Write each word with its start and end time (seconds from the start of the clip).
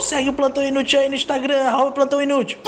Segue 0.00 0.30
o 0.30 0.32
Plantão 0.32 0.64
Inútil 0.64 1.00
aí 1.00 1.08
no 1.08 1.14
Instagram, 1.14 1.64
arroba 1.64 1.92
Plantão 1.92 2.22
Inútil. 2.22 2.58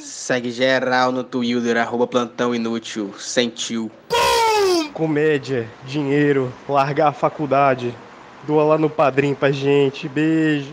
Segue 0.00 0.50
geral 0.50 1.12
no 1.12 1.22
Twitter, 1.22 1.76
arroba 1.76 2.06
Plantão 2.06 2.54
Inútil, 2.54 3.14
sentiu. 3.18 3.90
Comédia, 4.92 5.68
dinheiro, 5.86 6.52
largar 6.68 7.08
a 7.08 7.12
faculdade. 7.12 7.94
Doa 8.46 8.64
lá 8.64 8.78
no 8.78 8.90
padrinho 8.90 9.34
pra 9.34 9.50
gente. 9.50 10.08
Beijo. 10.08 10.72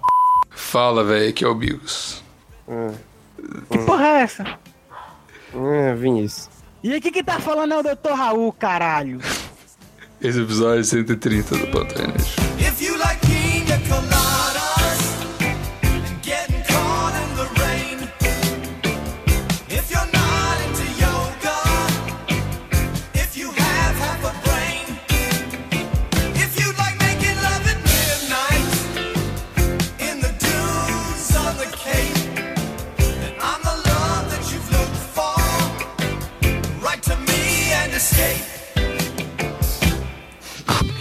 Fala, 0.49 1.03
velho, 1.03 1.33
que 1.33 1.43
é 1.43 1.47
o 1.47 1.55
Bigos. 1.55 2.23
Que 3.69 3.77
porra 3.79 4.05
é 4.05 4.21
essa? 4.21 4.45
É, 5.53 5.93
Vinícius. 5.95 6.49
E 6.83 6.95
aqui 6.95 7.11
que 7.11 7.23
tá 7.23 7.39
falando 7.39 7.73
é 7.73 7.79
o 7.79 7.83
Dr. 7.83 8.11
Raul, 8.13 8.51
caralho. 8.53 9.19
Esse 10.21 10.41
episódio 10.41 10.81
é 10.81 10.83
130 10.83 11.57
do 11.57 11.67
Plantão 11.67 12.50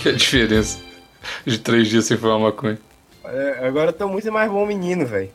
Que 0.01 0.09
é 0.09 0.13
a 0.13 0.15
diferença 0.15 0.79
de 1.45 1.59
três 1.59 1.89
dias 1.89 2.07
sem 2.07 2.17
fumar 2.17 2.39
maconha? 2.39 2.79
É, 3.25 3.67
agora 3.67 3.91
eu 3.91 3.93
tô 3.93 4.09
muito 4.09 4.33
mais 4.33 4.51
bom 4.51 4.65
menino, 4.65 5.05
velho. 5.05 5.31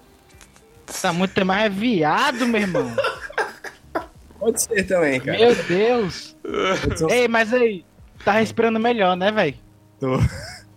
Tá 1.02 1.14
muito 1.14 1.46
mais 1.46 1.72
viado, 1.72 2.48
meu 2.48 2.62
irmão. 2.62 2.96
Pode 4.40 4.62
ser 4.62 4.84
também, 4.84 5.20
cara. 5.20 5.38
Meu 5.38 5.56
Deus. 5.56 6.36
Ei, 7.10 7.28
mas 7.28 7.54
aí, 7.54 7.86
tá 8.24 8.34
respirando 8.34 8.80
melhor, 8.80 9.16
né, 9.16 9.32
velho? 9.32 9.56
Tô. 10.00 10.20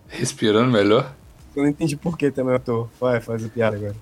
Respirando 0.07 0.71
melhor? 0.71 1.15
Eu 1.55 1.63
não 1.63 1.69
entendi 1.69 1.95
por 1.95 2.15
que 2.15 2.29
também 2.29 2.53
eu 2.53 2.59
tô. 2.59 2.87
Vai, 2.99 3.19
faz 3.19 3.43
a 3.43 3.49
piada 3.49 3.75
agora. 3.75 3.95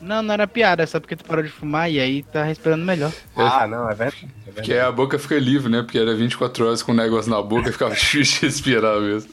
Não, 0.00 0.22
não 0.22 0.34
era 0.34 0.46
piada, 0.46 0.82
é 0.82 0.86
só 0.86 1.00
porque 1.00 1.16
tu 1.16 1.24
parou 1.24 1.42
de 1.42 1.50
fumar 1.50 1.90
e 1.90 1.98
aí 1.98 2.22
tá 2.22 2.42
respirando 2.44 2.84
melhor. 2.84 3.12
Ah, 3.36 3.66
não, 3.66 3.90
é 3.90 3.94
verdade. 3.94 4.16
É 4.22 4.26
verdade. 4.46 4.54
Porque 4.54 4.74
a 4.74 4.92
boca 4.92 5.18
fica 5.18 5.38
livre, 5.38 5.70
né? 5.70 5.82
Porque 5.82 5.98
era 5.98 6.14
24 6.14 6.66
horas 6.66 6.82
com 6.82 6.92
um 6.92 6.96
negócio 6.96 7.30
na 7.30 7.42
boca 7.42 7.68
e 7.68 7.72
ficava 7.72 7.94
difícil 7.96 8.40
de 8.40 8.46
respirar 8.46 9.00
mesmo. 9.00 9.30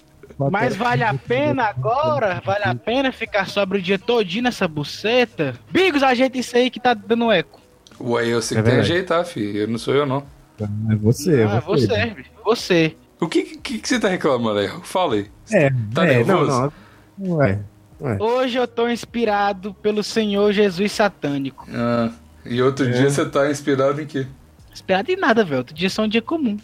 Mas 0.51 0.75
vale 0.75 1.03
a 1.03 1.13
pena 1.13 1.63
agora? 1.65 2.41
Vale 2.43 2.63
a 2.65 2.75
pena 2.75 3.11
ficar 3.11 3.47
sobre 3.47 3.77
o 3.77 3.81
dia 3.81 3.97
todinho 3.97 4.43
nessa 4.43 4.67
buceta? 4.67 5.53
Bigos, 5.69 6.03
ajeita 6.03 6.37
isso 6.37 6.57
aí 6.57 6.69
que 6.69 6.79
tá 6.79 6.93
dando 6.93 7.31
eco. 7.31 7.61
Ué, 8.01 8.27
eu 8.27 8.41
sei 8.41 8.57
É 8.57 8.61
que 8.61 8.65
tem 8.69 8.75
que 8.75 8.81
ajeitar, 8.81 9.25
filho. 9.25 9.59
Eu 9.59 9.67
não 9.67 9.77
sou 9.77 9.93
eu, 9.93 10.05
não. 10.05 10.25
É 10.59 10.95
você, 10.95 11.43
Ah, 11.43 11.59
você, 11.59 12.07
bicho, 12.07 12.29
você. 12.43 12.95
O 13.19 13.27
que, 13.29 13.43
que, 13.57 13.77
que 13.79 13.87
você 13.87 13.99
tá 13.99 14.09
reclamando 14.09 14.59
aí? 14.59 14.69
Fala 14.83 15.15
aí. 15.15 15.27
É, 15.51 15.69
Tá 15.93 16.05
é, 16.05 16.23
não, 16.23 16.45
nervoso? 16.45 16.73
não. 17.17 17.35
Ué. 17.37 17.59
Ué. 18.01 18.17
Hoje 18.19 18.57
eu 18.57 18.67
tô 18.67 18.89
inspirado 18.89 19.73
pelo 19.73 20.03
Senhor 20.03 20.51
Jesus 20.51 20.91
satânico. 20.91 21.65
Ah, 21.73 22.11
e 22.45 22.61
outro 22.61 22.85
É. 22.87 22.91
dia 22.91 23.09
você 23.09 23.25
tá 23.25 23.49
inspirado 23.49 24.01
em 24.01 24.05
quê? 24.05 24.27
Inspirado 24.71 25.09
em 25.11 25.15
nada, 25.15 25.43
velho. 25.43 25.59
Outro 25.59 25.73
dia 25.73 25.87
é 25.87 25.89
só 25.89 26.03
um 26.03 26.07
dia 26.07 26.21
comum. 26.21 26.57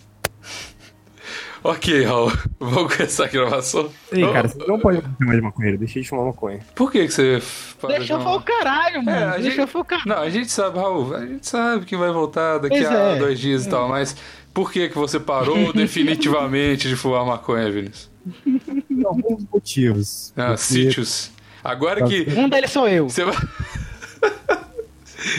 Ok, 1.63 2.03
Raul. 2.05 2.31
Vamos 2.59 2.95
começar 2.95 3.25
a 3.25 3.27
gravação? 3.27 3.89
Ei, 4.11 4.21
cara, 4.31 4.47
você 4.47 4.57
não 4.67 4.79
pode 4.79 4.99
fumar 5.17 5.35
de 5.35 5.41
maconheiro. 5.41 5.77
Deixa 5.77 6.01
de 6.01 6.07
fumar 6.09 6.25
maconha. 6.25 6.59
Por 6.73 6.91
que, 6.91 7.05
que 7.05 7.13
você. 7.13 7.39
Deixa 7.87 8.13
eu 8.13 8.17
de 8.17 8.23
for 8.23 8.35
o 8.37 8.41
caralho, 8.41 9.03
mano. 9.03 9.17
É, 9.17 9.23
a 9.23 9.31
Deixa 9.37 9.61
gente- 9.63 9.75
eu 9.75 9.81
o 9.81 9.85
caralho. 9.85 10.09
Não, 10.09 10.17
a 10.17 10.29
gente 10.29 10.51
sabe, 10.51 10.79
Raul. 10.79 11.15
A 11.15 11.25
gente 11.25 11.47
sabe 11.47 11.85
que 11.85 11.95
vai 11.95 12.11
voltar 12.11 12.57
daqui 12.57 12.77
Pois 12.81 12.89
a 12.89 12.93
é. 12.93 13.15
dois 13.19 13.39
dias 13.39 13.65
e 13.65 13.69
tal, 13.69 13.87
mas 13.87 14.15
por 14.53 14.71
que, 14.71 14.89
que 14.89 14.97
você 14.97 15.19
parou 15.19 15.71
definitivamente 15.73 16.87
de 16.89 16.95
fumar 16.95 17.25
maconha, 17.25 17.71
Vinícius? 17.71 18.09
Por 18.43 19.05
alguns 19.05 19.45
motivos. 19.53 20.33
Ah, 20.35 20.47
Porque 20.47 20.57
sítios. 20.63 21.31
Agora 21.63 22.03
que. 22.07 22.25
Um 22.35 22.49
deles 22.49 22.71
sou 22.71 22.87
eu. 22.87 23.07
Você 23.07 23.23
vai. 23.23 23.35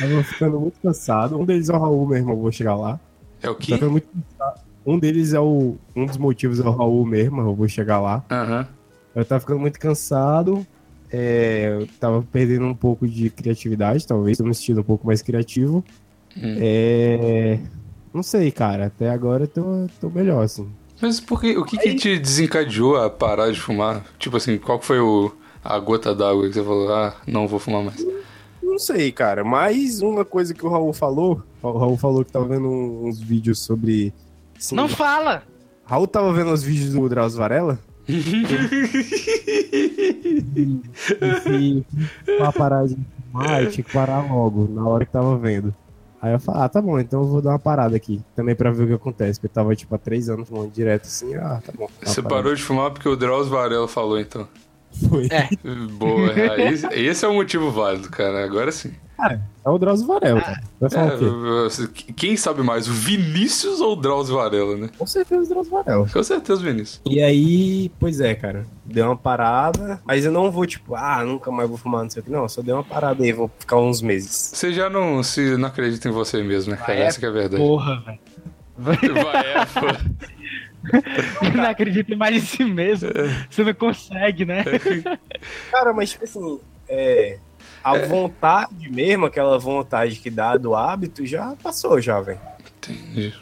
Tava 0.01 0.23
ficando 0.25 0.61
muito 0.61 0.79
cansado. 0.81 1.37
Um 1.39 1.45
deles 1.45 1.69
é 1.69 1.73
o 1.73 1.79
Raul, 1.81 2.07
meu 2.07 2.17
irmão. 2.19 2.37
Vou 2.37 2.53
chegar 2.53 2.77
lá. 2.77 3.01
É 3.43 3.51
o 3.51 3.55
Tá 3.55 3.61
quê? 3.61 3.73
ficando 3.75 3.91
muito 3.93 4.07
cansado. 4.09 4.61
Um 4.85 4.99
deles 4.99 5.33
é 5.33 5.41
o. 5.41 5.77
Um 5.95 6.07
dos 6.07 6.17
motivos 6.17 6.59
é 6.61 6.63
o 6.65 6.71
Raul 6.71 7.05
mesmo. 7.07 7.41
Eu 7.41 7.55
vou 7.55 7.69
chegar 7.69 8.01
lá. 8.01 8.25
Aham. 8.31 8.67
Eu 9.15 9.25
tava 9.25 9.41
ficando 9.41 9.61
muito 9.61 9.79
cansado. 9.79 10.67
é, 11.13 11.79
eu 11.81 11.87
tava 12.01 12.23
perdendo 12.33 12.65
um 12.65 12.75
pouco 12.75 13.07
de 13.07 13.29
criatividade, 13.31 14.07
talvez. 14.07 14.39
Tô 14.39 14.45
me 14.45 14.55
sentindo 14.55 14.81
um 14.81 14.85
pouco 14.85 15.07
mais 15.07 15.21
criativo. 15.23 15.85
Hum. 16.37 16.57
É. 16.59 17.59
Não 18.13 18.23
sei, 18.23 18.51
cara. 18.51 18.87
Até 18.87 19.11
agora 19.11 19.45
eu 19.45 19.49
tô, 19.49 19.87
tô 20.01 20.11
melhor, 20.11 20.43
assim. 20.45 20.69
Mas 21.01 21.21
por 21.21 21.41
que, 21.41 21.57
o 21.57 21.65
que, 21.65 21.77
que 21.77 21.95
te 21.95 22.19
desencadeou 22.19 22.97
a 22.97 23.11
parar 23.11 23.51
de 23.51 23.61
fumar? 23.61 24.05
Tipo 24.19 24.37
assim, 24.37 24.57
qual 24.57 24.79
que 24.79 24.85
foi 24.87 25.01
o, 25.01 25.33
a 25.63 25.79
gota 25.79 26.15
d'água 26.15 26.47
que 26.47 26.55
você 26.55 26.63
falou, 26.63 26.93
ah, 26.95 27.15
não 27.27 27.49
vou 27.49 27.59
fumar 27.59 27.83
mais? 27.83 28.07
Não 28.63 28.79
sei, 28.79 29.11
cara. 29.11 29.43
Mas 29.43 30.01
uma 30.01 30.25
coisa 30.25 30.55
que 30.55 30.65
o 30.65 30.69
Raul 30.69 30.93
falou. 30.93 31.43
O 31.61 31.73
Raul 31.79 31.97
falou 31.97 32.25
que 32.25 32.33
tava 32.33 32.47
vendo 32.47 32.69
uns 32.69 33.21
vídeos 33.21 33.59
sobre. 33.59 34.15
Assim, 34.63 34.75
Não 34.75 34.89
fala. 34.89 35.43
Raul 35.85 36.07
tava 36.07 36.33
vendo 36.33 36.53
os 36.53 36.63
vídeos 36.63 36.95
do 36.95 37.09
Drauzio 37.09 37.39
Varela? 37.39 37.79
E 38.09 38.23
uma 42.39 42.53
parada 42.53 42.89
de 42.89 42.99
fumar, 43.31 43.63
eu 43.63 43.71
tinha 43.71 43.85
que 43.85 43.93
parar 43.93 44.33
logo, 44.33 44.69
na 44.69 44.87
hora 44.87 45.05
que 45.05 45.13
tava 45.13 45.37
vendo. 45.37 45.75
Aí 46.21 46.33
eu 46.33 46.39
falei, 46.39 46.63
ah, 46.63 46.69
tá 46.69 46.81
bom, 46.81 47.01
então 47.01 47.23
eu 47.23 47.27
vou 47.27 47.43
dar 47.43 47.51
uma 47.51 47.59
parada 47.59 47.97
aqui. 47.97 48.21
Também 48.37 48.55
pra 48.55 48.71
ver 48.71 48.85
o 48.85 48.87
que 48.87 48.95
acontece. 48.95 49.41
Porque 49.41 49.51
eu 49.51 49.55
tava, 49.55 49.75
tipo, 49.75 49.93
há 49.93 49.99
três 49.99 50.29
anos 50.29 50.49
fumando 50.49 50.71
direto 50.71 51.07
assim, 51.07 51.35
ah, 51.35 51.61
tá 51.65 51.73
bom. 51.77 51.89
Você 52.01 52.23
parada. 52.23 52.43
parou 52.43 52.55
de 52.55 52.63
fumar 52.63 52.93
porque 52.93 53.09
o 53.09 53.17
Drauzio 53.17 53.53
Varela 53.53 53.89
falou, 53.89 54.21
então. 54.21 54.47
Foi. 55.09 55.27
É. 55.31 55.49
Boa, 55.99 56.33
aí, 56.33 57.07
esse 57.07 57.25
é 57.25 57.29
o 57.29 57.35
motivo 57.35 57.73
válido, 57.73 58.09
cara. 58.09 58.45
Agora 58.45 58.71
sim. 58.71 58.93
É 59.65 59.69
o 59.71 59.79
Drauzio 59.79 60.07
Varela, 60.07 60.41
cara. 60.41 60.61
Vai 60.81 60.91
falar 60.91 61.13
É, 61.13 61.15
o 61.17 61.89
quê? 61.89 62.13
quem 62.17 62.37
sabe 62.37 62.63
mais, 62.63 62.89
o 62.89 62.93
Vinícius 62.93 63.81
ou 63.81 63.93
o 63.93 63.97
Drauzio 63.97 64.35
Varela, 64.37 64.77
né? 64.77 64.91
Com 64.99 65.07
certeza 65.07 65.43
o 65.45 65.49
Drauzio 65.49 65.73
Varela. 65.73 66.09
Com 66.09 66.23
certeza, 66.23 66.61
o 66.61 66.65
Vinícius. 66.65 67.01
E 67.07 67.23
aí, 67.23 67.89
pois 68.01 68.21
é, 68.21 68.35
cara. 68.35 68.67
Deu 68.85 69.07
uma 69.07 69.17
parada, 69.17 70.01
mas 70.05 70.25
eu 70.25 70.33
não 70.33 70.51
vou, 70.51 70.67
tipo, 70.67 70.95
ah, 70.97 71.25
nunca 71.25 71.51
mais 71.53 71.69
vou 71.69 71.79
fumar, 71.79 72.03
não 72.03 72.11
sei 72.11 72.21
o 72.21 72.25
que. 72.25 72.31
Não, 72.31 72.49
só 72.49 72.61
dei 72.63 72.75
uma 72.75 72.83
parada 72.83 73.23
aí, 73.23 73.33
vou 73.33 73.51
ficar 73.59 73.79
uns 73.79 74.03
meses. 74.03 74.31
Você 74.55 74.73
já 74.73 74.91
não, 74.91 75.23
se, 75.23 75.57
não 75.57 75.69
acredita 75.69 76.09
em 76.09 76.13
você 76.13 76.43
mesmo, 76.43 76.73
né, 76.73 76.77
cara? 76.79 76.95
é 76.95 77.03
Essa 77.03 77.21
que 77.21 77.27
é 77.27 77.29
a 77.29 77.33
verdade. 77.33 77.63
Porra, 77.63 78.01
velho. 78.01 78.19
Vai, 78.77 78.97
é, 79.47 79.65
pô. 79.67 81.57
Não 81.57 81.65
acredita 81.71 82.17
mais 82.17 82.35
em 82.37 82.41
si 82.41 82.65
mesmo. 82.65 83.09
Você 83.49 83.63
não 83.63 83.75
consegue, 83.75 84.45
né? 84.45 84.65
Cara, 85.71 85.93
mas 85.93 86.11
tipo 86.11 86.25
assim, 86.25 86.59
é, 86.89 87.39
a 87.83 87.99
vontade 87.99 88.89
mesmo, 88.91 89.27
aquela 89.27 89.59
vontade 89.59 90.17
que 90.17 90.31
dá 90.31 90.57
do 90.57 90.75
hábito, 90.75 91.25
já 91.27 91.55
passou 91.63 92.01
já, 92.01 92.21
velho. 92.21 92.41
Entendi. 92.79 93.35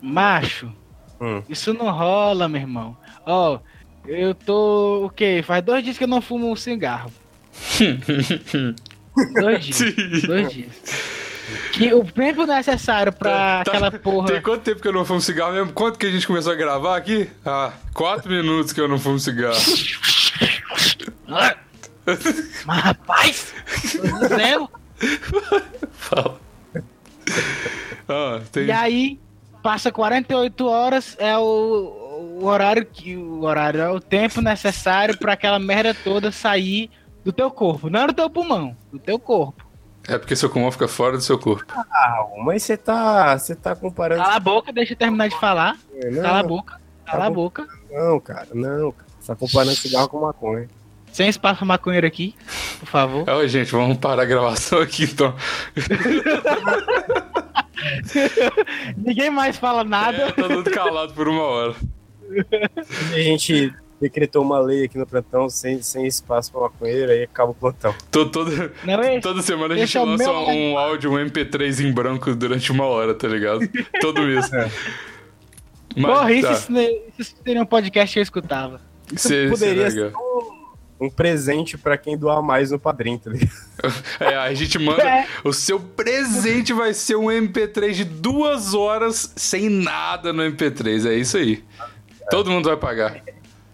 Macho, 0.00 0.72
Hum. 1.20 1.42
isso 1.48 1.72
não 1.74 1.90
rola, 1.90 2.48
meu 2.48 2.60
irmão. 2.60 2.96
Ó, 3.24 3.58
eu 4.06 4.34
tô. 4.34 5.06
O 5.06 5.10
quê? 5.10 5.42
Faz 5.46 5.64
dois 5.64 5.82
dias 5.82 5.96
que 5.98 6.04
eu 6.04 6.08
não 6.08 6.20
fumo 6.20 6.50
um 6.50 6.56
cigarro. 6.56 7.10
dois 9.40 9.64
dias. 9.64 10.22
dois 10.22 10.52
dias. 10.52 11.16
Que 11.72 11.94
o 11.94 12.04
tempo 12.04 12.44
necessário 12.44 13.12
pra 13.12 13.62
Tá- 13.64 13.70
aquela 13.70 13.90
porra. 13.92 14.26
Tem 14.26 14.42
quanto 14.42 14.62
tempo 14.62 14.82
que 14.82 14.88
eu 14.88 14.92
não 14.92 15.04
fumo 15.04 15.20
cigarro 15.20 15.52
mesmo? 15.52 15.72
Quanto 15.72 15.98
que 15.98 16.06
a 16.06 16.10
gente 16.10 16.26
começou 16.26 16.52
a 16.52 16.56
gravar 16.56 16.96
aqui? 16.96 17.30
Ah, 17.44 17.72
quatro 17.94 18.30
minutos 18.30 18.72
que 18.72 18.80
eu 18.80 18.88
não 18.88 18.98
fumo 18.98 19.18
cigarro. 19.18 19.54
Mas 22.64 22.80
rapaz, 22.82 23.54
dizendo. 23.82 24.70
Fala. 25.92 26.38
Ah, 28.08 28.40
tem... 28.52 28.66
E 28.66 28.72
aí, 28.72 29.20
passa 29.62 29.90
48 29.90 30.66
horas, 30.66 31.16
é 31.18 31.36
o, 31.36 32.38
o 32.40 32.44
horário 32.44 32.86
que. 32.86 33.16
O 33.16 33.42
horário 33.42 33.80
é 33.80 33.90
o 33.90 34.00
tempo 34.00 34.40
necessário 34.40 35.18
pra 35.18 35.32
aquela 35.32 35.58
merda 35.58 35.92
toda 35.94 36.30
sair 36.30 36.90
do 37.24 37.32
teu 37.32 37.50
corpo. 37.50 37.90
Não 37.90 38.00
é 38.02 38.06
do 38.06 38.12
teu 38.14 38.30
pulmão, 38.30 38.76
do 38.92 38.98
teu 38.98 39.18
corpo. 39.18 39.64
É 40.08 40.16
porque 40.16 40.36
seu 40.36 40.48
pulmão 40.48 40.70
fica 40.70 40.86
fora 40.86 41.16
do 41.16 41.22
seu 41.22 41.36
corpo. 41.36 41.64
Ah, 41.90 42.24
mas 42.44 42.62
você 42.62 42.76
tá, 42.76 43.36
você 43.36 43.56
tá 43.56 43.74
comparando... 43.74 44.22
Cala 44.22 44.36
a 44.36 44.40
boca, 44.40 44.72
deixa 44.72 44.92
eu 44.92 44.96
terminar 44.96 45.28
de 45.28 45.40
falar. 45.40 45.76
não, 46.12 46.22
Cala 46.22 46.38
a 46.38 46.42
boca, 46.44 46.80
cala 47.04 47.18
Tá 47.22 47.26
a 47.26 47.30
boca. 47.30 47.66
não, 47.90 48.20
cara, 48.20 48.46
não. 48.54 48.92
cara. 48.92 49.06
Você 49.18 49.26
tá 49.26 49.34
comparando 49.34 49.74
cigarro 49.74 50.08
com 50.08 50.20
maconha. 50.20 50.68
Sem 51.16 51.30
espaço 51.30 51.60
pra 51.60 51.66
maconheiro 51.66 52.06
aqui, 52.06 52.34
por 52.78 52.86
favor. 52.86 53.24
Ó, 53.26 53.46
gente, 53.46 53.72
vamos 53.72 53.96
parar 53.96 54.24
a 54.24 54.26
gravação 54.26 54.82
aqui 54.82 55.04
então. 55.04 55.34
Ninguém 58.94 59.30
mais 59.30 59.56
fala 59.56 59.82
nada. 59.82 60.24
É, 60.24 60.32
tá 60.32 60.46
tudo 60.46 60.70
calado 60.70 61.14
por 61.14 61.26
uma 61.26 61.42
hora. 61.42 61.74
A 63.14 63.18
gente 63.18 63.72
decretou 63.98 64.42
uma 64.42 64.58
lei 64.60 64.84
aqui 64.84 64.98
no 64.98 65.06
plantão 65.06 65.48
sem, 65.48 65.80
sem 65.80 66.06
espaço 66.06 66.52
pra 66.52 66.60
maconheiro, 66.60 67.10
aí 67.10 67.22
acaba 67.22 67.52
o 67.52 67.54
plantão. 67.54 67.94
Tô, 68.10 68.26
toda, 68.26 68.70
Não 68.84 69.00
é? 69.00 69.18
toda 69.18 69.40
semana 69.40 69.72
a 69.72 69.76
gente 69.78 69.96
é 69.96 70.02
lança 70.02 70.30
um, 70.30 70.72
um 70.72 70.76
áudio, 70.78 71.12
um 71.12 71.14
MP3 71.14 71.82
em 71.82 71.90
branco 71.94 72.34
durante 72.34 72.70
uma 72.70 72.84
hora, 72.84 73.14
tá 73.14 73.26
ligado? 73.26 73.60
Todo 74.02 74.20
mês. 74.20 74.50
Mas, 75.96 76.14
Porra, 76.14 76.30
isso, 76.30 76.46
tá. 76.46 76.52
isso, 76.52 76.72
isso 77.18 77.34
seria 77.42 77.62
um 77.62 77.66
podcast 77.66 78.12
que 78.12 78.18
eu 78.18 78.22
escutava. 78.22 78.82
Isso 79.10 79.28
Cê- 79.28 79.48
poderia 79.48 79.90
cê 79.90 79.96
ser 79.96 80.12
um, 80.14 80.55
um 80.98 81.10
presente 81.10 81.76
pra 81.76 81.96
quem 81.96 82.16
doar 82.16 82.42
mais 82.42 82.70
no 82.70 82.78
padrinho, 82.78 83.18
tá 83.18 83.30
ligado? 83.30 83.50
É, 84.18 84.34
a 84.34 84.54
gente 84.54 84.78
manda. 84.78 85.02
É. 85.02 85.26
O 85.44 85.52
seu 85.52 85.78
presente 85.78 86.72
vai 86.72 86.94
ser 86.94 87.14
um 87.16 87.26
MP3 87.26 87.92
de 87.92 88.04
duas 88.04 88.72
horas 88.72 89.32
sem 89.36 89.68
nada 89.68 90.32
no 90.32 90.42
MP3. 90.42 91.06
É 91.06 91.14
isso 91.14 91.36
aí. 91.36 91.62
Todo 92.30 92.50
mundo 92.50 92.68
vai 92.68 92.76
pagar. 92.76 93.22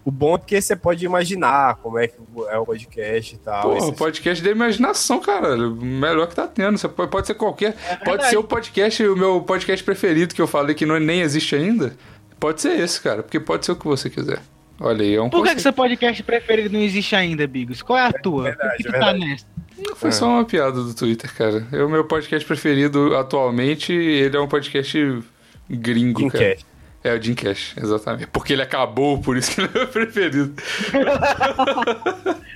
O 0.05 0.11
bom 0.11 0.35
é 0.35 0.37
que 0.37 0.61
você 0.61 0.75
pode 0.75 1.05
imaginar 1.05 1.77
como 1.77 1.97
é 1.97 2.09
que 2.09 2.17
é 2.49 2.57
o 2.57 2.65
podcast 2.65 3.35
e 3.35 3.37
tal. 3.37 3.61
Pô, 3.61 3.85
o 3.87 3.93
podcast 3.93 4.43
da 4.43 4.51
imaginação, 4.51 5.19
caralho. 5.21 5.71
O 5.71 5.85
Melhor 5.85 6.27
que 6.27 6.35
tá 6.35 6.45
tendo. 6.45 6.77
Você 6.77 6.89
pode, 6.89 7.09
pode 7.09 7.27
ser 7.27 7.35
qualquer. 7.35 7.71
pode 7.73 8.03
verdade. 8.03 8.29
ser 8.29 8.37
o 8.37 8.43
podcast, 8.43 9.07
o 9.07 9.15
meu 9.15 9.41
podcast 9.41 9.83
preferido 9.83 10.35
que 10.35 10.41
eu 10.41 10.47
falei 10.47 10.75
que 10.75 10.85
não, 10.85 10.99
nem 10.99 11.21
existe 11.21 11.55
ainda. 11.55 11.95
Pode 12.37 12.61
ser 12.61 12.77
esse, 12.77 12.99
cara. 12.99 13.23
Porque 13.23 13.39
pode 13.39 13.65
ser 13.65 13.71
o 13.71 13.75
que 13.77 13.87
você 13.87 14.09
quiser. 14.09 14.41
Olha 14.83 15.01
aí, 15.01 15.15
é 15.15 15.21
um 15.21 15.29
Por 15.29 15.45
que, 15.45 15.55
que 15.55 15.61
seu 15.61 15.71
podcast 15.71 16.21
preferido 16.23 16.73
não 16.73 16.81
existe 16.81 17.15
ainda, 17.15 17.47
Bigos? 17.47 17.81
Qual 17.81 17.97
é 17.97 18.05
a 18.05 18.11
tua? 18.11 18.43
Verdade, 18.43 18.69
Por 18.69 18.77
que 18.77 18.83
tu 18.83 18.91
verdade. 18.91 19.19
tá 19.19 19.25
nessa? 19.25 19.45
Foi 19.95 20.11
só 20.11 20.27
uma 20.27 20.43
piada 20.45 20.83
do 20.83 20.93
Twitter, 20.93 21.33
cara. 21.33 21.65
O 21.71 21.87
meu 21.89 22.03
podcast 22.03 22.45
preferido 22.45 23.15
atualmente, 23.15 23.93
ele 23.93 24.35
é 24.35 24.39
um 24.41 24.47
podcast 24.47 25.23
gringo, 25.69 26.29
cara. 26.29 26.57
É 27.03 27.13
o 27.13 27.21
Jim 27.21 27.33
Cash, 27.33 27.75
exatamente. 27.77 28.27
Porque 28.27 28.53
ele 28.53 28.61
acabou, 28.61 29.19
por 29.19 29.35
isso 29.35 29.51
que 29.51 29.61
ele 29.61 29.69
é 29.73 29.77
meu 29.77 29.87
preferido. 29.87 30.53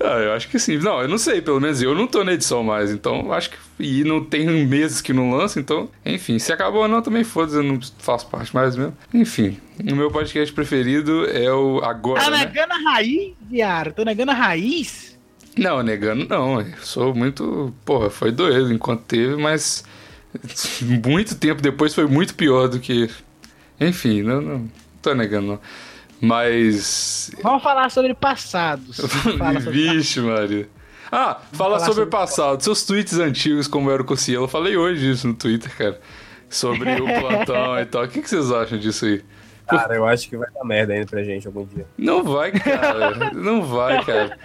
Ah, 0.00 0.18
eu 0.18 0.32
acho 0.32 0.48
que 0.48 0.58
sim. 0.58 0.78
Não, 0.78 1.00
eu 1.00 1.08
não 1.08 1.18
sei, 1.18 1.40
pelo 1.40 1.60
menos 1.60 1.82
eu 1.82 1.94
não 1.94 2.06
tô 2.06 2.24
na 2.24 2.32
edição 2.32 2.62
mais, 2.62 2.90
então 2.90 3.32
acho 3.32 3.50
que. 3.50 3.56
E 3.78 4.04
não 4.04 4.24
tem 4.24 4.46
meses 4.66 5.00
que 5.00 5.12
não 5.12 5.30
lança, 5.30 5.60
então. 5.60 5.88
Enfim, 6.04 6.38
se 6.38 6.52
acabou 6.52 6.82
ou 6.82 6.88
não, 6.88 7.02
também 7.02 7.22
foda-se, 7.22 7.56
eu 7.56 7.62
não 7.62 7.78
faço 7.98 8.26
parte 8.26 8.54
mais 8.54 8.76
mesmo. 8.76 8.96
Enfim, 9.14 9.58
o 9.80 9.94
meu 9.94 10.10
podcast 10.10 10.52
preferido 10.52 11.28
é 11.30 11.52
o 11.52 11.80
Agora. 11.84 12.22
Tá 12.22 12.30
né? 12.30 12.38
negando 12.38 12.72
a 12.72 12.92
raiz, 12.92 13.34
viado? 13.42 13.92
Tô 13.92 14.04
negando 14.04 14.32
a 14.32 14.34
raiz? 14.34 15.18
Não, 15.56 15.82
negando 15.82 16.26
não. 16.28 16.60
Eu 16.60 16.78
sou 16.82 17.14
muito. 17.14 17.72
Porra, 17.84 18.10
foi 18.10 18.30
doido 18.30 18.72
enquanto 18.72 19.02
teve, 19.02 19.36
mas. 19.36 19.84
Muito 21.06 21.34
tempo 21.36 21.60
depois 21.62 21.94
foi 21.94 22.06
muito 22.06 22.34
pior 22.34 22.68
do 22.68 22.78
que. 22.78 23.08
Enfim, 23.80 24.22
não, 24.22 24.40
não 24.40 24.70
tô 25.00 25.14
negando 25.14 25.46
não. 25.48 25.60
Mas. 26.20 27.30
Vamos 27.42 27.62
falar 27.62 27.90
sobre 27.90 28.12
passados. 28.14 28.96
Sobre 28.98 29.58
Vixe, 29.70 30.20
Maria. 30.20 30.68
Ah, 31.10 31.38
fala 31.52 31.78
sobre 31.78 31.94
sobre- 31.94 32.10
passado. 32.10 32.62
Seus 32.62 32.84
tweets 32.84 33.18
antigos, 33.18 33.66
como 33.66 33.90
era 33.90 34.02
o 34.02 34.04
Cossielo. 34.04 34.44
Eu 34.44 34.48
falei 34.48 34.76
hoje 34.76 35.10
isso 35.10 35.26
no 35.28 35.32
Twitter, 35.34 35.74
cara. 35.74 35.98
Sobre 36.50 37.00
o 37.00 37.04
plantão 37.20 37.78
e 37.78 37.86
tal. 37.86 38.04
O 38.04 38.08
que, 38.08 38.20
que 38.20 38.28
vocês 38.28 38.50
acham 38.52 38.78
disso 38.78 39.06
aí? 39.06 39.22
Cara, 39.68 39.94
eu 39.94 40.06
acho 40.06 40.28
que 40.28 40.36
vai 40.36 40.48
dar 40.50 40.64
merda 40.64 40.94
ainda 40.94 41.06
pra 41.06 41.22
gente 41.22 41.46
algum 41.46 41.64
dia. 41.64 41.86
Não 41.96 42.24
vai, 42.24 42.52
cara. 42.52 43.32
Não 43.32 43.62
vai, 43.62 44.04
cara. 44.04 44.38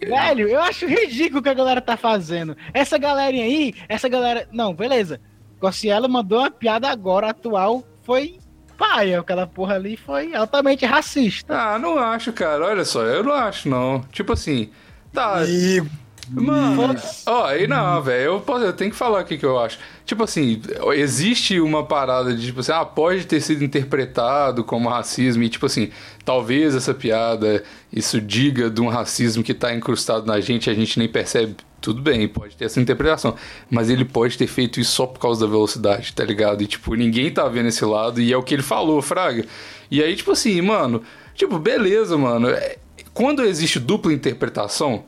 Velho, 0.00 0.48
eu 0.48 0.60
acho 0.60 0.86
ridículo 0.86 1.40
o 1.40 1.42
que 1.42 1.48
a 1.48 1.54
galera 1.54 1.80
tá 1.80 1.96
fazendo. 1.96 2.56
Essa 2.72 2.98
galerinha 2.98 3.44
aí, 3.44 3.74
essa 3.88 4.08
galera. 4.08 4.48
Não, 4.52 4.74
beleza. 4.74 5.20
Cossielo 5.60 6.08
mandou 6.08 6.40
uma 6.40 6.50
piada 6.50 6.88
agora, 6.88 7.30
atual. 7.30 7.84
Foi 8.02 8.38
paia. 8.76 9.20
Aquela 9.20 9.46
porra 9.46 9.74
ali 9.74 9.96
foi 9.96 10.34
altamente 10.34 10.84
racista. 10.84 11.54
Ah, 11.56 11.78
não 11.78 11.98
acho, 11.98 12.32
cara. 12.32 12.66
Olha 12.66 12.84
só, 12.84 13.02
eu 13.02 13.22
não 13.22 13.32
acho, 13.32 13.68
não. 13.68 14.00
Tipo 14.12 14.32
assim. 14.32 14.70
Tá. 15.12 15.44
E 15.46 15.82
Mano, 16.30 16.94
ó, 17.26 17.44
aí 17.46 17.66
não, 17.66 18.02
velho. 18.02 18.24
Eu, 18.32 18.40
posso- 18.40 18.64
eu 18.64 18.72
tenho 18.72 18.90
que 18.90 18.96
falar 18.96 19.22
o 19.22 19.24
que 19.24 19.44
eu 19.44 19.58
acho. 19.58 19.78
Tipo 20.06 20.24
assim, 20.24 20.60
existe 20.94 21.60
uma 21.60 21.84
parada 21.84 22.34
de, 22.34 22.46
tipo 22.46 22.60
assim, 22.60 22.72
ah, 22.72 22.84
pode 22.84 23.26
ter 23.26 23.40
sido 23.40 23.62
interpretado 23.64 24.64
como 24.64 24.88
racismo 24.88 25.42
e, 25.42 25.48
tipo 25.48 25.66
assim, 25.66 25.90
talvez 26.24 26.74
essa 26.74 26.94
piada, 26.94 27.62
isso 27.92 28.20
diga 28.20 28.70
de 28.70 28.80
um 28.80 28.88
racismo 28.88 29.42
que 29.42 29.52
tá 29.54 29.74
incrustado 29.74 30.26
na 30.26 30.40
gente 30.40 30.66
e 30.66 30.70
a 30.70 30.74
gente 30.74 30.98
nem 30.98 31.08
percebe. 31.08 31.56
Tudo 31.80 32.00
bem, 32.00 32.26
pode 32.26 32.56
ter 32.56 32.64
essa 32.64 32.80
interpretação. 32.80 33.34
Mas 33.70 33.90
ele 33.90 34.06
pode 34.06 34.38
ter 34.38 34.46
feito 34.46 34.80
isso 34.80 34.92
só 34.92 35.06
por 35.06 35.18
causa 35.20 35.44
da 35.44 35.50
velocidade, 35.50 36.14
tá 36.14 36.24
ligado? 36.24 36.62
E, 36.62 36.66
tipo, 36.66 36.94
ninguém 36.94 37.30
tá 37.30 37.46
vendo 37.48 37.68
esse 37.68 37.84
lado 37.84 38.20
e 38.22 38.32
é 38.32 38.36
o 38.36 38.42
que 38.42 38.54
ele 38.54 38.62
falou, 38.62 39.02
Fraga. 39.02 39.44
E 39.90 40.02
aí, 40.02 40.16
tipo 40.16 40.32
assim, 40.32 40.60
mano, 40.62 41.02
tipo, 41.34 41.58
beleza, 41.58 42.16
mano. 42.16 42.48
É, 42.48 42.78
Quando 43.12 43.42
existe 43.44 43.78
dupla 43.78 44.12
interpretação, 44.14 45.04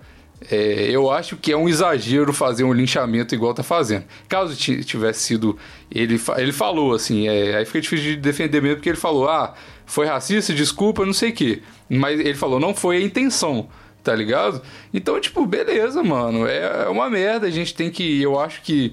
é, 0.51 0.89
eu 0.91 1.11
acho 1.11 1.37
que 1.37 1.51
é 1.51 1.57
um 1.57 1.69
exagero 1.69 2.33
fazer 2.33 2.63
um 2.65 2.73
linchamento 2.73 3.35
igual 3.35 3.55
tá 3.55 3.63
fazendo. 3.63 4.05
Caso 4.29 4.55
ti- 4.55 4.85
tivesse 4.85 5.21
sido. 5.21 5.57
Ele, 5.91 6.21
ele 6.37 6.53
falou 6.53 6.95
assim, 6.95 7.27
é, 7.27 7.57
aí 7.57 7.65
fica 7.65 7.81
difícil 7.81 8.05
de 8.11 8.17
defender 8.17 8.61
mesmo, 8.61 8.77
porque 8.77 8.89
ele 8.91 8.99
falou: 8.99 9.29
ah, 9.29 9.55
foi 9.87 10.07
racista, 10.07 10.53
desculpa, 10.53 11.07
não 11.07 11.13
sei 11.13 11.31
o 11.31 11.35
quê. 11.35 11.63
Mas 11.89 12.21
ele 12.21 12.35
falou: 12.35 12.61
não 12.61 12.75
foi 12.75 12.99
a 12.99 13.01
intenção, 13.01 13.69
tá 14.05 14.15
ligado? 14.15 14.61
Então, 14.93 15.19
tipo, 15.21 15.47
beleza, 15.47 16.03
mano, 16.03 16.47
é 16.47 16.89
uma 16.89 17.09
merda. 17.09 17.47
A 17.47 17.51
gente 17.51 17.75
tem 17.75 17.91
que. 17.91 18.21
Eu 18.23 18.39
acho 18.39 18.61
que. 18.63 18.93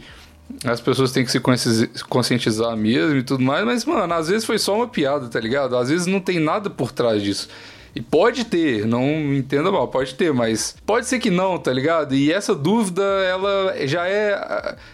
As 0.65 0.79
pessoas 0.81 1.11
têm 1.11 1.23
que 1.25 1.31
se 1.31 1.39
consci- 1.39 1.89
conscientizar 2.09 2.75
mesmo 2.77 3.15
e 3.17 3.23
tudo 3.23 3.43
mais, 3.43 3.65
mas, 3.65 3.85
mano, 3.85 4.13
às 4.13 4.27
vezes 4.27 4.45
foi 4.45 4.59
só 4.59 4.75
uma 4.75 4.87
piada, 4.87 5.27
tá 5.27 5.39
ligado? 5.39 5.75
Às 5.75 5.89
vezes 5.89 6.05
não 6.05 6.19
tem 6.19 6.37
nada 6.37 6.69
por 6.69 6.91
trás 6.91 7.23
disso. 7.23 7.47
E 7.95 8.01
pode 8.01 8.45
ter, 8.45 8.87
não 8.87 9.01
me 9.03 9.37
entenda 9.37 9.71
mal, 9.71 9.87
pode 9.87 10.15
ter, 10.15 10.33
mas 10.33 10.75
pode 10.85 11.05
ser 11.05 11.19
que 11.19 11.29
não, 11.29 11.59
tá 11.59 11.71
ligado? 11.71 12.15
E 12.15 12.31
essa 12.33 12.55
dúvida, 12.55 13.03
ela 13.03 13.75
já 13.85 14.07
é 14.07 14.33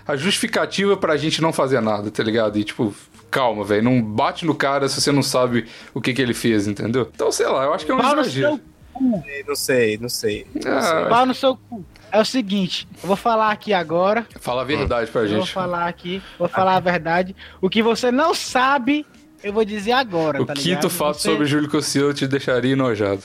a- 0.06 0.16
justificativa 0.18 0.98
pra 0.98 1.16
gente 1.16 1.42
não 1.42 1.54
fazer 1.54 1.80
nada, 1.82 2.12
tá 2.12 2.22
ligado? 2.22 2.58
E 2.60 2.64
tipo, 2.64 2.94
calma, 3.32 3.64
velho, 3.64 3.84
não 3.84 4.02
bate 4.02 4.46
no 4.46 4.54
cara 4.54 4.90
se 4.90 5.00
você 5.00 5.12
não 5.14 5.24
sabe 5.24 5.66
o 5.94 6.02
que 6.02 6.14
que 6.14 6.22
ele 6.22 6.34
fez, 6.34 6.68
entendeu? 6.68 7.10
Então, 7.14 7.32
sei 7.32 7.48
lá, 7.48 7.64
eu 7.64 7.74
acho 7.74 7.86
que 7.86 7.92
é 7.92 7.96
um 7.96 8.00
exagero. 8.00 8.60
cu. 8.94 9.24
não 9.48 9.56
sei, 9.56 9.98
não 9.98 10.10
sei. 10.10 10.46
Não 10.66 10.72
Ah. 10.78 11.06
Pau 11.08 11.26
no 11.26 11.34
seu 11.34 11.56
cu. 11.56 11.86
É 12.12 12.20
o 12.20 12.26
seguinte, 12.26 12.88
eu 13.02 13.08
vou 13.08 13.16
falar 13.16 13.52
aqui 13.52 13.72
agora. 13.72 14.26
Fala 14.42 14.62
a 14.64 14.66
verdade 14.66 15.10
pra 15.12 15.22
Eu 15.22 15.30
vou 15.30 15.40
gente. 15.42 15.54
falar 15.54 15.88
aqui, 15.88 16.22
vou 16.40 16.50
falar 16.50 16.76
a 16.76 16.80
verdade. 16.80 17.36
O 17.62 17.70
que 17.70 17.82
você 17.84 18.12
não 18.12 18.34
sabe, 18.34 19.06
eu 19.44 19.54
vou 19.54 19.64
dizer 19.66 19.92
agora, 19.94 20.42
O 20.42 20.46
tá 20.46 20.54
quinto 20.54 20.68
ligado? 20.68 20.90
fato 20.90 21.18
Você- 21.20 21.30
sobre 21.32 21.46
Júlio 21.46 21.70
Cossielo 21.70 22.14
te 22.14 22.28
deixaria 22.28 22.74
enojado. 22.74 23.24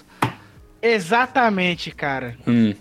Exatamente, 0.81 1.91
cara. 1.91 2.37
Hum. 2.47 2.75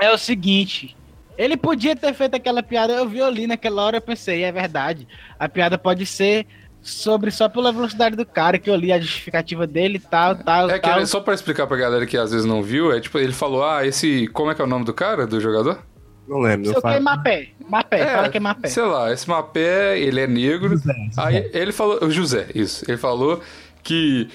É 0.00 0.10
o 0.12 0.18
seguinte. 0.18 0.96
Ele 1.36 1.56
podia 1.56 1.94
ter 1.94 2.14
feito 2.14 2.34
aquela 2.34 2.62
piada, 2.62 2.92
eu 2.92 3.08
vi 3.08 3.20
ali 3.22 3.46
naquela 3.46 3.82
hora, 3.82 3.96
eu 3.98 4.00
pensei, 4.00 4.42
é 4.44 4.50
verdade. 4.52 5.06
A 5.38 5.48
piada 5.48 5.76
pode 5.78 6.04
ser 6.06 6.46
sobre 6.80 7.30
só 7.30 7.48
pela 7.48 7.72
velocidade 7.72 8.16
do 8.16 8.24
cara, 8.24 8.58
que 8.58 8.70
eu 8.70 8.74
li 8.76 8.92
a 8.92 9.00
justificativa 9.00 9.66
dele 9.66 9.96
e 9.96 10.00
tal, 10.00 10.36
tal, 10.36 10.70
É 10.70 10.78
que 10.78 10.88
tal. 10.88 10.98
ele- 10.98 11.06
só 11.06 11.20
pra 11.20 11.34
explicar 11.34 11.66
pra 11.66 11.76
galera 11.76 12.06
que 12.06 12.16
às 12.16 12.30
vezes 12.30 12.46
não 12.46 12.62
viu, 12.62 12.92
é 12.92 13.00
tipo, 13.00 13.18
ele 13.18 13.32
falou, 13.32 13.64
ah, 13.64 13.84
esse. 13.86 14.26
Como 14.28 14.50
é 14.50 14.54
que 14.54 14.62
é 14.62 14.64
o 14.64 14.68
nome 14.68 14.84
do 14.84 14.94
cara, 14.94 15.26
do 15.26 15.40
jogador? 15.40 15.82
Não 16.28 16.40
lembro, 16.40 16.66
Seu 16.66 16.74
não 16.74 16.80
que 16.80 16.86
é 16.86 16.90
faz. 16.90 17.02
Mapé. 17.02 17.48
Mapé, 17.68 18.06
fala 18.06 18.28
que 18.28 18.36
é 18.36 18.40
Mapé. 18.40 18.68
Sei 18.68 18.82
lá, 18.82 19.12
esse 19.12 19.28
Mapé, 19.28 19.98
ele 19.98 20.20
é 20.20 20.26
negro. 20.26 20.80
Aí 21.16 21.50
ele 21.54 21.72
falou, 21.72 22.04
o 22.04 22.10
José, 22.10 22.48
isso. 22.54 22.84
Ele 22.86 22.98
falou 22.98 23.40
que 23.82 24.28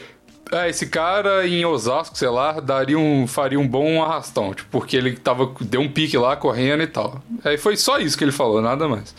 ah, 0.52 0.68
esse 0.68 0.88
cara 0.88 1.48
em 1.48 1.66
Osasco, 1.66 2.18
sei 2.18 2.30
lá, 2.30 2.60
daria 2.60 2.98
um, 2.98 3.28
faria 3.28 3.60
um 3.60 3.68
bom 3.68 4.04
arrastão, 4.04 4.54
tipo, 4.54 4.70
porque 4.72 4.98
ele 4.98 5.16
tava, 5.16 5.52
deu 5.62 5.82
um 5.82 5.90
pique 5.90 6.18
lá 6.18 6.36
correndo 6.36 6.84
e 6.84 6.88
tal. 6.88 7.22
Aí 7.44 7.58
foi 7.58 7.78
só 7.78 8.00
isso 8.00 8.18
que 8.18 8.24
ele 8.24 8.32
falou, 8.32 8.62
nada 8.62 8.88
mais. 8.88 9.16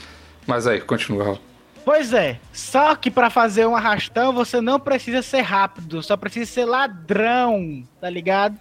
Mas 0.47 0.67
aí, 0.67 0.81
continua. 0.81 1.25
Raul. 1.25 1.41
Pois 1.85 2.15
é, 2.15 2.39
só 2.53 2.97
que 2.97 3.11
pra 3.11 3.29
fazer 3.29 3.67
um 3.67 3.77
arrastão 3.77 4.33
você 4.33 4.59
não 4.61 4.81
precisa 4.81 5.21
ser 5.21 5.43
rápido, 5.43 6.03
só 6.03 6.17
precisa 6.17 6.51
ser 6.51 6.65
ladrão, 6.65 7.85
tá 8.01 8.09
ligado? 8.09 8.57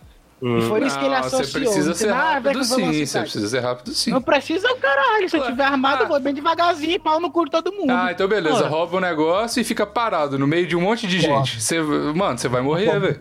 E 0.46 0.62
foi 0.68 0.86
isso 0.86 1.00
que 1.00 1.06
ele 1.06 1.16
associou. 1.16 1.44
Você 1.46 1.60
precisa 1.60 1.94
ser 1.94 2.12
rápido 2.12 2.58
com 2.60 2.64
sim, 2.66 3.06
você 3.06 3.20
precisa 3.22 3.48
ser 3.48 3.60
rápido 3.62 3.94
sim. 3.94 4.12
Não 4.12 4.22
precisa 4.22 4.70
o 4.72 4.76
caralho, 4.76 5.30
se 5.30 5.38
eu 5.38 5.44
tiver 5.46 5.64
armado 5.64 6.04
eu 6.04 6.08
vou 6.10 6.20
bem 6.20 6.34
devagarzinho, 6.34 7.00
pau 7.00 7.20
no 7.20 7.32
cu 7.32 7.46
de 7.46 7.52
todo 7.52 7.72
mundo. 7.72 7.90
Ah, 7.90 8.12
então 8.12 8.28
beleza, 8.28 8.68
rouba 8.68 8.98
o 8.98 9.00
negócio 9.00 9.62
e 9.62 9.64
fica 9.64 9.86
parado 9.86 10.38
no 10.38 10.46
meio 10.46 10.68
de 10.68 10.76
um 10.76 10.82
monte 10.82 11.08
de 11.08 11.20
gente. 11.20 11.62
Você, 11.62 11.82
mano, 11.82 12.38
você 12.38 12.50
vai 12.50 12.62
morrer, 12.62 13.00
velho. 13.00 13.20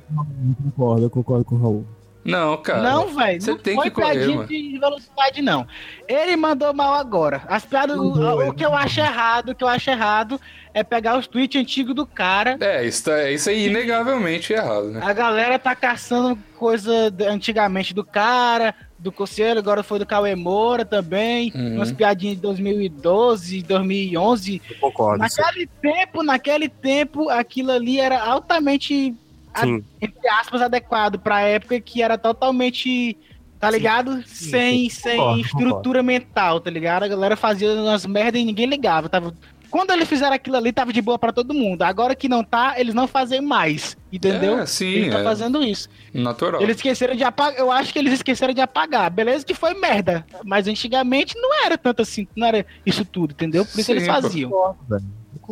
Concordo, 0.64 1.04
eu 1.04 1.10
concordo 1.10 1.44
com 1.44 1.54
o 1.54 1.58
Raul. 1.62 1.86
Não, 2.24 2.56
cara. 2.56 2.82
Não, 2.82 3.08
velho. 3.08 3.40
Você 3.42 3.50
Não 3.50 3.58
tem 3.58 3.74
foi 3.74 3.84
que 3.84 3.90
correr, 3.90 4.12
piadinha 4.12 4.36
mano. 4.36 4.48
de 4.48 4.78
velocidade, 4.78 5.42
não. 5.42 5.66
Ele 6.08 6.36
mandou 6.36 6.72
mal 6.72 6.94
agora. 6.94 7.42
As 7.48 7.64
piadas. 7.64 7.96
O, 7.96 8.48
o 8.48 8.54
que 8.54 8.64
eu 8.64 8.74
acho 8.74 9.00
errado, 9.00 9.50
o 9.50 9.54
que 9.54 9.64
eu 9.64 9.68
acho 9.68 9.90
errado 9.90 10.40
é 10.74 10.82
pegar 10.84 11.18
os 11.18 11.26
tweets 11.26 11.60
antigos 11.60 11.94
do 11.94 12.06
cara. 12.06 12.56
É, 12.60 12.84
isso, 12.86 13.04
tá, 13.04 13.28
isso 13.30 13.50
aí 13.50 13.66
inegavelmente 13.66 14.54
é 14.54 14.56
errado, 14.58 14.86
né? 14.90 15.00
A 15.02 15.12
galera 15.12 15.58
tá 15.58 15.74
caçando 15.74 16.38
coisa 16.56 17.12
antigamente 17.28 17.92
do 17.92 18.04
cara, 18.04 18.74
do 18.98 19.10
Cossielo, 19.12 19.58
agora 19.58 19.82
foi 19.82 19.98
do 19.98 20.06
Cauê 20.06 20.34
Moura 20.36 20.84
também, 20.84 21.50
Uhum. 21.54 21.74
umas 21.76 21.90
piadinhas 21.92 22.36
de 22.36 22.42
2012, 22.42 23.62
2011. 23.62 24.62
Eu 24.70 24.76
concordo. 24.78 25.18
Naquele 25.18 25.66
tempo, 25.66 26.22
naquele 26.22 26.68
tempo, 26.68 27.28
aquilo 27.28 27.72
ali 27.72 27.98
era 28.00 28.22
altamente, 28.22 29.14
Sim. 29.60 29.84
entre 30.00 30.28
aspas, 30.28 30.62
adequado 30.62 31.18
pra 31.18 31.40
época 31.40 31.80
que 31.80 32.02
era 32.02 32.16
totalmente, 32.16 33.16
tá 33.58 33.70
ligado? 33.70 34.22
sem 34.26 34.88
sem 34.88 35.16
concordo, 35.16 35.40
estrutura 35.40 36.02
mental, 36.02 36.60
tá 36.60 36.70
ligado? 36.70 37.04
A 37.04 37.08
galera 37.08 37.36
fazia 37.36 37.72
umas 37.72 38.06
merda 38.06 38.38
e 38.38 38.44
ninguém 38.44 38.66
ligava. 38.66 39.08
Tava... 39.08 39.34
Quando 39.72 39.90
eles 39.90 40.06
fizeram 40.06 40.34
aquilo 40.34 40.56
ali, 40.56 40.70
tava 40.70 40.92
de 40.92 41.00
boa 41.00 41.18
pra 41.18 41.32
todo 41.32 41.54
mundo. 41.54 41.80
Agora 41.80 42.14
que 42.14 42.28
não 42.28 42.44
tá, 42.44 42.74
eles 42.78 42.94
não 42.94 43.08
fazem 43.08 43.40
mais, 43.40 43.96
entendeu? 44.12 44.58
É, 44.58 44.66
sim, 44.66 44.86
Eles 44.86 45.06
estão 45.06 45.20
é. 45.20 45.24
fazendo 45.24 45.62
isso. 45.62 45.88
Natural. 46.12 46.60
Eles 46.60 46.76
esqueceram 46.76 47.16
de 47.16 47.24
apagar. 47.24 47.58
Eu 47.58 47.72
acho 47.72 47.90
que 47.90 47.98
eles 47.98 48.12
esqueceram 48.12 48.52
de 48.52 48.60
apagar. 48.60 49.10
Beleza 49.10 49.46
que 49.46 49.54
foi 49.54 49.72
merda. 49.72 50.26
Mas 50.44 50.68
antigamente 50.68 51.34
não 51.38 51.64
era 51.64 51.78
tanto 51.78 52.02
assim. 52.02 52.28
Não 52.36 52.46
era 52.46 52.66
isso 52.84 53.02
tudo, 53.02 53.32
entendeu? 53.32 53.64
Por 53.64 53.80
isso 53.80 53.86
Sim, 53.86 53.92
eles 53.92 54.06
faziam. 54.06 54.76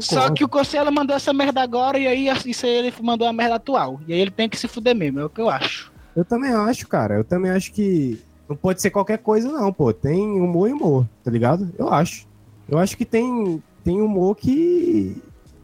Concordo. 0.00 0.28
Só 0.28 0.30
que 0.30 0.44
o 0.44 0.48
Cossielo 0.48 0.92
mandou 0.92 1.14
essa 1.14 1.32
merda 1.32 1.62
agora 1.62 1.98
e 1.98 2.06
aí 2.06 2.28
isso 2.46 2.66
aí 2.66 2.72
ele 2.72 2.94
mandou 3.02 3.26
a 3.26 3.32
merda 3.32 3.56
atual. 3.56 4.00
E 4.06 4.12
aí 4.12 4.20
ele 4.20 4.30
tem 4.30 4.48
que 4.48 4.58
se 4.58 4.66
fuder 4.66 4.94
mesmo, 4.94 5.20
é 5.20 5.24
o 5.24 5.30
que 5.30 5.40
eu 5.40 5.48
acho. 5.48 5.92
Eu 6.14 6.24
também 6.24 6.52
acho, 6.52 6.88
cara. 6.88 7.14
Eu 7.14 7.24
também 7.24 7.50
acho 7.50 7.72
que 7.72 8.20
não 8.48 8.56
pode 8.56 8.82
ser 8.82 8.90
qualquer 8.90 9.18
coisa, 9.18 9.50
não, 9.50 9.72
pô. 9.72 9.92
Tem 9.92 10.20
humor 10.20 10.68
e 10.68 10.72
humor, 10.72 11.06
tá 11.22 11.30
ligado? 11.30 11.72
Eu 11.78 11.88
acho. 11.92 12.26
Eu 12.68 12.78
acho 12.78 12.96
que 12.96 13.04
tem, 13.04 13.62
tem 13.84 14.00
humor 14.00 14.36
que, 14.36 15.16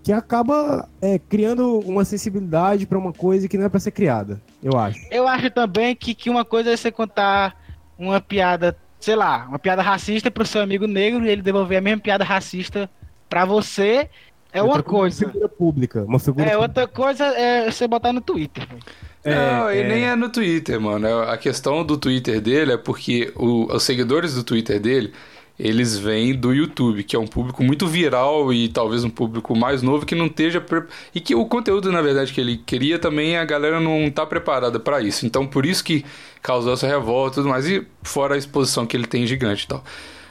que 0.02 0.12
acaba 0.12 0.88
é, 1.00 1.18
criando 1.18 1.80
uma 1.80 2.04
sensibilidade 2.04 2.86
pra 2.86 2.98
uma 2.98 3.12
coisa 3.12 3.48
que 3.48 3.58
não 3.58 3.66
é 3.66 3.68
pra 3.68 3.80
ser 3.80 3.90
criada. 3.90 4.40
Eu 4.62 4.78
acho. 4.78 5.00
Eu 5.10 5.26
acho 5.26 5.50
também 5.50 5.96
que, 5.96 6.14
que 6.14 6.30
uma 6.30 6.44
coisa 6.44 6.70
é 6.70 6.76
você 6.76 6.92
contar 6.92 7.60
uma 7.98 8.20
piada, 8.20 8.76
sei 9.00 9.16
lá, 9.16 9.46
uma 9.48 9.58
piada 9.58 9.82
racista 9.82 10.30
pro 10.30 10.46
seu 10.46 10.62
amigo 10.62 10.86
negro 10.86 11.24
e 11.24 11.28
ele 11.28 11.42
devolver 11.42 11.78
a 11.78 11.80
mesma 11.80 12.00
piada 12.00 12.24
racista 12.24 12.88
pra 13.28 13.44
você. 13.44 14.08
É 14.56 14.62
uma 14.62 14.68
Outra 14.76 14.82
coisa. 14.82 15.24
Uma 15.24 15.32
figura 15.32 15.48
pública. 15.48 16.04
Uma 16.04 16.18
figura 16.18 16.44
É, 16.46 16.50
pública. 16.52 16.62
outra 16.68 16.86
coisa 16.88 17.24
é 17.26 17.70
você 17.70 17.86
botar 17.86 18.12
no 18.12 18.20
Twitter. 18.20 18.66
velho. 18.66 18.80
Não, 19.24 19.68
É, 19.68 19.76
e 19.76 19.80
é. 19.80 19.88
nem 19.88 20.04
é 20.04 20.14
no 20.16 20.28
Twitter, 20.30 20.80
mano. 20.80 21.06
É- 21.06 21.32
A 21.32 21.36
questão 21.36 21.84
do 21.84 21.96
Twitter 21.96 22.40
dele 22.40 22.72
é 22.72 22.76
porque 22.76 23.32
o- 23.36 23.66
os 23.74 23.82
seguidores 23.82 24.34
do 24.34 24.44
Twitter 24.44 24.78
dele, 24.80 25.12
eles 25.58 25.98
vêm 25.98 26.34
do 26.34 26.52
YouTube, 26.54 27.02
que 27.02 27.16
é 27.16 27.18
um 27.18 27.26
público 27.26 27.64
muito 27.64 27.86
viral 27.86 28.52
e 28.52 28.68
talvez 28.68 29.02
um 29.04 29.10
público 29.10 29.56
mais 29.56 29.82
novo 29.82 30.04
que 30.06 30.14
não 30.14 30.26
esteja... 30.26 30.60
pre- 30.60 30.84
E 31.14 31.20
que 31.20 31.34
o 31.34 31.44
conteúdo, 31.46 31.90
na 31.90 32.00
verdade, 32.02 32.32
que 32.32 32.40
ele 32.40 32.56
queria 32.58 32.98
também, 32.98 33.36
a 33.36 33.44
galera 33.44 33.80
não 33.80 34.10
tá 34.10 34.24
preparada 34.24 34.78
pra 34.78 35.00
isso. 35.00 35.26
Então, 35.26 35.46
por 35.46 35.66
isso 35.66 35.82
que 35.82 36.04
causou 36.42 36.72
essa 36.74 36.86
revolta 36.86 37.34
e 37.34 37.42
tudo 37.42 37.48
mais. 37.48 37.66
E 37.66 37.84
fora 38.02 38.34
a 38.34 38.38
exposição 38.38 38.86
que 38.86 38.96
ele 38.96 39.06
tem 39.06 39.26
gigante 39.26 39.64
e 39.64 39.68
tal. 39.68 39.82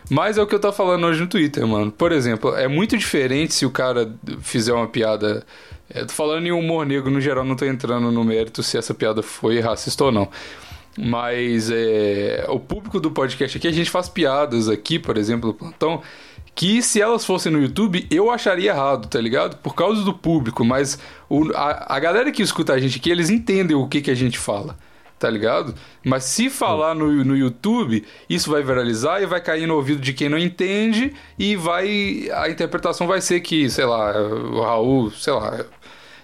Mas 0.09 0.37
é 0.37 0.41
o 0.41 0.47
que 0.47 0.53
eu 0.53 0.59
tô 0.59 0.71
falando 0.71 1.05
hoje 1.05 1.19
no 1.21 1.27
Twitter, 1.27 1.65
mano. 1.65 1.91
Por 1.91 2.11
exemplo, 2.11 2.55
é 2.55 2.67
muito 2.67 2.97
diferente 2.97 3.53
se 3.53 3.65
o 3.65 3.71
cara 3.71 4.13
fizer 4.41 4.73
uma 4.73 4.87
piada. 4.87 5.45
Eu 5.93 6.05
tô 6.05 6.13
falando 6.13 6.45
em 6.45 6.51
humor 6.51 6.85
negro 6.85 7.09
no 7.09 7.19
geral, 7.21 7.43
não 7.43 7.55
tô 7.55 7.65
entrando 7.65 8.11
no 8.11 8.23
mérito 8.23 8.61
se 8.63 8.77
essa 8.77 8.93
piada 8.93 9.21
foi 9.23 9.59
racista 9.59 10.03
ou 10.05 10.11
não. 10.11 10.29
Mas 10.97 11.69
é, 11.71 12.45
o 12.49 12.59
público 12.59 12.99
do 12.99 13.11
podcast 13.11 13.57
aqui, 13.57 13.67
a 13.67 13.71
gente 13.71 13.89
faz 13.89 14.07
piadas 14.07 14.69
aqui, 14.69 14.97
por 14.97 15.17
exemplo, 15.17 15.49
no 15.49 15.53
plantão, 15.53 16.01
que 16.53 16.81
se 16.81 17.01
elas 17.01 17.25
fossem 17.25 17.51
no 17.51 17.61
YouTube, 17.61 18.07
eu 18.09 18.31
acharia 18.31 18.71
errado, 18.71 19.07
tá 19.09 19.19
ligado? 19.19 19.57
Por 19.57 19.75
causa 19.75 20.03
do 20.03 20.13
público, 20.13 20.63
mas 20.63 20.97
o- 21.27 21.51
a, 21.53 21.95
a 21.97 21.99
galera 21.99 22.31
que 22.31 22.41
escuta 22.41 22.73
a 22.73 22.79
gente 22.79 22.97
aqui, 22.97 23.09
eles 23.11 23.29
entendem 23.29 23.75
o 23.75 23.87
que, 23.87 24.01
que 24.01 24.09
a 24.11 24.15
gente 24.15 24.39
fala, 24.39 24.77
tá 25.19 25.29
ligado? 25.29 25.73
Mas 26.03 26.25
se 26.25 26.49
falar 26.49 26.93
no, 26.93 27.23
no 27.23 27.35
YouTube, 27.35 28.05
isso 28.29 28.51
vai 28.51 28.61
viralizar 28.61 29.21
e 29.21 29.25
vai 29.25 29.41
cair 29.41 29.67
no 29.67 29.75
ouvido 29.75 30.01
de 30.01 30.13
quem 30.13 30.29
não 30.29 30.37
entende 30.37 31.13
e 31.37 31.55
vai. 31.55 32.29
A 32.33 32.49
interpretação 32.49 33.07
vai 33.07 33.21
ser 33.21 33.39
que, 33.41 33.69
sei 33.69 33.85
lá, 33.85 34.11
o 34.19 34.61
Raul, 34.61 35.11
sei 35.11 35.33
lá. 35.33 35.65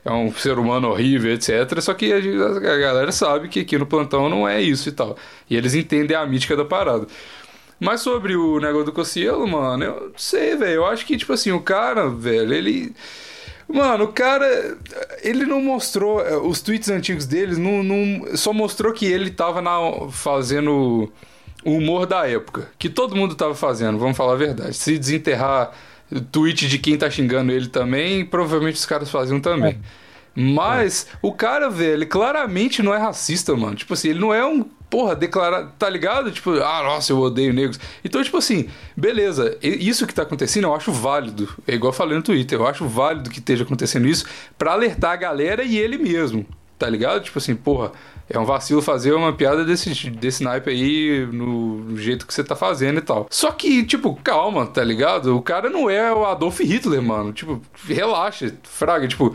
É 0.03 0.11
um 0.11 0.33
ser 0.33 0.57
humano 0.57 0.89
horrível, 0.89 1.31
etc. 1.31 1.79
Só 1.79 1.93
que 1.93 2.11
a, 2.11 2.17
a 2.17 2.77
galera 2.77 3.11
sabe 3.11 3.47
que 3.47 3.59
aqui 3.59 3.77
no 3.77 3.85
plantão 3.85 4.27
não 4.29 4.47
é 4.47 4.59
isso 4.59 4.89
e 4.89 4.91
tal. 4.91 5.15
E 5.49 5.55
eles 5.55 5.75
entendem 5.75 6.17
a 6.17 6.25
mítica 6.25 6.55
da 6.55 6.65
parada. 6.65 7.05
Mas 7.79 8.01
sobre 8.01 8.35
o 8.35 8.59
negócio 8.59 8.85
do 8.85 8.91
Cocielo, 8.93 9.47
mano, 9.47 9.83
eu 9.83 10.09
não 10.09 10.17
sei, 10.17 10.55
velho. 10.55 10.73
Eu 10.73 10.85
acho 10.85 11.05
que, 11.05 11.17
tipo 11.17 11.33
assim, 11.33 11.51
o 11.51 11.61
cara, 11.61 12.09
velho, 12.09 12.53
ele. 12.53 12.93
Mano, 13.67 14.05
o 14.05 14.07
cara. 14.13 14.77
Ele 15.21 15.45
não 15.45 15.61
mostrou. 15.61 16.21
eh, 16.25 16.35
Os 16.37 16.61
tweets 16.61 16.89
antigos 16.89 17.25
deles 17.25 17.57
não, 17.57 17.81
não- 17.83 18.35
só 18.35 18.51
mostrou 18.53 18.93
que 18.93 19.05
ele 19.05 19.31
tava 19.31 19.61
na, 19.61 19.79
fazendo 20.11 21.11
o 21.63 21.71
humor 21.77 22.05
da 22.05 22.27
época. 22.27 22.69
Que 22.77 22.89
todo 22.89 23.15
mundo 23.15 23.35
tava 23.35 23.55
fazendo, 23.55 23.97
vamos 23.97 24.17
falar 24.17 24.33
a 24.33 24.37
verdade. 24.37 24.73
Se 24.75 24.97
desenterrar 24.97 25.71
tweet 26.31 26.67
de 26.67 26.77
quem 26.77 26.97
tá 26.97 27.09
xingando 27.09 27.51
ele 27.51 27.67
também, 27.67 28.25
provavelmente 28.25 28.75
os 28.75 28.85
caras 28.85 29.09
faziam 29.09 29.39
também. 29.39 29.79
Mas 30.35 31.07
o 31.21 31.31
cara, 31.33 31.69
velho, 31.69 31.91
ele 31.93 32.05
claramente 32.05 32.81
não 32.81 32.93
é 32.93 32.97
racista, 32.97 33.55
mano. 33.55 33.75
Tipo 33.75 33.93
assim, 33.93 34.09
ele 34.09 34.19
não 34.19 34.33
é 34.33 34.45
um. 34.45 34.65
Porra, 34.91 35.15
declarado. 35.15 35.71
Tá 35.79 35.89
ligado? 35.89 36.29
Tipo, 36.31 36.51
ah, 36.61 36.83
nossa, 36.83 37.13
eu 37.13 37.17
odeio 37.17 37.53
negros. 37.53 37.79
Então, 38.03 38.21
tipo 38.21 38.35
assim, 38.35 38.67
beleza. 38.95 39.57
Isso 39.63 40.05
que 40.05 40.13
tá 40.13 40.23
acontecendo 40.23 40.65
eu 40.65 40.75
acho 40.75 40.91
válido. 40.91 41.47
É 41.65 41.73
igual 41.73 41.93
eu 41.93 41.97
falei 41.97 42.17
no 42.17 42.21
Twitter. 42.21 42.59
Eu 42.59 42.67
acho 42.67 42.85
válido 42.85 43.29
que 43.29 43.39
esteja 43.39 43.63
acontecendo 43.63 44.05
isso 44.05 44.25
pra 44.57 44.73
alertar 44.73 45.13
a 45.13 45.15
galera 45.15 45.63
e 45.63 45.77
ele 45.77 45.97
mesmo. 45.97 46.45
Tá 46.77 46.89
ligado? 46.89 47.23
Tipo 47.23 47.37
assim, 47.37 47.55
porra, 47.55 47.93
é 48.29 48.37
um 48.37 48.43
vacilo 48.43 48.81
fazer 48.81 49.13
uma 49.13 49.31
piada 49.31 49.63
desse, 49.63 50.09
desse 50.09 50.43
naipe 50.43 50.69
aí 50.69 51.25
no 51.31 51.95
jeito 51.95 52.27
que 52.27 52.33
você 52.33 52.43
tá 52.43 52.55
fazendo 52.55 52.97
e 52.97 53.01
tal. 53.01 53.27
Só 53.29 53.49
que, 53.53 53.85
tipo, 53.85 54.19
calma, 54.21 54.65
tá 54.65 54.83
ligado? 54.83 55.37
O 55.37 55.41
cara 55.41 55.69
não 55.69 55.89
é 55.89 56.11
o 56.13 56.25
Adolf 56.25 56.59
Hitler, 56.59 57.01
mano. 57.01 57.31
Tipo, 57.31 57.61
relaxa, 57.87 58.53
fraga, 58.63 59.07
tipo. 59.07 59.33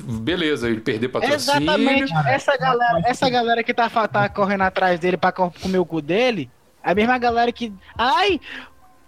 Beleza, 0.00 0.68
ele 0.68 0.80
perder 0.80 1.08
patrocínio. 1.08 1.36
Exatamente. 1.62 2.12
Essa 2.26 2.56
galera, 2.56 3.02
essa 3.06 3.30
galera 3.30 3.62
que 3.62 3.72
tá, 3.72 3.88
tá 4.08 4.28
correndo 4.28 4.62
atrás 4.62 4.98
dele 4.98 5.16
pra 5.16 5.30
co- 5.32 5.52
comer 5.62 5.78
o 5.78 5.86
cu 5.86 6.00
dele, 6.02 6.50
é 6.82 6.90
a 6.90 6.94
mesma 6.94 7.16
galera 7.18 7.50
que. 7.52 7.72
Ai! 7.96 8.40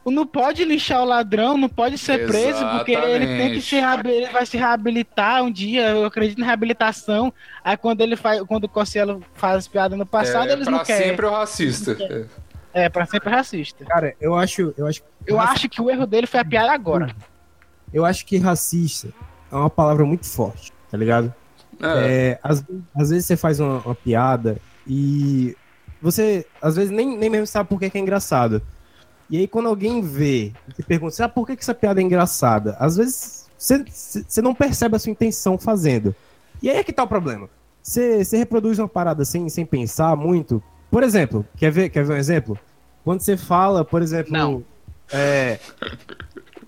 Não 0.09 0.25
pode 0.25 0.65
lixar 0.65 1.03
o 1.03 1.05
ladrão, 1.05 1.59
não 1.59 1.69
pode 1.69 1.99
ser 1.99 2.29
preso, 2.29 2.65
porque 2.77 2.93
ele 2.93 3.27
tem 3.27 3.55
que 3.55 3.61
se 3.61 3.75
ele 3.75 4.29
vai 4.31 4.47
se 4.47 4.57
reabilitar 4.57 5.43
um 5.43 5.51
dia. 5.51 5.89
Eu 5.89 6.05
acredito 6.05 6.39
na 6.39 6.47
reabilitação. 6.47 7.33
Aí 7.65 7.77
quando 7.77 8.03
ele 8.03 8.15
faz, 8.15 8.41
quando 8.43 8.65
o 8.65 8.69
Cossielo 8.69 9.21
faz 9.35 9.67
piada 9.67 9.97
no 9.97 10.07
passado, 10.07 10.49
é, 10.49 10.53
eles 10.53 10.69
não 10.69 10.85
querem. 10.85 11.09
sempre 11.09 11.27
o 11.27 11.31
racista. 11.33 11.97
É. 12.73 12.85
É, 12.85 12.89
pra 12.89 13.05
sempre 13.05 13.31
racista. 13.31 13.85
Cara, 13.85 14.15
eu 14.21 14.37
acho, 14.37 14.73
eu 14.79 14.87
acho, 14.87 15.03
Eu 15.27 15.41
acho 15.41 15.69
que 15.69 15.83
o 15.83 15.91
erro 15.91 16.07
dele 16.07 16.29
foi 16.29 16.39
a 16.39 16.45
piada 16.45 16.71
agora. 16.71 17.13
eu 17.93 18.05
acho 18.05 18.25
que 18.27 18.39
racista 18.39 19.09
é 19.51 19.57
uma 19.57 19.71
palavra 19.71 20.05
muito 20.05 20.27
forte, 20.27 20.73
tá 20.91 20.97
ligado? 20.97 21.33
É. 21.81 22.31
É, 22.31 22.41
às, 22.43 22.65
às 22.95 23.11
vezes 23.11 23.27
você 23.27 23.37
faz 23.37 23.61
uma, 23.61 23.79
uma 23.81 23.95
piada 23.95 24.59
e 24.87 25.57
você, 26.01 26.47
às 26.61 26.77
vezes, 26.77 26.91
nem, 26.91 27.17
nem 27.17 27.31
mesmo 27.31 27.47
sabe 27.47 27.69
por 27.69 27.79
que, 27.79 27.91
que 27.91 27.99
é 27.99 28.01
engraçado. 28.01 28.63
E 29.29 29.39
aí, 29.39 29.49
quando 29.49 29.69
alguém 29.69 30.03
vê 30.03 30.53
e 30.69 30.73
te 30.73 30.83
pergunta, 30.83 31.25
ah, 31.25 31.29
por 31.29 31.47
que, 31.47 31.57
que 31.57 31.63
essa 31.63 31.75
piada 31.75 32.01
é 32.01 32.05
engraçada? 32.05 32.77
Às 32.79 32.97
vezes, 32.97 33.49
você, 33.59 33.85
você 33.85 34.41
não 34.41 34.55
percebe 34.55 34.95
a 34.95 34.99
sua 34.99 35.11
intenção 35.11 35.59
fazendo. 35.59 36.15
E 36.63 36.71
aí 36.71 36.77
é 36.77 36.85
que 36.85 36.93
tá 36.93 37.03
o 37.03 37.09
problema. 37.09 37.49
Você, 37.83 38.25
você 38.25 38.37
reproduz 38.37 38.79
uma 38.79 38.89
parada 38.89 39.25
sem, 39.25 39.49
sem 39.49 39.67
pensar 39.67 40.17
muito. 40.17 40.63
Por 40.91 41.03
exemplo, 41.03 41.45
quer 41.57 41.71
ver, 41.71 41.89
quer 41.89 42.05
ver 42.05 42.15
um 42.15 42.17
exemplo? 42.17 42.59
Quando 43.05 43.21
você 43.21 43.37
fala, 43.37 43.85
por 43.85 44.03
exemplo. 44.03 44.33
Não. 44.33 44.65
É. 45.13 45.59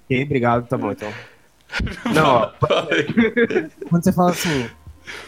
Ok, 0.04 0.24
obrigado, 0.24 0.66
tá 0.66 0.76
bom 0.76 0.90
então. 0.90 1.12
Não, 2.14 2.26
ó, 2.26 2.50
quando 3.88 4.02
você 4.04 4.12
fala 4.12 4.30
assim, 4.30 4.68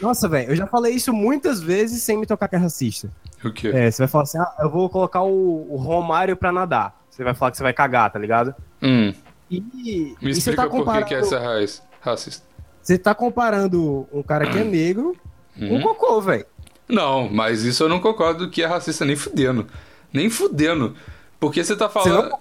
nossa, 0.01 0.29
velho, 0.29 0.51
eu 0.53 0.57
já 0.57 0.67
falei 0.67 0.95
isso 0.95 1.13
muitas 1.13 1.61
vezes 1.61 2.03
sem 2.03 2.17
me 2.19 2.27
tocar 2.27 2.49
que 2.49 2.57
é 2.57 2.59
racista. 2.59 3.11
O 3.45 3.53
quê? 3.53 3.69
É, 3.69 3.91
você 3.91 4.03
vai 4.03 4.09
falar 4.09 4.25
assim, 4.25 4.39
ah, 4.39 4.55
eu 4.61 4.71
vou 4.71 4.89
colocar 4.89 5.23
o, 5.23 5.67
o 5.73 5.77
Romário 5.77 6.37
pra 6.37 6.51
nadar. 6.53 6.99
Você 7.11 7.23
vai 7.25 7.35
falar 7.35 7.51
que 7.51 7.57
você 7.57 7.63
vai 7.63 7.73
cagar, 7.73 8.11
tá 8.11 8.19
ligado? 8.19 8.55
Hum, 8.83 9.13
E, 9.51 9.61
me 9.61 10.17
e 10.23 10.33
você 10.35 10.39
explica 10.39 10.63
tá 10.63 10.69
por 10.69 10.73
que 10.73 10.79
comparando, 10.79 11.07
que 11.07 11.15
essa 11.15 11.37
é 11.37 11.45
raiz 11.45 11.83
racista. 12.01 12.47
você 12.83 12.97
tá 12.99 13.15
comparando 13.15 14.09
um 14.13 14.23
cara 14.23 14.47
que 14.47 14.59
é 14.59 14.65
negro 14.65 15.15
com 15.59 15.77
um 15.77 15.83
cocô, 15.83 16.21
velho. 16.23 16.47
Não, 16.89 17.29
mas 17.29 17.63
isso 17.63 17.83
eu 17.85 17.89
não 17.89 18.01
concordo 18.01 18.51
que 18.51 18.63
é 18.63 18.67
racista 18.67 19.05
nem 19.05 19.15
fudendo. 19.17 19.67
Nem 20.13 20.29
fudendo. 20.31 20.97
Porque 21.39 21.63
você 21.63 21.77
tá 21.77 21.89
Você 21.89 22.09
não 22.09 22.31
falando. 22.31 22.39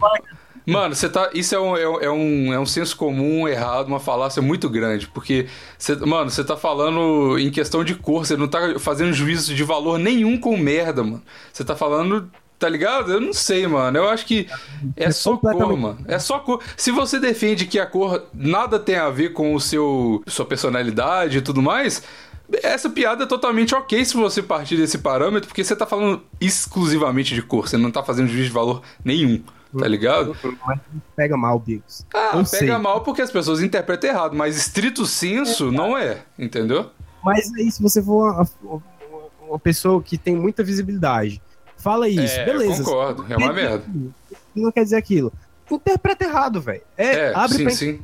Mano, 0.66 0.94
você 0.96 1.10
tá. 1.10 1.30
Isso 1.34 1.56
é 1.56 1.60
um, 1.60 1.76
é, 1.78 1.88
um- 1.90 2.00
é 2.02 2.12
um, 2.12 2.54
é 2.54 2.60
um 2.60 2.66
senso 2.66 2.96
comum 2.96 3.48
errado, 3.48 3.88
uma 3.88 4.00
falácia 4.00 4.42
muito 4.42 4.70
grande. 4.70 5.08
Porque, 5.08 5.48
você, 5.78 5.96
mano, 5.96 6.30
você 6.30 6.44
tá 6.44 6.56
falando 6.58 7.38
em 7.40 7.50
questão 7.50 7.84
de 7.84 7.96
cor, 7.96 8.26
você 8.26 8.38
não 8.38 8.48
tá 8.48 8.78
fazendo 8.80 9.14
juízo 9.14 9.54
de 9.56 9.64
valor 9.64 9.98
nenhum 9.98 10.38
com 10.40 10.56
merda, 10.58 11.04
mano. 11.04 11.24
Você 11.52 11.64
tá 11.64 11.76
falando. 11.76 12.30
Tá 12.60 12.68
ligado? 12.68 13.14
Eu 13.14 13.22
não 13.22 13.32
sei, 13.32 13.66
mano. 13.68 13.98
Eu 13.98 14.10
acho 14.10 14.26
que 14.26 14.46
é 14.98 15.06
É 15.06 15.12
só 15.12 15.38
cor, 15.38 15.78
mano. 15.78 16.00
É 16.10 16.20
só 16.20 16.40
cor. 16.40 16.62
Se 16.76 16.92
você 16.92 17.18
defende 17.18 17.66
que 17.66 17.80
a 17.80 17.86
cor 17.86 18.26
nada 18.34 18.78
tem 18.78 18.98
a 18.98 19.10
ver 19.10 19.30
com 19.32 19.56
o 19.56 19.62
seu 19.62 20.22
sua 20.28 20.46
personalidade 20.46 21.38
e 21.38 21.42
tudo 21.42 21.62
mais, 21.62 22.04
essa 22.62 22.90
piada 22.90 23.24
é 23.24 23.28
totalmente 23.28 23.74
ok 23.74 24.04
se 24.04 24.18
você 24.18 24.44
partir 24.44 24.76
desse 24.76 24.98
parâmetro, 24.98 25.48
porque 25.48 25.64
você 25.64 25.74
tá 25.74 25.86
falando 25.86 26.22
exclusivamente 26.42 27.34
de 27.34 27.42
cor, 27.42 27.68
você 27.68 27.78
não 27.78 27.92
tá 27.92 28.04
fazendo 28.04 28.28
juízo 28.28 28.48
de 28.48 28.54
valor 28.54 28.82
nenhum, 29.06 29.42
tá 29.78 29.88
ligado? 29.88 30.36
Mas 30.66 30.80
pega 31.16 31.38
mal, 31.38 31.60
Bigos. 31.60 32.06
Ah, 32.14 32.30
Eu 32.34 32.44
pega 32.44 32.46
sei. 32.46 32.78
mal 32.78 33.02
porque 33.02 33.22
as 33.22 33.32
pessoas 33.32 33.62
interpretam 33.62 34.10
errado, 34.10 34.36
mas 34.36 34.56
estrito 34.58 35.06
senso 35.06 35.72
não 35.72 35.98
é, 35.98 36.24
entendeu? 36.38 36.90
Mas 37.24 37.52
aí, 37.54 37.70
se 37.72 37.82
você 37.82 38.02
for 38.02 38.32
uma, 38.64 38.82
uma- 39.48 39.60
pessoa 39.60 40.02
que 40.02 40.18
tem 40.18 40.36
muita 40.36 40.64
visibilidade, 40.64 41.42
fala 41.78 42.08
isso, 42.08 42.40
é, 42.40 42.46
beleza. 42.46 42.82
eu 42.82 42.86
concordo, 42.86 43.26
é 43.30 43.36
uma 43.38 43.52
merda. 43.52 43.84
Não 44.56 44.72
quer 44.72 44.84
dizer 44.84 44.96
aquilo. 44.98 45.34
Interpreta 45.70 46.24
errado, 46.26 46.62
velho. 46.62 46.82
É, 46.98 47.06
É, 47.30 47.34
abre 47.36 47.58
sim, 47.58 47.64
pra 47.64 47.72
sim. 47.74 48.02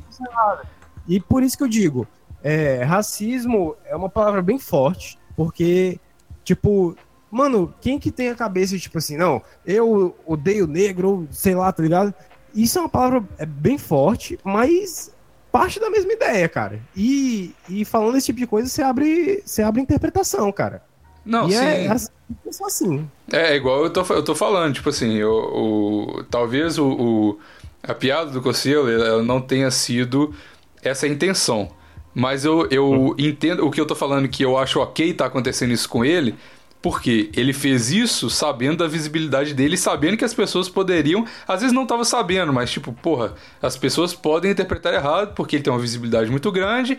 E 1.08 1.20
por 1.20 1.42
isso 1.42 1.56
que 1.56 1.62
eu 1.64 1.68
digo, 1.68 2.06
é, 2.42 2.82
racismo 2.84 3.76
é 3.86 3.94
uma 3.96 4.08
palavra 4.08 4.42
bem 4.42 4.58
forte, 4.58 5.18
porque, 5.36 5.98
tipo, 6.44 6.96
mano, 7.30 7.74
quem 7.80 7.98
que 7.98 8.10
tem 8.10 8.28
a 8.28 8.34
cabeça, 8.34 8.78
tipo 8.78 8.98
assim, 8.98 9.16
não, 9.16 9.42
eu 9.64 10.16
odeio 10.26 10.66
negro, 10.66 11.26
sei 11.30 11.54
lá, 11.54 11.72
tá 11.72 11.82
ligado? 11.82 12.14
Isso 12.54 12.78
é 12.78 12.82
uma 12.82 12.88
palavra 12.88 13.22
é 13.38 13.44
bem 13.46 13.76
forte, 13.78 14.38
mas 14.42 15.12
parte 15.52 15.80
da 15.80 15.90
mesma 15.90 16.12
ideia, 16.12 16.48
cara. 16.48 16.80
E, 16.96 17.54
e 17.68 17.84
falando 17.84 18.16
esse 18.16 18.26
tipo 18.26 18.38
de 18.38 18.46
coisa, 18.46 18.68
você 18.68 18.82
abre, 18.82 19.42
você 19.44 19.62
abre 19.62 19.80
interpretação, 19.80 20.50
cara. 20.52 20.82
Não, 21.24 21.48
e 21.48 21.52
sim. 21.52 21.58
é, 21.64 21.88
assim, 21.88 22.08
é 22.46 22.52
só 22.52 22.66
assim. 22.66 23.08
É, 23.32 23.56
igual 23.56 23.82
eu 23.84 23.90
tô, 23.90 24.02
eu 24.14 24.22
tô 24.22 24.34
falando, 24.34 24.74
tipo 24.74 24.88
assim, 24.88 25.22
o, 25.22 26.18
o- 26.18 26.24
talvez 26.24 26.78
o, 26.78 26.86
o- 26.88 27.38
a 27.82 27.94
piada 27.94 28.30
do 28.30 28.40
ela 28.90 29.22
não 29.22 29.40
tenha 29.40 29.70
sido 29.70 30.34
essa 30.82 31.06
intenção. 31.06 31.68
Mas 32.14 32.44
eu, 32.44 32.66
eu 32.70 33.14
entendo 33.18 33.66
o 33.66 33.70
que 33.70 33.80
eu 33.80 33.86
tô 33.86 33.94
falando 33.94 34.28
que 34.28 34.42
eu 34.42 34.56
acho 34.56 34.80
ok 34.80 35.12
tá 35.12 35.26
acontecendo 35.26 35.72
isso 35.72 35.88
com 35.88 36.04
ele, 36.04 36.34
porque 36.80 37.30
ele 37.34 37.52
fez 37.52 37.90
isso 37.90 38.30
sabendo 38.30 38.78
da 38.78 38.86
visibilidade 38.86 39.54
dele, 39.54 39.76
sabendo 39.76 40.16
que 40.16 40.24
as 40.24 40.34
pessoas 40.34 40.68
poderiam, 40.68 41.26
às 41.46 41.60
vezes 41.60 41.74
não 41.74 41.86
tava 41.86 42.04
sabendo, 42.04 42.52
mas 42.52 42.70
tipo, 42.70 42.92
porra, 42.92 43.34
as 43.60 43.76
pessoas 43.76 44.14
podem 44.14 44.50
interpretar 44.50 44.94
errado 44.94 45.34
porque 45.34 45.56
ele 45.56 45.62
tem 45.62 45.72
uma 45.72 45.78
visibilidade 45.78 46.30
muito 46.30 46.50
grande. 46.52 46.98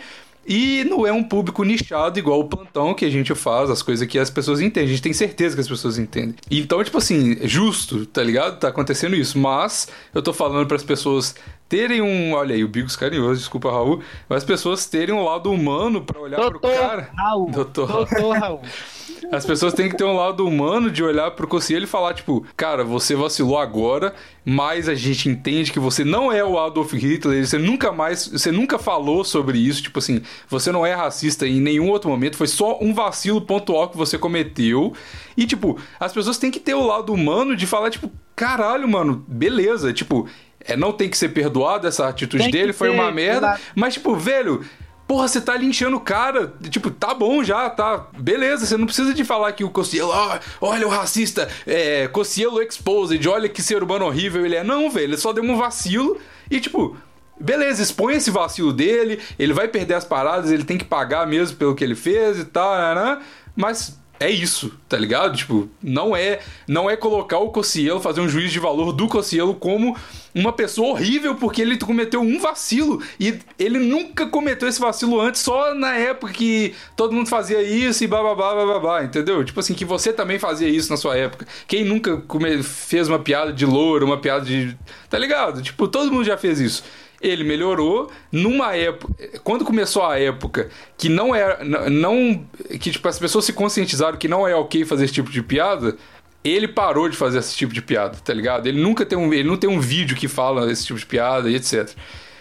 E 0.50 0.86
não 0.86 1.06
é 1.06 1.12
um 1.12 1.22
público 1.22 1.62
nichado 1.66 2.18
igual 2.18 2.40
o 2.40 2.46
plantão 2.46 2.94
que 2.94 3.04
a 3.04 3.10
gente 3.10 3.36
faz, 3.36 3.70
as 3.70 3.82
coisas 3.82 4.08
que 4.08 4.18
as 4.18 4.30
pessoas 4.30 4.62
entendem. 4.62 4.88
A 4.88 4.92
gente 4.92 5.02
tem 5.02 5.12
certeza 5.12 5.56
que 5.56 5.60
as 5.60 5.68
pessoas 5.68 6.00
entendem. 6.00 6.36
Então, 6.50 6.82
tipo 6.82 6.98
assim, 6.98 7.36
é 7.42 7.48
justo, 7.48 8.06
tá 8.06 8.24
ligado? 8.24 8.58
Tá 8.58 8.70
acontecendo 8.70 9.14
isso. 9.14 9.38
Mas 9.38 9.90
eu 10.14 10.22
tô 10.22 10.32
falando 10.32 10.66
para 10.66 10.78
as 10.78 10.84
pessoas 10.84 11.36
terem 11.68 12.02
um. 12.02 12.32
Olha 12.32 12.56
aí, 12.56 12.64
o 12.64 12.68
Bigos 12.70 12.96
carinhoso, 12.96 13.42
desculpa, 13.42 13.70
Raul. 13.70 14.02
Mas 14.30 14.38
as 14.38 14.44
pessoas 14.46 14.86
terem 14.86 15.14
um 15.14 15.22
lado 15.22 15.52
humano 15.52 16.02
para 16.02 16.18
olhar 16.18 16.38
pro 16.38 16.60
Doutor 16.60 16.80
cara. 16.80 17.12
Raul. 17.14 17.52
Doutor. 17.52 17.88
Doutor 17.88 18.38
Raul. 18.38 18.62
As 19.32 19.46
pessoas 19.46 19.74
têm 19.74 19.90
que 19.90 19.98
ter 19.98 20.04
um 20.04 20.16
lado 20.16 20.46
humano 20.46 20.90
de 20.90 21.04
olhar 21.04 21.32
pro 21.32 21.48
Cossielho 21.48 21.84
e 21.84 21.88
falar, 21.88 22.14
tipo, 22.14 22.46
cara, 22.56 22.84
você 22.84 23.16
vacilou 23.16 23.58
agora, 23.58 24.14
mas 24.46 24.88
a 24.88 24.96
gente 24.96 25.28
entende 25.30 25.72
que 25.72 25.80
você 25.80 26.04
não 26.04 26.32
é 26.32 26.44
o 26.44 26.58
Adolf 26.58 26.94
Hitler, 26.94 27.46
você 27.46 27.58
nunca 27.58 27.92
mais, 27.92 28.28
você 28.28 28.52
nunca 28.52 28.80
falou 28.80 29.24
sobre 29.24 29.58
isso, 29.58 29.84
tipo 29.84 30.00
assim, 30.00 30.22
você 30.48 30.72
não 30.72 30.86
é 30.86 30.94
racista 30.94 31.48
em 31.48 31.60
nenhum 31.60 31.90
outro 31.90 32.10
momento, 32.10 32.38
foi 32.38 32.48
só 32.48 32.78
um 32.82 32.94
vacilo 32.94 33.42
pontual 33.42 33.90
que 33.90 33.98
você 33.98 34.18
cometeu. 34.18 34.94
E, 35.36 35.46
tipo, 35.46 35.80
as 36.00 36.14
pessoas 36.14 36.38
têm 36.38 36.52
que 36.52 36.60
ter 36.60 36.74
o 36.74 36.86
lado 36.86 37.14
humano 37.14 37.56
de 37.56 37.68
falar, 37.68 37.90
tipo, 37.90 38.12
caralho, 38.36 38.88
mano, 38.88 39.26
beleza, 39.28 39.92
tipo, 39.92 40.28
é, 40.60 40.76
não 40.76 40.92
tem 40.92 41.10
que 41.10 41.18
ser 41.18 41.30
perdoado 41.30 41.88
essa 41.88 42.08
atitude 42.08 42.44
Tem 42.44 42.52
dele, 42.52 42.74
foi 42.74 42.90
ter, 42.90 42.96
uma 42.96 43.12
merda, 43.12 43.60
mas, 43.76 43.96
tipo, 43.96 44.16
velho, 44.16 44.64
porra, 45.08 45.28
você 45.28 45.40
tá 45.40 45.56
linchando 45.56 45.98
o 45.98 46.02
cara. 46.02 46.54
Tipo, 46.70 46.92
tá 46.92 47.14
bom 47.14 47.44
já, 47.44 47.70
tá. 47.70 48.08
Beleza, 48.18 48.66
você 48.66 48.78
não 48.78 48.86
precisa 48.86 49.14
de 49.14 49.24
falar 49.24 49.54
que 49.54 49.64
o 49.64 49.70
Cossielo, 49.70 50.10
ó, 50.12 50.40
olha 50.62 50.86
o 50.86 50.90
racista, 50.90 51.48
é, 51.66 52.08
Cossielo 52.10 52.62
exposed, 52.62 53.26
olha 53.28 53.48
que 53.48 53.62
ser 53.62 53.82
humano 53.82 54.06
horrível 54.06 54.46
ele 54.46 54.56
é. 54.56 54.64
Não, 54.64 54.90
velho, 54.90 55.06
ele 55.06 55.18
só 55.18 55.32
deu 55.32 55.44
um 55.44 55.58
vacilo 55.58 56.20
e, 56.52 56.60
tipo. 56.60 56.98
Beleza, 57.40 57.84
expõe 57.84 58.16
esse 58.16 58.32
vacilo 58.32 58.74
dele, 58.74 59.22
ele 59.38 59.54
vai 59.54 59.67
perder 59.67 59.93
as 59.93 60.04
paradas, 60.04 60.50
ele 60.50 60.63
tem 60.63 60.76
que 60.76 60.84
pagar 60.84 61.28
mesmo 61.28 61.56
pelo 61.56 61.76
que 61.76 61.84
ele 61.84 61.93
fez 61.93 62.39
e 62.39 62.46
tal, 62.46 62.76
né, 62.76 62.96
né? 62.96 63.22
mas 63.56 63.96
é 64.19 64.30
isso, 64.30 64.71
tá 64.89 64.97
ligado? 64.97 65.38
Tipo, 65.38 65.69
não 65.82 66.15
é, 66.15 66.39
não 66.67 66.89
é 66.89 66.95
colocar 66.95 67.38
o 67.38 67.51
Cossielo, 67.51 67.99
fazer 67.99 68.21
um 68.21 68.30
juízo 68.30 68.53
de 68.53 68.60
valor 68.60 68.91
do 68.91 69.08
Cossielo 69.08 69.53
como 69.53 69.95
uma 70.34 70.51
pessoa 70.51 70.89
horrível 70.89 71.36
porque 71.36 71.62
ele 71.62 71.77
cometeu 71.77 72.21
um 72.21 72.39
vacilo 72.39 73.01
e 73.19 73.39
ele 73.58 73.80
nunca 73.80 74.27
cometeu 74.27 74.67
esse 74.67 74.80
vacilo 74.80 75.19
antes, 75.19 75.41
só 75.41 75.73
na 75.73 75.93
época 75.93 76.34
que 76.34 76.73
todo 76.95 77.13
mundo 77.13 77.30
fazia 77.30 77.62
isso 77.62 78.03
e 78.03 78.08
bababá, 78.08 78.56
bababá, 78.56 79.03
entendeu? 79.03 79.43
Tipo 79.43 79.60
assim, 79.60 79.73
que 79.73 79.86
você 79.86 80.12
também 80.12 80.39
fazia 80.39 80.67
isso 80.67 80.89
na 80.89 80.97
sua 80.97 81.15
época. 81.15 81.47
Quem 81.67 81.84
nunca 81.84 82.23
fez 82.63 83.08
uma 83.08 83.19
piada 83.19 83.53
de 83.53 83.65
louro, 83.65 84.06
uma 84.06 84.17
piada 84.17 84.45
de. 84.45 84.77
Tá 85.10 85.17
ligado? 85.17 85.62
Tipo, 85.62 85.88
todo 85.88 86.12
mundo 86.12 86.23
já 86.23 86.38
fez 86.38 86.60
isso. 86.60 86.84
Ele 87.30 87.44
melhorou 87.44 88.10
numa 88.32 88.76
época. 88.76 89.13
Quando 89.44 89.66
começou 89.66 90.06
a 90.06 90.20
época 90.20 90.70
que 90.98 91.10
não 91.10 91.34
era. 91.34 91.63
Não. 91.63 92.46
Que 92.80 92.92
tipo, 92.92 93.08
as 93.08 93.20
pessoas 93.20 93.46
se 93.46 93.54
conscientizaram 93.54 94.18
que 94.18 94.28
não 94.28 94.48
é 94.48 94.56
ok 94.56 94.86
fazer 94.86 95.06
esse 95.06 95.13
tipo 95.13 95.32
de 95.32 95.42
piada. 95.42 95.96
Ele 96.44 96.68
parou 96.68 97.10
de 97.10 97.18
fazer 97.18 97.40
esse 97.40 97.56
tipo 97.56 97.74
de 97.74 97.82
piada, 97.82 98.18
tá 98.24 98.34
ligado? 98.34 98.68
Ele 98.68 98.82
nunca 98.82 99.06
tem 99.06 99.18
um. 99.18 99.34
Ele 99.34 99.48
não 99.48 99.58
tem 99.58 99.70
um 99.70 99.80
vídeo 99.80 100.16
que 100.16 100.28
fala 100.28 100.72
esse 100.72 100.86
tipo 100.86 101.00
de 101.00 101.06
piada 101.06 101.50
e 101.50 101.56
etc. 101.56 101.94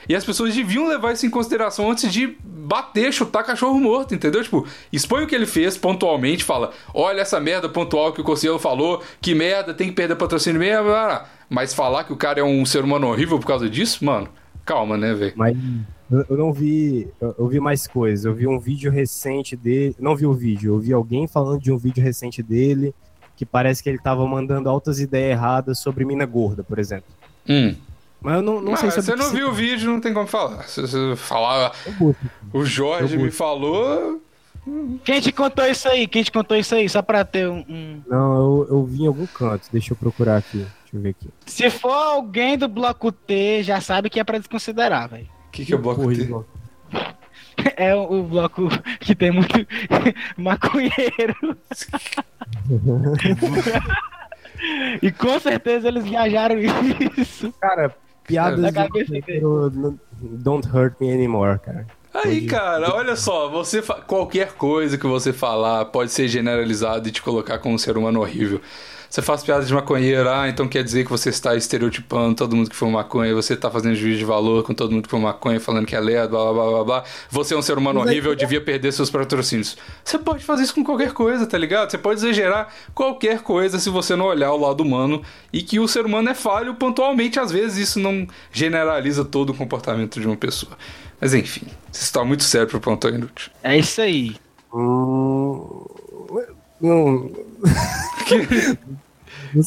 E 0.08 0.14
as 0.14 0.24
pessoas 0.24 0.54
deviam 0.54 0.86
levar 0.86 1.12
isso 1.12 1.26
em 1.26 1.30
consideração 1.30 1.90
antes 1.90 2.12
de 2.12 2.36
bater, 2.44 3.12
chutar 3.12 3.42
cachorro 3.42 3.78
morto, 3.78 4.14
entendeu? 4.14 4.42
Tipo, 4.42 4.66
expõe 4.92 5.24
o 5.24 5.26
que 5.26 5.34
ele 5.34 5.46
fez 5.46 5.76
pontualmente, 5.76 6.44
fala: 6.44 6.72
olha 6.94 7.20
essa 7.20 7.40
merda 7.40 7.68
pontual 7.68 8.12
que 8.12 8.20
o 8.20 8.24
Conselho 8.24 8.58
falou, 8.58 9.02
que 9.20 9.34
merda, 9.34 9.74
tem 9.74 9.88
que 9.88 9.94
perder 9.94 10.16
patrocínio 10.16 10.60
mesmo, 10.60 10.90
mas 11.50 11.74
falar 11.74 12.04
que 12.04 12.12
o 12.12 12.16
cara 12.16 12.40
é 12.40 12.44
um 12.44 12.64
ser 12.64 12.84
humano 12.84 13.08
horrível 13.08 13.38
por 13.38 13.46
causa 13.46 13.68
disso, 13.68 14.04
mano, 14.04 14.28
calma, 14.66 14.96
né, 14.98 15.14
velho? 15.14 15.32
Mas 15.36 15.56
eu, 16.10 16.36
não 16.36 16.52
vi. 16.52 17.08
Eu, 17.20 17.48
vi 17.48 17.60
mais 17.60 17.86
coisas. 17.86 18.24
Eu 18.24 18.34
vi 18.34 18.46
um 18.46 18.58
vídeo 18.58 18.90
recente 18.90 19.56
dele. 19.56 19.96
Não 19.98 20.14
vi 20.14 20.26
o 20.26 20.34
vídeo, 20.34 20.74
eu 20.74 20.78
vi 20.78 20.92
alguém 20.92 21.26
falando 21.26 21.60
de 21.60 21.72
um 21.72 21.78
vídeo 21.78 22.02
recente 22.02 22.42
dele 22.42 22.94
que 23.36 23.44
parece 23.46 23.82
que 23.82 23.88
ele 23.88 23.98
tava 23.98 24.26
mandando 24.26 24.68
altas 24.68 24.98
ideias 24.98 25.32
erradas 25.32 25.78
sobre 25.78 26.04
mina 26.04 26.24
gorda, 26.24 26.64
por 26.64 26.78
exemplo. 26.78 27.08
Hum. 27.48 27.74
Mas 28.20 28.36
eu 28.36 28.42
não, 28.42 28.60
não 28.60 28.72
Mas 28.72 28.80
sei 28.80 28.90
se 28.90 29.02
você 29.02 29.14
não 29.14 29.30
viu 29.30 29.50
o 29.50 29.52
vídeo, 29.52 29.90
não 29.90 30.00
tem 30.00 30.12
como 30.14 30.26
falar. 30.26 30.64
Se 30.64 30.80
você 30.80 31.14
falar, 31.16 31.72
o 32.52 32.64
Jorge 32.64 33.16
me 33.18 33.30
falou. 33.30 34.20
Quem 35.04 35.20
te 35.20 35.30
contou 35.30 35.64
isso 35.66 35.86
aí? 35.88 36.08
Quem 36.08 36.24
te 36.24 36.32
contou 36.32 36.56
isso 36.56 36.74
aí? 36.74 36.88
Só 36.88 37.00
pra 37.02 37.24
ter 37.24 37.48
um. 37.48 37.58
um- 37.68 38.02
Não, 38.08 38.36
eu, 38.36 38.66
eu 38.70 38.84
vi 38.84 39.02
em 39.02 39.06
algum 39.06 39.26
canto. 39.26 39.68
Deixa 39.70 39.92
eu 39.92 39.96
procurar 39.96 40.38
aqui. 40.38 40.66
Deixa 40.92 40.96
eu 40.96 41.00
ver 41.00 41.08
aqui. 41.10 41.28
Se 41.46 41.70
for 41.70 41.90
alguém 41.92 42.56
do 42.56 42.68
bloco 42.68 43.10
T, 43.10 43.62
já 43.62 43.80
sabe 43.80 44.08
que 44.08 44.20
é 44.20 44.24
pra 44.24 44.38
desconsiderar, 44.38 45.08
velho. 45.08 45.28
O 45.48 45.50
que, 45.50 45.64
que 45.64 45.72
é 45.72 45.76
o 45.76 45.78
bloco 45.78 46.02
Porra, 46.02 46.14
T? 46.14 46.28
É 47.76 47.94
o, 47.94 48.20
o 48.20 48.22
bloco 48.22 48.68
que 49.00 49.14
tem 49.14 49.30
muito 49.30 49.54
maconheiro. 50.36 51.56
e 55.02 55.10
com 55.10 55.40
certeza 55.40 55.88
eles 55.88 56.04
viajaram 56.04 56.56
isso. 57.16 57.52
Cara, 57.60 57.94
piadas 58.24 58.72
do 59.40 59.98
Don't 60.20 60.68
hurt 60.68 60.94
me 61.00 61.12
anymore, 61.12 61.58
cara. 61.58 61.86
Aí, 62.14 62.46
cara, 62.46 62.94
olha 62.94 63.16
só, 63.16 63.50
você 63.50 63.82
fa- 63.82 64.00
qualquer 64.00 64.52
coisa 64.52 64.96
que 64.96 65.06
você 65.06 65.32
falar 65.32 65.86
pode 65.86 66.12
ser 66.12 66.28
generalizado 66.28 67.08
e 67.08 67.12
te 67.12 67.20
colocar 67.20 67.58
como 67.58 67.74
um 67.74 67.78
ser 67.78 67.96
humano 67.98 68.20
horrível. 68.20 68.60
Você 69.08 69.22
faz 69.22 69.42
piadas 69.42 69.68
de 69.68 69.74
maconheiro, 69.74 70.28
ah, 70.28 70.48
então 70.48 70.66
quer 70.68 70.82
dizer 70.82 71.04
que 71.04 71.10
você 71.10 71.30
está 71.30 71.54
estereotipando 71.54 72.34
todo 72.34 72.54
mundo 72.56 72.70
que 72.70 72.76
for 72.76 72.88
maconha, 72.90 73.34
você 73.34 73.54
está 73.54 73.70
fazendo 73.70 73.94
juízo 73.94 74.18
de 74.18 74.24
valor 74.24 74.62
com 74.62 74.74
todo 74.74 74.92
mundo 74.92 75.04
que 75.04 75.10
for 75.10 75.18
maconha, 75.18 75.60
falando 75.60 75.86
que 75.86 75.94
é 75.94 76.00
lerdo, 76.00 76.30
blá 76.30 76.52
blá 76.52 76.52
blá 76.52 76.70
blá 76.70 76.84
blá. 76.84 77.04
Você 77.30 77.54
é 77.54 77.56
um 77.56 77.62
ser 77.62 77.78
humano 77.78 78.00
horrível, 78.00 78.34
devia 78.34 78.60
perder 78.60 78.92
seus 78.92 79.10
patrocínios. 79.10 79.76
Você 80.04 80.18
pode 80.18 80.44
fazer 80.44 80.64
isso 80.64 80.74
com 80.74 80.84
qualquer 80.84 81.12
coisa, 81.12 81.46
tá 81.46 81.56
ligado? 81.56 81.90
Você 81.90 81.98
pode 81.98 82.20
exagerar 82.20 82.68
qualquer 82.94 83.40
coisa 83.40 83.78
se 83.78 83.90
você 83.90 84.16
não 84.16 84.26
olhar 84.26 84.52
o 84.52 84.58
lado 84.58 84.82
humano 84.82 85.22
e 85.52 85.62
que 85.62 85.78
o 85.78 85.88
ser 85.88 86.04
humano 86.04 86.28
é 86.28 86.34
falho 86.34 86.74
pontualmente, 86.74 87.38
às 87.38 87.50
vezes 87.50 87.88
isso 87.88 88.00
não 88.00 88.26
generaliza 88.52 89.24
todo 89.24 89.50
o 89.50 89.54
comportamento 89.54 90.20
de 90.20 90.26
uma 90.26 90.36
pessoa. 90.36 90.76
Mas 91.20 91.32
enfim, 91.34 91.66
isso 91.92 92.02
está 92.02 92.24
muito 92.24 92.44
sério 92.44 92.66
pro 92.68 92.80
plantão 92.80 93.10
inútil. 93.10 93.50
É 93.62 93.76
isso 93.78 94.00
aí. 94.00 94.36
Hum, 94.72 95.84
não. 96.86 97.30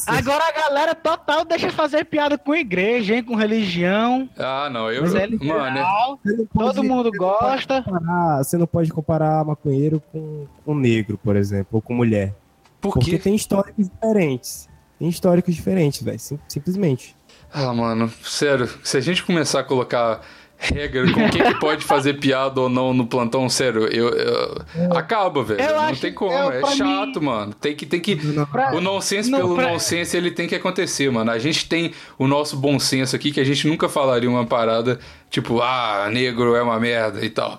Agora 0.06 0.44
a 0.48 0.52
galera 0.52 0.94
total 0.94 1.44
deixa 1.44 1.70
fazer 1.70 2.04
piada 2.04 2.36
com 2.38 2.54
igreja, 2.54 3.14
hein? 3.16 3.22
Com 3.24 3.34
religião. 3.34 4.28
Ah, 4.38 4.68
não, 4.70 4.90
eu. 4.90 5.02
Mas 5.02 5.14
é 5.14 5.26
mano, 5.28 5.78
é- 5.78 6.46
Todo 6.56 6.84
mundo 6.84 7.10
você 7.10 7.18
não 7.18 7.28
pode 7.28 7.38
gosta. 7.40 7.82
comparar- 7.82 8.44
você 8.44 8.58
não 8.58 8.66
pode 8.66 8.90
comparar 8.92 9.44
maconheiro 9.44 10.02
com, 10.12 10.46
com 10.64 10.74
negro, 10.74 11.18
por 11.22 11.34
exemplo, 11.34 11.68
ou 11.72 11.82
com 11.82 11.94
mulher. 11.94 12.34
por 12.80 12.92
Porque 12.94 13.18
tem 13.18 13.34
históricos 13.34 13.88
diferentes. 13.90 14.68
Tem 14.98 15.08
históricos 15.08 15.54
diferentes, 15.54 16.02
velho. 16.02 16.18
sim- 16.18 16.38
simplesmente. 16.48 17.16
Ah, 17.52 17.72
mano, 17.72 18.08
sério, 18.22 18.68
se 18.84 18.96
a 18.96 19.00
gente 19.00 19.24
começar 19.24 19.60
a 19.60 19.64
colocar 19.64 20.20
regra 20.60 21.10
com 21.12 21.28
quem 21.30 21.42
que 21.42 21.54
pode 21.58 21.84
fazer 21.84 22.14
piada 22.14 22.60
ou 22.60 22.68
não 22.68 22.92
no 22.94 23.06
plantão, 23.06 23.48
sério, 23.48 23.86
eu, 23.86 24.08
eu- 24.10 24.64
acaba, 24.96 25.42
velho. 25.42 25.60
Eu 25.60 25.74
Não 25.74 25.80
acho- 25.84 26.00
tem 26.00 26.12
como, 26.12 26.32
eu, 26.32 26.50
é 26.52 26.60
pra 26.60 26.70
chato, 26.72 27.20
mano. 27.22 27.52
Tem 27.54 27.74
que, 27.74 27.86
tem 27.86 27.98
que. 27.98 28.16
Pra- 28.52 28.74
O 28.74 28.80
nonsense 28.80 29.30
não, 29.30 29.38
pelo 29.38 29.54
pra- 29.56 29.70
nonsense, 29.72 30.16
ele 30.16 30.30
tem 30.30 30.46
que 30.46 30.54
acontecer, 30.54 31.10
mano. 31.10 31.30
A 31.30 31.38
gente 31.38 31.66
tem 31.68 31.92
o 32.18 32.26
nosso 32.26 32.56
bom 32.56 32.78
senso 32.78 33.16
aqui, 33.16 33.32
que 33.32 33.40
a 33.40 33.44
gente 33.44 33.66
nunca 33.66 33.88
falaria 33.88 34.28
uma 34.30 34.44
parada 34.46 35.00
tipo, 35.30 35.60
ah, 35.62 36.08
negro 36.12 36.54
é 36.54 36.62
uma 36.62 36.78
merda 36.78 37.24
e 37.24 37.30
tal. 37.30 37.58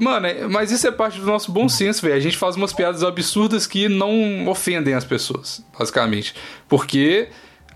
Mano, 0.00 0.26
é- 0.26 0.46
mas 0.46 0.70
isso 0.70 0.86
é 0.86 0.90
parte 0.92 1.18
do 1.20 1.26
nosso 1.26 1.50
bom 1.50 1.68
senso, 1.68 2.02
velho. 2.02 2.14
A 2.14 2.20
gente 2.20 2.36
faz 2.36 2.56
umas 2.56 2.72
piadas 2.72 3.02
absurdas 3.02 3.66
que 3.66 3.88
não 3.88 4.46
ofendem 4.48 4.94
as 4.94 5.04
pessoas, 5.04 5.62
basicamente. 5.78 6.34
Porque 6.68 7.28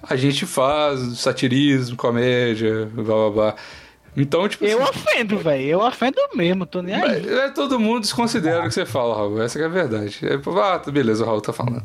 a 0.02 0.14
gente 0.16 0.46
faz 0.46 1.00
satirismo, 1.18 1.96
comédia, 1.96 2.88
blá 2.92 3.02
blá 3.04 3.30
blá. 3.30 3.54
Então, 4.18 4.48
tipo 4.48 4.64
Eu 4.64 4.82
assim, 4.82 4.90
ofendo, 4.90 5.38
velho. 5.38 5.62
Eu 5.64 5.80
ofendo 5.80 6.16
mesmo, 6.34 6.66
tô 6.66 6.82
nem 6.82 6.94
aí. 6.94 7.28
é, 7.28 7.50
todo 7.50 7.78
mundo 7.78 8.00
desconsidera 8.00 8.60
o 8.64 8.68
que 8.68 8.74
você 8.74 8.84
fala, 8.84 9.14
Raul. 9.14 9.40
Essa 9.40 9.58
que 9.58 9.62
é 9.62 9.66
a 9.66 9.70
verdade. 9.70 10.18
É, 10.22 10.34
ah, 10.34 10.78
tá, 10.78 10.90
beleza, 10.90 11.22
o 11.22 11.26
Raul 11.26 11.40
tá 11.40 11.52
falando. 11.52 11.84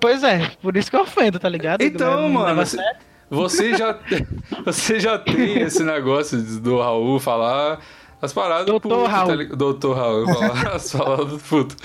Pois 0.00 0.22
é, 0.22 0.50
por 0.60 0.76
isso 0.76 0.90
que 0.90 0.96
eu 0.96 1.02
ofendo, 1.02 1.38
tá 1.38 1.48
ligado? 1.48 1.82
Então, 1.82 2.22
Não 2.22 2.28
mano, 2.30 2.56
você, 2.64 2.76
sério. 2.76 3.00
você 3.30 3.74
já, 3.76 3.98
você 4.64 5.00
já 5.00 5.18
tem 5.18 5.60
esse 5.60 5.82
negócio 5.84 6.38
do 6.60 6.78
Raul 6.78 7.18
falar 7.20 7.80
as 8.20 8.32
paradas 8.32 8.66
Doutor 8.66 8.88
puto, 8.88 9.04
Raul. 9.10 9.48
Tá? 9.48 9.54
Doutor 9.56 9.96
Raul, 9.96 10.26
falar 10.26 10.68
as 10.76 10.92
paradas 10.92 11.28
do 11.28 11.38
puto. 11.38 11.76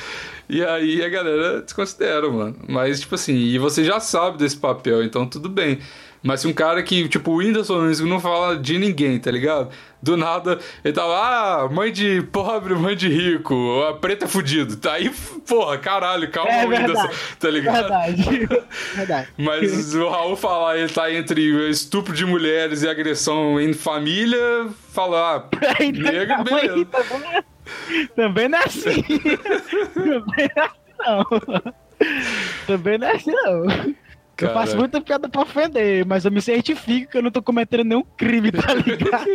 E 0.47 0.63
aí 0.63 1.03
a 1.03 1.09
galera 1.09 1.61
desconsidera, 1.61 2.29
mano. 2.29 2.55
Mas, 2.67 3.01
tipo 3.01 3.15
assim, 3.15 3.35
e 3.35 3.59
você 3.59 3.83
já 3.83 3.99
sabe 3.99 4.37
desse 4.37 4.57
papel, 4.57 5.03
então 5.03 5.25
tudo 5.27 5.47
bem. 5.47 5.79
Mas 6.21 6.41
se 6.41 6.47
um 6.47 6.53
cara 6.53 6.83
que, 6.83 7.07
tipo, 7.07 7.31
o 7.31 7.35
Whindersson 7.35 7.77
Nunes 7.77 7.99
não 8.01 8.19
fala 8.19 8.57
de 8.57 8.77
ninguém, 8.77 9.17
tá 9.19 9.31
ligado? 9.31 9.69
Do 10.01 10.15
nada, 10.17 10.59
ele 10.83 10.93
tava, 10.93 11.13
ah, 11.17 11.69
mãe 11.69 11.91
de 11.91 12.21
pobre, 12.23 12.73
mãe 12.75 12.95
de 12.95 13.07
rico, 13.09 13.53
a 13.89 13.93
preta 13.95 14.25
é 14.25 14.27
fudido. 14.27 14.75
Tá 14.77 14.93
aí, 14.93 15.09
porra, 15.47 15.77
caralho, 15.77 16.29
calma, 16.29 16.51
É 16.51 16.65
Whindersson, 16.65 17.07
verdade. 17.07 17.17
tá 17.39 17.49
ligado? 17.49 17.75
Verdade. 17.75 18.49
Verdade. 18.95 19.27
Mas 19.37 19.93
o 19.95 20.09
Raul 20.09 20.35
falar 20.35 20.77
ele 20.77 20.89
tá 20.89 21.11
entre 21.11 21.69
estupro 21.69 22.13
de 22.13 22.25
mulheres 22.25 22.83
e 22.83 22.89
agressão 22.89 23.59
em 23.59 23.73
família, 23.73 24.67
falar, 24.93 25.47
ah, 25.51 25.73
Ainda 25.79 26.11
negro, 26.11 26.27
calma 26.27 26.57
aí, 26.57 26.67
beleza. 26.67 26.85
também 26.85 27.19
não 27.19 27.31
é- 27.31 27.43
Também 28.15 28.49
não 28.49 28.57
é 28.57 28.63
assim. 28.63 29.03
Também 29.95 30.49
não 30.55 30.67
é 30.67 30.71
assim, 30.71 30.91
não. 30.99 31.25
Também 32.67 32.97
não 32.97 33.07
é 33.07 33.11
assim, 33.15 33.31
não. 33.31 33.95
Eu 34.45 34.47
Caraca. 34.49 34.59
faço 34.65 34.77
muita 34.77 35.01
piada 35.01 35.27
pra 35.29 35.41
ofender, 35.41 36.05
mas 36.05 36.23
eu 36.25 36.31
me 36.31 36.41
certifico 36.41 37.11
que 37.11 37.17
eu 37.17 37.21
não 37.23 37.31
tô 37.31 37.41
cometendo 37.41 37.83
nenhum 37.83 38.03
crime, 38.17 38.51
tá 38.51 38.73
ligado? 38.73 39.27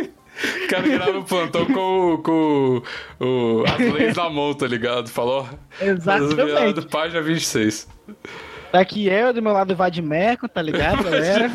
O 0.63 0.67
cara 0.67 0.87
grava 0.87 1.19
o 1.19 1.23
plantão 1.23 1.65
com, 1.65 2.21
com 2.23 2.81
o- 3.19 3.63
as 3.65 3.93
leis 3.93 4.15
na 4.17 4.29
mão, 4.29 4.53
tá 4.53 4.67
ligado? 4.67 5.07
Falou, 5.09 5.47
Exatamente. 5.79 6.85
página 6.87 7.21
26. 7.21 7.87
Daqui 8.77 9.07
eu, 9.07 9.31
do 9.33 9.41
meu 9.41 9.53
lado, 9.53 9.71
o 9.71 9.75
Vadmeco, 9.75 10.49
tá 10.49 10.61
ligado, 10.61 11.01
galera? 11.09 11.49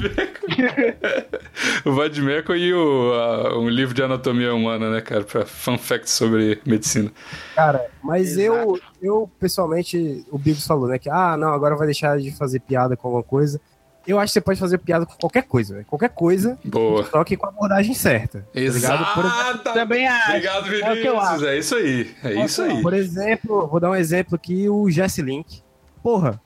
o 1.85 1.93
Vadmeco 1.93 2.55
e 2.55 2.73
o, 2.73 3.13
a- 3.13 3.59
um 3.59 3.69
livro 3.69 3.95
de 3.95 4.03
anatomia 4.03 4.55
humana, 4.55 4.91
né, 4.91 5.01
cara? 5.03 5.23
Pra 5.25 5.45
fun 5.45 5.77
facts 5.77 6.13
sobre 6.13 6.61
medicina. 6.65 7.11
Cara, 7.55 7.87
mas 8.03 8.39
Exato. 8.39 8.43
eu, 8.57 8.81
eu, 9.03 9.31
pessoalmente, 9.39 10.25
o 10.31 10.39
Bigos 10.39 10.67
falou, 10.67 10.89
né? 10.89 10.99
Que, 10.99 11.11
ah, 11.11 11.37
não, 11.37 11.49
agora 11.53 11.77
vai 11.77 11.87
deixar 11.87 12.19
de 12.19 12.31
fazer 12.33 12.61
piada 12.61 12.97
com 12.97 13.09
alguma 13.09 13.23
coisa. 13.23 13.61
Eu 14.07 14.19
acho 14.19 14.29
que 14.31 14.33
você 14.35 14.41
pode 14.41 14.59
fazer 14.59 14.79
piada 14.79 15.05
com 15.05 15.13
qualquer 15.15 15.43
coisa, 15.43 15.75
velho. 15.75 15.87
Qualquer 15.87 16.09
coisa, 16.09 16.59
Boa. 16.65 17.05
só 17.05 17.23
que 17.23 17.37
com 17.37 17.45
a 17.45 17.49
abordagem 17.51 17.93
certa. 17.93 18.41
Tá 18.53 18.61
ligado? 18.61 19.15
Por, 19.15 19.25
Exato! 19.27 19.75
Também 19.75 20.09
acho. 20.09 20.31
Obrigado, 20.31 20.67
É 20.75 20.93
o 20.93 20.97
que 20.97 21.07
eu 21.07 21.13
Vinícius. 21.21 21.21
acho. 21.43 21.47
É 21.47 21.59
isso 21.59 21.75
aí. 21.77 22.15
É 22.25 22.45
isso 22.47 22.63
aí. 22.63 22.81
por 22.81 22.95
exemplo, 22.95 23.67
vou 23.69 23.79
dar 23.79 23.91
um 23.91 23.95
exemplo 23.95 24.37
aqui, 24.37 24.71
o 24.71 24.89
Jesse 24.91 25.21
Link. 25.21 25.63
Porra, 26.03 26.41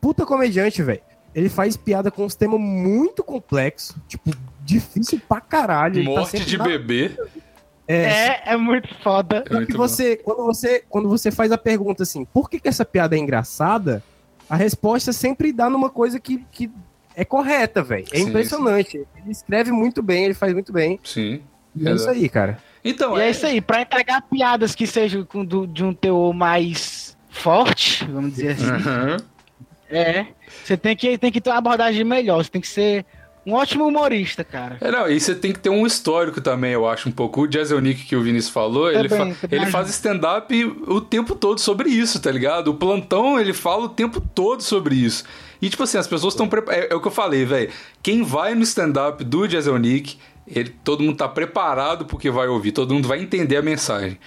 puta 0.00 0.24
comediante, 0.26 0.82
velho. 0.82 1.00
Ele 1.34 1.48
faz 1.48 1.76
piada 1.76 2.10
com 2.10 2.24
uns 2.24 2.34
temas 2.34 2.58
muito 2.60 3.22
complexos, 3.22 3.94
tipo, 4.08 4.30
difícil 4.64 5.20
pra 5.28 5.40
caralho. 5.40 5.98
Ele 5.98 6.04
tá 6.08 6.10
Morte 6.20 6.30
sempre 6.30 6.46
de 6.46 6.56
na- 6.58 6.64
bebê. 6.64 7.10
É, 7.88 8.02
É, 8.02 8.42
é 8.46 8.56
muito 8.56 8.88
foda. 9.02 9.44
É 9.48 9.54
muito 9.54 9.76
você, 9.76 10.16
quando 10.16 10.44
você, 10.44 10.82
quando 10.88 11.08
você 11.08 11.30
faz 11.30 11.52
a 11.52 11.58
pergunta 11.58 12.02
assim, 12.02 12.24
por 12.24 12.48
que, 12.50 12.58
que 12.58 12.68
essa 12.68 12.84
piada 12.84 13.14
é 13.14 13.18
engraçada? 13.18 14.02
A 14.48 14.56
resposta 14.56 15.12
sempre 15.12 15.52
dá 15.52 15.68
numa 15.68 15.90
coisa 15.90 16.18
que, 16.18 16.44
que 16.50 16.70
é 17.14 17.24
correta, 17.24 17.82
velho. 17.82 18.06
É 18.12 18.16
Sim, 18.18 18.28
impressionante. 18.28 18.96
Ele 18.96 19.30
escreve 19.30 19.70
muito 19.72 20.02
bem, 20.02 20.24
ele 20.24 20.34
faz 20.34 20.52
muito 20.52 20.72
bem. 20.72 20.98
Sim. 21.04 21.40
E 21.76 21.86
é 21.88 21.92
isso 21.92 22.08
aí, 22.08 22.28
cara. 22.28 22.58
Então, 22.82 23.18
E 23.18 23.20
é 23.22 23.30
isso 23.30 23.44
aí, 23.44 23.60
pra 23.60 23.82
entregar 23.82 24.22
piadas 24.22 24.74
que 24.74 24.86
sejam 24.86 25.24
com- 25.24 25.44
do- 25.44 25.66
de 25.66 25.84
um 25.84 25.92
teor 25.92 26.32
mais 26.32 27.16
forte, 27.28 28.04
vamos 28.06 28.30
dizer 28.30 28.52
assim, 28.52 28.66
Aham. 28.70 29.16
É, 29.90 30.26
você 30.64 30.76
tem 30.76 30.96
que, 30.96 31.16
tem 31.18 31.30
que 31.32 31.40
ter 31.40 31.50
uma 31.50 31.58
abordagem 31.58 32.04
melhor, 32.04 32.44
você 32.44 32.50
tem 32.50 32.60
que 32.60 32.68
ser 32.68 33.04
um 33.44 33.52
ótimo 33.52 33.86
humorista, 33.86 34.42
cara. 34.42 34.76
É, 34.80 34.90
não, 34.90 35.08
e 35.08 35.20
você 35.20 35.32
tem 35.32 35.52
que 35.52 35.60
ter 35.60 35.70
um 35.70 35.86
histórico 35.86 36.40
também, 36.40 36.72
eu 36.72 36.88
acho, 36.88 37.08
um 37.08 37.12
pouco. 37.12 37.42
O 37.42 37.46
Jazz 37.46 37.70
Nick 37.70 38.04
que 38.04 38.16
o 38.16 38.22
Vinícius 38.22 38.52
falou, 38.52 38.90
ele, 38.90 39.08
Também, 39.08 39.34
fa- 39.34 39.40
também 39.42 39.60
ele 39.62 39.70
faz 39.70 39.88
stand-up 39.88 40.64
o 40.88 41.00
tempo 41.00 41.36
todo 41.36 41.60
sobre 41.60 41.88
isso, 41.88 42.20
tá 42.20 42.30
ligado? 42.32 42.68
O 42.68 42.74
plantão, 42.74 43.38
ele 43.38 43.52
fala 43.52 43.84
o 43.84 43.88
tempo 43.88 44.20
todo 44.20 44.62
sobre 44.62 44.96
isso. 44.96 45.24
E, 45.62 45.70
tipo 45.70 45.82
assim, 45.84 45.96
as 45.96 46.08
pessoas 46.08 46.34
estão 46.34 46.48
preparadas. 46.48 46.90
É, 46.90 46.92
é 46.92 46.96
o 46.96 47.00
que 47.00 47.06
eu 47.06 47.12
falei, 47.12 47.44
velho. 47.44 47.70
Quem 48.02 48.24
vai 48.24 48.54
no 48.56 48.62
stand-up 48.62 49.22
do 49.22 49.46
Jazz 49.46 49.66
Nick, 49.66 50.18
ele, 50.46 50.74
todo 50.82 51.04
mundo 51.04 51.16
tá 51.16 51.28
preparado 51.28 52.04
porque 52.04 52.28
vai 52.30 52.48
ouvir, 52.48 52.72
todo 52.72 52.92
mundo 52.92 53.06
vai 53.06 53.20
entender 53.20 53.56
a 53.56 53.62
mensagem. 53.62 54.18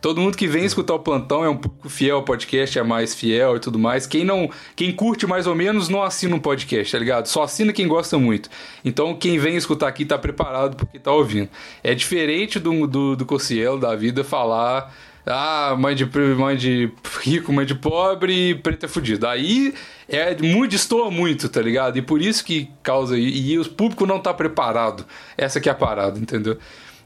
Todo 0.00 0.20
mundo 0.20 0.36
que 0.36 0.46
vem 0.46 0.64
escutar 0.64 0.94
o 0.94 1.00
plantão 1.00 1.44
é 1.44 1.48
um 1.48 1.56
pouco 1.56 1.88
fiel 1.88 2.16
ao 2.16 2.22
podcast, 2.22 2.78
é 2.78 2.82
mais 2.82 3.14
fiel 3.14 3.56
e 3.56 3.60
tudo 3.60 3.78
mais. 3.78 4.06
Quem 4.06 4.24
não, 4.24 4.48
quem 4.76 4.92
curte 4.92 5.26
mais 5.26 5.46
ou 5.46 5.54
menos 5.54 5.88
não 5.88 6.02
assina 6.02 6.36
um 6.36 6.38
podcast, 6.38 6.92
tá 6.92 6.98
ligado? 6.98 7.26
Só 7.26 7.42
assina 7.42 7.72
quem 7.72 7.88
gosta 7.88 8.18
muito. 8.18 8.48
Então 8.84 9.14
quem 9.14 9.38
vem 9.38 9.56
escutar 9.56 9.88
aqui 9.88 10.04
tá 10.04 10.16
preparado 10.16 10.76
porque 10.76 10.98
tá 10.98 11.12
ouvindo. 11.12 11.48
É 11.82 11.94
diferente 11.94 12.58
do 12.58 12.86
do, 12.86 13.16
do 13.16 13.26
Cossielo 13.26 13.78
da 13.80 13.96
vida 13.96 14.22
falar 14.22 14.92
ah, 15.30 15.76
mãe 15.78 15.94
de, 15.94 16.06
mãe 16.36 16.56
de 16.56 16.90
rico, 17.20 17.52
mãe 17.52 17.66
de 17.66 17.74
pobre, 17.74 18.54
preto 18.56 18.86
é 18.86 18.88
fudido. 18.88 19.26
Aí 19.26 19.74
é 20.08 20.34
muito, 20.40 20.70
destoa 20.70 21.10
muito, 21.10 21.48
tá 21.48 21.60
ligado? 21.60 21.98
E 21.98 22.02
por 22.02 22.22
isso 22.22 22.42
que 22.44 22.70
causa. 22.82 23.18
E, 23.18 23.52
e 23.52 23.58
o 23.58 23.68
público 23.68 24.06
não 24.06 24.18
tá 24.18 24.32
preparado. 24.32 25.04
Essa 25.36 25.60
que 25.60 25.68
é 25.68 25.72
a 25.72 25.74
parada, 25.74 26.18
entendeu? 26.18 26.56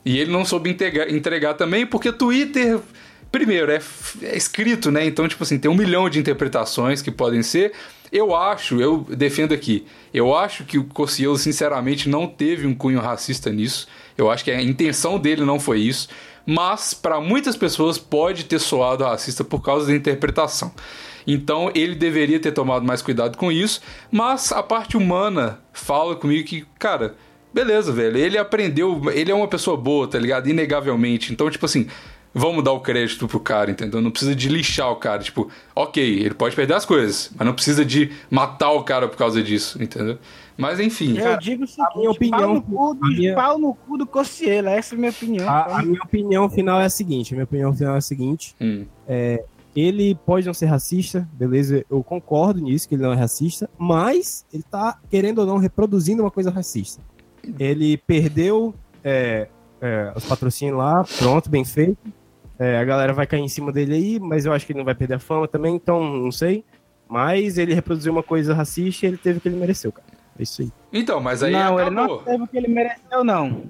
E 0.04 0.18
ele 0.18 0.30
não 0.30 0.44
soube 0.44 0.70
entregar, 0.70 1.10
entregar 1.10 1.54
também, 1.54 1.86
porque 1.86 2.12
Twitter, 2.12 2.80
primeiro, 3.30 3.70
é, 3.70 3.80
é 4.22 4.36
escrito, 4.36 4.90
né? 4.90 5.06
Então, 5.06 5.28
tipo 5.28 5.42
assim, 5.42 5.58
tem 5.58 5.70
um 5.70 5.76
milhão 5.76 6.08
de 6.10 6.18
interpretações 6.18 7.00
que 7.00 7.10
podem 7.10 7.42
ser. 7.42 7.72
Eu 8.10 8.34
acho, 8.34 8.80
eu 8.80 9.06
defendo 9.08 9.54
aqui, 9.54 9.86
eu 10.12 10.36
acho 10.36 10.64
que 10.64 10.78
o 10.78 10.84
Cossielo, 10.84 11.38
sinceramente, 11.38 12.10
não 12.10 12.26
teve 12.26 12.66
um 12.66 12.74
cunho 12.74 13.00
racista 13.00 13.50
nisso. 13.50 13.88
Eu 14.18 14.30
acho 14.30 14.44
que 14.44 14.50
a 14.50 14.60
intenção 14.60 15.18
dele 15.18 15.44
não 15.44 15.58
foi 15.58 15.80
isso. 15.80 16.08
Mas, 16.44 16.92
para 16.92 17.20
muitas 17.20 17.56
pessoas, 17.56 17.96
pode 17.96 18.44
ter 18.44 18.58
soado 18.58 19.04
racista 19.04 19.42
por 19.44 19.62
causa 19.62 19.86
da 19.86 19.94
interpretação. 19.94 20.72
Então, 21.26 21.70
ele 21.74 21.94
deveria 21.94 22.40
ter 22.40 22.52
tomado 22.52 22.84
mais 22.84 23.00
cuidado 23.00 23.38
com 23.38 23.50
isso. 23.50 23.80
Mas 24.10 24.52
a 24.52 24.62
parte 24.62 24.96
humana 24.96 25.60
fala 25.72 26.16
comigo 26.16 26.46
que, 26.46 26.66
cara, 26.78 27.14
Beleza, 27.52 27.92
velho. 27.92 28.16
Ele 28.16 28.38
aprendeu. 28.38 29.00
Ele 29.12 29.30
é 29.30 29.34
uma 29.34 29.48
pessoa 29.48 29.76
boa, 29.76 30.08
tá 30.08 30.18
ligado? 30.18 30.48
Inegavelmente. 30.48 31.32
Então, 31.32 31.50
tipo 31.50 31.66
assim, 31.66 31.86
vamos 32.34 32.64
dar 32.64 32.72
o 32.72 32.80
crédito 32.80 33.28
pro 33.28 33.38
cara, 33.38 33.70
entendeu? 33.70 34.00
Não 34.00 34.10
precisa 34.10 34.34
de 34.34 34.48
lixar 34.48 34.90
o 34.90 34.96
cara. 34.96 35.22
Tipo, 35.22 35.48
ok, 35.74 36.02
ele 36.20 36.34
pode 36.34 36.56
perder 36.56 36.74
as 36.74 36.84
coisas, 36.86 37.30
mas 37.36 37.46
não 37.46 37.54
precisa 37.54 37.84
de 37.84 38.10
matar 38.30 38.70
o 38.72 38.82
cara 38.84 39.06
por 39.08 39.16
causa 39.18 39.42
disso, 39.42 39.82
entendeu? 39.82 40.18
Mas 40.56 40.78
enfim. 40.80 41.18
Eu 41.18 41.38
digo 41.38 41.64
o 41.64 41.66
seguinte, 41.66 41.96
minha 41.96 42.10
opinião- 42.10 42.38
pau 42.38 42.54
no 42.54 42.62
cu 42.62 43.06
minha- 43.06 43.34
pau 43.34 43.58
no 43.58 43.74
cu 43.74 43.98
do 43.98 44.06
Cossielo, 44.06 44.68
essa 44.68 44.94
é 44.94 44.96
a 44.96 44.98
minha 44.98 45.10
opinião. 45.10 45.48
A, 45.48 45.78
a 45.78 45.82
minha 45.82 46.00
opinião 46.02 46.48
final 46.48 46.80
é 46.80 46.84
a 46.86 46.90
seguinte: 46.90 47.32
a 47.32 47.36
minha 47.36 47.44
opinião 47.44 47.74
final 47.74 47.94
é 47.94 47.98
a 47.98 48.02
seguinte. 48.02 48.54
Hum, 48.60 48.84
Ele 49.74 50.14
pode 50.26 50.46
não 50.46 50.52
ser 50.52 50.66
racista, 50.66 51.26
beleza? 51.32 51.82
Eu 51.90 52.02
concordo 52.04 52.60
nisso, 52.60 52.86
que 52.86 52.94
ele 52.94 53.02
não 53.02 53.12
é 53.12 53.16
racista, 53.16 53.70
mas 53.78 54.44
ele 54.52 54.62
tá, 54.70 54.98
querendo 55.10 55.38
ou 55.38 55.46
não, 55.46 55.56
reproduzindo 55.56 56.22
uma 56.22 56.30
coisa 56.30 56.50
racista. 56.50 57.00
Ele 57.58 57.96
perdeu 57.96 58.74
é, 59.02 59.48
é, 59.80 60.12
os 60.14 60.24
patrocínios 60.24 60.76
lá, 60.76 61.04
pronto, 61.18 61.50
bem 61.50 61.64
feito. 61.64 62.12
É, 62.58 62.78
a 62.78 62.84
galera 62.84 63.12
vai 63.12 63.26
cair 63.26 63.40
em 63.40 63.48
cima 63.48 63.72
dele 63.72 63.94
aí, 63.94 64.20
mas 64.20 64.46
eu 64.46 64.52
acho 64.52 64.64
que 64.64 64.72
ele 64.72 64.78
não 64.78 64.84
vai 64.84 64.94
perder 64.94 65.14
a 65.14 65.18
fama 65.18 65.48
também, 65.48 65.74
então 65.74 66.02
não 66.02 66.30
sei. 66.30 66.64
Mas 67.08 67.58
ele 67.58 67.74
reproduziu 67.74 68.12
uma 68.12 68.22
coisa 68.22 68.54
racista 68.54 69.04
e 69.04 69.08
ele 69.08 69.16
teve 69.16 69.38
o 69.38 69.40
que 69.40 69.48
ele 69.48 69.56
mereceu, 69.56 69.90
cara. 69.90 70.06
É 70.38 70.42
isso 70.42 70.62
aí. 70.62 70.72
Então, 70.92 71.20
mas 71.20 71.42
aí 71.42 71.52
não, 71.52 71.78
ele 71.78 71.90
acabou. 71.90 72.16
não 72.16 72.24
teve 72.24 72.42
o 72.42 72.46
que 72.46 72.56
ele 72.56 72.68
mereceu, 72.68 73.24
não. 73.24 73.62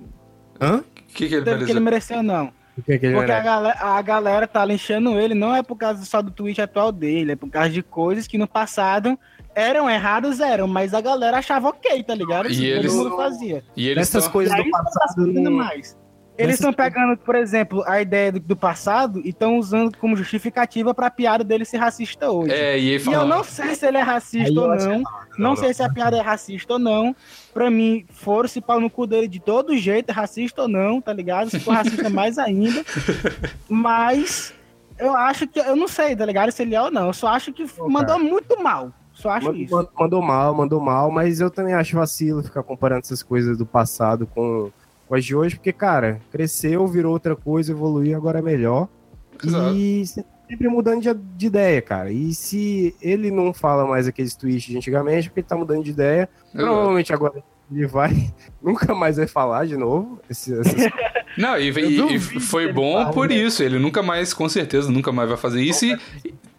Hã? 0.60 0.76
O 0.78 1.14
que, 1.14 1.28
que 1.28 1.34
ele 1.34 1.44
Teve 1.44 1.62
o 1.62 1.66
que 1.66 1.72
ele 1.72 1.80
mereceu? 1.80 2.16
mereceu, 2.18 2.22
não. 2.22 2.52
O 2.76 2.82
que, 2.82 2.98
que 2.98 3.06
ele 3.06 3.16
Porque 3.16 3.32
a 3.32 3.40
galera, 3.40 3.78
a 3.80 4.02
galera 4.02 4.46
tá 4.46 4.64
linchando 4.64 5.18
ele, 5.18 5.34
não 5.34 5.54
é 5.54 5.62
por 5.62 5.76
causa 5.76 6.04
só 6.04 6.22
do 6.22 6.30
tweet 6.30 6.60
atual 6.60 6.92
dele, 6.92 7.32
é 7.32 7.36
por 7.36 7.50
causa 7.50 7.70
de 7.70 7.82
coisas 7.82 8.26
que 8.26 8.38
no 8.38 8.46
passado 8.46 9.18
eram 9.54 9.88
erradas, 9.88 10.40
eram, 10.40 10.66
mas 10.66 10.94
a 10.94 11.00
galera 11.00 11.38
achava 11.38 11.68
ok, 11.68 12.02
tá 12.02 12.14
ligado? 12.14 12.48
E 12.48 12.52
Isso 12.52 12.62
eles- 12.64 12.92
Todo 12.92 13.04
mundo 13.04 13.16
fazia. 13.16 13.64
E 13.76 13.88
eles 13.88 14.08
Essas 14.08 14.24
tão- 14.24 14.32
coisas 14.32 14.52
E 14.54 14.56
aí 14.56 14.64
do 14.64 14.70
não 14.70 14.78
tá 14.84 14.90
passado 14.90 15.26
não, 15.26 15.52
mais. 15.52 16.00
Eles 16.38 16.54
estão 16.54 16.72
pegando, 16.72 17.14
por 17.18 17.34
exemplo, 17.34 17.84
a 17.86 18.00
ideia 18.00 18.32
do, 18.32 18.40
do 18.40 18.56
passado 18.56 19.20
e 19.22 19.28
estão 19.28 19.58
usando 19.58 19.96
como 19.98 20.16
justificativa 20.16 20.94
pra 20.94 21.10
piada 21.10 21.44
dele 21.44 21.62
ser 21.66 21.76
racista 21.76 22.30
hoje. 22.30 22.50
É, 22.54 22.78
e 22.78 22.88
ele 22.88 23.04
E 23.10 23.12
eu 23.12 23.26
não 23.26 23.44
sei 23.44 23.74
se 23.74 23.86
ele 23.86 23.98
é 23.98 24.00
racista 24.00 24.48
Aí 24.48 24.58
ou 24.58 24.72
acho 24.72 24.88
não. 24.88 25.02
Não 25.38 25.54
sei 25.56 25.74
se 25.74 25.82
a 25.82 25.90
piada 25.90 26.16
é 26.16 26.22
racista 26.22 26.72
ou 26.72 26.78
não. 26.78 27.14
Pra 27.52 27.70
mim, 27.70 28.06
foram-se 28.08 28.62
pau 28.62 28.80
no 28.80 28.88
cu 28.88 29.06
dele 29.06 29.28
de 29.28 29.40
todo 29.40 29.76
jeito, 29.76 30.08
é 30.08 30.12
racista 30.12 30.62
ou 30.62 30.68
não, 30.68 31.02
tá 31.02 31.12
ligado? 31.12 31.50
Se 31.50 31.60
for 31.60 31.74
racista, 31.74 32.08
mais 32.10 32.38
ainda. 32.38 32.82
Mas 33.68 34.54
eu 34.98 35.14
acho 35.14 35.46
que. 35.46 35.58
Eu 35.60 35.76
não 35.76 35.86
sei, 35.88 36.16
tá 36.16 36.24
ligado? 36.24 36.50
Se 36.50 36.62
ele 36.62 36.74
é 36.74 36.80
ou 36.80 36.90
não. 36.90 37.08
Eu 37.08 37.12
só 37.12 37.28
acho 37.28 37.52
que 37.52 37.64
mandou 37.78 38.18
muito 38.18 38.60
mal. 38.62 38.90
Só 39.14 39.30
acho 39.30 39.46
Mandou, 39.46 39.62
isso. 39.62 39.88
mandou 39.98 40.22
mal, 40.22 40.54
mandou 40.54 40.80
mal, 40.80 41.10
mas 41.10 41.40
eu 41.40 41.50
também 41.50 41.74
acho 41.74 41.94
vacilo 41.96 42.42
ficar 42.42 42.62
comparando 42.62 43.00
essas 43.02 43.22
coisas 43.22 43.56
do 43.58 43.66
passado 43.66 44.26
com, 44.26 44.70
com 45.06 45.14
as 45.14 45.24
de 45.24 45.36
hoje, 45.36 45.56
porque, 45.56 45.72
cara, 45.72 46.20
cresceu, 46.30 46.86
virou 46.86 47.12
outra 47.12 47.36
coisa, 47.36 47.72
evoluiu, 47.72 48.16
agora 48.16 48.38
é 48.38 48.42
melhor. 48.42 48.88
Exato. 49.44 49.74
E 49.74 50.04
sempre 50.06 50.68
mudando 50.68 51.02
de, 51.02 51.12
de 51.14 51.46
ideia, 51.46 51.82
cara. 51.82 52.10
E 52.10 52.32
se 52.34 52.94
ele 53.02 53.30
não 53.30 53.52
fala 53.52 53.86
mais 53.86 54.06
aqueles 54.08 54.34
tweets 54.34 54.62
de 54.64 54.76
antigamente, 54.76 55.28
porque 55.28 55.40
ele 55.40 55.46
tá 55.46 55.56
mudando 55.56 55.84
de 55.84 55.90
ideia, 55.90 56.28
Exato. 56.54 56.64
provavelmente 56.66 57.12
agora 57.12 57.42
ele 57.70 57.86
vai, 57.86 58.32
nunca 58.62 58.94
mais 58.94 59.16
vai 59.16 59.26
falar 59.26 59.66
de 59.66 59.76
novo. 59.76 60.20
esse- 60.30 60.58
essas 60.58 60.74
Não, 61.36 61.58
e, 61.58 61.70
e- 61.70 62.14
e 62.16 62.18
foi 62.20 62.70
bom 62.72 63.10
por 63.10 63.28
né? 63.28 63.34
isso. 63.36 63.62
Ele 63.62 63.78
nunca 63.78 64.02
mais, 64.02 64.34
com 64.34 64.48
certeza, 64.48 64.90
nunca 64.90 65.10
mais 65.12 65.28
vai 65.28 65.38
fazer 65.38 65.62
isso. 65.62 65.86
E 65.86 65.98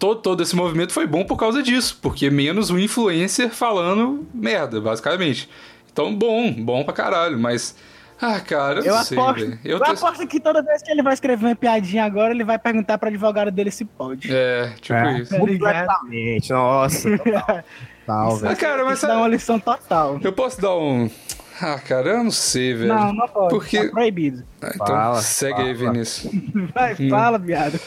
todo, 0.04 0.22
todo 0.22 0.44
esse 0.44 0.54
movimento 0.54 0.92
foi 0.92 1.08
bom 1.08 1.24
por 1.24 1.38
causa 1.38 1.63
disso. 1.63 1.98
Porque 2.02 2.30
menos 2.30 2.70
um 2.70 2.78
influencer 2.78 3.50
falando 3.52 4.28
merda, 4.34 4.82
basicamente. 4.82 5.50
Então, 5.92 6.13
bom, 6.13 6.52
bom 6.52 6.84
pra 6.84 6.94
caralho. 6.94 7.39
Mas, 7.39 7.74
ah, 8.22 8.38
cara, 8.42 8.80
eu, 8.82 8.86
Eu 8.88 8.96
não 8.96 9.04
sei, 9.04 9.18
aposto, 9.18 9.39
velho. 9.39 9.60
eu, 9.63 9.78
Eu 9.78 9.84
aposto 9.86 10.28
que 10.28 10.42
toda 10.42 10.62
vez 10.62 10.82
que 10.84 10.92
ele 10.92 11.02
vai 11.02 11.13
escrever 11.13 11.46
uma 11.46 11.56
piadinha 11.56 12.04
agora, 12.04 12.34
ele 12.34 12.44
vai 12.44 12.60
perguntar 12.60 12.98
pra 12.98 13.08
advogado 13.08 13.50
dele 13.50 13.72
se 13.72 13.86
pode. 13.86 14.28
É, 14.30 14.74
tipo 14.82 14.94
É. 14.94 15.20
isso. 15.22 15.32
Tá 15.32 15.39
completamente, 15.39 16.50
nossa, 16.52 17.18
total, 17.18 17.32
total, 18.06 18.34
Ah, 18.34 18.36
velho. 18.36 18.58
cara, 18.58 18.84
mas 18.84 18.98
Isso 18.98 19.08
dá 19.08 19.18
uma 19.18 19.28
lição 19.30 19.58
total. 19.58 20.20
eu 20.22 20.34
posso 20.34 20.60
dar 20.60 20.76
um. 20.76 21.10
Ah, 21.65 21.80
cara, 21.80 22.10
eu 22.10 22.23
não 22.23 22.32
sei, 22.32 22.73
velho. 22.73 22.93
Não, 22.93 23.13
não 23.13 23.28
pode. 23.28 23.49
Porque- 23.49 23.86
Tá 23.86 23.89
proibido. 23.91 24.43
Ah, 24.62 24.71
então, 24.76 24.86
Fala, 24.88 25.21
segue 25.21 25.62
aí, 25.62 25.76
fala. 25.76 25.91
Vinícius. 25.91 26.34
Vai, 26.76 26.93
Hum. 26.99 27.10
fala, 27.10 27.38
viado. 27.39 27.80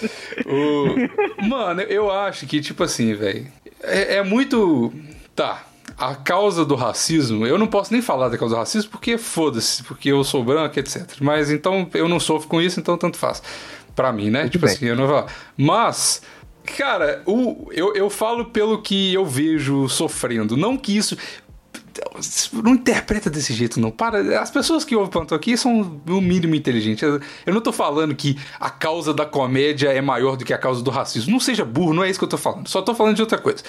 O- 0.46 1.46
Mano, 1.46 1.82
eu 1.82 2.10
acho 2.10 2.46
que, 2.46 2.60
tipo 2.60 2.82
assim, 2.82 3.14
velho. 3.14 3.46
É, 3.82 4.16
é 4.16 4.22
muito. 4.22 4.92
Tá. 5.34 5.62
A 5.98 6.14
causa 6.14 6.64
do 6.64 6.74
racismo, 6.74 7.46
eu 7.46 7.56
não 7.56 7.66
posso 7.66 7.92
nem 7.92 8.02
falar 8.02 8.28
da 8.28 8.36
causa 8.36 8.54
do 8.54 8.58
racismo 8.58 8.90
porque 8.90 9.16
foda-se, 9.16 9.82
porque 9.84 10.10
eu 10.10 10.22
sou 10.24 10.44
branco, 10.44 10.78
etc. 10.78 11.06
Mas 11.20 11.50
então 11.50 11.88
eu 11.94 12.06
não 12.08 12.20
sofro 12.20 12.48
com 12.48 12.60
isso, 12.60 12.78
então 12.80 12.98
tanto 12.98 13.16
faz. 13.16 13.42
Pra 13.94 14.12
mim, 14.12 14.28
né? 14.28 14.46
tipo 14.48 14.66
bem. 14.66 14.74
assim, 14.74 14.86
eu 14.86 14.96
não 14.96 15.06
vou. 15.06 15.24
Mas, 15.56 16.20
cara, 16.76 17.22
o, 17.24 17.68
eu, 17.72 17.94
eu 17.94 18.10
falo 18.10 18.44
pelo 18.46 18.82
que 18.82 19.14
eu 19.14 19.24
vejo 19.24 19.88
sofrendo. 19.88 20.54
Não 20.54 20.76
que 20.76 20.94
isso. 20.94 21.16
Não 22.52 22.74
interpreta 22.74 23.28
desse 23.30 23.52
jeito, 23.54 23.80
não. 23.80 23.90
Para. 23.90 24.40
As 24.40 24.50
pessoas 24.50 24.85
que 24.85 24.94
ouvem 24.96 25.11
Plantão 25.11 25.37
aqui 25.37 25.56
são 25.56 26.00
no 26.04 26.20
mínimo 26.20 26.54
inteligentes. 26.54 27.02
Eu- 27.02 27.20
não 27.54 27.61
tô 27.61 27.72
falando 27.72 28.14
que 28.14 28.38
a 28.61 28.70
causa 28.70 29.12
da 29.14 29.24
comédia 29.26 29.88
é 29.88 30.00
maior 30.00 30.37
do 30.37 30.44
que 30.44 30.52
a 30.52 30.59
causa 30.59 30.82
do 30.82 30.90
racismo. 30.90 31.32
Não 31.32 31.40
seja 31.40 31.64
burro, 31.64 31.92
não 31.94 32.04
é 32.04 32.11
isso 32.11 32.18
que 32.18 32.24
eu 32.24 32.28
tô 32.28 32.38
falando. 32.38 32.68
Só 32.68 32.82
tô 32.82 32.94
falando 32.94 33.16
de 33.16 33.22
outra 33.22 33.38
coisa. 33.38 33.62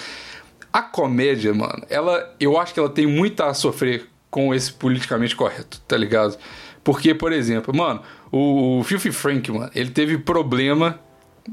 A 0.72 0.82
comédia, 0.82 1.52
mano, 1.54 1.82
ela. 1.88 2.34
Eu 2.38 2.58
acho 2.58 2.74
que 2.74 2.80
ela 2.80 2.90
tem 2.90 3.06
muito 3.06 3.42
a 3.42 3.54
sofrer 3.54 4.06
com 4.30 4.54
esse 4.54 4.72
politicamente 4.72 5.34
correto, 5.34 5.80
tá 5.88 5.96
ligado? 5.96 6.36
Porque, 6.84 7.14
por 7.14 7.32
exemplo, 7.32 7.74
mano, 7.74 8.02
o, 8.30 8.78
o 8.80 8.84
Filthy 8.84 9.10
Frank, 9.12 9.50
mano, 9.50 9.70
ele 9.74 9.90
teve 9.90 10.18
problema 10.18 11.00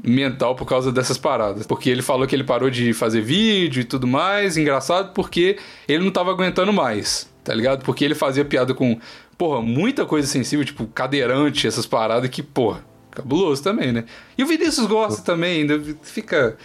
mental 0.04 0.54
por 0.54 0.66
causa 0.66 0.92
dessas 0.92 1.18
paradas. 1.18 1.66
Porque 1.66 1.90
ele 1.90 2.02
falou 2.02 2.26
que 2.26 2.34
ele 2.34 2.44
parou 2.44 2.70
de 2.70 2.92
fazer 2.92 3.20
vídeo 3.20 3.80
e 3.80 3.84
tudo 3.84 4.06
mais, 4.06 4.56
engraçado, 4.56 5.12
porque 5.12 5.58
ele 5.88 6.04
não 6.04 6.10
tava 6.10 6.30
aguentando 6.30 6.72
mais, 6.72 7.30
tá 7.44 7.54
ligado? 7.54 7.84
Porque 7.84 8.04
ele 8.04 8.14
fazia 8.14 8.44
piada 8.44 8.74
com, 8.74 8.98
porra, 9.36 9.62
muita 9.62 10.04
coisa 10.04 10.26
sensível, 10.26 10.64
tipo 10.64 10.86
cadeirante, 10.86 11.66
essas 11.66 11.86
paradas 11.86 12.30
que, 12.30 12.42
porra, 12.42 12.84
cabuloso 13.10 13.62
também, 13.62 13.92
né? 13.92 14.04
E 14.36 14.42
o 14.42 14.46
Vinícius 14.46 14.86
gosta 14.86 15.22
também, 15.22 15.62
ainda 15.62 15.80
fica 16.02 16.56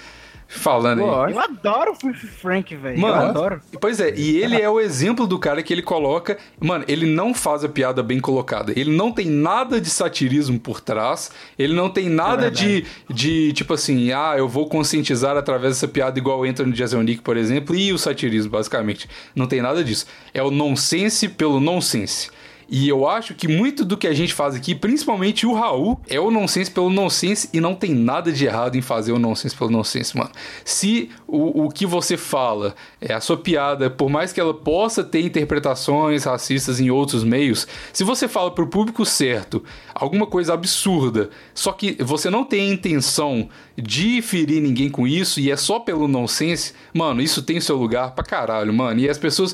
falando 0.51 0.99
aí. 0.99 1.07
Lógico. 1.07 1.39
Eu 1.39 1.43
adoro 1.43 1.91
o 1.91 2.13
Frank, 2.13 2.75
velho. 2.75 2.97
Eu 2.97 3.01
Mano, 3.01 3.29
adoro. 3.29 3.61
Pois 3.79 3.99
é, 3.99 4.13
e 4.15 4.37
ele 4.37 4.61
é 4.61 4.69
o 4.69 4.79
exemplo 4.79 5.25
do 5.25 5.39
cara 5.39 5.63
que 5.63 5.73
ele 5.73 5.81
coloca. 5.81 6.37
Mano, 6.59 6.83
ele 6.87 7.05
não 7.05 7.33
faz 7.33 7.63
a 7.63 7.69
piada 7.69 8.03
bem 8.03 8.19
colocada. 8.19 8.73
Ele 8.75 8.95
não 8.95 9.11
tem 9.11 9.27
nada 9.27 9.79
de 9.79 9.89
satirismo 9.89 10.59
por 10.59 10.81
trás. 10.81 11.31
Ele 11.57 11.73
não 11.73 11.89
tem 11.89 12.09
nada 12.09 12.51
de, 12.51 12.85
de, 13.09 13.53
tipo 13.53 13.73
assim, 13.73 14.11
ah, 14.11 14.35
eu 14.37 14.47
vou 14.47 14.67
conscientizar 14.67 15.37
através 15.37 15.75
dessa 15.75 15.87
piada, 15.87 16.19
igual 16.19 16.45
entra 16.45 16.65
no 16.65 16.73
Jason 16.73 17.01
Nick, 17.01 17.21
por 17.21 17.37
exemplo, 17.37 17.73
e 17.75 17.93
o 17.93 17.97
satirismo, 17.97 18.51
basicamente. 18.51 19.07
Não 19.33 19.47
tem 19.47 19.61
nada 19.61 19.83
disso. 19.83 20.05
É 20.33 20.43
o 20.43 20.51
nonsense 20.51 21.29
pelo 21.29 21.59
nonsense. 21.59 22.29
E 22.71 22.87
eu 22.87 23.05
acho 23.05 23.35
que 23.35 23.49
muito 23.49 23.83
do 23.83 23.97
que 23.97 24.07
a 24.07 24.13
gente 24.13 24.33
faz 24.33 24.55
aqui, 24.55 24.73
principalmente 24.73 25.45
o 25.45 25.53
Raul, 25.53 25.99
é 26.07 26.17
o 26.21 26.31
nonsense 26.31 26.71
pelo 26.71 26.89
nonsense 26.89 27.49
e 27.51 27.59
não 27.59 27.75
tem 27.75 27.93
nada 27.93 28.31
de 28.31 28.45
errado 28.45 28.77
em 28.77 28.81
fazer 28.81 29.11
o 29.11 29.19
nonsense 29.19 29.53
pelo 29.53 29.69
nonsense, 29.69 30.17
mano. 30.17 30.31
Se 30.63 31.09
o, 31.27 31.65
o 31.65 31.69
que 31.69 31.85
você 31.85 32.15
fala, 32.15 32.73
é 33.01 33.13
a 33.13 33.19
sua 33.19 33.35
piada, 33.35 33.89
por 33.89 34.09
mais 34.09 34.31
que 34.31 34.39
ela 34.39 34.53
possa 34.53 35.03
ter 35.03 35.19
interpretações 35.19 36.23
racistas 36.23 36.79
em 36.79 36.89
outros 36.89 37.25
meios, 37.25 37.67
se 37.91 38.05
você 38.05 38.25
fala 38.25 38.49
pro 38.51 38.67
público 38.67 39.05
certo 39.05 39.61
alguma 39.93 40.25
coisa 40.25 40.53
absurda, 40.53 41.29
só 41.53 41.73
que 41.73 42.01
você 42.01 42.29
não 42.29 42.45
tem 42.45 42.69
a 42.69 42.73
intenção 42.73 43.49
de 43.77 44.21
ferir 44.21 44.61
ninguém 44.61 44.89
com 44.89 45.05
isso 45.05 45.41
e 45.41 45.51
é 45.51 45.57
só 45.57 45.79
pelo 45.79 46.07
nonsense, 46.07 46.73
mano, 46.93 47.21
isso 47.21 47.41
tem 47.41 47.59
seu 47.59 47.75
lugar 47.75 48.11
pra 48.11 48.23
caralho, 48.23 48.73
mano. 48.73 48.99
E 48.99 49.09
as 49.09 49.17
pessoas. 49.17 49.53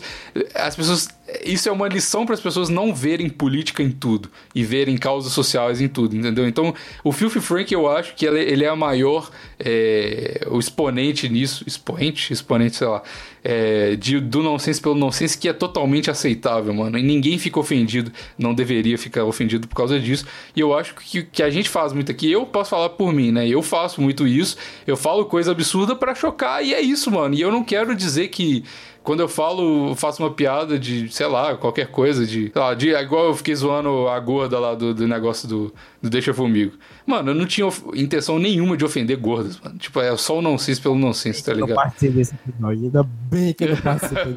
As 0.54 0.76
pessoas. 0.76 1.17
Isso 1.44 1.68
é 1.68 1.72
uma 1.72 1.88
lição 1.88 2.26
para 2.26 2.36
as 2.36 2.42
pessoas 2.42 2.70
não 2.70 2.94
verem 2.94 3.28
política 3.28 3.84
em 3.84 3.92
tudo 3.92 4.30
e 4.56 4.64
verem 4.64 4.98
causas 4.98 5.34
sociais 5.34 5.82
em 5.82 5.88
tudo, 5.88 6.16
entendeu? 6.16 6.48
Então, 6.48 6.74
o 7.04 7.12
Filthy 7.12 7.42
Frank, 7.42 7.74
eu 7.74 7.90
acho 7.90 8.16
que 8.16 8.26
ele, 8.26 8.40
ele 8.40 8.64
é 8.64 8.70
a 8.70 8.76
maior. 8.76 9.30
é, 9.60 10.48
o 10.50 10.60
exponente 10.60 11.28
nisso. 11.28 11.64
Expoente? 11.68 12.32
Exponente, 12.32 12.78
sei 12.78 12.88
lá. 12.88 13.02
é, 13.44 13.96
de, 13.96 14.20
do 14.20 14.44
nonsense 14.44 14.82
pelo 14.82 14.96
nonsense 14.96 15.38
que 15.38 15.48
é 15.48 15.54
totalmente 15.54 16.10
aceitável, 16.12 16.74
mano. 16.74 16.98
E 16.98 17.04
ninguém 17.04 17.38
fica 17.38 17.60
ofendido, 17.60 18.12
não 18.38 18.54
deveria 18.54 18.98
ficar 18.98 19.24
ofendido 19.24 19.68
por 19.68 19.76
causa 19.76 20.00
disso. 20.00 20.26
E 20.56 20.60
eu 20.60 20.78
acho 20.78 20.96
que, 20.96 21.24
que 21.24 21.42
a 21.42 21.50
gente 21.50 21.70
faz 21.70 21.94
muito 21.94 22.12
aqui. 22.12 22.32
Eu 22.32 22.46
posso 22.46 22.72
falar 22.72 22.90
por 22.90 23.14
mim, 23.14 23.32
né? 23.32 23.48
Eu 23.48 23.62
faço 23.62 24.02
muito 24.02 24.28
isso. 24.28 24.58
Eu 24.86 24.98
falo 24.98 25.26
coisa 25.26 25.52
absurda 25.52 25.96
pra 25.96 26.14
chocar 26.14 26.64
e 26.64 26.74
é 26.74 26.82
isso, 26.82 27.10
mano. 27.12 27.36
E 27.36 27.42
eu 27.42 27.52
não 27.52 27.64
quero 27.64 27.96
dizer 27.96 28.28
que 28.28 28.64
quando 29.08 29.22
eu 29.22 29.30
falo, 29.30 29.96
faço 29.96 30.22
uma 30.22 30.32
piada 30.32 30.78
de, 30.78 31.08
sei 31.08 31.28
lá, 31.28 31.56
qualquer 31.56 31.88
coisa, 31.88 32.26
de. 32.26 32.52
Sei 32.52 32.62
lá, 32.62 32.74
de 32.74 32.90
igual 32.90 33.28
eu 33.28 33.34
fiquei 33.34 33.56
zoando 33.56 34.06
a 34.10 34.20
gorda 34.20 34.60
lá 34.60 34.76
do, 34.76 34.94
do 34.94 35.08
negócio 35.08 35.48
do, 35.48 35.74
do 36.02 36.10
Deixa 36.10 36.34
Comigo. 36.34 36.74
Mano, 37.08 37.32
eu 37.32 37.36
não 37.36 37.46
tinha 37.46 37.66
intenção 37.96 38.38
nenhuma 38.38 38.76
de 38.76 38.84
ofender 38.84 39.18
gordas, 39.18 39.58
mano. 39.64 39.78
Tipo, 39.78 40.02
é 40.02 40.16
só 40.18 40.38
o 40.40 40.42
nonsense 40.42 40.82
pelo 40.82 40.96
nonsense, 40.96 41.42
tá 41.42 41.54
Eu 41.54 41.60
não 41.60 41.68
ligado? 41.68 41.84
participei 41.84 42.10
desse 42.12 42.36
episódio, 42.36 42.84
ainda 42.84 43.04
bem 43.04 43.54
que 43.54 43.64
eu 43.64 43.70
não 43.70 43.78
participei. 43.78 44.34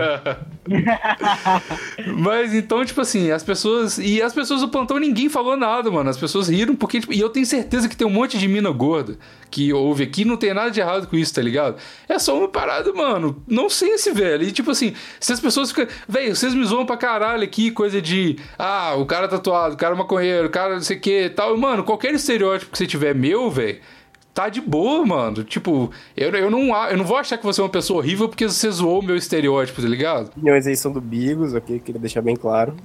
Mas 2.16 2.54
então, 2.54 2.84
tipo 2.84 3.00
assim, 3.00 3.30
as 3.30 3.42
pessoas. 3.42 3.98
E 3.98 4.22
as 4.22 4.32
pessoas 4.32 4.60
do 4.60 4.68
plantão 4.68 4.98
ninguém 4.98 5.28
falou 5.28 5.56
nada, 5.56 5.90
mano. 5.90 6.08
As 6.08 6.16
pessoas 6.16 6.48
riram 6.48 6.76
porque. 6.76 7.00
tipo, 7.00 7.12
e 7.12 7.20
eu 7.20 7.28
tenho 7.28 7.46
certeza 7.46 7.88
que 7.88 7.96
tem 7.96 8.06
um 8.06 8.10
monte 8.10 8.38
de 8.38 8.46
mina 8.46 8.70
gorda 8.70 9.18
que 9.50 9.72
ouve 9.72 10.04
aqui, 10.04 10.24
não 10.24 10.36
tem 10.36 10.54
nada 10.54 10.70
de 10.70 10.78
errado 10.78 11.08
com 11.08 11.16
isso, 11.16 11.34
tá 11.34 11.42
ligado? 11.42 11.76
É 12.08 12.18
só 12.20 12.38
uma 12.38 12.46
parada, 12.48 12.92
mano. 12.92 13.42
Não 13.48 13.68
sei 13.68 13.98
se, 13.98 14.12
velho. 14.12 14.44
E 14.44 14.52
tipo 14.52 14.70
assim, 14.70 14.94
se 15.18 15.32
as 15.32 15.40
pessoas 15.40 15.70
ficam. 15.70 15.86
Velho, 16.08 16.36
vocês 16.36 16.54
me 16.54 16.64
zoam 16.64 16.86
pra 16.86 16.96
caralho 16.96 17.42
aqui, 17.42 17.70
coisa 17.70 18.00
de. 18.00 18.38
Ah, 18.58 18.94
o 18.96 19.04
cara 19.04 19.26
tatuado, 19.26 19.74
o 19.74 19.76
cara 19.76 19.94
maconheiro, 19.94 20.46
o 20.46 20.50
cara 20.50 20.74
não 20.74 20.80
sei 20.82 20.96
o 20.96 21.00
que 21.00 21.30
tal. 21.30 21.56
Mano, 21.56 21.82
qualquer 21.82 22.14
estereótipo 22.14 22.59
que 22.68 22.76
você 22.76 22.86
tiver 22.86 23.14
meu, 23.14 23.50
velho 23.50 23.80
tá 24.32 24.48
de 24.48 24.60
boa, 24.60 25.04
mano. 25.04 25.44
Tipo, 25.44 25.90
eu, 26.16 26.30
eu, 26.30 26.50
não, 26.50 26.74
eu 26.88 26.96
não 26.96 27.04
vou 27.04 27.16
achar 27.16 27.36
que 27.36 27.44
você 27.44 27.60
é 27.60 27.64
uma 27.64 27.70
pessoa 27.70 27.98
horrível 27.98 28.28
porque 28.28 28.48
você 28.48 28.70
zoou 28.70 29.00
o 29.00 29.04
meu 29.04 29.16
estereótipo, 29.16 29.82
tá 29.82 29.88
ligado? 29.88 30.28
Opiniões 30.28 30.66
aí 30.66 30.76
são 30.76 30.92
do 30.92 31.00
Bigos, 31.00 31.52
ok? 31.54 31.78
Queria 31.80 32.00
deixar 32.00 32.22
bem 32.22 32.36
claro. 32.36 32.74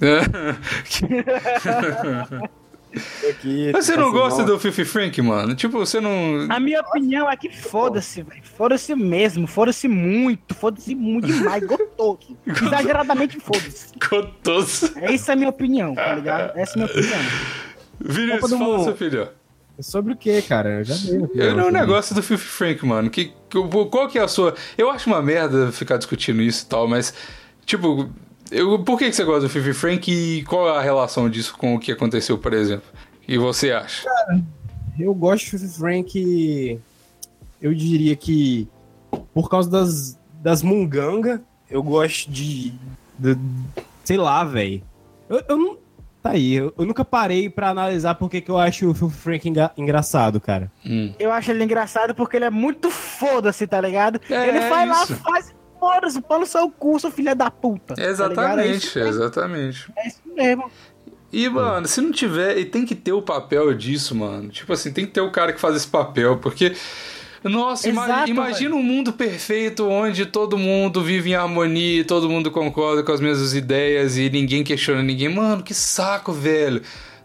Aqui, 3.28 3.70
Mas 3.74 3.84
você 3.84 3.94
não 3.94 4.04
assim, 4.04 4.12
gosta 4.12 4.44
do 4.44 4.58
Fifi 4.58 4.82
Frank, 4.84 5.20
mano? 5.20 5.54
Tipo, 5.54 5.78
você 5.78 6.00
não. 6.00 6.46
A 6.48 6.58
minha 6.58 6.80
opinião 6.80 7.30
é 7.30 7.36
que 7.36 7.50
foda-se, 7.54 8.22
velho. 8.22 8.42
Foda-se 8.42 8.94
mesmo. 8.94 9.46
Foda-se 9.46 9.86
muito. 9.86 10.54
Foda-se 10.54 10.94
muito 10.94 11.26
demais. 11.26 11.62
Gostoso. 11.62 12.34
Exageradamente 12.46 13.38
foda-se. 13.38 13.92
Gostoso. 13.98 14.94
Essa 14.96 15.32
é 15.32 15.34
a 15.34 15.36
minha 15.36 15.50
opinião, 15.50 15.94
tá 15.94 16.14
ligado? 16.14 16.56
Essa 16.56 16.78
é 16.78 16.82
a 16.82 16.86
minha 16.86 16.86
opinião. 16.86 17.20
Vinícius, 18.00 18.50
fala, 18.50 18.64
Mundo. 18.64 18.84
seu 18.84 18.96
filho. 18.96 19.28
Sobre 19.80 20.14
o 20.14 20.16
que, 20.16 20.40
cara? 20.42 20.78
Eu 20.80 20.84
já 20.84 20.94
dei. 20.94 21.18
o 21.18 21.26
sobre 21.28 21.70
negócio 21.70 22.14
do 22.14 22.22
Fifi 22.22 22.44
Frank, 22.46 22.84
mano. 22.86 23.10
Que, 23.10 23.26
que- 23.48 23.86
qual 23.90 24.08
que 24.08 24.18
é 24.18 24.22
a 24.22 24.28
sua. 24.28 24.54
Eu 24.78 24.90
acho 24.90 25.08
uma 25.10 25.20
merda 25.20 25.70
ficar 25.72 25.96
discutindo 25.98 26.40
isso 26.42 26.64
e 26.64 26.68
tal, 26.68 26.88
mas. 26.88 27.12
Tipo, 27.66 28.08
eu, 28.50 28.78
por 28.84 28.98
que, 28.98 29.10
que 29.10 29.16
você 29.16 29.24
gosta 29.24 29.42
do 29.42 29.48
Fifi 29.48 29.72
Frank 29.74 30.10
e 30.10 30.42
qual 30.44 30.68
é 30.68 30.78
a 30.78 30.80
relação 30.80 31.28
disso 31.28 31.54
com 31.58 31.74
o 31.74 31.78
que 31.78 31.92
aconteceu, 31.92 32.38
por 32.38 32.52
exemplo? 32.54 32.86
E 33.28 33.36
você 33.36 33.72
acha? 33.72 34.08
Eu 34.98 35.12
gosto 35.14 35.58
de 35.58 35.68
Frank. 35.68 36.80
Eu 37.60 37.74
diria 37.74 38.14
que 38.16 38.68
por 39.34 39.48
causa 39.50 39.68
das, 39.70 40.18
das 40.42 40.62
munganga, 40.62 41.42
eu 41.70 41.82
gosto 41.82 42.30
de. 42.30 42.72
de- 43.18 43.36
sei 44.04 44.16
lá, 44.16 44.42
velho. 44.44 44.82
Eu, 45.28 45.42
eu 45.48 45.56
não. 45.58 45.76
Tá 46.26 46.32
aí, 46.32 46.54
eu, 46.54 46.74
eu 46.76 46.84
nunca 46.84 47.04
parei 47.04 47.48
pra 47.48 47.68
analisar 47.68 48.16
porque 48.16 48.40
que 48.40 48.50
eu 48.50 48.58
acho 48.58 48.90
o 48.90 48.94
Filthy 48.94 49.16
Frank 49.16 49.48
enga- 49.48 49.70
engraçado, 49.76 50.40
cara. 50.40 50.72
Hum. 50.84 51.14
Eu 51.20 51.30
acho 51.30 51.52
ele 51.52 51.62
engraçado 51.62 52.16
porque 52.16 52.36
ele 52.36 52.46
é 52.46 52.50
muito 52.50 52.90
foda-se, 52.90 53.64
tá 53.64 53.80
ligado? 53.80 54.20
É, 54.28 54.48
ele 54.48 54.58
vai 54.68 54.86
lá, 54.86 55.04
isso. 55.04 55.14
faz 55.16 55.54
foda-se, 55.78 56.20
pau 56.20 56.40
no 56.40 56.46
seu 56.46 56.68
cu, 56.68 56.98
seu 56.98 57.12
filho 57.12 57.32
da 57.36 57.48
puta. 57.48 57.94
tá? 57.94 58.02
É 58.02 58.06
Exatamente, 58.06 58.86
isso, 58.86 58.98
exatamente. 58.98 59.92
é 59.96 60.08
isso 60.08 60.20
mesmo. 60.34 60.68
E, 61.32 61.48
mano, 61.48 61.86
se 61.86 62.00
não 62.00 62.10
tiver, 62.10 62.58
e 62.58 62.64
tem 62.64 62.84
que 62.84 62.94
ter 62.96 63.12
o 63.12 63.22
papel 63.22 63.72
disso, 63.74 64.14
mano. 64.14 64.48
Tipo 64.48 64.72
assim, 64.72 64.92
tem 64.92 65.06
que 65.06 65.12
ter 65.12 65.20
o 65.20 65.30
cara 65.30 65.52
que 65.52 65.60
faz 65.60 65.76
esse 65.76 65.86
papel, 65.88 66.38
porque. 66.38 66.74
Nossa, 67.48 67.88
Exato, 67.88 68.30
imagina 68.30 68.74
um 68.74 68.82
mundo 68.82 69.12
perfeito 69.12 69.88
onde 69.88 70.26
todo 70.26 70.58
mundo 70.58 71.02
vive 71.02 71.30
em 71.30 71.34
harmonia, 71.34 72.04
todo 72.04 72.28
mundo 72.28 72.50
concorda 72.50 73.02
com 73.02 73.12
as 73.12 73.20
mesmas 73.20 73.54
ideias 73.54 74.16
e 74.16 74.28
ninguém 74.30 74.64
questiona 74.64 75.02
ninguém. 75.02 75.28
Mano, 75.28 75.62
que 75.62 75.74
saco, 75.74 76.32
velho. 76.32 76.82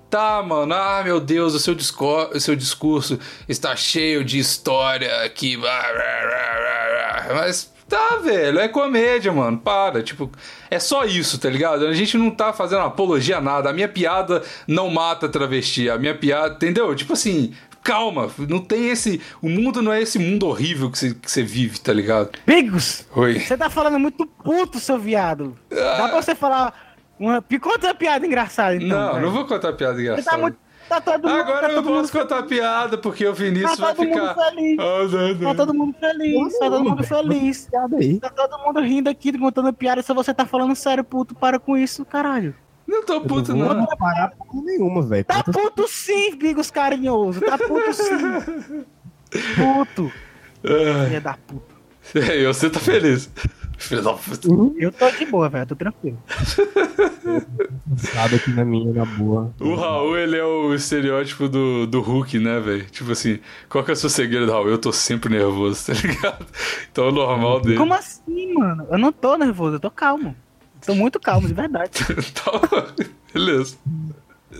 Tá, 0.10 0.44
mano, 0.44 0.74
ah, 0.74 1.02
meu 1.06 1.22
Deus, 1.22 1.54
o 1.54 1.60
seu, 1.60 1.74
discor 1.74 2.32
o 2.36 2.40
seu 2.40 2.54
discurso 2.54 3.18
está 3.48 3.78
cheio 3.78 4.26
de 4.26 4.40
história 4.40 5.10
que. 5.30 5.58
Mas 7.34 7.72
tá, 7.88 8.18
velho, 8.18 8.60
é 8.60 8.68
comédia, 8.68 9.32
mano. 9.32 9.58
Para, 9.58 10.04
tipo, 10.04 10.30
é 10.70 10.80
só 10.80 11.06
isso, 11.06 11.40
tá 11.40 11.50
ligado? 11.50 11.88
A 11.88 11.94
gente 11.94 12.18
não 12.18 12.30
tá 12.30 12.52
fazendo 12.52 12.82
apologia 12.82 13.38
a 13.38 13.42
nada. 13.42 13.70
A 13.70 13.74
minha 13.74 13.88
piada 13.88 14.44
não 14.68 14.90
mata 14.90 15.30
travesti. 15.30 15.90
A 15.90 15.98
minha 15.98 16.14
piada, 16.14 16.56
entendeu? 16.56 16.94
Tipo 16.94 17.14
assim, 17.14 17.54
calma, 17.84 18.30
não 18.50 18.60
tem 18.60 18.90
esse. 18.90 19.22
O 19.42 19.50
mundo 19.50 19.82
não 19.82 19.92
é 19.92 20.02
esse 20.02 20.18
mundo 20.20 20.48
horrível 20.48 20.90
que 20.92 20.98
você, 20.98 21.16
você 21.22 21.44
vive, 21.44 21.80
tá 21.80 21.94
ligado? 21.94 22.30
Bigos, 22.46 23.06
Oi. 23.16 23.40
você 23.40 23.58
tá 23.58 23.70
falando 23.70 24.00
muito 24.00 24.26
puto, 24.26 24.80
seu 24.80 24.98
viado. 25.00 25.58
Dá 25.70 26.10
pra 26.10 26.22
você 26.22 26.36
falar 26.36 26.74
uma. 27.20 27.44
Conta 27.62 27.88
uma 27.88 27.96
piada 27.96 28.26
engraçada, 28.26 28.76
então. 28.76 28.88
não, 29.00 29.14
velho. 29.14 29.26
não 29.26 29.34
vou 29.34 29.46
contar 29.46 29.74
piada 29.74 29.96
Você 29.96 30.02
engraçada. 30.02 30.32
tá 30.38 30.42
muito. 30.42 30.58
Tá 30.90 31.00
todo 31.00 31.24
mundo. 31.30 31.40
Agora 31.40 31.62
tá 31.62 31.68
eu 31.70 31.76
não 31.76 31.84
todo 31.84 31.94
mundo 31.94 32.02
posso 32.02 32.12
contar 32.12 32.44
piada, 32.44 32.98
porque 32.98 33.26
o 33.26 33.34
Vinícius 33.34 33.78
Tá 33.78 33.86
vai 33.86 33.96
todo 33.96 34.08
mundo 34.10 34.28
ficar. 34.30 34.46
feliz. 34.50 34.78
Ah, 34.80 35.04
não, 35.08 35.36
Tá 35.40 35.46
não. 35.46 35.56
todo 35.56 35.74
mundo 35.74 35.96
feliz, 35.98 36.60
tá 36.60 36.70
todo 36.70 36.84
mundo 36.84 37.04
feliz. 37.06 37.70
Tá 38.20 38.30
todo 38.30 38.58
mundo 38.60 38.80
rindo 38.82 39.10
aqui, 39.10 39.38
contando 39.40 39.72
piada. 39.72 40.02
Se 40.02 40.14
você 40.14 40.34
tá 40.34 40.46
falando 40.46 40.76
sério, 40.76 41.02
puto, 41.04 41.34
para 41.34 41.58
com 41.60 41.78
isso, 41.78 42.04
caralho. 42.04 42.54
Não 42.92 43.06
tô 43.06 43.22
puto, 43.22 43.52
eu 43.54 43.56
não 43.56 43.70
não. 43.74 43.86
vou 43.86 43.98
parar 43.98 44.32
porra 44.32 44.62
nenhuma, 44.66 45.02
velho. 45.02 45.24
Tá 45.24 45.42
puto 45.42 45.88
sim, 45.88 46.36
Bigos 46.36 46.70
carinhoso. 46.70 47.40
Tá 47.40 47.58
puto 47.58 47.94
sim. 47.94 48.84
Puto. 49.56 50.12
Filha 50.62 51.22
da 51.22 51.36
puta. 51.36 51.74
E 52.36 52.46
você 52.46 52.70
tá 52.70 52.82
feliz. 52.82 53.32
Filho 53.78 54.02
da 54.04 54.12
puta. 54.14 54.46
Eu 54.78 54.92
tô 54.92 55.10
de 55.10 55.26
boa, 55.26 55.48
velho. 55.48 55.66
Tô 55.66 55.74
tranquilo. 55.76 56.22
Cansado 57.90 58.36
aqui 58.36 58.52
na 58.52 58.66
minha, 58.66 58.92
na 58.94 59.06
boa. 59.06 59.54
O 59.62 59.74
Raul, 59.76 60.18
ele 60.18 60.38
é 60.38 60.44
o 60.44 60.74
estereótipo 60.74 61.48
do, 61.48 61.88
do 61.88 62.02
Hulk, 62.02 62.40
né, 62.40 62.60
velho? 62.60 62.86
Tipo 62.88 63.14
assim, 63.14 63.40
qual 63.70 63.86
que 63.86 63.92
é 63.92 63.94
o 63.94 63.98
seu 63.98 64.10
segredo, 64.10 64.52
Raul? 64.52 64.68
Eu 64.68 64.78
tô 64.78 64.92
sempre 64.92 65.34
nervoso, 65.34 65.86
tá 65.88 65.94
ligado? 65.94 66.46
Então 66.92 67.06
é 67.06 67.08
o 67.08 67.12
normal 67.14 67.62
dele. 67.62 67.78
Como 67.78 67.94
assim, 67.94 68.54
mano? 68.54 68.86
Eu 68.92 68.98
não 68.98 69.14
tô 69.14 69.38
nervoso, 69.38 69.78
eu 69.78 69.80
tô 69.80 69.90
calmo. 69.90 70.36
Tô 70.86 70.96
muito 70.96 71.20
calmo, 71.20 71.48
de 71.48 71.54
verdade. 71.54 71.92
Tá, 72.34 72.52
beleza. 73.34 73.78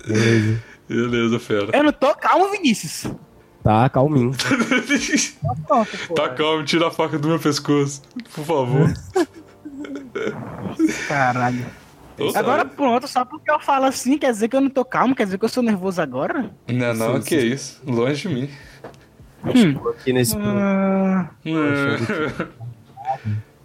Beleza. 0.08 0.64
Beleza, 0.88 1.40
fera. 1.40 1.70
Eu 1.74 1.84
não 1.84 1.92
tô 1.92 2.14
calmo, 2.16 2.50
Vinícius. 2.52 3.12
Tá, 3.64 3.88
calminho. 3.90 4.32
Pronto, 5.68 5.98
pô. 6.08 6.14
tá 6.16 6.30
calmo, 6.30 6.64
tira 6.66 6.88
a 6.88 6.92
faca 6.92 7.18
do 7.20 7.28
meu 7.28 7.40
pescoço, 7.40 8.02
por 8.34 8.44
favor. 8.46 8.92
Caralho. 11.08 11.66
Ô, 12.20 12.30
Agora 12.38 12.64
cara. 12.64 12.66
pronto, 12.66 13.08
só 13.08 13.24
porque 13.26 13.50
eu 13.50 13.60
falo 13.60 13.86
assim, 13.86 14.18
quer 14.18 14.32
dizer 14.32 14.48
que 14.48 14.56
eu 14.56 14.62
não 14.62 14.70
tô 14.70 14.84
calmo, 14.86 15.16
quer 15.16 15.26
dizer 15.26 15.38
que 15.38 15.46
eu 15.46 15.50
sou 15.50 15.64
nervoso 15.64 16.02
agora? 16.02 16.52
Não, 16.68 16.94
não, 16.94 17.22
que 17.22 17.36
isso. 17.38 17.82
Longe 17.86 18.28
de 18.28 18.34
mim. 18.36 18.50
Chegou 19.56 19.92
aqui 19.92 20.14
nesse 20.14 20.36
Ah, 20.38 21.30
O 21.46 22.61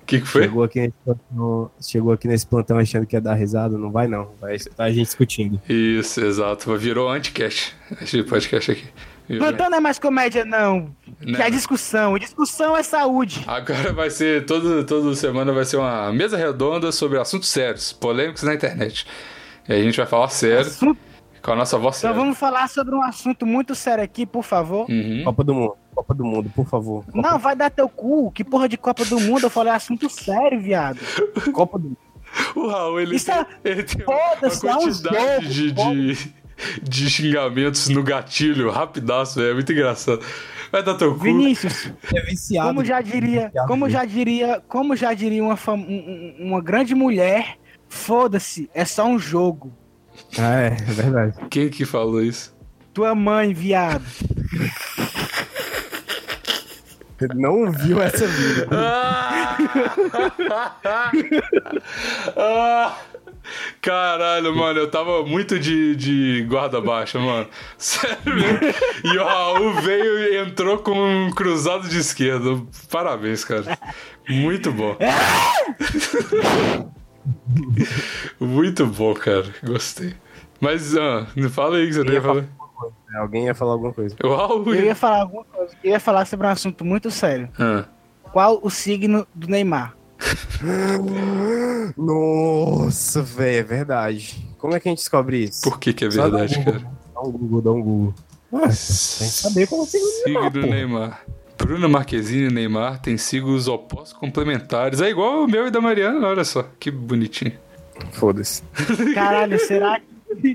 que, 0.06 0.20
que 0.20 0.26
foi? 0.26 0.42
Chegou 0.42 0.62
aqui, 0.64 0.80
nesse 0.80 0.94
plantão, 1.04 1.70
chegou 1.80 2.12
aqui 2.12 2.28
nesse 2.28 2.46
plantão 2.46 2.78
achando 2.78 3.06
que 3.06 3.16
ia 3.16 3.20
dar 3.20 3.34
risada, 3.34 3.76
não 3.76 3.90
vai 3.90 4.06
não. 4.06 4.30
Vai 4.40 4.54
escutar 4.56 4.84
a 4.84 4.90
gente 4.90 5.04
discutindo. 5.06 5.60
Isso, 5.68 6.20
exato. 6.24 6.76
Virou 6.76 7.08
anticast. 7.10 7.74
Esse 8.00 8.22
podcast 8.22 8.70
aqui. 8.72 8.84
Virou. 9.28 9.48
plantão 9.48 9.68
não 9.70 9.78
é 9.78 9.80
mais 9.80 9.98
comédia, 9.98 10.44
não. 10.44 10.94
Não. 11.20 11.34
Que 11.34 11.42
é 11.42 11.50
discussão. 11.50 12.16
E 12.16 12.20
discussão 12.20 12.76
é 12.76 12.82
saúde. 12.82 13.42
Agora 13.46 13.92
vai 13.92 14.08
ser, 14.08 14.46
todo, 14.46 14.84
toda 14.84 15.14
semana 15.16 15.52
vai 15.52 15.64
ser 15.64 15.78
uma 15.78 16.12
mesa 16.12 16.36
redonda 16.36 16.92
sobre 16.92 17.18
assuntos 17.18 17.48
sérios, 17.48 17.92
polêmicos 17.92 18.44
na 18.44 18.54
internet. 18.54 19.04
E 19.68 19.72
a 19.72 19.82
gente 19.82 19.96
vai 19.96 20.06
falar 20.06 20.28
sério, 20.28 20.60
Assunto- 20.60 20.96
com 21.46 21.52
a 21.52 21.56
nossa 21.56 21.78
voz 21.78 21.96
Então 21.98 22.10
séria. 22.10 22.16
vamos 22.22 22.36
falar 22.36 22.68
sobre 22.68 22.94
um 22.94 23.02
assunto 23.02 23.46
muito 23.46 23.74
sério 23.74 24.02
aqui, 24.04 24.26
por 24.26 24.42
favor. 24.42 24.90
Uhum. 24.90 25.22
Copa 25.24 25.44
do 25.44 25.54
Mundo, 25.54 25.74
Copa 25.94 26.14
do 26.14 26.24
Mundo, 26.24 26.50
por 26.54 26.66
favor. 26.66 27.04
Copa, 27.06 27.22
Não, 27.30 27.38
vai 27.38 27.54
dar 27.56 27.70
teu 27.70 27.88
cu. 27.88 28.30
Que 28.32 28.42
porra 28.44 28.68
de 28.68 28.76
Copa 28.76 29.04
do 29.04 29.18
Mundo? 29.20 29.44
Eu 29.46 29.50
falei 29.50 29.72
assunto 29.72 30.10
sério, 30.10 30.60
viado. 30.60 30.98
Copa 31.52 31.78
do 31.78 31.84
Mundo. 31.88 31.96
O 32.56 32.66
Raul, 32.66 33.00
ele, 33.00 33.16
Isso 33.16 33.26
tem, 33.26 33.34
é- 33.36 33.46
ele 33.64 33.82
tem 33.84 34.04
uma 34.04 34.14
Foda-se, 34.34 34.66
é 34.68 34.74
um 34.76 34.78
quantidade 34.80 35.52
jogo, 35.52 35.94
de, 35.94 36.14
de, 36.14 36.34
de 36.82 37.10
xingamentos 37.10 37.88
no 37.88 38.02
gatilho, 38.02 38.70
rapidaço, 38.70 39.40
é 39.40 39.54
muito 39.54 39.72
engraçado. 39.72 40.20
Vai 40.72 40.82
dar 40.82 40.94
teu 40.96 41.14
cu. 41.14 41.20
Vinícius, 41.20 41.92
É 42.12 42.20
viciado. 42.22 42.66
como 42.68 42.84
já 42.84 43.00
diria, 43.00 43.46
Viciado 43.46 43.68
como 43.68 43.88
já 43.88 44.04
diria, 44.04 44.62
como 44.68 44.96
já 44.96 45.14
diria 45.14 45.42
uma, 45.44 45.56
fam- 45.56 45.76
um- 45.76 46.34
um- 46.40 46.48
uma 46.48 46.60
grande 46.60 46.92
mulher, 46.94 47.56
foda-se, 47.88 48.68
é 48.74 48.84
só 48.84 49.06
um 49.06 49.18
jogo. 49.18 49.72
Ah, 50.38 50.60
é, 50.60 50.66
é 50.66 50.92
verdade. 50.92 51.34
Quem 51.50 51.68
que 51.68 51.84
falou 51.84 52.22
isso? 52.22 52.54
Tua 52.92 53.14
mãe, 53.14 53.52
viado. 53.52 54.04
Não 57.34 57.70
viu 57.72 58.00
essa 58.00 58.26
vida. 58.26 58.68
Ah! 62.36 62.96
Caralho, 63.80 64.54
mano, 64.54 64.80
eu 64.80 64.90
tava 64.90 65.24
muito 65.24 65.58
de, 65.58 65.94
de 65.96 66.44
guarda 66.48 66.80
baixa, 66.80 67.18
mano. 67.18 67.48
Sério. 67.78 68.16
E 69.04 69.16
o 69.16 69.24
Raul 69.24 69.74
veio 69.74 70.18
e 70.18 70.38
entrou 70.38 70.78
com 70.78 70.92
um 70.92 71.30
cruzado 71.30 71.88
de 71.88 71.98
esquerda. 71.98 72.60
Parabéns, 72.90 73.44
cara. 73.44 73.78
Muito 74.28 74.72
bom. 74.72 74.96
Muito 78.40 78.86
bom, 78.86 79.14
cara. 79.14 79.46
Gostei. 79.62 80.14
Mas, 80.60 80.96
ah, 80.96 81.26
fala 81.50 81.76
aí 81.76 81.86
que 81.86 81.94
você 81.94 82.12
ia 82.12 82.22
falar. 82.22 82.44
Alguém 83.16 83.46
ia 83.46 83.54
falar 83.54 83.72
alguma 83.72 83.92
coisa. 83.92 84.14
Raul. 84.22 84.74
Eu 84.74 84.84
ia 84.84 84.94
falar 84.94 85.22
alguma 85.22 85.44
coisa, 85.44 85.74
eu 85.82 85.90
ia 85.90 86.00
falar 86.00 86.26
sobre 86.26 86.46
um 86.46 86.50
assunto 86.50 86.84
muito 86.84 87.10
sério. 87.10 87.48
Ah. 87.58 87.84
Qual 88.32 88.60
o 88.62 88.68
signo 88.70 89.26
do 89.34 89.48
Neymar? 89.48 89.96
Nossa, 91.96 93.22
velho, 93.22 93.58
é 93.58 93.62
verdade. 93.62 94.46
Como 94.58 94.74
é 94.74 94.80
que 94.80 94.88
a 94.88 94.90
gente 94.90 94.98
descobre 94.98 95.44
isso? 95.44 95.62
Por 95.62 95.78
que 95.78 95.92
que 95.92 96.04
é 96.04 96.10
Só 96.10 96.28
dá 96.28 96.38
verdade, 96.38 96.58
um 96.58 96.64
Google, 96.64 96.80
cara? 96.80 96.92
Dá 97.14 97.20
um 97.20 97.32
Google, 97.32 97.62
dá 97.62 97.72
um 97.72 97.82
Google. 97.82 98.14
Ué, 98.52 98.60
tem 98.62 98.68
que 98.68 98.74
saber 98.74 99.66
como 99.66 99.84
signo 99.86 100.06
do 100.06 100.24
Neymar, 100.26 100.52
Signo 100.52 100.66
pô. 100.66 100.74
Neymar. 100.74 101.20
Bruna 101.58 101.88
Marquezine 101.88 102.48
e 102.48 102.52
Neymar 102.52 103.00
têm 103.00 103.16
signos 103.16 103.66
opostos 103.66 104.12
complementares. 104.12 105.00
É 105.00 105.08
igual 105.08 105.44
o 105.44 105.48
meu 105.48 105.66
e 105.66 105.70
da 105.70 105.80
Mariana, 105.80 106.26
olha 106.26 106.44
só. 106.44 106.64
Que 106.78 106.90
bonitinho. 106.90 107.52
Foda-se. 108.12 108.62
Caralho, 109.14 109.58
será 109.58 109.98
que. 109.98 110.15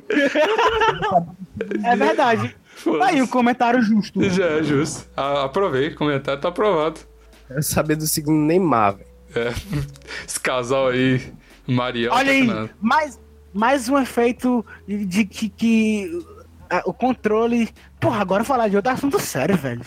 é 1.83 1.95
verdade. 1.95 2.55
Aí 3.03 3.21
um 3.21 3.27
comentário 3.27 3.81
justo. 3.81 4.21
Já 4.29 4.45
é 4.45 4.63
justo. 4.63 5.09
A- 5.15 5.45
aprovei, 5.45 5.89
o 5.89 5.95
comentário 5.95 6.41
tá 6.41 6.49
aprovado. 6.49 6.99
Quero 7.47 7.63
saber 7.63 7.95
do 7.95 8.07
signo 8.07 8.33
Neymar, 8.33 8.95
velho. 8.95 9.07
É. 9.35 9.49
Esse 10.27 10.39
casal 10.39 10.89
aí, 10.89 11.21
Mariana. 11.67 12.15
Olha 12.15 12.31
aí, 12.31 12.69
mais, 12.81 13.19
mais 13.53 13.89
um 13.89 13.97
efeito 13.97 14.65
de, 14.87 15.05
de 15.05 15.25
que, 15.25 15.49
que 15.49 16.25
ah, 16.69 16.81
o 16.85 16.93
controle. 16.93 17.69
Porra, 17.99 18.21
agora 18.21 18.43
falar 18.43 18.67
de 18.67 18.75
outro 18.75 18.91
assunto 18.91 19.19
sério, 19.19 19.57
velho. 19.57 19.81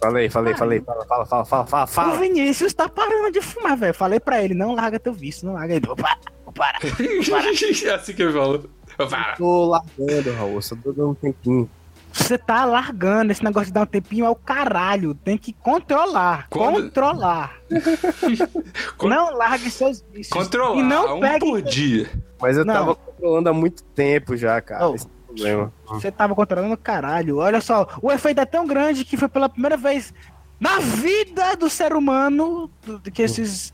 Falei, 0.00 0.30
falei, 0.30 0.54
falei. 0.54 0.80
Fala, 0.80 1.04
fala, 1.04 1.26
fala, 1.26 1.44
fala, 1.66 1.86
fala. 1.86 2.14
O. 2.14 2.18
Vinícius 2.20 2.72
tá 2.72 2.88
parando 2.88 3.30
de 3.30 3.42
fumar, 3.42 3.76
velho. 3.76 3.92
Falei 3.92 4.18
pra 4.18 4.42
ele, 4.42 4.54
não 4.54 4.74
larga 4.74 4.98
teu 4.98 5.12
vício, 5.12 5.46
não 5.46 5.54
larga 5.54 5.74
ele. 5.74 5.86
Parar, 5.86 6.18
vou 6.44 6.52
parar. 6.52 6.78
é 6.82 7.94
assim 7.94 8.14
que 8.14 8.22
ele 8.22 8.32
falou. 8.32 8.64
Para. 9.08 9.36
Tô 9.36 9.66
largando, 9.66 10.32
Raul. 10.34 10.60
Só 10.62 10.76
tô 10.76 10.92
dando 10.92 11.10
um 11.10 11.14
tempinho. 11.14 11.68
Você 12.12 12.36
tá 12.36 12.64
largando 12.64 13.30
esse 13.30 13.42
negócio 13.44 13.68
de 13.68 13.72
dar 13.72 13.82
um 13.82 13.86
tempinho 13.86 14.24
é 14.26 14.28
o 14.30 14.34
caralho. 14.34 15.14
Tem 15.14 15.38
que 15.38 15.52
controlar. 15.52 16.48
Quando- 16.50 16.82
Controlar. 16.82 17.54
Con- 18.96 19.08
Não 19.08 19.36
largue 19.36 19.70
seus 19.70 20.02
vícios. 20.12 20.28
Controlar 20.32 20.76
E 20.78 20.82
não 20.82 21.16
um 21.18 21.20
pegue. 21.20 21.38
por 21.46 21.62
dia. 21.62 22.10
Mas 22.40 22.56
eu 22.56 22.64
Não. 22.64 22.74
tava 22.74 22.94
controlando 22.96 23.48
há 23.48 23.52
muito 23.52 23.82
tempo 23.84 24.36
já, 24.36 24.60
cara. 24.60 24.88
Oh. 24.88 24.94
Esse 24.94 25.06
problema. 25.26 25.72
Você 25.86 26.10
tava 26.10 26.34
controlando 26.34 26.76
caralho. 26.76 27.36
Olha 27.38 27.60
só, 27.60 27.86
o 28.02 28.10
efeito 28.10 28.40
é 28.40 28.44
tão 28.46 28.66
grande 28.66 29.04
que 29.04 29.16
foi 29.16 29.28
pela 29.28 29.48
primeira 29.48 29.76
vez 29.76 30.12
na 30.58 30.78
vida 30.80 31.54
do 31.56 31.70
ser 31.70 31.92
humano, 31.94 32.68
que 33.12 33.22
esses. 33.22 33.72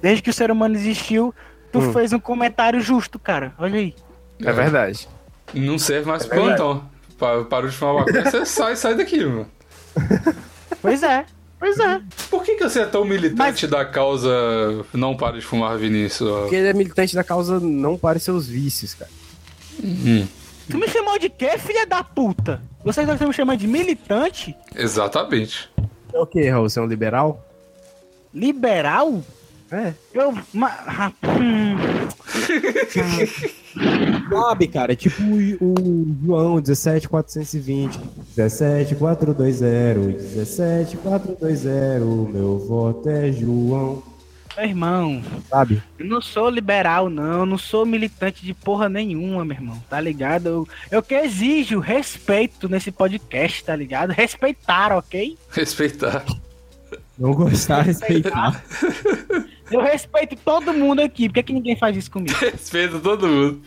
Desde 0.00 0.22
que 0.22 0.30
o 0.30 0.32
ser 0.32 0.50
humano 0.50 0.76
existiu, 0.76 1.34
tu 1.72 1.78
Hum. 1.80 1.92
fez 1.92 2.12
um 2.12 2.18
comentário 2.20 2.80
justo, 2.80 3.18
cara. 3.18 3.52
Olha 3.58 3.78
aí. 3.78 3.94
É 4.44 4.52
verdade. 4.52 5.08
Não 5.54 5.78
serve 5.78 6.08
mais 6.08 6.24
É 6.24 6.28
pro 6.28 6.40
plantão. 6.40 6.84
Pa- 7.18 7.44
Parou 7.44 7.68
de 7.70 7.76
fumar 7.76 7.94
maconha, 8.06 8.30
você 8.30 8.46
sai, 8.46 8.76
sai 8.76 8.94
daqui, 8.94 9.24
mano. 9.24 9.46
Pois 10.80 11.02
é, 11.02 11.26
pois 11.58 11.78
é. 11.78 12.00
Por 12.30 12.42
que, 12.42 12.54
que 12.54 12.62
você 12.64 12.80
é 12.80 12.86
tão 12.86 13.04
militante 13.04 13.66
da 13.66 13.84
causa 13.84 14.30
não 14.94 15.14
para 15.14 15.38
de 15.38 15.44
fumar, 15.44 15.76
Vinícius? 15.76 16.30
Porque 16.42 16.56
ele 16.56 16.68
é 16.68 16.72
militante 16.72 17.14
da 17.14 17.22
causa 17.22 17.60
não 17.60 17.98
pare 17.98 18.18
seus 18.18 18.46
vícios, 18.48 18.94
cara. 18.94 19.10
Tu 19.78 20.78
me 20.78 20.88
chamou 20.88 21.18
de 21.18 21.28
quê, 21.28 21.58
filha 21.58 21.84
da 21.86 22.02
puta? 22.02 22.62
Vocês 22.82 23.06
estão 23.06 23.28
me 23.28 23.34
chamando 23.34 23.58
de 23.58 23.66
militante? 23.66 24.56
Exatamente. 24.74 25.68
É 26.14 26.18
o 26.18 26.24
que, 26.26 26.48
Raul? 26.48 26.66
Você 26.70 26.78
é 26.78 26.82
um 26.82 26.86
liberal? 26.86 27.44
Liberal? 28.32 29.22
É. 29.70 29.92
Eu. 30.14 30.32
Ma, 30.54 31.12
hum, 31.24 31.76
Sabe, 34.28 34.68
cara, 34.68 34.92
é 34.92 34.96
tipo 34.96 35.22
o, 35.22 35.36
o 35.60 36.16
João 36.24 36.60
17420, 36.64 37.98
17420, 38.34 40.20
17420, 40.46 42.32
meu 42.32 42.58
voto 42.58 43.08
é 43.08 43.30
João. 43.32 44.02
meu 44.56 44.64
irmão, 44.66 45.22
Sabe? 45.48 45.82
eu 45.98 46.06
não 46.06 46.20
sou 46.20 46.48
liberal, 46.50 47.08
não. 47.10 47.40
Eu 47.40 47.46
não 47.46 47.58
sou 47.58 47.86
militante 47.86 48.44
de 48.44 48.52
porra 48.54 48.88
nenhuma, 48.88 49.44
meu 49.44 49.56
irmão. 49.56 49.82
Tá 49.88 50.00
ligado? 50.00 50.46
Eu, 50.48 50.68
eu 50.90 51.02
que 51.02 51.14
exijo 51.14 51.78
respeito 51.78 52.68
nesse 52.68 52.90
podcast, 52.90 53.64
tá 53.64 53.74
ligado? 53.76 54.10
Respeitar, 54.10 54.92
ok? 54.96 55.36
Respeitar. 55.50 56.24
Não 57.20 57.34
gostar, 57.34 57.82
respeitar. 57.82 58.64
Eu 59.70 59.82
respeito 59.82 60.34
todo 60.36 60.72
mundo 60.72 61.00
aqui. 61.00 61.28
Por 61.28 61.34
que, 61.34 61.42
que 61.42 61.52
ninguém 61.52 61.76
faz 61.76 61.94
isso 61.96 62.10
comigo? 62.10 62.34
Respeito 62.38 62.98
todo 62.98 63.28
mundo. 63.28 63.60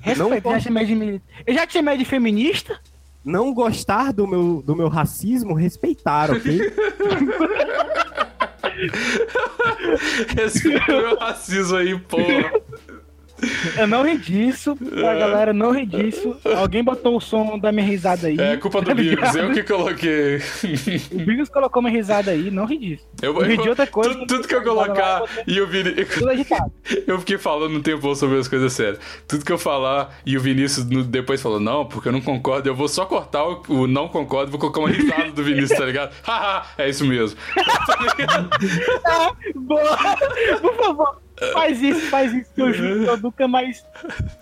Respeito. 0.00 0.44
Não 0.44 0.52
já 0.52 0.60
chamei 0.60 0.84
de 0.84 1.22
Eu 1.46 1.54
já 1.54 1.66
te 1.66 1.74
chamei 1.74 1.96
de 1.96 2.04
feminista? 2.04 2.80
Não 3.24 3.54
gostar 3.54 4.12
do 4.12 4.26
meu, 4.26 4.60
do 4.66 4.74
meu 4.74 4.88
racismo, 4.88 5.54
respeitar, 5.54 6.32
ok? 6.32 6.60
Respeita 10.36 10.92
o 10.92 11.02
meu 11.02 11.18
racismo 11.18 11.76
aí, 11.76 11.98
porra. 11.98 12.60
Eu 13.76 13.86
não 13.86 14.02
ri 14.02 14.18
disso. 14.18 14.76
A 14.96 15.14
galera 15.14 15.52
não 15.52 15.72
ri 15.72 15.86
disso. 15.86 16.36
Alguém 16.56 16.82
botou 16.82 17.16
o 17.16 17.20
som 17.20 17.58
da 17.58 17.72
minha 17.72 17.86
risada 17.86 18.26
aí. 18.26 18.38
É 18.38 18.56
culpa 18.56 18.80
do 18.80 18.88
tá 18.88 18.94
Bigos, 18.94 19.34
eu 19.34 19.52
que 19.52 19.62
coloquei. 19.62 20.40
O 21.12 21.24
Bigos 21.24 21.48
colocou 21.48 21.82
minha 21.82 21.94
risada 21.94 22.30
aí, 22.30 22.50
não 22.50 22.64
ri 22.64 22.78
disso. 22.78 23.06
Eu, 23.22 23.34
Eu 23.34 23.42
ri 23.42 23.56
de 23.56 23.68
outra 23.68 23.86
coisa. 23.86 24.10
Tudo, 24.14 24.26
tudo 24.26 24.48
que 24.48 24.54
eu 24.54 24.62
colocar 24.62 25.22
e 25.46 25.60
o 25.60 25.66
Vini... 25.66 26.04
Tudo 26.04 26.30
agitado. 26.30 26.72
Eu 27.06 27.18
fiquei 27.18 27.38
falando 27.38 27.76
um 27.76 27.82
tempão 27.82 28.14
sobre 28.14 28.38
as 28.38 28.46
coisas 28.46 28.72
sérias. 28.72 28.98
Tudo 29.26 29.44
que 29.44 29.52
eu 29.52 29.58
falar 29.58 30.18
e 30.24 30.36
o 30.36 30.40
Vinícius 30.40 30.84
depois 31.06 31.40
falou, 31.40 31.58
não, 31.58 31.84
porque 31.84 32.08
eu 32.08 32.12
não 32.12 32.20
concordo, 32.20 32.68
eu 32.68 32.74
vou 32.74 32.88
só 32.88 33.04
cortar 33.04 33.44
o, 33.44 33.62
o 33.68 33.86
não 33.86 34.08
concordo 34.08 34.50
e 34.50 34.52
vou 34.52 34.60
colocar 34.60 34.80
uma 34.80 34.88
risada 34.88 35.30
do 35.32 35.42
Vinícius, 35.42 35.78
tá 35.78 35.84
ligado? 35.84 36.14
Haha, 36.22 36.66
é 36.78 36.88
isso 36.88 37.04
mesmo. 37.04 37.38
Boa. 39.54 39.98
Por 40.60 40.74
favor, 40.76 41.20
faz 41.52 41.82
isso, 41.82 42.00
faz 42.08 42.32
isso. 42.34 42.50
que 42.54 42.60
Eu 42.60 42.72
juro 42.72 43.00
que 43.00 43.06
eu 43.10 43.16
nunca 43.18 43.48
mais 43.48 43.84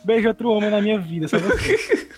beijo 0.05 0.28
outro 0.28 0.51
homem 0.51 0.70
na 0.70 0.80
minha 0.80 0.99
vida. 0.99 1.28
Só 1.28 1.38
você. 1.38 2.09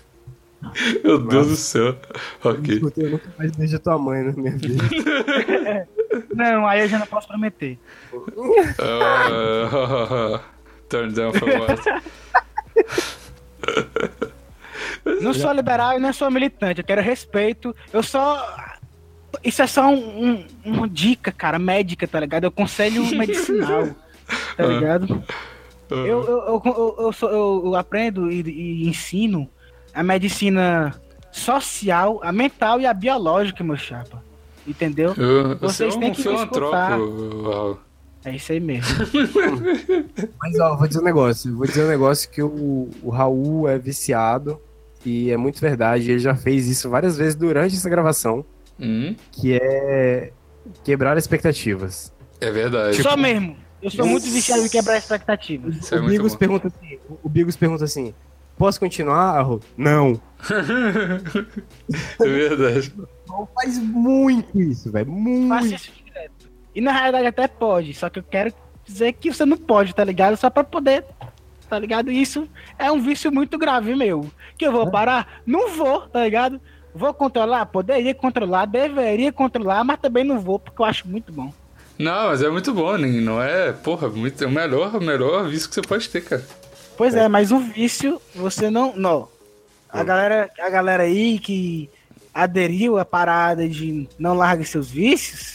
Meu 1.03 1.17
Deus 1.17 1.47
do 1.47 1.55
céu. 1.55 1.97
Ok. 2.43 2.81
Eu 2.97 3.09
nunca 3.11 3.29
mais 3.37 3.51
beijo 3.55 3.75
a 3.75 3.79
tua 3.79 3.97
mãe 3.97 4.23
na 4.23 4.31
minha 4.31 4.51
vida. 4.57 4.83
Não, 6.35 6.67
aí 6.67 6.81
eu 6.81 6.87
já 6.89 6.99
não 6.99 7.07
posso 7.07 7.25
prometer. 7.27 7.79
Ah, 8.79 10.41
turn 10.89 11.13
down 11.13 11.31
for 11.33 11.47
what? 11.47 11.81
Não 15.21 15.33
sou 15.33 15.51
liberal 15.53 15.97
e 15.97 15.99
não 15.99 16.13
sou 16.13 16.29
militante. 16.29 16.81
Eu 16.81 16.85
quero 16.85 17.01
respeito. 17.01 17.75
Eu 17.91 18.03
só. 18.03 18.45
Isso 19.43 19.61
é 19.61 19.67
só 19.67 19.87
um, 19.87 20.25
um- 20.31 20.45
uma 20.65 20.87
dica, 20.89 21.31
cara, 21.31 21.57
médica, 21.57 22.07
tá 22.07 22.19
ligado? 22.19 22.43
É 22.43 22.47
o 22.47 22.51
conselho 22.51 23.03
medicinal, 23.15 23.87
tá 24.57 24.65
ligado? 24.65 25.23
Eu, 25.89 26.05
eu, 26.05 26.23
eu, 26.23 26.61
eu, 26.65 26.95
eu 26.99 27.11
sou- 27.13 27.29
eu- 27.29 27.75
aprendo 27.75 28.31
e, 28.31 28.41
e 28.41 28.87
ensino 28.89 29.49
a 29.93 30.01
medicina 30.01 30.95
social, 31.31 32.19
a 32.23 32.31
mental 32.31 32.79
e 32.79 32.85
a 32.85 32.93
biológica, 32.93 33.63
meu 33.63 33.75
chapa. 33.77 34.23
Entendeu? 34.65 35.13
Eu, 35.17 35.57
você 35.57 35.85
é 35.85 35.87
Vocês 35.89 35.95
um 35.95 35.99
têm 35.99 36.11
que 36.13 36.17
me 36.19 36.23
filantropo, 36.23 36.75
escutar. 36.75 37.77
É 38.23 38.35
isso 38.35 38.51
aí 38.51 38.59
mesmo. 38.59 38.87
Mas 40.39 40.59
ó, 40.59 40.75
vou 40.77 40.87
dizer 40.87 40.99
um 40.99 41.03
negócio. 41.03 41.55
Vou 41.55 41.65
dizer 41.65 41.83
um 41.85 41.87
negócio 41.89 42.29
que 42.29 42.41
o, 42.41 42.89
o 43.01 43.09
Raul 43.09 43.67
é 43.67 43.77
viciado. 43.79 44.59
E 45.05 45.31
é 45.31 45.37
muito 45.37 45.59
verdade. 45.59 46.11
Ele 46.11 46.19
já 46.19 46.35
fez 46.35 46.67
isso 46.67 46.89
várias 46.89 47.17
vezes 47.17 47.35
durante 47.35 47.75
essa 47.75 47.89
gravação. 47.89 48.45
Hum, 48.79 49.15
Que 49.31 49.55
é 49.55 50.31
quebrar 50.83 51.17
expectativas. 51.17 52.13
é 52.39 52.51
verdade. 52.51 53.01
Só 53.01 53.17
mesmo. 53.17 53.57
Eu 53.81 53.89
sou 53.89 54.05
muito 54.05 54.25
viciado 54.29 54.63
em 54.65 54.69
quebrar 54.69 54.97
expectativas. 54.97 55.75
Isso 55.75 55.95
é 55.95 55.97
o 55.97 56.01
muito 56.03 56.11
Bigos 56.17 56.35
pergunta 56.35 56.67
assim. 56.67 56.99
O 57.23 57.29
Bigos 57.29 57.55
pergunta 57.55 57.83
assim. 57.83 58.13
Posso 58.57 58.79
continuar, 58.79 59.41
Raul? 59.41 59.59
Não. 59.75 60.21
É 62.19 62.27
verdade. 62.27 62.93
Faz 63.55 63.79
muito 63.79 64.59
isso, 64.61 64.91
velho. 64.91 65.11
Muito. 65.11 65.49
Faço 65.49 65.73
isso 65.73 65.91
direto. 66.05 66.49
E 66.75 66.81
na 66.81 66.91
realidade 66.91 67.25
até 67.27 67.47
pode, 67.47 67.93
só 67.93 68.09
que 68.09 68.19
eu 68.19 68.23
quero 68.23 68.53
dizer 68.85 69.13
que 69.13 69.33
você 69.33 69.45
não 69.45 69.57
pode, 69.57 69.93
tá 69.95 70.03
ligado? 70.03 70.37
Só 70.37 70.49
pra 70.49 70.63
poder, 70.63 71.05
tá 71.69 71.79
ligado? 71.79 72.11
Isso 72.11 72.47
é 72.77 72.91
um 72.91 73.01
vício 73.01 73.31
muito 73.31 73.57
grave 73.57 73.95
meu. 73.95 74.29
Que 74.57 74.65
eu 74.67 74.71
vou 74.71 74.89
parar? 74.89 75.41
Não 75.45 75.71
vou, 75.71 76.01
tá 76.01 76.23
ligado? 76.23 76.61
Vou 76.93 77.13
controlar? 77.13 77.65
Poderia 77.67 78.13
controlar, 78.13 78.65
deveria 78.65 79.31
controlar, 79.31 79.83
mas 79.83 79.99
também 79.99 80.23
não 80.23 80.39
vou, 80.39 80.59
porque 80.59 80.81
eu 80.81 80.85
acho 80.85 81.07
muito 81.07 81.31
bom. 81.31 81.51
Não, 82.01 82.27
mas 82.29 82.41
é 82.41 82.49
muito 82.49 82.73
bom, 82.73 82.97
não 82.97 83.41
é? 83.41 83.71
Porra, 83.71 84.09
muito, 84.09 84.43
é 84.43 84.47
o 84.47 84.51
melhor, 84.51 84.95
o 84.95 85.01
melhor 85.03 85.47
vício 85.47 85.69
que 85.69 85.75
você 85.75 85.81
pode 85.81 86.09
ter, 86.09 86.21
cara. 86.23 86.45
Pois 86.97 87.13
é, 87.15 87.27
mas 87.27 87.51
um 87.51 87.59
vício, 87.71 88.21
você 88.35 88.69
não. 88.69 88.95
Não. 88.95 89.27
A 89.89 90.03
galera, 90.03 90.49
a 90.59 90.69
galera 90.69 91.03
aí 91.03 91.37
que 91.39 91.89
aderiu 92.33 92.97
à 92.97 93.03
parada 93.05 93.67
de 93.67 94.07
não 94.17 94.33
largue 94.35 94.63
seus 94.65 94.89
vícios, 94.89 95.53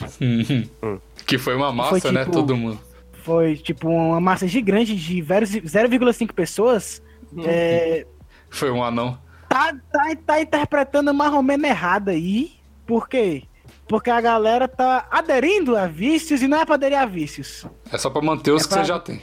Que 1.26 1.38
foi 1.38 1.56
uma 1.56 1.72
massa, 1.72 2.00
Foi 2.00 2.12
né? 2.12 2.20
tipo- 2.20 2.32
Todo 2.32 2.56
mundo. 2.56 2.78
foi 3.24 3.56
tipo 3.56 3.88
uma 3.88 4.20
massa 4.20 4.46
gigante 4.46 4.94
de 4.94 5.22
0,5 5.22 6.32
pessoas. 6.32 7.02
É, 7.44 8.06
Foi 8.50 8.70
um 8.70 8.82
anão. 8.84 9.18
tá, 9.48 9.74
tá, 9.90 10.16
tá 10.24 10.40
interpretando 10.40 11.12
mais 11.12 11.32
ou 11.32 11.42
menos 11.42 11.68
errado 11.68 12.10
aí. 12.10 12.52
Por 12.86 13.08
quê? 13.08 13.42
Porque 13.88 14.10
a 14.10 14.20
galera 14.20 14.66
tá 14.66 15.06
aderindo 15.10 15.76
a 15.76 15.86
vícios 15.86 16.42
e 16.42 16.48
não 16.48 16.58
é 16.58 16.64
pra 16.64 16.74
aderir 16.74 16.98
a 16.98 17.06
vícios. 17.06 17.66
É 17.92 17.96
só 17.96 18.10
pra 18.10 18.20
manter 18.20 18.50
os 18.50 18.64
É 18.64 18.68
que 18.68 18.74
você 18.74 18.84
já 18.84 18.98
tem. 18.98 19.22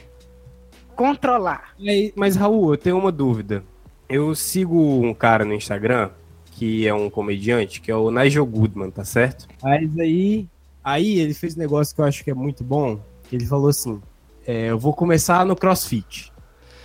Controlar. 0.96 1.74
Aí, 1.80 2.12
Mas, 2.16 2.36
Raul, 2.36 2.72
eu 2.72 2.78
tenho 2.78 2.96
uma 2.96 3.12
dúvida. 3.12 3.62
Eu 4.08 4.34
sigo 4.34 4.78
um 5.04 5.12
cara 5.12 5.44
no 5.44 5.54
Instagram 5.54 6.10
que 6.52 6.86
é 6.86 6.94
um 6.94 7.10
comediante, 7.10 7.80
que 7.80 7.90
é 7.90 7.96
o 7.96 8.10
Nigel 8.10 8.46
Goodman, 8.46 8.90
tá 8.90 9.04
certo? 9.04 9.48
Mas 9.62 9.98
aí, 9.98 10.48
aí 10.82 11.18
ele 11.18 11.34
fez 11.34 11.56
um 11.56 11.58
negócio 11.58 11.94
que 11.94 12.00
eu 12.00 12.04
acho 12.04 12.22
que 12.22 12.30
é 12.30 12.34
muito 12.34 12.62
bom. 12.62 13.00
Ele 13.32 13.44
falou 13.44 13.68
assim: 13.68 14.00
é, 14.46 14.70
eu 14.70 14.78
vou 14.78 14.94
começar 14.94 15.44
no 15.44 15.56
CrossFit. 15.56 16.32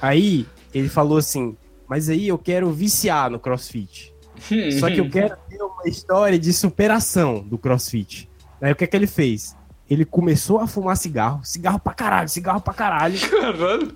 Aí 0.02 0.46
ele 0.74 0.90
falou 0.90 1.18
assim: 1.18 1.56
mas 1.88 2.10
aí 2.10 2.28
eu 2.28 2.38
quero 2.38 2.72
viciar 2.72 3.30
no 3.30 3.40
CrossFit. 3.40 4.14
Só 4.80 4.90
que 4.90 5.00
eu 5.00 5.10
quero 5.10 5.36
ter 5.50 5.62
uma 5.80 5.90
história 5.90 6.38
de 6.38 6.52
superação 6.52 7.40
do 7.40 7.58
CrossFit. 7.58 8.30
Aí 8.62 8.72
o 8.72 8.76
que 8.76 8.84
é 8.84 8.88
que 8.88 8.96
ele 8.96 9.08
fez? 9.08 9.56
Ele 9.90 10.06
começou 10.06 10.60
a 10.60 10.68
fumar 10.68 10.98
cigarro, 10.98 11.42
cigarro 11.44 11.80
pra 11.80 11.94
caralho, 11.94 12.30
cigarro 12.30 12.62
pra 12.62 12.74
caralho 12.74 13.18
Caralho. 13.30 13.96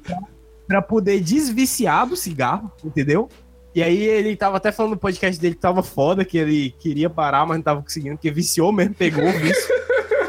pra 0.68 0.82
poder 0.82 1.20
desviciar 1.20 2.08
do 2.08 2.16
cigarro, 2.16 2.72
entendeu? 2.84 3.30
E 3.76 3.82
aí 3.84 4.04
ele 4.04 4.36
tava 4.36 4.58
até 4.58 4.72
falando 4.72 4.92
no 4.92 4.98
podcast 4.98 5.40
dele 5.40 5.56
que 5.56 5.62
tava 5.62 5.84
foda, 5.84 6.24
que 6.24 6.38
ele 6.38 6.72
queria 6.80 7.10
parar, 7.10 7.46
mas 7.46 7.58
não 7.58 7.64
tava 7.64 7.82
conseguindo, 7.82 8.16
porque 8.16 8.32
viciou 8.32 8.72
mesmo, 8.72 8.94
pegou 8.94 9.24
o 9.24 9.32
vício. 9.32 9.74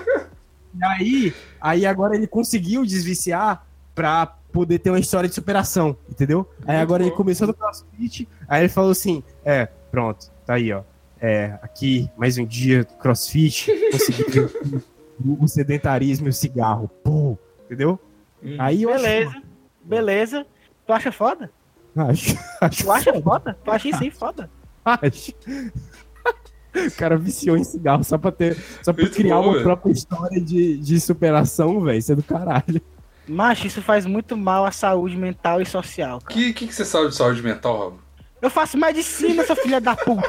e 0.75 0.85
aí, 0.85 1.35
aí 1.61 1.87
agora 1.87 2.15
ele 2.15 2.27
conseguiu 2.27 2.85
desviciar 2.85 3.67
pra 3.95 4.27
poder 4.51 4.79
ter 4.79 4.91
uma 4.91 4.99
história 4.99 5.29
de 5.29 5.35
superação, 5.35 5.97
entendeu? 6.09 6.49
Aí 6.67 6.77
agora 6.77 7.03
ele 7.03 7.11
começou 7.13 7.47
no 7.47 7.55
CrossFit, 7.55 8.29
aí 8.49 8.63
ele 8.63 8.69
falou 8.69 8.91
assim, 8.91 9.23
é, 9.45 9.67
pronto, 9.91 10.31
tá 10.47 10.55
aí, 10.55 10.73
ó. 10.73 10.83
É, 11.21 11.59
aqui, 11.63 12.11
mais 12.17 12.37
um 12.39 12.45
dia 12.45 12.85
CrossFit, 12.85 13.71
consegui 13.93 14.49
o 15.41 15.49
sedentarismo 15.49 16.27
e 16.27 16.31
o 16.31 16.33
cigarro, 16.33 16.89
pô, 17.03 17.39
entendeu? 17.65 17.99
Aí 18.59 18.83
eu 18.83 18.91
acho 18.93 19.03
Beleza. 19.05 19.43
Beleza. 19.83 20.47
Tu 20.87 20.93
acha 20.93 21.13
foda? 21.13 21.51
Acho. 21.97 22.37
Acho. 22.61 22.85
Tu 22.85 22.91
acha 22.93 23.23
foda? 23.23 23.59
Tu 23.65 23.71
acha 23.71 23.89
isso 23.89 24.03
aí 24.03 24.11
foda? 24.11 24.51
acho. 24.85 25.33
O 26.75 26.91
cara 26.97 27.17
viciou 27.17 27.57
em 27.57 27.63
cigarro 27.65 28.03
só 28.03 28.19
pra 28.19 28.33
ter. 28.33 28.57
Só 28.83 28.93
pra 28.93 29.05
Muito 29.05 29.15
criar 29.17 29.37
bom, 29.37 29.43
uma 29.45 29.53
velho. 29.53 29.65
própria 29.65 29.93
história 29.93 30.41
de, 30.41 30.77
de 30.77 31.01
superação, 31.01 31.81
velho. 31.81 31.99
Isso 31.99 32.13
é 32.13 32.17
do 32.17 32.23
caralho. 32.23 32.83
Macho, 33.29 33.67
isso 33.69 33.81
faz 33.81 34.05
muito 34.05 34.37
mal 34.37 34.67
à 34.67 34.73
saúde 34.73 35.17
mental 35.17 35.63
e 35.63 35.65
social, 35.67 36.19
O 36.19 36.27
que, 36.27 36.53
que, 36.53 36.67
que 36.67 36.75
você 36.75 36.85
sabe 36.85 37.09
de 37.09 37.15
saúde 37.15 37.43
mental, 37.43 37.77
Rob? 37.79 37.97
Eu 38.43 38.51
faço 38.51 38.77
medicina, 38.77 39.45
seu 39.47 39.57
filho 39.57 39.81
da 39.81 39.95
puta. 39.97 40.29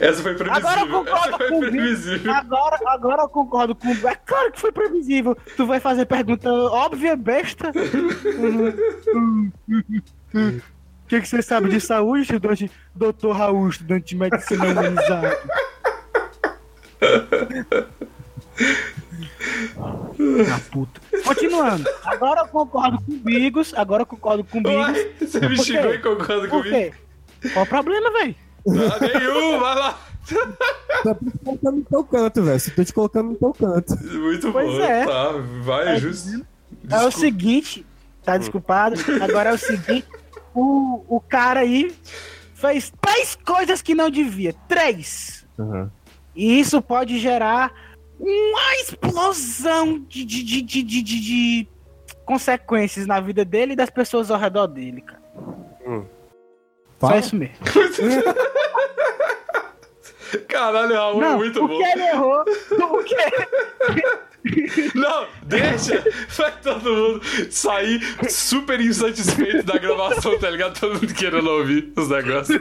Essa 0.00 0.22
foi 0.22 0.34
previsível. 0.34 0.68
Agora 0.68 0.80
eu 0.80 0.88
concordo 0.88 1.38
com 1.48 1.60
previsível. 1.60 2.32
Agora, 2.32 2.78
agora 2.86 3.22
eu 3.22 3.28
concordo 3.28 3.74
com 3.74 3.88
o. 3.88 4.08
É 4.08 4.14
claro 4.14 4.52
que 4.52 4.60
foi 4.60 4.72
previsível. 4.72 5.36
Tu 5.56 5.66
vai 5.66 5.80
fazer 5.80 6.06
pergunta 6.06 6.50
óbvia, 6.50 7.16
besta. 7.16 7.70
O 9.66 11.08
que, 11.08 11.20
que 11.20 11.28
você 11.28 11.42
sabe 11.42 11.68
de 11.68 11.80
saúde, 11.80 12.22
estudante? 12.22 12.70
Doutor 12.94 13.36
Raul, 13.36 13.68
estudante 13.68 14.06
de 14.06 14.16
medicina 14.16 14.66
humanizada. 14.66 15.38
Ah, 20.50 20.60
puta. 20.70 21.00
Continuando. 21.24 21.88
Agora 22.04 22.40
eu 22.40 22.48
concordo 22.48 22.98
com 23.02 23.12
o 23.12 23.18
Bigos. 23.18 23.74
Agora 23.74 24.02
eu 24.02 24.06
concordo 24.06 24.44
com 24.44 24.58
o 24.58 24.62
Bigos. 24.62 24.98
Ué, 24.98 25.12
você 25.20 25.48
me 25.48 25.62
xingou 25.62 25.94
e 25.94 25.98
concorda 25.98 26.48
Por 26.48 26.64
comigo? 26.64 26.94
Qual 27.52 27.64
o 27.64 27.68
problema, 27.68 28.10
velho? 28.12 28.34
Nenhum, 28.66 29.58
vai 29.60 29.74
lá. 29.74 29.98
Só 31.02 31.14
tô 31.14 31.24
te 31.30 31.38
colocando 31.44 31.76
no 31.76 31.84
teu 31.84 32.04
canto, 32.04 32.42
velho. 32.42 32.60
Só 32.60 32.70
tô 32.74 32.84
te 32.84 32.92
colocando 32.92 33.28
no 33.30 33.36
teu 33.36 33.52
canto. 33.54 33.96
Muito 34.04 34.50
Pois 34.52 34.68
bom, 34.68 34.80
é. 34.80 35.06
tá. 35.06 35.32
Vai, 35.62 35.88
É, 35.96 36.00
justo. 36.00 36.44
É 36.90 36.98
o 37.04 37.10
seguinte, 37.10 37.86
tá 38.24 38.36
desculpado? 38.36 38.96
Agora 39.22 39.50
é 39.50 39.52
o 39.52 39.58
seguinte, 39.58 40.06
o, 40.54 41.04
o 41.08 41.20
cara 41.20 41.60
aí 41.60 41.94
fez 42.54 42.92
três 43.00 43.36
coisas 43.36 43.80
que 43.82 43.94
não 43.94 44.10
devia. 44.10 44.52
Três. 44.68 45.44
Aham. 45.58 45.90
E 46.34 46.58
isso 46.60 46.82
pode 46.82 47.18
gerar 47.18 47.72
uma 48.18 48.74
explosão 48.80 49.98
de, 50.08 50.24
de, 50.24 50.42
de, 50.42 50.62
de, 50.62 50.82
de, 50.82 51.02
de- 51.02 51.20
de 51.20 51.68
consequências 52.24 53.06
na 53.06 53.20
vida 53.20 53.44
dele 53.44 53.72
e 53.74 53.76
das 53.76 53.90
pessoas 53.90 54.30
ao 54.30 54.38
redor 54.38 54.66
dele, 54.66 55.00
cara. 55.02 55.22
Só 57.00 57.16
isso 57.16 57.36
mesmo. 57.36 57.54
Caralho, 60.48 60.94
Raul 60.94 61.22
é 61.22 61.28
Não, 61.28 61.36
muito 61.38 61.64
o 61.64 61.68
bom. 61.68 61.76
que 61.78 61.84
ele 61.84 62.02
errou, 62.02 62.44
o 62.80 63.04
que 63.04 63.16
Não, 64.94 65.26
deixa! 65.42 66.04
Vai 66.36 66.52
todo 66.60 66.82
mundo 66.94 67.20
sair 67.50 68.00
super 68.30 68.80
insatisfeito 68.80 69.64
da 69.64 69.76
gravação, 69.78 70.38
tá 70.38 70.48
ligado? 70.50 70.78
Todo 70.78 70.94
mundo 71.00 71.12
querendo 71.14 71.48
ouvir 71.50 71.92
os 71.96 72.08
negócios. 72.08 72.60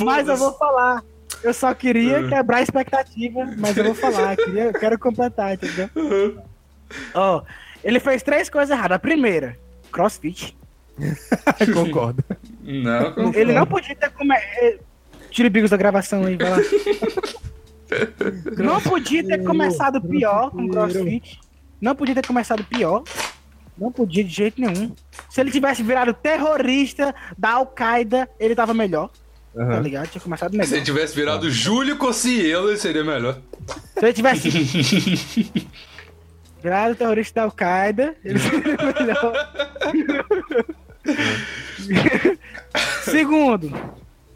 Mas 0.00 0.26
eu 0.28 0.36
vou 0.36 0.52
falar. 0.54 1.02
Eu 1.42 1.52
só 1.54 1.72
queria 1.74 2.20
Uhum. 2.20 2.28
quebrar 2.28 2.58
a 2.58 2.62
expectativa, 2.62 3.44
mas 3.58 3.76
eu 3.76 3.84
vou 3.84 3.94
falar. 3.94 4.32
Eu, 4.38 4.44
queria- 4.44 4.64
eu 4.64 4.72
quero 4.72 4.98
completar, 4.98 5.54
entendeu? 5.54 5.88
Uhum. 5.94 6.38
Ó, 7.14 7.42
ele 7.82 8.00
fez 8.00 8.22
três 8.22 8.48
coisas 8.48 8.76
erradas. 8.76 8.96
A 8.96 8.98
primeira, 8.98 9.56
crossfit. 9.92 10.56
Concordo. 11.74 12.24
Não, 12.64 13.12
concordo. 13.12 13.38
Ele 13.38 13.52
não 13.52 13.66
podia 13.66 13.94
ter 13.94 14.10
começado. 14.10 14.80
Tira 15.30 15.48
o 15.48 15.50
bigos 15.50 15.70
da 15.70 15.76
gravação 15.76 16.24
aí, 16.24 16.36
vai 16.36 16.50
lá. 16.50 16.56
Não 18.56 18.80
podia 18.80 19.22
ter 19.24 19.42
começado 19.44 20.00
pior 20.00 20.50
com 20.50 20.68
crossfit. 20.68 21.38
Não 21.80 21.94
podia 21.94 22.14
ter 22.14 22.26
começado 22.26 22.64
pior. 22.64 23.02
Não 23.76 23.90
podia 23.92 24.24
de 24.24 24.30
jeito 24.30 24.60
nenhum. 24.60 24.92
Se 25.28 25.40
ele 25.40 25.50
tivesse 25.50 25.82
virado 25.82 26.14
terrorista 26.14 27.14
da 27.36 27.50
Al-Qaeda, 27.54 28.28
ele 28.40 28.54
tava 28.54 28.72
melhor. 28.72 29.10
Tá 29.54 29.62
Aham. 29.62 29.80
ligado? 29.80 30.08
Tinha 30.08 30.22
começado 30.22 30.50
Se 30.52 30.56
ele 30.56 30.66
melhor. 30.70 30.84
tivesse 30.84 31.14
virado 31.14 31.50
Júlio 31.50 31.96
Cossielo, 31.96 32.74
seria 32.76 33.04
melhor. 33.04 33.38
Se 33.98 34.04
ele 34.06 34.12
tivesse 34.12 34.48
virado 36.62 36.94
terrorista 36.94 37.40
da 37.40 37.44
Al-Qaeda, 37.44 38.14
ele 38.24 38.38
seria 38.38 38.76
melhor. 38.98 39.34
Segundo, 43.02 43.72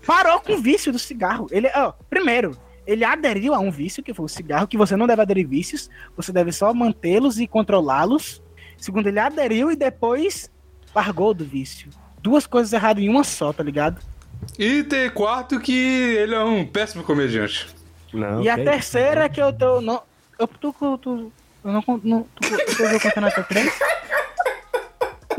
parou 0.07 0.41
com 0.41 0.55
o 0.55 0.61
vício 0.61 0.93
do 0.93 0.99
cigarro. 0.99 1.47
Ele, 1.51 1.69
ó, 1.75 1.93
primeiro, 2.09 2.57
ele 2.87 3.05
aderiu 3.05 3.55
a 3.55 3.59
um 3.59 3.71
vício, 3.71 4.03
que 4.03 4.15
foi 4.15 4.25
o 4.25 4.29
cigarro, 4.29 4.67
que 4.67 4.77
você 4.77 4.97
não 4.97 5.07
deve 5.07 5.23
aderir 5.23 5.47
vícios, 5.47 5.91
você 6.17 6.33
deve 6.33 6.53
só 6.53 6.73
mantê-los 6.73 7.39
e 7.39 7.47
controlá-los. 7.47 8.43
Segundo, 8.77 9.09
ele 9.09 9.19
aderiu 9.19 9.71
e 9.71 9.77
depois 9.77 10.51
largou 10.95 11.35
do 11.35 11.45
vício. 11.45 11.91
Duas 12.23 12.47
coisas 12.47 12.73
erradas 12.73 13.03
em 13.03 13.09
uma 13.09 13.25
só, 13.25 13.53
tá 13.53 13.63
ligado? 13.63 14.01
E 14.59 14.83
tem 14.85 15.11
quarto 15.11 15.61
que 15.61 15.73
ele 15.73 16.35
é 16.35 16.43
um 16.43 16.67
péssimo 16.67 17.03
comediante. 17.05 17.69
Não, 18.13 18.43
e 18.43 18.49
a 18.49 18.57
que 18.57 18.65
terceira 18.65 19.25
é 19.25 19.29
que 19.29 19.41
eu 19.41 19.53
tô. 19.53 19.81
Não, 19.81 20.03
eu 20.39 20.49
tu, 20.49 20.73
tu, 20.73 20.99
tu, 20.99 21.33
eu 21.65 21.73
não, 21.73 21.85
não, 22.03 22.23
tu, 22.23 22.49
tu 22.75 22.83
ouviu 22.83 23.01
contando 23.01 23.27
até 23.27 23.43
três? 23.43 23.73
Tu 23.77 23.85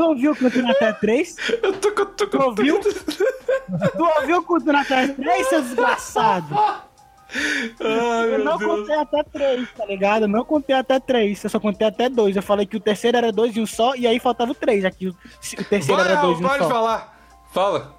ouviu 0.08 0.36
contando 0.36 0.72
até 0.72 0.92
três? 0.94 1.36
Eu 1.62 1.74
tô, 1.74 1.92
tô, 1.92 2.06
tô, 2.06 2.28
Tu 2.28 2.42
ouviu? 2.42 2.80
Tu 2.80 4.04
ouviu 4.20 4.44
contando 4.44 4.78
até 4.78 5.08
três, 5.10 5.48
seu 5.48 5.62
desgraçado? 5.62 6.56
Ai, 6.56 8.34
Eu 8.34 8.40
não 8.44 8.58
Deus. 8.58 8.72
contei 8.80 8.96
até 8.96 9.24
três, 9.24 9.70
tá 9.78 9.86
ligado? 9.86 10.24
Eu 10.24 10.28
não 10.28 10.44
contei 10.44 10.76
até 10.76 11.00
três, 11.00 11.44
eu 11.44 11.50
só 11.50 11.60
contei 11.60 11.88
até 11.88 12.10
dois. 12.10 12.36
Eu 12.36 12.42
falei 12.42 12.66
que 12.66 12.76
o 12.78 12.80
terceiro 12.80 13.18
era 13.18 13.32
dois 13.32 13.56
e 13.56 13.60
um 13.62 13.68
só, 13.68 13.96
e 13.96 14.08
aí 14.08 14.20
faltava 14.20 14.52
o 14.52 14.56
três, 14.56 14.82
já 14.84 14.90
que 14.92 15.08
o, 15.10 15.12
o 15.12 15.64
terceiro 15.66 16.02
Vai, 16.02 16.12
era 16.12 16.20
Raul, 16.20 16.34
dois 16.34 16.42
e 16.42 16.44
um 16.44 16.48
pode 16.48 16.64
só. 16.64 16.70
falar. 16.70 17.20
Fala. 17.54 17.96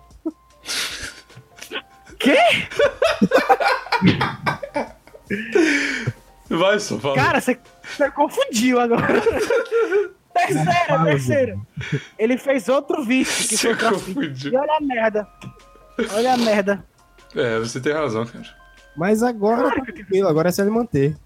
Quê? 2.18 2.36
Vai, 6.48 6.78
só 6.80 6.98
fala. 6.98 7.14
Cara, 7.14 7.40
você, 7.40 7.58
você 7.84 8.10
confundiu 8.10 8.80
agora. 8.80 9.06
terceira, 10.34 11.04
terceira. 11.04 11.58
Ele 12.18 12.36
fez 12.36 12.68
outro 12.68 13.04
vício 13.04 13.48
que 13.48 13.56
Você 13.56 13.74
foi 13.74 13.90
confundiu. 13.90 14.52
E 14.52 14.56
olha 14.56 14.76
a 14.76 14.80
merda. 14.80 15.28
Olha 16.14 16.34
a 16.34 16.36
merda. 16.36 16.84
É, 17.34 17.58
você 17.58 17.80
tem 17.80 17.92
razão, 17.92 18.24
cara. 18.26 18.46
Mas 18.96 19.22
agora 19.22 19.70
tá 19.70 19.82
tranquilo, 19.82 20.28
agora 20.28 20.48
é 20.48 20.52
só 20.52 20.62
ele 20.62 20.70
manter. 20.70 21.16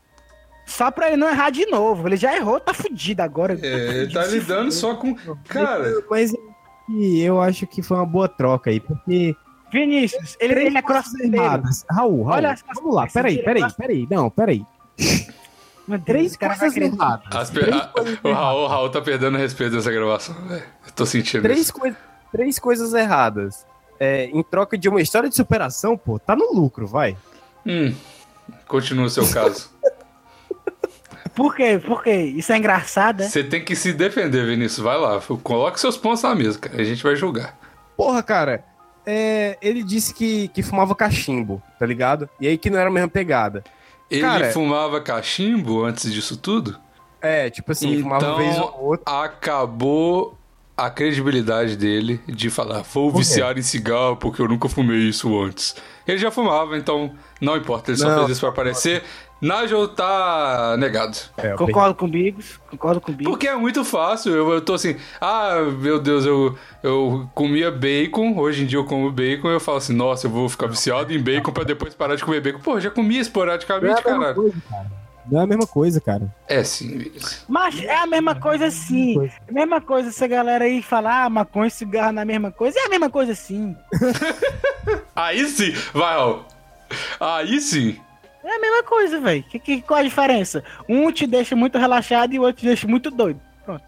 Só 0.66 0.90
pra 0.90 1.08
ele 1.08 1.16
não 1.16 1.28
errar 1.28 1.50
de 1.50 1.66
novo. 1.66 2.08
Ele 2.08 2.16
já 2.16 2.34
errou, 2.36 2.58
tá 2.58 2.72
fudido 2.72 3.22
agora. 3.22 3.58
É, 3.62 3.66
ele 3.66 4.12
tá 4.12 4.26
lidando 4.26 4.72
só 4.72 4.94
com. 4.94 5.14
Cara, 5.48 6.02
Mas 6.10 6.32
e 6.88 7.20
eu 7.20 7.40
acho 7.40 7.66
que 7.66 7.82
foi 7.82 7.96
uma 7.96 8.06
boa 8.06 8.28
troca 8.28 8.70
aí, 8.70 8.80
porque. 8.80 9.36
Vinícius, 9.72 10.36
ele, 10.38 10.66
ele 10.66 10.78
é 10.78 10.82
crossfiteiro. 10.82 11.36
Raul, 11.90 12.22
Raul, 12.22 12.26
Olha 12.26 12.56
vamos 12.76 12.94
lá, 12.94 13.08
peraí, 13.08 13.42
peraí, 13.42 13.64
peraí, 13.76 14.06
não, 14.08 14.30
peraí. 14.30 14.64
Três 16.06 16.36
coisas 16.36 16.76
erradas. 16.76 17.26
as 17.36 17.50
pe- 17.50 17.60
Três 17.60 17.76
a- 17.76 17.86
coisas 17.88 18.18
o, 18.22 18.32
Raul, 18.32 18.64
o 18.64 18.66
Raul 18.66 18.88
tá 18.90 19.00
perdendo 19.02 19.36
respeito 19.36 19.74
nessa 19.76 19.90
gravação, 19.92 20.34
velho. 20.46 20.62
Eu 20.86 20.92
tô 20.92 21.04
sentindo 21.04 21.42
Três, 21.42 21.60
isso. 21.60 21.72
coi 21.74 21.94
três 22.32 22.58
coisas 22.58 22.94
erradas. 22.94 23.66
É, 24.00 24.24
em 24.26 24.42
troca 24.42 24.76
de 24.76 24.88
uma 24.88 25.00
história 25.00 25.28
de 25.28 25.36
superação, 25.36 25.96
pô, 25.96 26.18
tá 26.18 26.34
no 26.34 26.52
lucro, 26.52 26.86
vai. 26.86 27.16
Hum, 27.66 27.94
continua 28.66 29.06
o 29.06 29.10
seu 29.10 29.26
caso. 29.30 29.70
Por 31.34 31.54
quê? 31.56 31.80
Por 31.84 32.02
quê? 32.02 32.12
Isso 32.36 32.52
é 32.52 32.56
engraçado, 32.58 33.22
é? 33.22 33.28
Você 33.28 33.42
tem 33.42 33.64
que 33.64 33.74
se 33.74 33.92
defender, 33.92 34.46
Vinícius. 34.46 34.78
Vai 34.84 34.96
lá. 34.98 35.20
Coloque 35.42 35.80
seus 35.80 35.96
pontos 35.96 36.22
na 36.22 36.34
mesa, 36.34 36.58
cara. 36.58 36.80
A 36.80 36.84
gente 36.84 37.02
vai 37.02 37.16
julgar. 37.16 37.58
Porra, 37.96 38.22
cara, 38.22 38.64
é, 39.04 39.58
ele 39.60 39.82
disse 39.82 40.14
que, 40.14 40.46
que 40.48 40.62
fumava 40.62 40.94
cachimbo, 40.94 41.60
tá 41.78 41.84
ligado? 41.86 42.28
E 42.40 42.46
aí 42.46 42.56
que 42.56 42.70
não 42.70 42.78
era 42.78 42.88
a 42.88 42.92
mesma 42.92 43.08
pegada. 43.08 43.64
Ele 44.10 44.20
Cara- 44.20 44.52
fumava 44.52 45.00
cachimbo 45.00 45.84
antes 45.84 46.12
disso 46.12 46.36
tudo? 46.36 46.78
É, 47.20 47.48
tipo 47.50 47.72
assim, 47.72 48.02
fumava 48.02 48.26
uma 48.28 48.36
vez 48.36 48.56
ou 48.58 48.64
Então, 48.68 48.80
outra. 48.82 49.24
acabou 49.24 50.36
a 50.76 50.90
credibilidade 50.90 51.76
dele 51.76 52.20
de 52.26 52.50
falar, 52.50 52.82
vou 52.82 53.10
viciar 53.10 53.56
em 53.56 53.62
cigarro 53.62 54.16
porque 54.16 54.42
eu 54.42 54.48
nunca 54.48 54.68
fumei 54.68 54.98
isso 55.08 55.40
antes. 55.40 55.74
Ele 56.06 56.18
já 56.18 56.30
fumava, 56.30 56.76
então 56.76 57.14
não 57.40 57.56
importa, 57.56 57.90
ele 57.92 57.98
só 57.98 58.08
Não. 58.08 58.18
fez 58.18 58.30
isso 58.32 58.40
pra 58.40 58.50
aparecer. 58.50 59.02
Nigel 59.40 59.88
tá 59.88 60.76
negado. 60.78 61.16
É, 61.36 61.50
Concordo 61.54 61.94
com 61.94 62.06
o 62.06 62.08
Bigos. 62.08 62.58
Concordo 62.70 63.00
com 63.00 63.12
o 63.12 63.14
Bigos. 63.14 63.30
Porque 63.30 63.46
é 63.46 63.54
muito 63.54 63.84
fácil. 63.84 64.32
Eu, 64.32 64.52
eu 64.52 64.60
tô 64.60 64.74
assim, 64.74 64.96
ah, 65.20 65.56
meu 65.78 66.00
Deus, 66.00 66.24
eu, 66.24 66.56
eu 66.82 67.28
comia 67.34 67.70
bacon, 67.70 68.38
hoje 68.38 68.62
em 68.62 68.66
dia 68.66 68.78
eu 68.78 68.84
como 68.84 69.10
bacon, 69.10 69.50
eu 69.50 69.60
falo 69.60 69.78
assim, 69.78 69.94
nossa, 69.94 70.26
eu 70.26 70.30
vou 70.30 70.48
ficar 70.48 70.66
viciado 70.66 71.12
em 71.12 71.22
bacon 71.22 71.52
pra 71.52 71.64
depois 71.64 71.94
parar 71.94 72.16
de 72.16 72.24
comer 72.24 72.40
bacon. 72.40 72.60
Pô, 72.60 72.80
já 72.80 72.90
comia 72.90 73.18
é 73.18 73.22
esporadicamente, 73.22 74.00
a 74.00 74.04
mesma 74.04 74.18
caralho. 74.18 74.34
coisa, 74.34 74.62
cara. 74.70 75.04
Não 75.30 75.40
é 75.40 75.44
a 75.44 75.46
mesma 75.46 75.66
coisa, 75.66 76.00
cara. 76.00 76.34
É 76.46 76.62
sim, 76.62 76.98
Vinícius. 76.98 77.44
Mas 77.48 77.82
é 77.82 77.96
a 77.96 78.06
mesma 78.06 78.34
coisa 78.34 78.70
sim. 78.70 79.14
coisa. 79.14 79.34
É 79.46 79.50
a 79.50 79.54
mesma 79.54 79.80
coisa 79.80 80.08
essa 80.10 80.26
galera 80.26 80.64
aí 80.64 80.82
falar, 80.82 81.24
ah, 81.24 81.30
maconha 81.30 81.68
e 81.68 81.70
cigarro 81.70 82.12
não 82.12 82.20
é 82.20 82.22
a 82.22 82.26
mesma 82.26 82.52
coisa. 82.52 82.78
É 82.78 82.86
a 82.86 82.88
mesma 82.90 83.08
coisa 83.08 83.34
sim. 83.34 83.74
Aí 85.16 85.46
sim, 85.48 85.72
vai, 85.92 86.14
Raul. 86.14 86.44
Aí 87.20 87.60
sim. 87.60 87.96
É 88.44 88.56
a 88.56 88.60
mesma 88.60 88.82
coisa, 88.82 89.18
velho. 89.20 89.42
Que, 89.44 89.58
que, 89.58 89.82
qual 89.82 90.00
a 90.00 90.02
diferença? 90.02 90.62
Um 90.86 91.10
te 91.10 91.26
deixa 91.26 91.56
muito 91.56 91.78
relaxado 91.78 92.34
e 92.34 92.38
o 92.38 92.42
outro 92.42 92.60
te 92.60 92.66
deixa 92.66 92.86
muito 92.86 93.10
doido. 93.10 93.40
Pronto. 93.64 93.82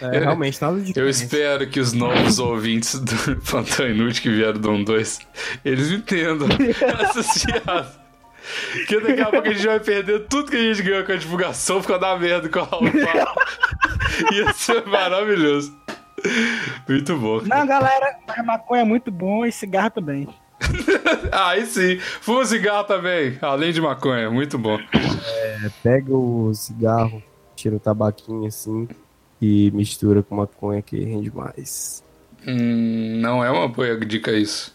É, 0.00 0.18
realmente, 0.18 0.60
nada 0.62 0.80
de 0.80 0.98
Eu 0.98 1.08
espero 1.08 1.68
que 1.68 1.80
os 1.80 1.92
novos 1.92 2.38
ouvintes 2.38 2.98
do 3.00 3.36
Plantão 3.42 3.88
Inútil 3.88 4.22
que 4.22 4.30
vieram 4.30 4.60
do 4.60 4.70
1 4.70 4.84
2, 4.84 5.18
eles 5.64 5.90
entendam 5.90 6.48
essas 7.00 7.44
piadas. 7.44 7.98
Porque 8.72 9.00
daqui 9.00 9.20
a 9.20 9.26
pouco 9.26 9.48
a 9.48 9.52
gente 9.52 9.66
vai 9.66 9.80
perder 9.80 10.26
tudo 10.26 10.50
que 10.50 10.56
a 10.56 10.60
gente 10.60 10.82
ganhou 10.82 11.04
com 11.04 11.12
a 11.12 11.16
divulgação 11.16 11.80
por 11.80 11.88
causa 11.88 12.00
da 12.02 12.18
merda 12.18 12.48
com 12.48 12.60
a 12.60 12.64
Raul. 12.64 12.86
Ia 14.32 14.52
ser 14.52 14.84
maravilhoso. 14.86 15.74
Muito 16.88 17.16
bom. 17.16 17.40
cara. 17.40 17.60
Não, 17.60 17.66
galera, 17.66 18.18
maconha 18.44 18.82
é 18.82 18.84
muito 18.84 19.10
bom 19.10 19.44
e 19.46 19.50
cigarro 19.50 19.90
também. 19.90 20.28
Aí 21.32 21.66
sim. 21.66 21.98
Fuma 21.98 22.44
cigarro 22.44 22.84
também, 22.84 23.38
além 23.40 23.72
de 23.72 23.80
maconha. 23.80 24.30
Muito 24.30 24.58
bom. 24.58 24.78
Pega 25.82 26.14
o 26.14 26.52
cigarro, 26.54 27.22
tira 27.56 27.76
o 27.76 27.80
tabaquinho 27.80 28.46
assim 28.46 28.88
e 29.40 29.70
mistura 29.72 30.22
com 30.22 30.36
maconha 30.36 30.82
que 30.82 30.98
rende 30.98 31.34
mais. 31.34 32.02
Hum, 32.46 33.20
não 33.20 33.44
é 33.44 33.50
uma 33.50 33.68
boa 33.68 33.96
dica 33.98 34.32
isso. 34.32 34.72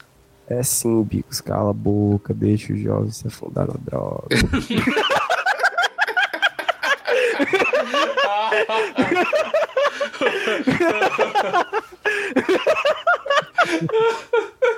É 0.47 0.63
sim, 0.63 1.03
Bicos, 1.03 1.41
cala 1.41 1.69
a 1.69 1.73
boca, 1.73 2.33
deixa 2.33 2.73
o 2.73 2.77
jovem 2.77 3.11
se 3.11 3.27
afundar 3.27 3.67
na 3.67 3.75
droga. 3.79 4.27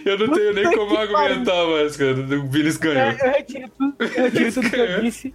Eu 0.05 0.17
não 0.17 0.33
tenho 0.33 0.53
nem 0.53 0.63
como 0.75 0.97
argumentar 0.97 1.65
mais, 1.67 1.95
cara. 1.95 2.11
O 2.13 2.47
Vinícius 2.47 2.75
Eu, 2.83 2.93
ganhou. 2.93 3.11
eu 3.11 3.31
retiro 3.31 3.71
tudo, 3.77 3.95
eu 3.99 4.07
retiro 4.23 4.51
tudo 4.53 4.69
que 4.69 4.75
eu 4.75 5.01
disse. 5.01 5.33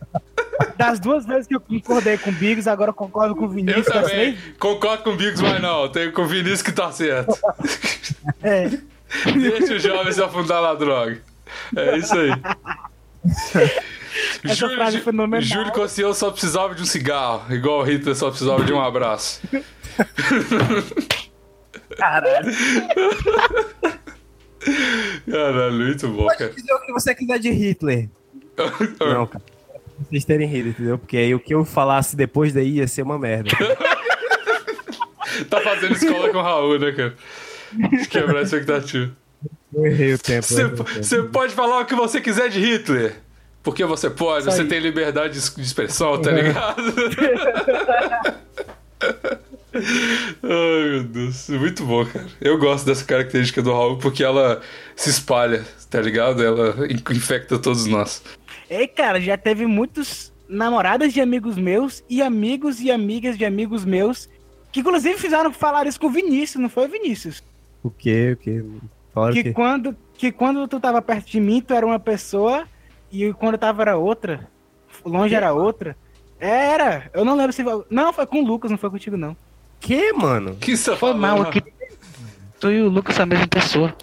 Das 0.76 0.98
duas 0.98 1.24
vezes 1.26 1.46
que 1.46 1.54
eu 1.54 1.60
concordei 1.60 2.18
com 2.18 2.30
o 2.30 2.32
Biggs, 2.32 2.68
agora 2.68 2.90
eu 2.90 2.94
concordo 2.94 3.34
com 3.36 3.42
o 3.42 3.44
Eu 3.44 3.50
Vinícius. 3.50 3.86
das 3.86 3.94
também 4.10 4.32
três- 4.34 4.56
concordo 4.58 5.04
com 5.04 5.10
o 5.10 5.16
Biggs, 5.16 5.42
mas 5.42 5.60
não. 5.62 5.88
Tenho 5.88 6.12
com 6.12 6.22
o 6.22 6.26
Vinícius 6.26 6.62
que 6.62 6.72
tá 6.72 6.90
certo. 6.92 7.36
É. 8.42 8.68
Deixa 9.32 9.74
o 9.74 9.78
jovem 9.78 10.12
se 10.12 10.22
afundar 10.22 10.60
na 10.62 10.74
droga. 10.74 11.18
É 11.76 11.96
isso 11.96 12.14
aí. 12.18 12.30
Essa 14.52 14.68
frase 14.68 14.96
é 14.98 15.00
fenomenal. 15.00 15.42
Júlio 15.42 15.72
Cossiel 15.72 16.14
só 16.14 16.30
precisava 16.30 16.74
de 16.74 16.82
um 16.82 16.86
cigarro, 16.86 17.52
igual 17.54 17.80
o 17.80 17.82
Hitler 17.82 18.14
só 18.14 18.28
precisava 18.30 18.64
de 18.64 18.72
um 18.72 18.80
abraço. 18.80 19.40
Caralho. 21.96 22.52
Caralho, 25.30 25.72
muito 25.72 26.08
bom, 26.08 26.26
cara. 26.26 26.50
dizer 26.50 26.72
o 26.72 26.80
que 26.80 26.92
você 26.92 27.14
quiser 27.14 27.38
de 27.38 27.50
Hitler. 27.50 28.08
Não, 29.00 29.26
cara. 29.26 29.44
Pra 29.44 30.04
Vocês 30.10 30.24
terem 30.24 30.48
rido, 30.48 30.70
entendeu? 30.70 30.98
Porque 30.98 31.16
aí 31.16 31.34
o 31.34 31.40
que 31.40 31.54
eu 31.54 31.64
falasse 31.64 32.16
depois 32.16 32.52
daí 32.52 32.76
ia 32.76 32.88
ser 32.88 33.02
uma 33.02 33.18
merda. 33.18 33.50
Tá 35.50 35.60
fazendo 35.60 35.94
escola 35.94 36.30
com 36.30 36.38
o 36.38 36.42
Raul, 36.42 36.78
né, 36.78 36.92
cara? 36.92 37.14
Quebrar 38.08 38.38
a 38.38 38.42
expectativa. 38.42 39.14
Eu 39.74 39.84
errei 39.84 40.14
o 40.14 40.18
tempo. 40.18 40.46
você 40.46 41.22
pode 41.24 41.52
falar 41.52 41.80
o 41.80 41.84
que 41.84 41.94
você 41.94 42.22
quiser 42.22 42.48
de 42.48 42.58
Hitler. 42.58 43.16
Porque 43.66 43.84
você 43.84 44.08
pode, 44.08 44.46
Isso 44.46 44.56
você 44.56 44.62
aí. 44.62 44.68
tem 44.68 44.78
liberdade 44.78 45.32
de 45.32 45.60
expressão, 45.60 46.22
tá 46.22 46.30
ligado? 46.30 46.80
Ai, 49.74 50.88
meu 50.90 51.02
Deus. 51.02 51.48
Muito 51.48 51.84
bom, 51.84 52.06
cara. 52.06 52.26
Eu 52.40 52.56
gosto 52.58 52.86
dessa 52.86 53.04
característica 53.04 53.60
do 53.60 53.72
Raul 53.72 53.98
porque 53.98 54.22
ela 54.22 54.60
se 54.94 55.10
espalha, 55.10 55.64
tá 55.90 56.00
ligado? 56.00 56.44
Ela 56.44 56.86
in- 56.86 57.02
infecta 57.12 57.58
todos 57.58 57.86
nós. 57.86 58.22
Ei, 58.70 58.86
cara, 58.86 59.20
já 59.20 59.36
teve 59.36 59.66
muitos 59.66 60.32
namoradas 60.48 61.12
de 61.12 61.20
amigos 61.20 61.56
meus 61.56 62.04
e 62.08 62.22
amigos 62.22 62.80
e 62.80 62.88
amigas 62.92 63.36
de 63.36 63.44
amigos 63.44 63.84
meus 63.84 64.28
que 64.70 64.78
inclusive 64.78 65.18
fizeram 65.18 65.52
falar 65.52 65.88
isso 65.88 65.98
com 65.98 66.06
o 66.06 66.10
Vinícius, 66.10 66.62
não 66.62 66.68
foi 66.68 66.86
Vinícius? 66.86 67.42
O 67.82 67.90
quê? 67.90 68.30
O 68.32 68.36
quê? 68.36 68.64
Falaram 69.12 69.34
Que 69.34 69.42
quê? 69.42 69.52
quando, 69.52 69.96
que 70.16 70.30
quando 70.30 70.68
tu 70.68 70.78
tava 70.78 71.02
perto 71.02 71.26
de 71.28 71.40
mim, 71.40 71.60
tu 71.60 71.74
era 71.74 71.84
uma 71.84 71.98
pessoa 71.98 72.64
e 73.10 73.32
quando 73.34 73.54
eu 73.54 73.58
tava 73.58 73.82
era 73.82 73.96
outra. 73.96 74.48
Longe 75.04 75.34
era 75.34 75.52
outra. 75.52 75.96
Era. 76.38 77.10
Eu 77.14 77.24
não 77.24 77.36
lembro 77.36 77.52
se. 77.52 77.62
Não, 77.90 78.12
foi 78.12 78.26
com 78.26 78.42
o 78.42 78.46
Lucas, 78.46 78.70
não 78.70 78.78
foi 78.78 78.90
contigo, 78.90 79.16
não. 79.16 79.36
Que, 79.80 80.12
mano? 80.12 80.56
Que 80.56 80.76
você 80.76 80.90
tá 80.90 80.96
Foi 80.96 81.14
mal 81.14 81.42
aqui. 81.42 81.62
Tu 82.58 82.70
e 82.72 82.82
o 82.82 82.88
Lucas 82.88 83.14
são 83.14 83.24
a 83.24 83.26
mesma 83.26 83.46
pessoa. 83.46 83.94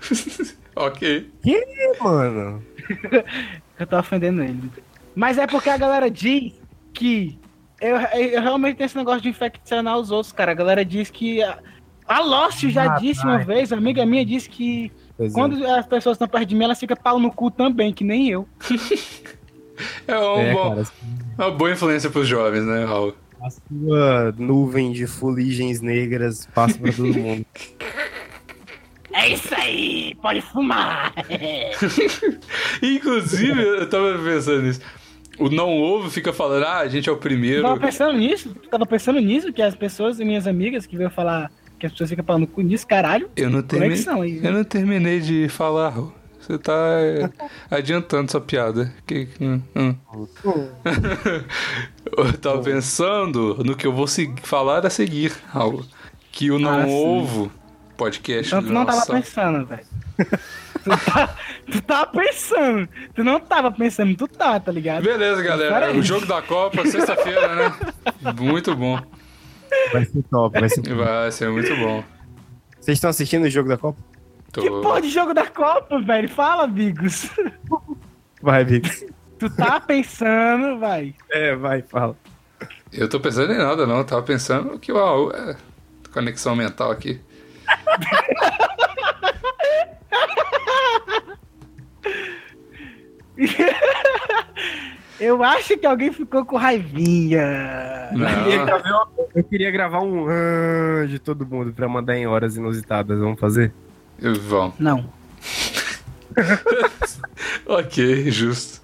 Ok. 0.76 1.30
Que, 1.42 1.92
mano? 2.00 2.62
Eu 3.78 3.86
tô 3.86 3.98
ofendendo 3.98 4.42
ele. 4.42 4.70
Mas 5.14 5.36
é 5.36 5.46
porque 5.46 5.68
a 5.68 5.76
galera 5.76 6.10
diz 6.10 6.52
que. 6.94 7.38
Eu, 7.80 7.96
eu 7.96 8.40
realmente 8.42 8.76
tenho 8.76 8.86
esse 8.86 8.96
negócio 8.96 9.20
de 9.20 9.28
infeccionar 9.28 9.98
os 9.98 10.10
outros, 10.10 10.32
cara. 10.32 10.52
A 10.52 10.54
galera 10.54 10.84
diz 10.84 11.10
que. 11.10 11.42
A, 11.42 11.58
a 12.06 12.20
Lost 12.20 12.64
já 12.68 12.94
Ah, 12.94 12.98
disse 12.98 13.20
tá. 13.22 13.28
uma 13.28 13.38
vez, 13.38 13.72
uma 13.72 13.78
amiga 13.78 14.06
minha 14.06 14.24
disse 14.24 14.48
que 14.48 14.90
Pois 15.20 15.32
é. 15.32 15.34
quando 15.34 15.66
as 15.66 15.86
pessoas 15.86 16.14
estão 16.14 16.26
perto 16.26 16.46
de 16.46 16.54
mim, 16.54 16.64
elas 16.64 16.80
ficam 16.80 16.96
pau 16.96 17.20
no 17.20 17.30
cu 17.30 17.50
também, 17.50 17.92
que 17.92 18.02
nem 18.02 18.30
eu. 18.30 18.48
É, 20.08 20.18
um 20.18 20.38
É, 20.40 20.52
bom- 20.54 20.70
cara, 20.76 20.86
uma 21.38 21.50
boa 21.50 21.70
influência 21.72 22.08
pros 22.08 22.26
jovens, 22.26 22.64
né, 22.64 22.84
Raul? 22.86 23.14
a 23.42 23.48
sua 23.50 24.34
nuvem 24.38 24.92
de 24.92 25.06
fuligens 25.06 25.80
negras 25.82 26.46
passa 26.54 26.78
pra 26.78 26.90
todo 26.92 27.12
mundo. 27.14 27.44
É 29.12 29.28
isso 29.28 29.52
aí, 29.56 30.14
pode 30.22 30.40
fumar. 30.40 31.12
Inclusive, 32.80 33.60
eu 33.60 33.88
tava 33.90 34.16
pensando 34.18 34.62
nisso. 34.62 34.80
O 35.36 35.48
não 35.48 35.68
ovo 35.80 36.08
fica 36.10 36.32
falando, 36.32 36.64
ah, 36.64 36.78
a 36.78 36.88
gente 36.88 37.08
é 37.08 37.12
o 37.12 37.16
primeiro. 37.16 37.62
tava 37.62 37.80
pensando 37.80 38.16
nisso? 38.16 38.54
Tava 38.70 38.86
pensando 38.86 39.20
nisso? 39.20 39.52
Que 39.52 39.62
as 39.62 39.74
pessoas, 39.74 40.18
minhas 40.18 40.46
amigas, 40.46 40.86
que 40.86 40.96
veio 40.96 41.10
falar 41.10 41.50
que 41.80 41.86
as 41.86 41.92
pessoas 41.92 42.10
ficam 42.10 42.24
falando 42.24 42.46
cu 42.46 42.60
nisso, 42.60 42.86
caralho. 42.86 43.30
Eu 43.34 43.48
não 43.50 43.62
terminei. 43.62 43.96
Conexão 43.96 44.22
aí. 44.22 44.40
Eu 44.44 44.52
não 44.52 44.62
terminei 44.64 45.18
de 45.20 45.48
falar. 45.48 45.94
Você 46.38 46.58
tá 46.58 46.72
é, 46.72 47.30
adiantando 47.74 48.30
sua 48.30 48.40
piada. 48.40 48.92
Que, 49.06 49.28
hum, 49.40 49.62
hum. 49.74 49.94
eu 52.16 52.32
tava 52.38 52.62
pensando 52.62 53.62
no 53.64 53.74
que 53.74 53.86
eu 53.86 53.92
vou 53.92 54.06
seguir, 54.06 54.40
falar 54.42 54.84
a 54.84 54.90
seguir, 54.90 55.32
Raul. 55.48 55.84
Que 56.30 56.50
o 56.50 56.58
não 56.58 56.82
Ah, 56.82 56.86
ovo 56.86 57.50
podcast. 57.96 58.46
Então 58.54 58.62
tu 58.62 58.72
não 58.72 58.84
tava 58.84 58.98
nossa- 58.98 59.12
pensando, 59.12 59.66
velho. 59.66 59.84
Tu, 60.84 60.90
tá, 61.04 61.36
tu 61.70 61.82
tava 61.82 62.06
pensando. 62.06 62.88
Tu 63.14 63.24
não 63.24 63.40
tava 63.40 63.72
pensando, 63.72 64.16
tu 64.16 64.28
tá, 64.28 64.58
tá 64.60 64.72
ligado? 64.72 65.02
Beleza, 65.02 65.42
galera. 65.42 65.92
O 65.92 66.02
jogo 66.02 66.26
da 66.26 66.40
Copa, 66.40 66.86
sexta-feira, 66.86 67.54
né? 67.54 67.74
Muito 68.38 68.74
bom. 68.76 68.98
Vai 69.92 70.04
ser 70.04 70.22
top, 70.30 70.60
vai 70.60 70.68
ser 70.68 70.82
top. 70.82 70.94
Vai 70.94 71.32
ser 71.32 71.50
muito 71.50 71.74
bom. 71.76 72.04
Vocês 72.80 72.96
estão 72.96 73.10
assistindo 73.10 73.44
o 73.44 73.50
jogo 73.50 73.68
da 73.68 73.76
Copa? 73.76 73.98
Tô- 74.52 74.62
Que 74.62 74.68
porra 74.68 75.00
de 75.02 75.08
jogo 75.10 75.32
da 75.34 75.46
Copa, 75.46 76.00
velho? 76.00 76.28
Fala, 76.28 76.64
amigos. 76.64 77.30
Vai, 78.42 78.64
Bix. 78.64 79.04
Tu 79.38 79.48
tá 79.50 79.78
pensando, 79.80 80.78
vai. 80.78 81.14
É, 81.30 81.54
vai, 81.54 81.82
fala. 81.82 82.16
Eu 82.92 83.08
tô 83.08 83.20
pensando 83.20 83.52
em 83.52 83.58
nada, 83.58 83.86
não. 83.86 83.98
Eu 83.98 84.04
tava 84.04 84.22
pensando 84.22 84.78
que 84.78 84.90
o 84.92 84.96
Raul 84.96 85.30
é 85.32 85.56
conexão 86.12 86.56
mental 86.56 86.90
aqui. 86.90 87.20
Eu 95.20 95.42
acho 95.44 95.76
que 95.76 95.86
alguém 95.86 96.10
ficou 96.12 96.44
com 96.46 96.56
raivinha. 96.56 98.08
Não. 98.12 99.08
Eu 99.34 99.44
queria 99.44 99.70
gravar 99.70 100.00
um 100.00 100.26
ah 100.28 101.06
de 101.06 101.18
todo 101.18 101.46
mundo 101.46 101.72
pra 101.72 101.88
mandar 101.88 102.16
em 102.16 102.26
horas 102.26 102.56
inusitadas. 102.56 103.18
Vamos 103.18 103.38
fazer? 103.38 103.72
Eu- 104.20 104.34
Vamos. 104.40 104.74
Não. 104.78 105.04
Ok, 107.66 108.30
justo. 108.30 108.80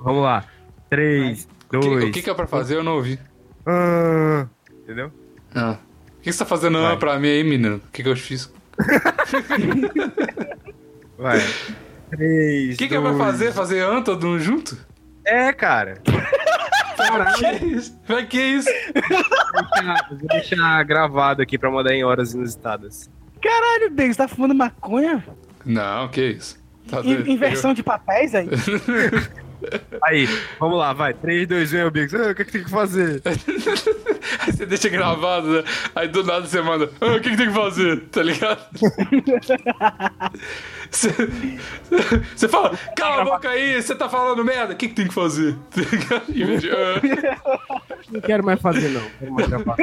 Vamos 0.00 0.22
lá. 0.22 0.44
Três, 0.88 1.48
O 1.72 1.80
que, 1.80 1.88
dois. 1.88 2.04
o 2.04 2.10
que 2.12 2.22
que 2.22 2.30
é 2.30 2.34
pra 2.34 2.46
fazer? 2.46 2.76
Eu 2.76 2.84
não 2.84 2.96
ouvi. 2.96 3.18
ah. 3.66 4.46
Entendeu? 4.82 5.10
Ah. 5.54 5.76
O 6.18 6.20
que 6.22 6.32
você 6.32 6.38
tá 6.38 6.46
fazendo 6.46 6.80
Vai. 6.80 6.90
não 6.92 6.98
pra 6.98 7.18
mim 7.18 7.28
aí, 7.28 7.44
menino? 7.44 7.76
O 7.76 7.80
que, 7.92 8.02
que 8.02 8.08
eu 8.08 8.16
fiz? 8.16 8.50
Vai. 11.18 11.38
Três. 12.10 12.74
O 12.74 12.78
que, 12.78 12.88
que 12.88 12.96
é 12.96 13.00
pra 13.00 13.14
fazer? 13.14 13.52
Fazer 13.52 13.80
an 13.82 14.02
todo 14.02 14.26
mundo 14.26 14.40
junto? 14.40 14.76
É, 15.26 15.52
cara. 15.52 15.94
Que 17.36 17.66
isso? 17.66 18.00
Vai 18.06 18.24
que 18.26 18.40
isso? 18.40 18.68
Eu 20.10 20.18
vou 20.18 20.28
deixar 20.28 20.82
gravado 20.84 21.42
aqui 21.42 21.58
pra 21.58 21.70
mandar 21.70 21.92
em 21.94 22.04
horas 22.04 22.34
inusitadas. 22.34 23.10
Caralho, 23.42 23.90
Biggs, 23.90 24.16
tá 24.16 24.26
fumando 24.28 24.54
maconha? 24.54 25.22
Não, 25.64 26.08
que 26.08 26.22
isso? 26.30 26.58
Tá 26.88 27.00
In- 27.00 27.02
doido. 27.14 27.28
inversão 27.28 27.74
de 27.74 27.82
papéis 27.82 28.34
aí? 28.34 28.48
Aí, 30.02 30.28
vamos 30.58 30.78
lá, 30.78 30.92
vai. 30.92 31.14
3, 31.14 31.46
2, 31.46 31.72
1, 31.74 31.76
é 31.78 31.84
o 31.86 31.90
Biggs. 31.90 32.16
Ah, 32.16 32.30
o 32.30 32.34
que, 32.34 32.44
que 32.44 32.52
tem 32.52 32.64
que 32.64 32.70
fazer? 32.70 33.22
Aí 34.40 34.52
você 34.52 34.66
deixa 34.66 34.88
gravado, 34.88 35.48
né? 35.48 35.64
Aí 35.94 36.08
do 36.08 36.24
nada 36.24 36.46
você 36.46 36.60
manda, 36.60 36.90
ah, 37.00 37.14
o 37.14 37.20
que, 37.20 37.30
que 37.30 37.36
tem 37.36 37.48
que 37.48 37.54
fazer? 37.54 38.00
Tá 38.10 38.22
ligado? 38.22 38.64
Você, 40.90 41.08
você 42.36 42.48
fala, 42.48 42.78
cala 42.96 43.22
a 43.22 43.24
boca 43.24 43.48
aí, 43.48 43.82
você 43.82 43.96
tá 43.96 44.08
falando 44.08 44.44
merda, 44.44 44.74
o 44.74 44.76
que, 44.76 44.86
que 44.88 44.94
tem 44.94 45.08
que 45.08 45.14
fazer? 45.14 45.56
Tá 45.74 45.80
ligado? 45.90 46.24
Vez 46.28 46.64
"Ah". 46.72 47.40
Não 48.12 48.20
quero 48.20 48.44
mais 48.44 48.60
fazer, 48.60 48.90
não. 48.90 49.02
Quero 49.18 49.32
mais 49.32 49.48
gravar. 49.48 49.76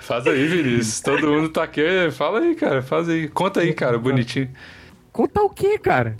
Faz 0.00 0.26
aí, 0.26 0.46
Vinícius. 0.46 1.00
Todo 1.00 1.28
mundo 1.28 1.48
tá 1.48 1.62
aqui. 1.62 2.10
Fala 2.12 2.40
aí, 2.40 2.54
cara. 2.54 2.82
Faz 2.82 3.08
aí. 3.08 3.28
Conta 3.28 3.60
aí, 3.60 3.72
cara, 3.72 3.98
bonitinho. 3.98 4.50
Contar 5.12 5.42
o 5.42 5.50
quê, 5.50 5.78
cara? 5.78 6.16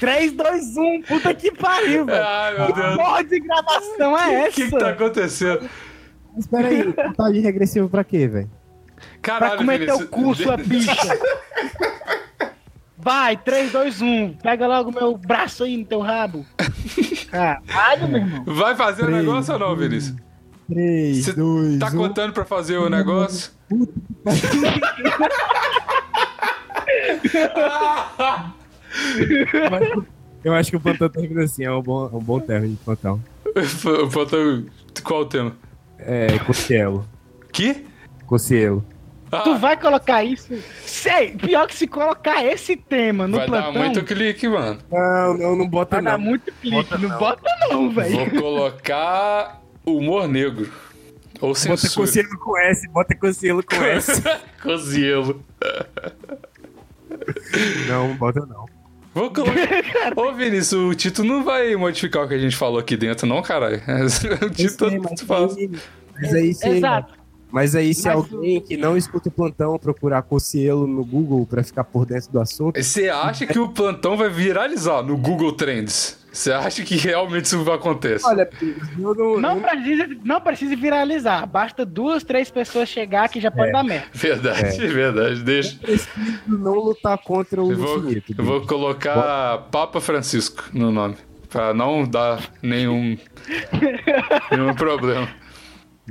3, 0.00 0.32
2, 0.32 0.76
1, 0.76 1.02
puta 1.02 1.34
que 1.34 1.52
pariu, 1.52 2.04
velho. 2.06 2.24
Ai, 2.26 2.56
meu 2.56 2.66
Que 2.68 2.72
Deus. 2.72 2.96
porra 2.96 3.24
de 3.24 3.40
gravação 3.40 4.18
é 4.18 4.28
O 4.28 4.32
essa? 4.46 4.50
que, 4.52 4.70
que 4.70 4.78
tá 4.78 4.88
acontecendo? 4.90 5.68
Espera 6.38 6.68
aí, 6.68 6.92
contagem 6.92 7.42
regressiva 7.42 7.88
pra 7.88 8.02
quê, 8.04 8.26
velho? 8.26 8.50
Pra 8.96 9.08
Caralho, 9.20 9.56
comer 9.58 9.84
teu 9.84 9.98
Vinícius. 9.98 10.10
cu, 10.10 10.34
sua 10.34 10.56
bicha. 10.56 11.18
Vai, 12.96 13.36
3, 13.36 13.72
2, 13.72 14.00
1. 14.00 14.34
Pega 14.42 14.66
logo 14.66 14.92
meu 14.92 15.16
braço 15.18 15.64
aí 15.64 15.76
no 15.76 15.84
teu 15.84 16.00
rabo. 16.00 16.46
Caralho, 17.30 18.08
meu 18.08 18.20
irmão. 18.20 18.44
Vai 18.46 18.74
fazer 18.76 19.02
o 19.02 19.06
Três, 19.06 19.18
negócio 19.24 19.52
ou 19.54 19.58
não, 19.58 19.76
Vinícius? 19.76 20.16
3, 20.68 21.24
Cê 21.24 21.32
2, 21.32 21.78
Tá 21.80 21.88
1. 21.88 21.96
contando 21.96 22.32
pra 22.32 22.44
fazer 22.44 22.78
o 22.78 22.88
negócio? 22.88 23.50
Eu 30.44 30.54
acho 30.54 30.70
que 30.70 30.76
o 30.76 30.80
plantão 30.80 31.08
termina 31.08 31.44
assim, 31.44 31.64
é 31.64 31.70
um 31.70 31.82
bom, 31.82 32.06
um 32.12 32.18
bom 32.18 32.40
término 32.40 32.74
de 32.74 32.80
plantão. 32.84 33.22
Falta 34.10 34.36
qual 35.04 35.20
o 35.20 35.26
tema? 35.26 35.52
É, 35.98 36.38
Cocielo. 36.40 37.06
Que? 37.52 37.86
Cocielo. 38.26 38.84
Ah, 39.30 39.40
Tu 39.40 39.56
vai 39.56 39.80
colocar 39.80 40.22
isso? 40.22 40.52
Sei, 40.84 41.30
pior 41.36 41.66
que 41.66 41.74
se 41.74 41.86
colocar 41.86 42.44
esse 42.44 42.76
tema 42.76 43.26
no 43.26 43.38
vai 43.38 43.46
plantão, 43.46 43.72
dar 43.72 43.78
muito 43.78 44.04
clique, 44.04 44.46
mano. 44.46 44.78
Não, 44.90 45.38
não, 45.38 45.56
não 45.56 45.68
bota 45.68 45.96
vai 45.96 46.04
dar 46.04 46.18
não. 46.18 46.24
muito 46.26 46.52
clique. 46.52 46.76
Bota 46.76 46.98
não 46.98 47.08
não. 47.08 47.18
bota 47.18 47.50
não, 47.70 47.90
velho. 47.90 48.30
Vou 48.30 48.30
colocar 48.42 49.62
humor 49.86 50.28
negro. 50.28 50.70
Ou 51.40 51.48
Bota 51.48 51.60
censura. 51.60 52.06
Cocielo 52.06 52.38
com 52.38 52.58
S, 52.58 52.88
bota 52.88 53.16
Cocielo 53.16 53.62
com 53.62 53.76
S. 53.76 54.22
Cozielo. 54.62 55.42
não, 57.88 58.14
bota 58.16 58.44
não. 58.44 58.66
Vou 59.14 59.30
colocar. 59.30 59.52
Ô, 60.16 60.32
Vinícius, 60.32 60.72
o 60.92 60.94
Tito 60.94 61.22
não 61.22 61.44
vai 61.44 61.74
modificar 61.76 62.24
o 62.24 62.28
que 62.28 62.34
a 62.34 62.38
gente 62.38 62.56
falou 62.56 62.78
aqui 62.78 62.96
dentro, 62.96 63.26
não, 63.26 63.42
caralho. 63.42 63.80
O 64.44 64.50
Tito 64.50 64.90
tanto 64.90 65.26
faz. 65.26 65.56
aí, 65.56 65.70
mas 66.14 66.34
aí 66.34 66.54
se, 66.54 66.68
Exato. 66.68 67.14
mas 67.50 67.74
aí 67.74 67.94
se 67.94 68.06
Mas 68.08 68.16
alguém 68.16 68.60
que 68.60 68.76
não 68.76 68.96
escuta 68.96 69.28
o 69.28 69.32
plantão 69.32 69.78
procurar 69.78 70.22
Cocielo 70.22 70.86
no 70.86 71.04
Google 71.04 71.46
pra 71.46 71.62
ficar 71.62 71.84
por 71.84 72.06
dentro 72.06 72.30
do 72.32 72.40
assunto, 72.40 72.82
Você 72.82 73.08
acha 73.08 73.46
que 73.46 73.58
o 73.58 73.68
plantão 73.68 74.16
vai 74.16 74.30
viralizar 74.30 75.02
no 75.02 75.16
Google 75.16 75.52
Trends? 75.52 76.18
Você 76.32 76.50
acha 76.50 76.82
que 76.82 76.96
realmente 76.96 77.44
isso 77.44 77.62
vai 77.62 77.74
acontecer? 77.74 78.26
olha, 78.26 78.48
eu 78.98 79.14
não, 79.14 79.38
Não 79.40 79.54
não- 79.56 79.60
precisa, 79.60 80.08
não 80.24 80.40
precisa 80.40 80.74
viralizar. 80.76 81.44
Basta 81.46 81.84
duas, 81.84 82.24
três 82.24 82.50
pessoas 82.50 82.88
chegar 82.88 83.28
que 83.28 83.38
já 83.40 83.50
pode 83.50 83.68
É. 83.68 83.72
dar 83.72 83.84
merda. 83.84 84.06
Verdade, 84.14 84.86
verdade. 84.88 85.42
Deixa. 85.42 85.78
não 86.46 86.74
lutar 86.74 87.18
contra 87.18 87.62
o 87.62 87.70
Eu 87.72 87.76
vou, 87.76 87.98
infinito. 87.98 88.34
eu 88.38 88.44
vou 88.44 88.60
colocar 88.66 89.58
Papa 89.70 90.00
Francisco 90.00 90.64
no 90.72 90.90
nome. 90.90 91.16
Pra 91.50 91.74
não 91.74 92.04
dar 92.08 92.40
nenhum, 92.62 93.14
nenhum 94.50 94.74
problema. 94.74 95.28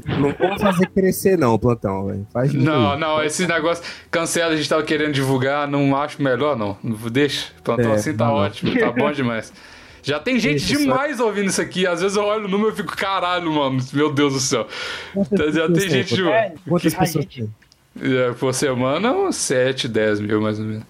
Não 0.05 0.32
vamos 0.39 0.61
fazer 0.61 0.86
crescer 0.88 1.38
não, 1.38 1.57
plantão, 1.59 2.05
velho. 2.05 2.28
Faz 2.32 2.53
Não, 2.53 2.97
não, 2.97 3.22
esse 3.24 3.45
negócio 3.47 3.84
cancela, 4.09 4.53
a 4.53 4.55
gente 4.55 4.69
tava 4.69 4.84
querendo 4.84 5.11
divulgar, 5.13 5.67
não 5.67 5.95
acho 5.97 6.22
melhor, 6.22 6.55
não. 6.55 6.78
Deixa. 7.11 7.47
Plantão 7.63 7.91
É, 7.91 7.95
assim 7.95 8.15
tá 8.15 8.28
não. 8.28 8.36
ótimo, 8.36 8.78
tá 8.80 8.91
bom 8.91 9.11
demais. 9.11 9.51
Já 10.04 10.20
tem 10.20 10.39
gente 10.39 10.58
Isso, 10.58 10.78
demais 10.78 11.20
ouvindo 11.20 11.49
isso 11.49 11.62
aqui. 11.62 11.86
Às 11.86 12.02
vezes 12.02 12.18
eu 12.18 12.24
olho 12.24 12.45
o 12.45 12.47
número 12.47 12.74
e 12.74 12.76
fico, 12.76 12.95
caralho, 12.95 13.52
mano. 13.52 13.80
Meu 13.93 14.12
Deus 14.12 14.34
do 14.34 14.39
céu. 14.39 14.68
Quantas 15.14 15.56
Já 15.56 15.68
tem 15.72 15.89
gente 15.89 16.16
demais. 16.16 16.54
Quantas 16.68 16.93
A 16.95 16.99
pessoas 16.99 17.26
tem? 17.26 17.49
É, 18.02 18.32
por 18.34 18.54
semana, 18.54 19.12
uns 19.12 19.36
7, 19.36 19.88
10 19.88 20.22
mil, 20.22 20.41
mais 20.41 20.60
ou 20.60 20.66
menos. 20.66 20.84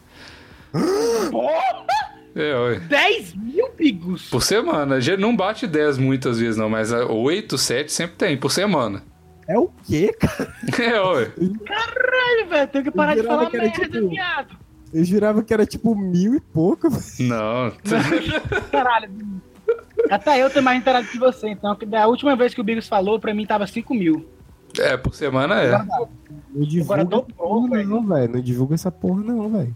Porra! 1.31 1.81
É, 2.33 2.55
ué. 2.55 2.79
10 2.79 3.33
mil 3.35 3.69
bigos! 3.77 4.29
Por 4.29 4.41
semana. 4.41 4.97
Não 5.19 5.35
bate 5.35 5.67
10 5.67 5.97
muitas 5.97 6.39
vezes, 6.39 6.55
não, 6.55 6.69
mas 6.69 6.89
8, 6.93 7.57
7 7.57 7.91
sempre 7.91 8.15
tem, 8.15 8.37
por 8.37 8.49
semana. 8.49 9.03
É 9.49 9.59
o 9.59 9.69
quê, 9.85 10.15
cara? 10.17 10.55
É, 10.79 11.01
ué. 11.01 11.31
Caralho, 11.65 12.49
velho, 12.49 12.67
tenho 12.69 12.83
que 12.85 12.91
parar 12.91 13.15
de 13.15 13.23
falar 13.23 13.49
merda, 13.51 14.01
viado. 14.07 14.57
Eu 14.93 15.03
jurava 15.05 15.41
que 15.43 15.53
era 15.53 15.65
tipo 15.65 15.95
mil 15.95 16.35
e 16.35 16.39
pouco. 16.39 16.89
velho. 16.89 17.03
Não. 17.29 17.71
Caralho. 18.71 19.09
Até 20.09 20.41
eu 20.43 20.49
tô 20.49 20.61
mais 20.61 20.79
inteirado 20.79 21.07
que 21.07 21.17
você, 21.17 21.49
então. 21.49 21.77
Da 21.87 22.07
última 22.07 22.35
vez 22.35 22.53
que 22.53 22.59
o 22.61 22.63
Bigos 22.63 22.87
falou, 22.87 23.19
pra 23.19 23.33
mim 23.33 23.45
tava 23.45 23.65
5 23.67 23.93
mil. 23.93 24.25
É, 24.79 24.95
por 24.95 25.13
semana 25.13 25.61
é. 25.61 25.71
Não 26.53 26.63
divulga 26.65 27.01
Agora 27.01 27.23
porra 27.37 27.69
velho. 27.69 27.89
não, 27.89 28.07
velho. 28.07 28.31
Não 28.33 28.41
divulga 28.41 28.75
essa 28.75 28.89
porra 28.91 29.21
não, 29.21 29.49
velho. 29.49 29.75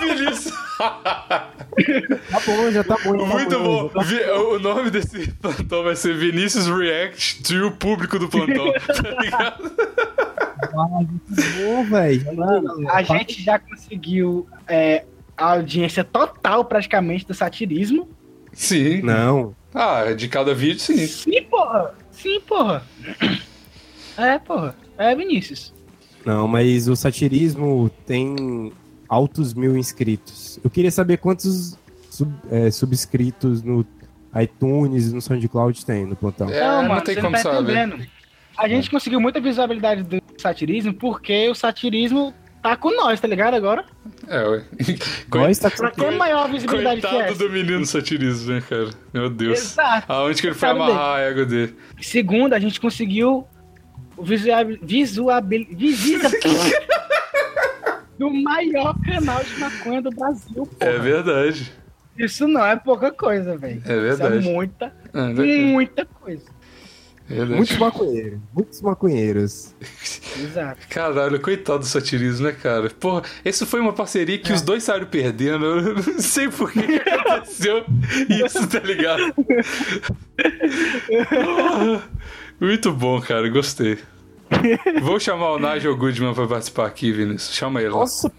Vinícius. 0.00 0.52
Tá 0.78 2.40
bom, 2.46 2.70
já 2.70 2.84
tá 2.84 2.96
bom. 3.02 3.18
já 3.18 3.26
tá 3.26 3.32
Muito 3.34 3.50
já 3.50 3.58
bom. 3.58 3.88
tá- 3.88 4.02
Vi- 4.02 4.30
O 4.30 4.58
nome 4.58 4.90
desse 4.90 5.32
plantão 5.32 5.82
vai 5.84 5.96
ser 5.96 6.14
Vinícius 6.16 6.66
React 6.66 7.42
to 7.42 7.66
o 7.68 7.72
público 7.72 8.18
do 8.18 8.28
plantão. 8.28 8.72
Tá 8.86 9.20
ligado? 9.22 9.72
Bom, 10.72 11.84
velho. 11.90 12.20
Já 12.24 12.32
Mano, 12.32 12.84
tá- 12.84 12.94
a 12.94 13.02
gente 13.02 13.42
já 13.42 13.58
conseguiu 13.58 14.46
é, 14.66 15.04
a 15.36 15.52
audiência 15.52 16.02
total, 16.04 16.64
praticamente, 16.64 17.26
do 17.26 17.34
satirismo. 17.34 18.08
Sim. 18.52 19.02
Não. 19.02 19.54
Ah, 19.74 20.12
de 20.12 20.28
cada 20.28 20.54
vídeo, 20.54 20.80
sim. 20.80 21.06
Sim, 21.06 21.42
porra! 21.44 21.94
Sim, 22.10 22.40
porra! 22.40 22.82
É, 24.18 24.38
porra. 24.38 24.74
É, 24.98 25.14
Vinícius. 25.14 25.72
Não, 26.24 26.46
mas 26.46 26.86
o 26.88 26.94
satirismo 26.94 27.90
tem 28.06 28.72
altos 29.08 29.54
mil 29.54 29.76
inscritos. 29.76 30.60
Eu 30.62 30.70
queria 30.70 30.90
saber 30.90 31.16
quantos 31.16 31.76
sub- 32.10 32.32
é, 32.50 32.70
subscritos 32.70 33.62
no 33.62 33.84
iTunes 34.40 35.08
e 35.10 35.14
no 35.14 35.20
SoundCloud 35.20 35.84
tem 35.84 36.06
no 36.06 36.14
plantão. 36.14 36.48
É, 36.50 36.86
não 36.86 37.00
tem 37.00 37.14
você 37.14 37.20
como 37.20 37.32
tá 37.36 37.42
saber. 37.42 37.72
entendendo. 37.72 38.06
A 38.56 38.68
gente 38.68 38.90
conseguiu 38.90 39.20
muita 39.20 39.40
visibilidade 39.40 40.02
do 40.02 40.22
satirismo 40.38 40.92
porque 40.94 41.48
o 41.48 41.54
satirismo 41.54 42.34
tá 42.62 42.76
com 42.76 42.94
nós, 42.94 43.18
tá 43.20 43.26
ligado 43.26 43.54
agora? 43.54 43.84
É, 44.28 44.40
ué. 44.46 44.62
Nós 45.34 45.58
tá 45.58 45.68
Pra 45.70 45.90
que 45.90 46.10
maior 46.12 46.48
visibilidade 46.50 47.00
que 47.00 47.06
é 47.06 47.10
Coitado 47.10 47.32
essa? 47.32 47.38
do 47.44 47.50
menino 47.50 47.84
satirismo, 47.84 48.52
né, 48.52 48.62
cara? 48.68 48.90
Meu 49.12 49.28
Deus. 49.28 49.58
Exato. 49.58 50.12
Aonde 50.12 50.40
que 50.40 50.46
ele 50.48 50.54
foi 50.54 50.68
Coitado 50.68 50.90
amarrar 50.92 51.16
a 51.16 51.20
égua 51.22 51.44
dele? 51.44 51.76
Segundo, 52.00 52.52
a 52.52 52.58
gente 52.60 52.80
conseguiu 52.80 53.46
o 54.16 54.22
visual, 54.24 54.60
visuabil, 54.82 55.66
visita 55.72 56.28
do 58.18 58.30
maior 58.30 58.94
canal 59.04 59.42
de 59.42 59.58
maconha 59.58 60.02
do 60.02 60.10
Brasil, 60.10 60.68
É 60.78 60.86
porra. 60.92 60.98
verdade. 61.02 61.72
Isso 62.18 62.46
não 62.46 62.64
é 62.64 62.76
pouca 62.76 63.10
coisa, 63.10 63.56
velho. 63.56 63.82
É 63.86 63.98
verdade. 64.00 64.38
Isso 64.38 64.48
é 64.48 64.52
muita, 64.52 64.92
É 65.14 65.56
muita 65.62 66.04
coisa. 66.04 66.44
É 67.32 67.36
verdade. 67.36 67.56
Muitos 67.56 67.78
maconheiros. 67.78 68.38
Muitos 68.54 68.82
maconheiros. 68.82 69.74
Exato. 70.38 70.86
Caralho, 70.90 71.40
coitado 71.40 71.78
do 71.78 71.86
satirismo, 71.86 72.44
né, 72.46 72.52
cara? 72.52 72.90
Porra, 72.90 73.22
isso 73.42 73.64
foi 73.66 73.80
uma 73.80 73.94
parceria 73.94 74.34
É. 74.34 74.38
que 74.38 74.52
os 74.52 74.60
dois 74.60 74.84
saíram 74.84 75.06
perdendo. 75.06 75.64
Eu 75.64 75.94
não 75.96 76.20
sei 76.20 76.48
por 76.48 76.70
que 76.70 76.80
aconteceu 76.96 77.86
isso, 78.28 78.66
tá 78.68 78.80
ligado? 78.80 79.34
Muito 82.60 82.92
bom, 82.92 83.20
cara, 83.20 83.48
gostei. 83.48 83.98
Vou 85.02 85.18
chamar 85.18 85.52
o 85.52 85.58
Nigel 85.58 85.96
Goodman 85.96 86.34
pra 86.34 86.46
participar 86.46 86.86
aqui, 86.86 87.12
Vinícius. 87.12 87.54
Chama 87.54 87.80
ele. 87.80 87.90
Nossa, 87.90 88.30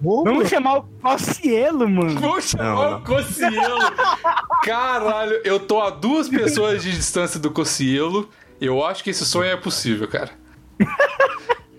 Vamos 0.00 0.48
chamar 0.48 0.78
o 0.78 0.82
Cossielo, 1.02 1.88
mano. 1.88 2.18
Vou 2.20 2.40
chamar 2.40 2.90
Não, 2.90 2.98
o. 2.98 3.00
Cocielo. 3.02 3.78
Caralho, 4.62 5.40
eu 5.44 5.60
tô 5.60 5.80
a 5.80 5.90
duas 5.90 6.28
pessoas 6.28 6.82
de 6.82 6.90
distância 6.92 7.38
do 7.38 7.50
Cocielo. 7.50 8.28
Eu 8.60 8.84
acho 8.84 9.02
que 9.02 9.10
esse 9.10 9.24
sonho 9.24 9.50
é 9.50 9.56
possível, 9.56 10.06
cara. 10.08 10.30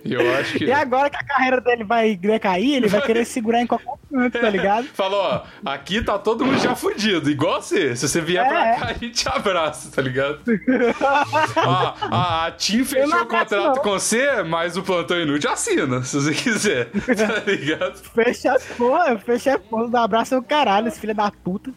E 0.04 0.14
eu 0.14 0.34
acho 0.36 0.58
que. 0.58 0.66
E 0.66 0.72
agora 0.72 1.10
que 1.10 1.16
a 1.16 1.24
carreira 1.24 1.62
dele 1.62 1.84
vai 1.84 2.16
decair, 2.16 2.76
ele 2.76 2.88
vai 2.88 3.02
querer 3.02 3.26
segurar 3.26 3.62
em 3.62 3.68
qualquer 3.68 3.94
canto, 4.12 4.40
tá 4.40 4.50
ligado? 4.50 4.86
Falou, 4.94 5.22
ó, 5.22 5.42
aqui 5.66 6.02
tá 6.04 6.18
todo 6.18 6.46
mundo 6.46 6.58
já 6.60 6.76
fudido, 6.76 7.30
igual 7.30 7.62
você. 7.62 7.96
Se 7.96 8.08
você 8.08 8.20
vier 8.22 8.48
pra 8.48 8.68
É. 8.68 8.76
cá, 8.80 8.86
a 8.88 8.94
gente 8.94 9.28
abraça, 9.30 9.92
tá 9.92 10.02
ligado? 10.02 10.40
ó, 11.56 11.94
a, 12.12 12.46
a 12.48 12.52
Tim 12.52 12.84
fechou 12.84 13.22
o 13.22 13.26
contrato 13.26 13.56
não. 13.56 13.74
com 13.76 13.92
você, 13.92 14.42
mas 14.44 14.76
o 14.78 14.84
plantão 14.84 15.20
inútil 15.20 15.52
assina, 15.52 16.02
se 16.04 16.16
você 16.20 16.34
quiser. 16.34 16.90
Tá 17.22 17.44
ligado? 17.52 17.96
Fecha 18.14 18.54
a 18.54 18.60
porra, 18.76 19.18
fecha 19.20 19.54
a 19.56 19.60
porra, 19.60 19.88
dá 19.90 20.04
abraço 20.04 20.36
ao 20.36 20.42
caralho, 20.42 20.88
esse 20.88 21.00
filho 21.00 21.14
da 21.14 21.30
puta. 21.32 21.72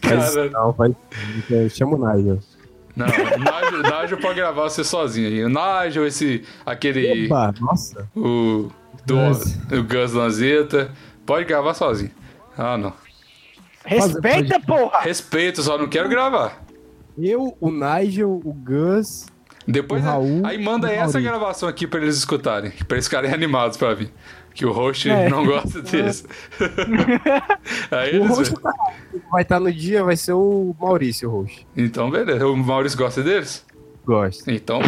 Cara, 0.00 0.48
Não, 0.50 0.72
faz. 0.74 0.92
Chama 1.74 1.96
o 1.96 2.12
Nigel. 2.16 2.38
Não, 2.98 3.78
o 3.78 4.00
Nigel, 4.02 4.18
pode 4.18 4.34
gravar 4.34 4.62
você 4.62 4.82
sozinho 4.84 5.28
aí. 5.28 5.44
O 5.44 5.48
Nigel, 5.48 6.06
esse. 6.06 6.44
aquele. 6.66 7.26
Opa, 7.26 7.54
nossa. 7.60 8.08
O. 8.16 8.70
Do, 9.06 9.16
Gus. 9.16 9.56
o 9.72 9.82
Gus 9.84 10.12
Lanzetta. 10.12 10.90
Pode 11.24 11.44
gravar 11.46 11.74
sozinho. 11.74 12.10
Ah, 12.56 12.76
não. 12.76 12.92
Respeita, 13.84 14.60
porra! 14.60 15.00
Respeito, 15.00 15.62
só 15.62 15.78
não 15.78 15.88
quero 15.88 16.08
gravar. 16.08 16.62
Eu, 17.16 17.56
o 17.60 17.70
Nigel, 17.70 18.40
o 18.44 18.52
Gus. 18.52 19.26
Depois, 19.66 20.02
O 20.02 20.06
Raul 20.06 20.46
aí 20.46 20.62
manda 20.62 20.90
essa 20.90 21.20
gravação 21.20 21.68
aqui 21.68 21.86
pra 21.86 22.00
eles 22.00 22.16
escutarem, 22.16 22.70
pra 22.86 22.96
eles 22.96 23.04
ficarem 23.06 23.30
animados 23.34 23.76
pra 23.76 23.92
vir. 23.94 24.10
Que 24.58 24.66
o 24.66 24.72
host 24.72 25.08
É. 25.08 25.28
não 25.28 25.46
gosta 25.46 25.80
desse. 25.80 26.24
aí 27.92 28.18
O 28.18 28.26
host 28.26 28.54
tá- 28.60 28.72
vai 29.30 29.42
estar 29.42 29.60
no 29.60 29.72
dia, 29.72 30.02
vai 30.02 30.16
ser 30.16 30.32
o 30.32 30.74
Maurício, 30.80 31.28
o 31.30 31.32
host. 31.42 31.64
Então, 31.76 32.10
beleza. 32.10 32.44
O 32.46 32.56
Maurício 32.56 32.98
gosta 32.98 33.22
deles? 33.22 33.64
Gosto. 34.04 34.50
Então. 34.50 34.80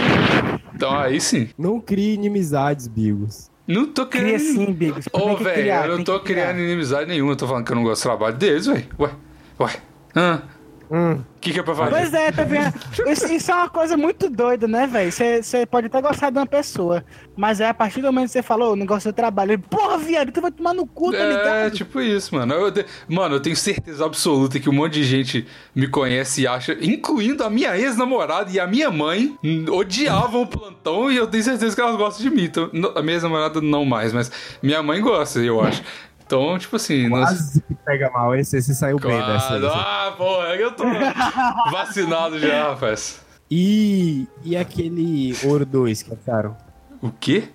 Então 0.75 0.91
aí 0.99 1.21
sim. 1.21 1.51
Não 1.57 1.79
crie 1.81 2.15
inimizades, 2.15 2.89
Bigos. 2.89 3.49
Não 3.65 3.87
tô 3.87 4.07
Cria 4.07 4.23
criando. 4.39 4.41
sim, 4.41 4.73
Bigos. 4.73 5.05
Ô, 5.13 5.37
velho, 5.37 5.71
eu 5.71 5.99
não 5.99 6.05
tô 6.05 6.19
criando 6.19 6.59
inimizade 6.59 7.09
nenhuma. 7.09 7.33
Eu 7.33 7.37
tô 7.37 7.47
falando 7.47 7.65
que 7.65 7.71
eu 7.71 7.77
não 7.77 7.85
gosto 7.85 8.03
do 8.03 8.07
trabalho 8.09 8.37
deles, 8.37 8.67
velho. 8.67 8.87
Ué, 8.99 9.11
ué. 9.61 9.71
Hã? 10.17 10.43
Hum, 10.93 11.13
O 11.15 11.25
que, 11.41 11.53
que 11.53 11.61
é 11.61 11.63
pra 11.63 11.73
fazer? 11.75 11.91
Pois 11.91 12.13
é, 12.13 12.33
tá 12.33 12.43
vendo? 12.43 12.75
Isso, 13.09 13.33
isso 13.33 13.51
é 13.53 13.55
uma 13.55 13.69
coisa 13.71 13.97
muito 13.97 14.29
doida, 14.29 14.67
né, 14.67 14.89
velho? 14.89 15.13
Você 15.13 15.65
pode 15.65 15.87
até 15.87 16.03
gostar 16.03 16.31
de 16.31 16.39
uma 16.39 16.47
pessoa, 16.47 17.05
mas 17.37 17.61
é 17.61 17.69
a 17.69 17.73
partir 17.75 18.01
do 18.01 18.09
momento 18.09 18.27
que 18.27 18.33
você 18.33 18.43
falou, 18.43 18.75
não 18.75 18.85
gosta 18.85 19.13
do 19.13 19.15
trabalho, 19.15 19.53
ele, 19.53 19.63
porra, 19.63 19.97
viado, 19.99 20.33
tu 20.33 20.41
vai 20.41 20.51
tomar 20.51 20.75
no 20.75 20.85
cu, 20.87 21.13
tá 21.13 21.19
É, 21.19 21.29
ligado? 21.29 21.73
tipo 21.75 22.01
isso, 22.01 22.35
mano. 22.35 22.55
Eu 22.55 22.73
te- 22.73 22.85
Mano, 23.09 23.37
eu 23.37 23.41
tenho 23.41 23.55
certeza 23.55 24.05
absoluta 24.05 24.59
que 24.59 24.69
um 24.69 24.73
monte 24.73 24.95
de 24.95 25.05
gente 25.05 25.47
me 25.75 25.87
conhece 25.87 26.43
e 26.43 26.47
acha, 26.49 26.77
incluindo 26.81 27.45
a 27.45 27.49
minha 27.49 27.79
ex-namorada 27.79 28.51
e 28.51 28.59
a 28.59 28.67
minha 28.67 28.91
mãe, 28.91 29.39
odiavam 29.71 30.43
o 30.43 30.47
plantão 30.49 31.11
e 31.11 31.17
eu 31.17 31.27
tenho 31.29 31.45
certeza 31.45 31.75
que 31.75 31.81
elas 31.81 31.97
gostam 31.97 32.29
de 32.29 32.35
mim. 32.35 32.45
Então, 32.45 32.69
a 32.97 33.01
minha 33.01 33.15
ex-namorada 33.15 33.61
não 33.61 33.85
mais, 33.85 34.13
mas 34.13 34.31
minha 34.61 34.83
mãe 34.83 35.01
gosta, 35.01 35.39
eu 35.39 35.61
acho. 35.61 35.83
Então, 36.31 36.57
tipo 36.61 36.77
assim. 36.77 37.09
nós- 37.09 37.29
quase 37.29 37.61
que 37.63 37.75
pega 37.75 38.09
mal. 38.11 38.37
Esse, 38.37 38.57
esse 38.57 38.73
saiu 38.73 38.99
bem 39.01 39.11
dessa. 39.19 39.57
Ah, 39.75 40.15
pô, 40.17 40.45
é 40.45 40.63
eu 40.63 40.71
tô 40.71 40.85
vacinado 41.73 42.39
já, 42.39 42.69
rapaz. 42.71 43.21
E, 43.51 44.29
e 44.45 44.57
aquele 44.57 45.35
Ouro 45.43 45.67
2 45.67 46.05
que 46.05 46.15
acharam? 46.15 46.57
O 47.03 47.11
quê? 47.11 47.49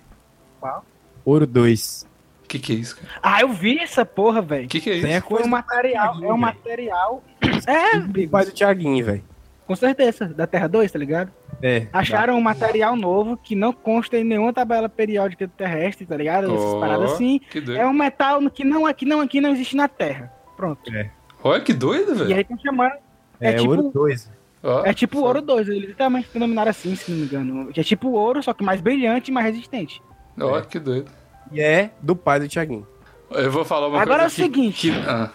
Ouro 1.24 1.46
2. 1.46 2.06
O 2.44 2.48
que 2.48 2.58
que 2.58 2.72
é 2.72 2.76
isso, 2.76 2.96
cara? 2.96 3.08
Ah, 3.22 3.40
eu 3.40 3.48
vi 3.48 3.78
essa 3.78 4.04
porra, 4.04 4.42
velho. 4.42 4.66
O 4.66 4.68
que 4.68 4.78
que 4.80 4.90
é 4.90 5.00
Tem 5.00 5.14
a 5.14 5.18
isso? 5.18 5.26
Coisa 5.26 5.46
um 5.46 5.50
material, 5.50 6.22
é 6.22 6.32
um 6.32 6.36
material. 6.36 7.24
É, 7.66 7.98
Bigos, 7.98 8.30
pai 8.30 8.44
do 8.44 8.52
Thiaguinho, 8.52 9.04
velho. 9.06 9.24
Com 9.66 9.74
certeza, 9.76 10.26
da 10.28 10.46
Terra 10.46 10.66
2, 10.68 10.92
tá 10.92 10.98
ligado? 10.98 11.30
É. 11.62 11.86
Acharam 11.92 12.36
um 12.36 12.40
material 12.40 12.94
novo 12.96 13.36
que 13.36 13.54
não 13.54 13.72
consta 13.72 14.16
em 14.16 14.24
nenhuma 14.24 14.52
tabela 14.52 14.88
periódica 14.88 15.48
terrestre, 15.48 16.06
tá 16.06 16.16
ligado? 16.16 16.54
Essas 16.54 16.74
paradas 16.80 17.12
assim. 17.12 17.40
É 17.76 17.84
um 17.86 17.92
metal 17.92 18.40
que 18.50 18.64
não, 18.64 18.92
que 18.94 19.04
não, 19.04 19.26
que 19.26 19.40
não 19.40 19.50
existe 19.50 19.74
na 19.76 19.88
Terra. 19.88 20.32
Pronto. 20.56 20.80
Olha 21.42 21.60
que 21.60 21.72
doido, 21.72 22.12
E 22.12 22.18
velho. 22.18 22.34
aí 22.34 22.40
estão 22.42 22.58
chamando. 22.58 22.92
É, 23.40 23.50
É, 23.50 23.52
tipo, 23.54 23.70
Ouro 23.70 23.90
2. 23.92 24.30
Ó, 24.62 24.84
é 24.84 24.92
tipo 24.94 25.20
ouro 25.20 25.42
2, 25.42 25.68
eles 25.68 25.88
literalmente 25.90 26.28
denominaram 26.32 26.70
assim, 26.70 26.96
se 26.96 27.10
não 27.10 27.18
me 27.18 27.24
engano. 27.26 27.72
Que 27.72 27.80
é 27.80 27.84
tipo 27.84 28.08
ouro, 28.10 28.42
só 28.42 28.52
que 28.52 28.64
mais 28.64 28.80
brilhante 28.80 29.30
e 29.30 29.34
mais 29.34 29.46
resistente. 29.46 30.02
Ó, 30.40 30.60
que 30.62 30.78
doido. 30.80 31.10
E 31.52 31.60
é 31.60 31.90
do 32.02 32.16
pai 32.16 32.40
do 32.40 32.48
Thiaguinho. 32.48 32.84
Eu 33.30 33.50
vou 33.52 33.64
falar 33.64 33.86
uma 33.88 34.00
Agora 34.02 34.20
coisa 34.22 34.42
é 34.42 34.46
o 34.46 34.48
que- 34.50 34.54
seguinte. 34.54 34.90
que- 34.90 34.98
ah. 35.08 35.30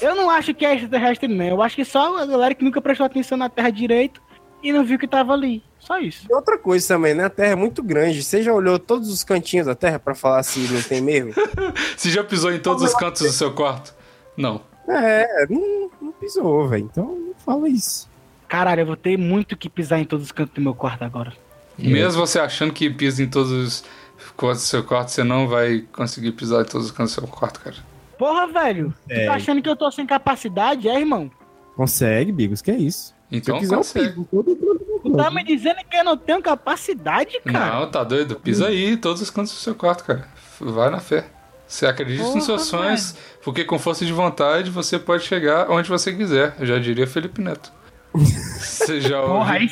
Eu 0.00 0.14
não 0.14 0.30
acho 0.30 0.54
que 0.54 0.64
é 0.64 0.74
extraterrestre, 0.74 1.28
não. 1.28 1.44
Eu 1.44 1.62
acho 1.62 1.76
que 1.76 1.84
só 1.84 2.18
a 2.18 2.26
galera 2.26 2.54
que 2.54 2.64
nunca 2.64 2.80
prestou 2.80 3.06
atenção 3.06 3.38
na 3.38 3.48
Terra 3.48 3.70
direito 3.70 4.20
e 4.62 4.72
não 4.72 4.84
viu 4.84 4.98
que 4.98 5.06
tava 5.06 5.32
ali. 5.32 5.62
Só 5.78 5.98
isso. 5.98 6.26
E 6.30 6.34
outra 6.34 6.56
coisa 6.56 6.86
também, 6.86 7.14
né? 7.14 7.24
A 7.24 7.30
Terra 7.30 7.52
é 7.52 7.56
muito 7.56 7.82
grande. 7.82 8.22
Você 8.22 8.42
já 8.42 8.52
olhou 8.52 8.78
todos 8.78 9.08
os 9.08 9.24
cantinhos 9.24 9.66
da 9.66 9.74
Terra 9.74 9.98
pra 9.98 10.14
falar 10.14 10.42
se 10.44 10.60
não 10.60 10.80
tem 10.80 11.08
erro? 11.10 11.32
Você 11.96 12.10
já 12.10 12.22
pisou 12.22 12.52
em 12.52 12.60
todos 12.60 12.82
os 12.84 12.94
cantos 12.94 13.22
do 13.22 13.32
seu 13.32 13.52
quarto? 13.52 13.94
Não. 14.36 14.60
é, 14.88 15.46
não, 15.50 15.90
não 16.00 16.12
pisou, 16.12 16.68
velho. 16.68 16.88
Então 16.90 17.04
não 17.04 17.34
fala 17.44 17.68
isso. 17.68 18.08
Caralho, 18.48 18.82
eu 18.82 18.86
vou 18.86 18.96
ter 18.96 19.16
muito 19.16 19.56
que 19.56 19.68
pisar 19.68 19.98
em 19.98 20.04
todos 20.04 20.26
os 20.26 20.32
cantos 20.32 20.54
do 20.54 20.60
meu 20.60 20.74
quarto 20.74 21.02
agora. 21.02 21.32
Mesmo 21.78 22.20
você 22.20 22.38
achando 22.38 22.72
que 22.72 22.88
pisa 22.90 23.22
em 23.22 23.28
todos 23.28 23.50
os 23.50 23.84
cantos 24.36 24.62
do 24.62 24.66
seu 24.66 24.84
quarto, 24.84 25.10
você 25.10 25.24
não 25.24 25.48
vai 25.48 25.84
conseguir 25.92 26.32
pisar 26.32 26.62
em 26.62 26.68
todos 26.68 26.86
os 26.86 26.92
cantos 26.92 27.14
do 27.14 27.20
seu 27.20 27.28
quarto, 27.28 27.60
cara. 27.60 27.76
Porra, 28.22 28.46
velho. 28.46 28.94
Tu 29.08 29.12
É. 29.14 29.26
tá 29.26 29.34
achando 29.34 29.60
que 29.60 29.68
eu 29.68 29.74
tô 29.74 29.90
sem 29.90 30.06
capacidade, 30.06 30.88
é, 30.88 30.98
irmão? 31.00 31.30
Consegue, 31.76 32.30
Bigos, 32.30 32.62
que 32.62 32.70
é 32.70 32.76
isso. 32.76 33.14
Então 33.30 33.46
Se 33.46 33.50
eu 33.50 33.58
quiser, 33.60 33.74
eu 33.74 33.78
consegue. 33.78 34.08
piso 34.10 34.20
em 34.20 34.24
todo 34.24 35.00
Tu 35.02 35.16
tá 35.16 35.30
me 35.30 35.42
dizendo 35.42 35.78
que 35.90 35.96
eu 35.96 36.04
não 36.04 36.16
tenho 36.16 36.40
capacidade, 36.40 37.40
cara? 37.44 37.80
Não, 37.80 37.90
tá 37.90 38.04
doido? 38.04 38.36
Pisa 38.36 38.68
aí 38.68 38.96
todos 38.96 39.20
os 39.22 39.30
cantos 39.30 39.52
do 39.52 39.58
seu 39.58 39.74
quarto, 39.74 40.04
cara. 40.04 40.28
Vai 40.60 40.88
na 40.90 41.00
fé. 41.00 41.24
Você 41.66 41.86
acredita 41.86 42.22
nos 42.22 42.44
seus 42.44 42.70
Porra, 42.70 42.84
sonhos, 42.84 43.16
porque 43.42 43.64
com 43.64 43.78
força 43.78 44.04
de 44.04 44.12
vontade 44.12 44.70
você 44.70 44.98
pode 44.98 45.24
chegar 45.24 45.68
onde 45.70 45.88
você 45.88 46.12
quiser. 46.12 46.54
Eu 46.60 46.66
já 46.66 46.78
diria 46.78 47.06
Felipe 47.06 47.40
Neto. 47.40 47.72
Você 48.14 49.00
já 49.00 49.20
Porra, 49.22 49.54
ouviu? 49.54 49.70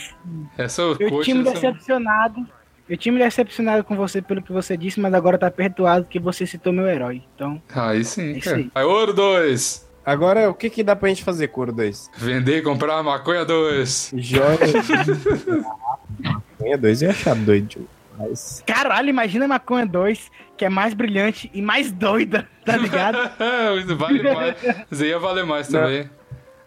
Essa 0.56 0.82
é 0.82 0.84
o 0.86 0.96
eu 0.98 1.10
coach 1.10 1.32
dessa- 1.34 1.52
decepcionado. 1.52 2.46
Eu 2.90 2.96
tinha 2.96 3.12
me 3.12 3.20
decepcionado 3.20 3.84
com 3.84 3.94
você 3.94 4.20
pelo 4.20 4.42
que 4.42 4.50
você 4.52 4.76
disse, 4.76 4.98
mas 4.98 5.14
agora 5.14 5.38
tá 5.38 5.48
perdoado 5.48 6.04
que 6.06 6.18
você 6.18 6.44
citou 6.44 6.72
meu 6.72 6.88
herói. 6.88 7.22
Então, 7.36 7.62
Aí 7.72 8.04
sim, 8.04 8.32
É 8.34 8.38
isso 8.38 8.44
cara. 8.50 8.56
aí. 8.56 8.70
Aí, 8.74 8.84
ouro 8.84 9.14
2. 9.14 9.88
Agora, 10.04 10.50
o 10.50 10.54
que 10.54 10.68
que 10.68 10.82
dá 10.82 10.96
pra 10.96 11.08
gente 11.08 11.22
fazer, 11.22 11.48
Coro 11.48 11.70
2? 11.72 12.10
Vender 12.16 12.58
e 12.58 12.62
comprar 12.62 13.00
maconha 13.02 13.44
2. 13.44 14.12
Joia. 14.16 14.58
Maconha 16.18 16.76
2 16.78 17.02
eu 17.02 17.06
ia 17.08 17.12
achar 17.14 17.36
doido. 17.36 17.88
Mas. 18.18 18.62
caralho, 18.66 19.08
imagina 19.08 19.44
a 19.44 19.48
maconha 19.48 19.86
2, 19.86 20.30
que 20.56 20.64
é 20.64 20.68
mais 20.68 20.92
brilhante 20.92 21.50
e 21.54 21.62
mais 21.62 21.90
doida, 21.92 22.46
tá 22.66 22.76
ligado? 22.76 23.16
Isso 23.80 23.96
vale 23.96 24.22
mais. 24.34 24.56
Isso 24.90 25.04
ia 25.04 25.18
valer 25.18 25.46
mais 25.46 25.68
também. 25.68 26.10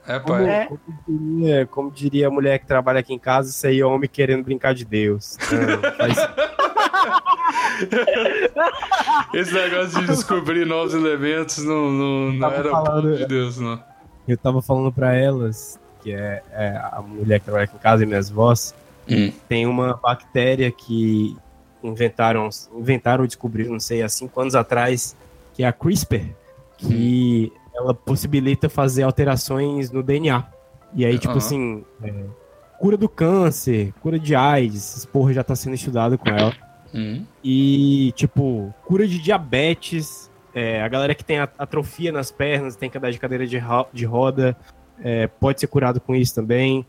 É, 0.07 0.19
Como, 0.19 0.37
pai. 0.37 0.49
É. 0.49 0.65
como 0.65 0.79
diria, 1.07 1.65
como 1.67 1.91
diria 1.91 2.27
a 2.27 2.31
mulher 2.31 2.59
que 2.59 2.65
trabalha 2.67 2.99
aqui 2.99 3.13
em 3.13 3.19
casa, 3.19 3.49
isso 3.49 3.65
aí 3.65 3.79
é 3.79 3.85
homem 3.85 4.09
querendo 4.11 4.43
brincar 4.43 4.73
de 4.73 4.85
Deus. 4.85 5.37
Não, 5.51 5.91
faz- 5.93 6.17
Esse 9.33 9.53
negócio 9.53 9.99
de 10.01 10.07
descobrir 10.07 10.65
novos 10.65 10.93
elementos 10.93 11.57
não, 11.63 11.89
não, 11.91 12.31
não 12.33 12.51
era 12.51 12.69
falando- 12.69 13.17
de 13.17 13.25
Deus, 13.25 13.57
não. 13.57 13.81
Eu 14.27 14.37
tava 14.37 14.61
falando 14.61 14.91
pra 14.91 15.13
elas, 15.15 15.79
que 16.01 16.13
é, 16.13 16.41
é 16.51 16.67
a 16.91 17.01
mulher 17.05 17.39
que 17.39 17.45
trabalha 17.45 17.65
aqui 17.65 17.75
em 17.75 17.79
casa 17.79 18.03
e 18.03 18.05
minhas 18.05 18.29
vós, 18.29 18.73
Hum. 19.09 19.33
tem 19.49 19.65
uma 19.65 19.99
bactéria 20.01 20.71
que 20.71 21.35
inventaram, 21.83 22.47
inventaram 22.73 23.23
ou 23.23 23.27
descobriram, 23.27 23.73
não 23.73 23.79
sei, 23.79 24.01
há 24.01 24.07
cinco 24.07 24.39
anos 24.39 24.55
atrás, 24.55 25.13
que 25.53 25.63
é 25.63 25.67
a 25.67 25.73
CRISPR, 25.73 26.21
que 26.77 27.51
ela 27.75 27.93
possibilita 27.93 28.69
fazer 28.69 29.03
alterações 29.03 29.91
no 29.91 30.03
DNA. 30.03 30.45
E 30.95 31.05
aí, 31.05 31.17
tipo 31.17 31.29
Aham. 31.31 31.37
assim, 31.37 31.85
é, 32.03 32.13
cura 32.79 32.95
do 32.97 33.09
câncer, 33.09 33.93
cura 34.01 34.19
de 34.19 34.35
AIDS, 34.35 35.05
porra 35.05 35.33
já 35.33 35.43
tá 35.43 35.55
sendo 35.55 35.73
estudado 35.75 36.17
com 36.17 36.29
ela. 36.29 36.53
Hum. 36.93 37.25
E, 37.43 38.11
tipo, 38.15 38.73
cura 38.85 39.07
de 39.07 39.17
diabetes, 39.19 40.29
é, 40.53 40.81
a 40.83 40.87
galera 40.87 41.15
que 41.15 41.25
tem 41.25 41.39
atrofia 41.39 42.11
nas 42.11 42.31
pernas, 42.31 42.75
tem 42.75 42.89
que 42.89 42.97
andar 42.97 43.11
de 43.11 43.19
cadeira 43.19 43.47
de, 43.47 43.57
ro- 43.57 43.87
de 43.91 44.05
roda, 44.05 44.55
é, 45.03 45.25
pode 45.25 45.59
ser 45.59 45.67
curado 45.67 45.99
com 45.99 46.13
isso 46.13 46.35
também. 46.35 46.85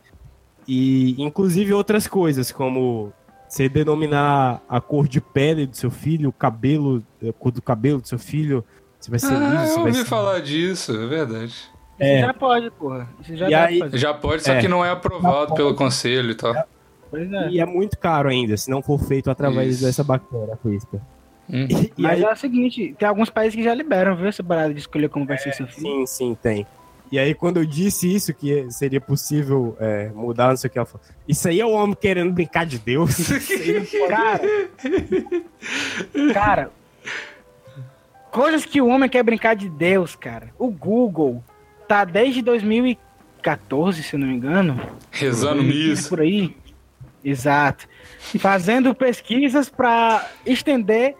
E, 0.68 1.14
inclusive, 1.22 1.72
outras 1.72 2.06
coisas, 2.06 2.52
como 2.52 3.12
você 3.48 3.68
denominar 3.68 4.62
a 4.68 4.80
cor 4.80 5.08
de 5.08 5.20
pele 5.20 5.66
do 5.66 5.76
seu 5.76 5.90
filho, 5.90 6.28
o 6.28 6.32
cabelo, 6.32 7.02
a 7.26 7.32
cor 7.32 7.52
do 7.52 7.62
cabelo 7.62 8.00
do 8.02 8.08
seu 8.08 8.18
filho, 8.18 8.62
se 9.04 9.10
vai 9.10 9.18
ser 9.18 9.34
Ah, 9.34 9.38
liso, 9.60 9.66
se 9.72 9.78
eu 9.78 9.84
ouvi 9.84 9.94
ser... 9.94 10.04
falar 10.06 10.40
disso, 10.40 10.92
é 10.92 11.06
verdade. 11.06 11.54
É. 11.98 12.20
Já 12.20 12.34
pode, 12.34 12.70
porra. 12.72 13.08
Isso 13.20 13.36
já 13.36 13.48
E 13.48 13.54
aí-. 13.54 13.80
Já 13.92 14.14
pode, 14.14 14.42
só 14.42 14.52
É. 14.54 14.60
que 14.60 14.66
não 14.68 14.84
é 14.84 14.90
aprovado 14.90 15.54
pelo 15.54 15.74
conselho 15.74 16.30
e 16.30 16.34
tal. 16.34 16.54
Pois 17.10 17.32
é. 17.32 17.48
E 17.50 17.60
é 17.60 17.66
muito 17.66 17.96
caro 17.98 18.28
ainda, 18.28 18.56
se 18.56 18.68
não 18.70 18.82
for 18.82 18.98
feito 18.98 19.30
através 19.30 19.76
Isso. 19.76 19.84
dessa 19.84 20.02
bactéria, 20.02 20.56
CRISPR. 20.62 20.96
Hum. 21.48 21.66
E, 21.70 21.92
e 21.98 22.02
Mas 22.02 22.12
aí, 22.12 22.24
é 22.24 22.32
o 22.32 22.36
seguinte, 22.36 22.96
tem 22.98 23.06
alguns 23.06 23.28
países 23.30 23.54
que 23.54 23.62
já 23.62 23.74
liberam, 23.74 24.16
viu, 24.16 24.26
essa 24.26 24.42
parada 24.42 24.72
de 24.72 24.80
escolher 24.80 25.08
como 25.10 25.26
vai 25.26 25.36
ser 25.38 25.52
seu 25.54 25.66
filho. 25.66 25.86
sim, 25.86 26.06
sim, 26.06 26.38
tem. 26.42 26.66
E 27.12 27.18
aí, 27.18 27.34
quando 27.34 27.58
eu 27.58 27.66
disse 27.66 28.12
isso, 28.12 28.32
que 28.34 28.66
seria 28.70 29.00
possível 29.00 29.76
é, 29.78 30.08
mudar, 30.14 30.48
não 30.48 30.56
sei 30.56 30.68
o 30.68 30.72
que, 30.72 30.78
ela 30.78 30.86
falou: 30.86 31.06
Isso 31.28 31.46
aí 31.46 31.60
é 31.60 31.64
o 31.66 31.70
homem 31.70 31.94
querendo 31.94 32.32
brincar 32.32 32.64
de 32.66 32.78
Deus. 32.78 33.14
Cara, 34.08 34.40
cara, 36.32 36.70
coisas 38.34 38.66
que 38.66 38.82
o 38.82 38.88
homem 38.88 39.08
quer 39.08 39.22
brincar 39.22 39.54
de 39.54 39.68
Deus, 39.68 40.16
cara. 40.16 40.50
O 40.58 40.68
Google 40.68 41.42
tá 41.86 42.04
desde 42.04 42.42
2014, 42.42 44.02
se 44.02 44.16
eu 44.16 44.18
não 44.18 44.26
me 44.26 44.34
engano. 44.34 44.80
Rezando 45.12 45.62
missa. 45.62 46.08
Por 46.08 46.20
aí. 46.20 46.56
Exato. 47.24 47.86
Fazendo 48.40 48.92
pesquisas 48.92 49.68
pra 49.68 50.28
estender 50.44 51.14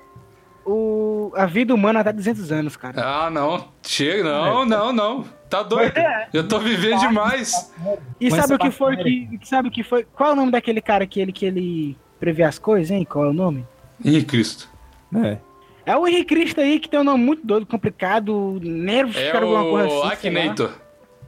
o, 0.67 1.33
a 1.37 1.47
vida 1.47 1.73
humana 1.73 2.01
até 2.01 2.13
200 2.13 2.51
anos, 2.51 2.77
cara. 2.77 3.01
Ah, 3.01 3.31
não. 3.31 3.69
Chega, 3.87 4.25
não, 4.25 4.67
não, 4.67 4.93
não. 4.93 5.25
Tá 5.49 5.63
doido. 5.63 5.97
É. 5.97 6.29
Eu 6.33 6.49
tô 6.49 6.59
vivendo 6.59 6.99
demais. 6.99 7.73
E 8.21 8.29
sabe 8.29 8.55
o 8.55 8.59
que 8.59 8.73
foi 8.73 8.97
que, 8.97 9.39
sabe 9.45 9.69
o 9.69 9.71
que 9.71 9.85
foi? 9.85 10.03
Qual 10.03 10.31
é 10.31 10.33
o 10.33 10.37
nome 10.37 10.51
daquele 10.51 10.81
cara 10.81 11.07
que 11.07 11.21
ele 11.21 11.33
que 11.33 11.47
ele 11.47 11.97
prevê 12.19 12.43
as 12.43 12.59
coisas, 12.59 12.91
hein? 12.91 13.07
Qual 13.09 13.25
é 13.25 13.29
o 13.29 13.33
nome? 13.33 13.65
Ih, 14.05 14.25
Cristo. 14.25 14.69
É. 15.15 15.39
É 15.87 15.97
o 15.97 16.07
Henrique 16.09 16.35
Cristo 16.35 16.61
aí 16.61 16.81
que 16.81 16.89
tem 16.89 17.01
um 17.01 17.05
nome 17.05 17.23
muito 17.25 17.47
doido, 17.47 17.67
complicado, 17.67 18.59
nervos, 18.63 19.17
É 19.17 19.31
cara, 19.33 19.45
alguma 19.45 19.65
coisa 19.65 19.89
o 19.89 19.91
assim. 19.99 20.07
lá. 20.07 20.13
Akinator. 20.13 20.71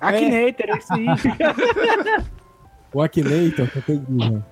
Akinator, 0.01 0.67
é 0.71 0.79
isso 0.79 0.93
aí. 0.93 1.07
O 2.93 3.03
Akinator, 3.03 3.69
que 3.71 3.91
eu 3.91 3.97
entendi, 3.97 4.31
né? 4.31 4.43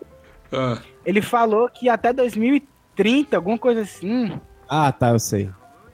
Ah, 0.53 0.79
ele 1.07 1.23
falou 1.23 1.69
que 1.71 1.89
até 1.89 2.13
2030, 2.13 3.35
alguma 3.37 3.57
coisa 3.57 3.81
assim, 3.83 4.39
Ah, 4.69 4.93
tá, 4.93 5.11
eu 5.11 5.19
sei. 5.19 5.49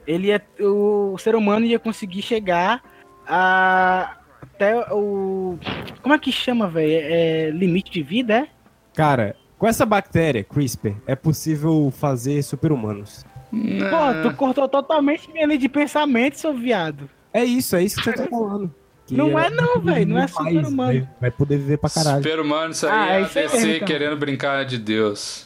ele 0.05 0.27
ia, 0.27 0.41
o 0.59 1.17
ser 1.17 1.35
humano 1.35 1.65
ia 1.65 1.79
conseguir 1.79 2.21
chegar 2.21 2.81
a 3.25 4.17
até 4.41 4.75
o 4.91 5.57
como 6.01 6.13
é 6.13 6.19
que 6.19 6.31
chama, 6.31 6.67
velho? 6.67 6.91
É, 6.91 7.49
limite 7.51 7.89
de 7.91 8.03
vida, 8.03 8.33
é? 8.39 8.47
Cara, 8.93 9.35
com 9.57 9.67
essa 9.67 9.85
bactéria, 9.85 10.43
CRISPR, 10.43 10.95
é 11.07 11.15
possível 11.15 11.91
fazer 11.95 12.41
super-humanos. 12.43 13.25
Pô, 13.51 14.29
tu 14.29 14.35
cortou 14.35 14.67
totalmente 14.67 15.31
minha 15.31 15.45
linha 15.45 15.57
de 15.59 15.67
pensamento, 15.69 16.39
seu 16.39 16.53
viado. 16.53 17.09
É 17.33 17.43
isso, 17.43 17.75
é 17.75 17.83
isso 17.83 18.01
que 18.01 18.09
eu 18.09 18.13
tô 18.15 18.23
falando. 18.25 18.73
Que 19.05 19.15
Não 19.15 19.37
é 19.37 19.49
não, 19.49 19.81
velho, 19.81 20.07
não 20.07 20.17
é 20.17 20.19
mais, 20.21 20.31
super-humano. 20.31 20.75
Vai, 20.75 21.07
vai 21.19 21.31
poder 21.31 21.57
viver 21.57 21.77
pra 21.77 21.89
caralho. 21.89 22.23
Super 22.23 22.39
humano, 22.39 22.71
isso 22.71 22.85
aí 22.87 22.91
Ah, 22.93 23.13
é 23.15 23.21
é 23.21 23.23
isso 23.23 23.39
aí 23.39 23.49
mesmo, 23.51 23.71
então. 23.75 23.87
querendo 23.87 24.15
brincar 24.15 24.63
de 24.63 24.77
Deus. 24.77 25.45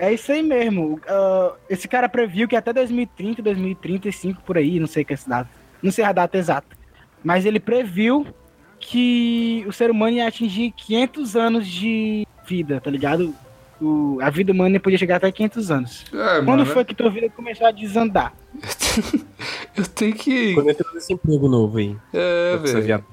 É 0.00 0.12
isso 0.14 0.32
aí 0.32 0.42
mesmo. 0.42 1.00
Ah, 1.06 1.52
esse 1.68 1.86
cara 1.86 2.08
previu 2.08 2.48
que 2.48 2.56
até 2.56 2.72
2030, 2.72 3.42
2035, 3.42 4.42
por 4.42 4.56
aí, 4.56 4.80
não 4.80 4.86
sei 4.86 5.04
que 5.04 5.12
é 5.12 5.14
essa 5.14 5.28
data. 5.28 5.50
Não 5.82 5.92
sei 5.92 6.04
a 6.04 6.12
data 6.12 6.36
exata. 6.38 6.76
Mas 7.22 7.44
ele 7.44 7.60
previu 7.60 8.26
que 8.78 9.62
o 9.68 9.72
ser 9.72 9.90
humano 9.90 10.16
ia 10.16 10.26
atingir 10.26 10.72
500 10.72 11.36
anos 11.36 11.66
de 11.68 12.26
vida, 12.46 12.80
tá 12.80 12.90
ligado? 12.90 13.34
O- 13.80 14.18
a 14.20 14.28
vida 14.30 14.52
humana 14.52 14.78
podia 14.78 14.98
chegar 14.98 15.16
até 15.16 15.32
500 15.32 15.70
anos. 15.70 16.04
É, 16.12 16.34
Quando 16.36 16.46
mano, 16.46 16.66
foi 16.66 16.84
que 16.84 16.94
tua 16.94 17.10
vida 17.10 17.28
começou 17.30 17.66
a 17.66 17.70
desandar? 17.70 18.32
eu 19.76 19.86
tenho 19.86 20.14
que. 20.14 20.54
Quando 20.54 20.70
entrou 20.70 20.94
nesse 20.94 21.12
emprego 21.12 21.48
novo 21.48 21.78
aí. 21.78 21.96
É, 22.12 22.56
velho. 22.58 23.04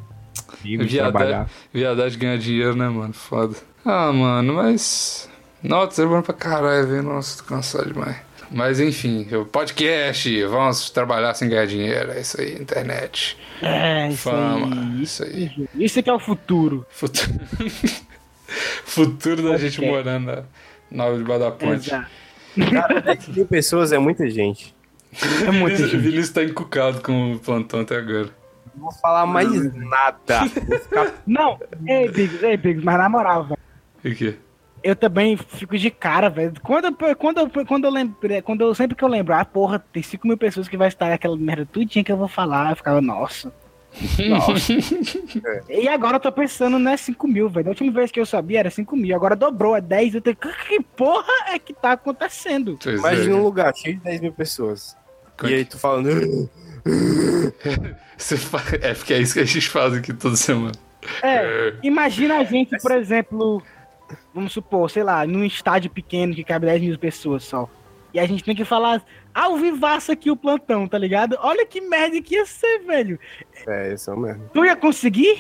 Viadagem, 0.64 1.46
viadagem 1.74 2.20
ganhar 2.20 2.38
dinheiro, 2.38 2.76
né, 2.76 2.90
mano? 2.90 3.14
Foda. 3.14 3.56
Ah, 3.86 4.12
mano, 4.12 4.56
mas. 4.56 5.30
Nossa, 5.64 6.04
é 6.04 6.06
bom 6.06 6.22
pra 6.22 6.34
caralho, 6.34 6.88
velho. 6.88 7.04
Nossa, 7.04 7.38
tô 7.42 7.48
cansado 7.48 7.92
demais. 7.94 8.18
Mas 8.50 8.80
enfim, 8.80 9.28
o 9.36 9.46
podcast, 9.46 10.44
vamos 10.46 10.90
trabalhar 10.90 11.34
sem 11.34 11.50
ganhar 11.50 11.68
dinheiro. 11.68 12.12
É 12.12 12.22
isso 12.22 12.40
aí, 12.40 12.54
internet. 12.56 13.38
É, 13.62 14.08
isso 14.10 14.18
Fama, 14.30 14.76
aí. 14.96 15.04
isso 15.04 15.24
aí. 15.24 15.68
Isso 15.76 16.02
que 16.02 16.10
é 16.10 16.14
o 16.14 16.20
futuro. 16.20 16.86
Futuro, 16.90 17.30
Futuro 18.86 19.44
da 19.44 19.58
gente 19.58 19.82
morando 19.82 20.26
na 20.28 20.44
Nova 20.92 21.18
de 21.18 21.24
Bar 21.24 21.38
da 21.40 21.52
Ponte. 21.52 21.90
Exato. 21.90 22.08
Cara, 22.72 23.02
10 23.02 23.28
mil 23.30 23.46
pessoas 23.46 23.92
é 23.92 24.00
muita 24.00 24.30
gente. 24.30 24.74
É 25.46 25.52
muito 25.52 25.76
Vinícius, 25.78 26.02
Vinícius 26.02 26.30
tá 26.32 26.44
encucado 26.44 27.02
com 27.02 27.34
o 27.34 27.40
plantão 27.40 27.82
até 27.82 27.96
agora. 27.98 28.30
Não 28.76 28.84
vou 28.84 28.92
falar 28.94 29.26
mais 29.26 29.74
nada. 29.76 30.46
Vou 30.68 30.80
ficar 30.80 31.14
Não, 31.26 31.60
ei, 31.88 32.10
Biggs, 32.10 32.44
ei, 32.46 32.58
Biggs, 32.58 32.84
mas 32.86 32.98
na 32.98 33.10
moral, 33.10 33.44
velho. 33.46 33.60
O 34.06 34.16
quê? 34.16 34.36
Eu 34.84 34.96
também 34.96 35.36
fico 35.36 35.78
de 35.78 35.90
cara, 35.90 36.30
velho. 36.30 36.54
Quando, 36.62 36.86
eu- 36.86 37.16
quando, 37.16 37.66
quando 37.66 37.86
eu 37.86 37.92
lembrei, 37.92 38.42
quando 38.42 38.62
eu 38.62 38.74
sempre 38.76 38.96
que 38.96 39.04
eu 39.04 39.08
lembro, 39.08 39.34
ah, 39.34 39.44
porra, 39.44 39.80
tem 39.92 40.04
5 40.04 40.28
mil 40.28 40.38
pessoas 40.38 40.68
que 40.68 40.78
vai 40.78 40.88
estar 40.88 41.12
aquela 41.12 41.36
merda 41.36 41.66
tudinha 41.66 42.04
que 42.04 42.12
eu 42.12 42.18
vou 42.18 42.28
falar, 42.28 42.72
eu 42.72 42.76
ficava, 42.76 43.02
nossa. 43.02 43.52
Nossa. 44.30 44.74
E 45.70 45.88
agora 45.88 46.18
eu 46.18 46.20
tô 46.20 46.32
pensando, 46.32 46.78
não 46.78 46.92
é 46.92 46.98
5 46.98 47.28
mil, 47.28 47.50
velho. 47.50 47.66
Da 47.66 47.72
última 47.72 47.92
vez 47.92 48.12
que 48.12 48.20
eu 48.20 48.26
sabia 48.26 48.60
era 48.60 48.70
5 48.70 48.96
mil, 48.96 49.16
agora 49.16 49.36
dobrou, 49.36 49.76
é 49.76 49.82
10. 49.82 50.16
Eu 50.16 50.22
tenho, 50.22 50.36
que 50.36 50.82
porra 50.96 51.32
é 51.48 51.58
que 51.60 51.74
tá 51.74 51.94
acontecendo? 51.94 52.78
Pois 52.82 53.00
Imagina 53.00 53.32
é. 53.32 53.36
um 53.36 53.44
lugar 53.44 53.76
cheio 53.76 53.98
de 53.98 54.04
10 54.04 54.22
mil 54.22 54.34
pessoas. 54.34 54.96
Como 55.38 55.52
E 55.52 55.56
é 55.56 55.58
aí 55.58 55.66
tu 55.66 55.78
falando. 55.80 56.50
Você 58.18 58.38
fa- 58.38 58.64
É 58.82 58.94
porque 58.94 59.14
é 59.14 59.20
isso 59.20 59.34
que 59.34 59.40
a 59.40 59.46
gente 59.46 59.70
faz 59.70 59.94
aqui 59.94 60.14
toda 60.14 60.36
semana. 60.36 60.74
É, 61.24 61.74
imagina 61.84 62.38
a 62.38 62.44
gente, 62.44 62.76
por 62.82 62.92
exemplo, 62.92 63.62
vamos 64.34 64.52
supor, 64.52 64.90
sei 64.90 65.04
lá, 65.04 65.26
num 65.26 65.44
estádio 65.44 65.90
pequeno 65.90 66.34
que 66.36 66.44
cabe 66.44 66.66
10 66.66 66.82
mil 66.82 67.00
pessoas 67.00 67.44
só. 67.44 67.70
E 68.14 68.20
a 68.20 68.26
gente 68.26 68.44
tem 68.44 68.56
que 68.56 68.66
falar 68.66 69.02
ao 69.34 69.58
vivaço 69.58 70.12
aqui 70.12 70.32
o 70.32 70.36
plantão, 70.36 70.88
tá 70.88 70.98
ligado? 70.98 71.38
Olha 71.42 71.66
que 71.66 71.82
merda 71.82 72.22
que 72.22 72.36
ia 72.36 72.46
ser, 72.46 72.80
velho. 72.80 73.20
É, 73.68 73.94
isso 73.94 74.16
mesmo. 74.16 74.50
Tu 74.54 74.66
ia 74.66 74.76
conseguir? 74.76 75.40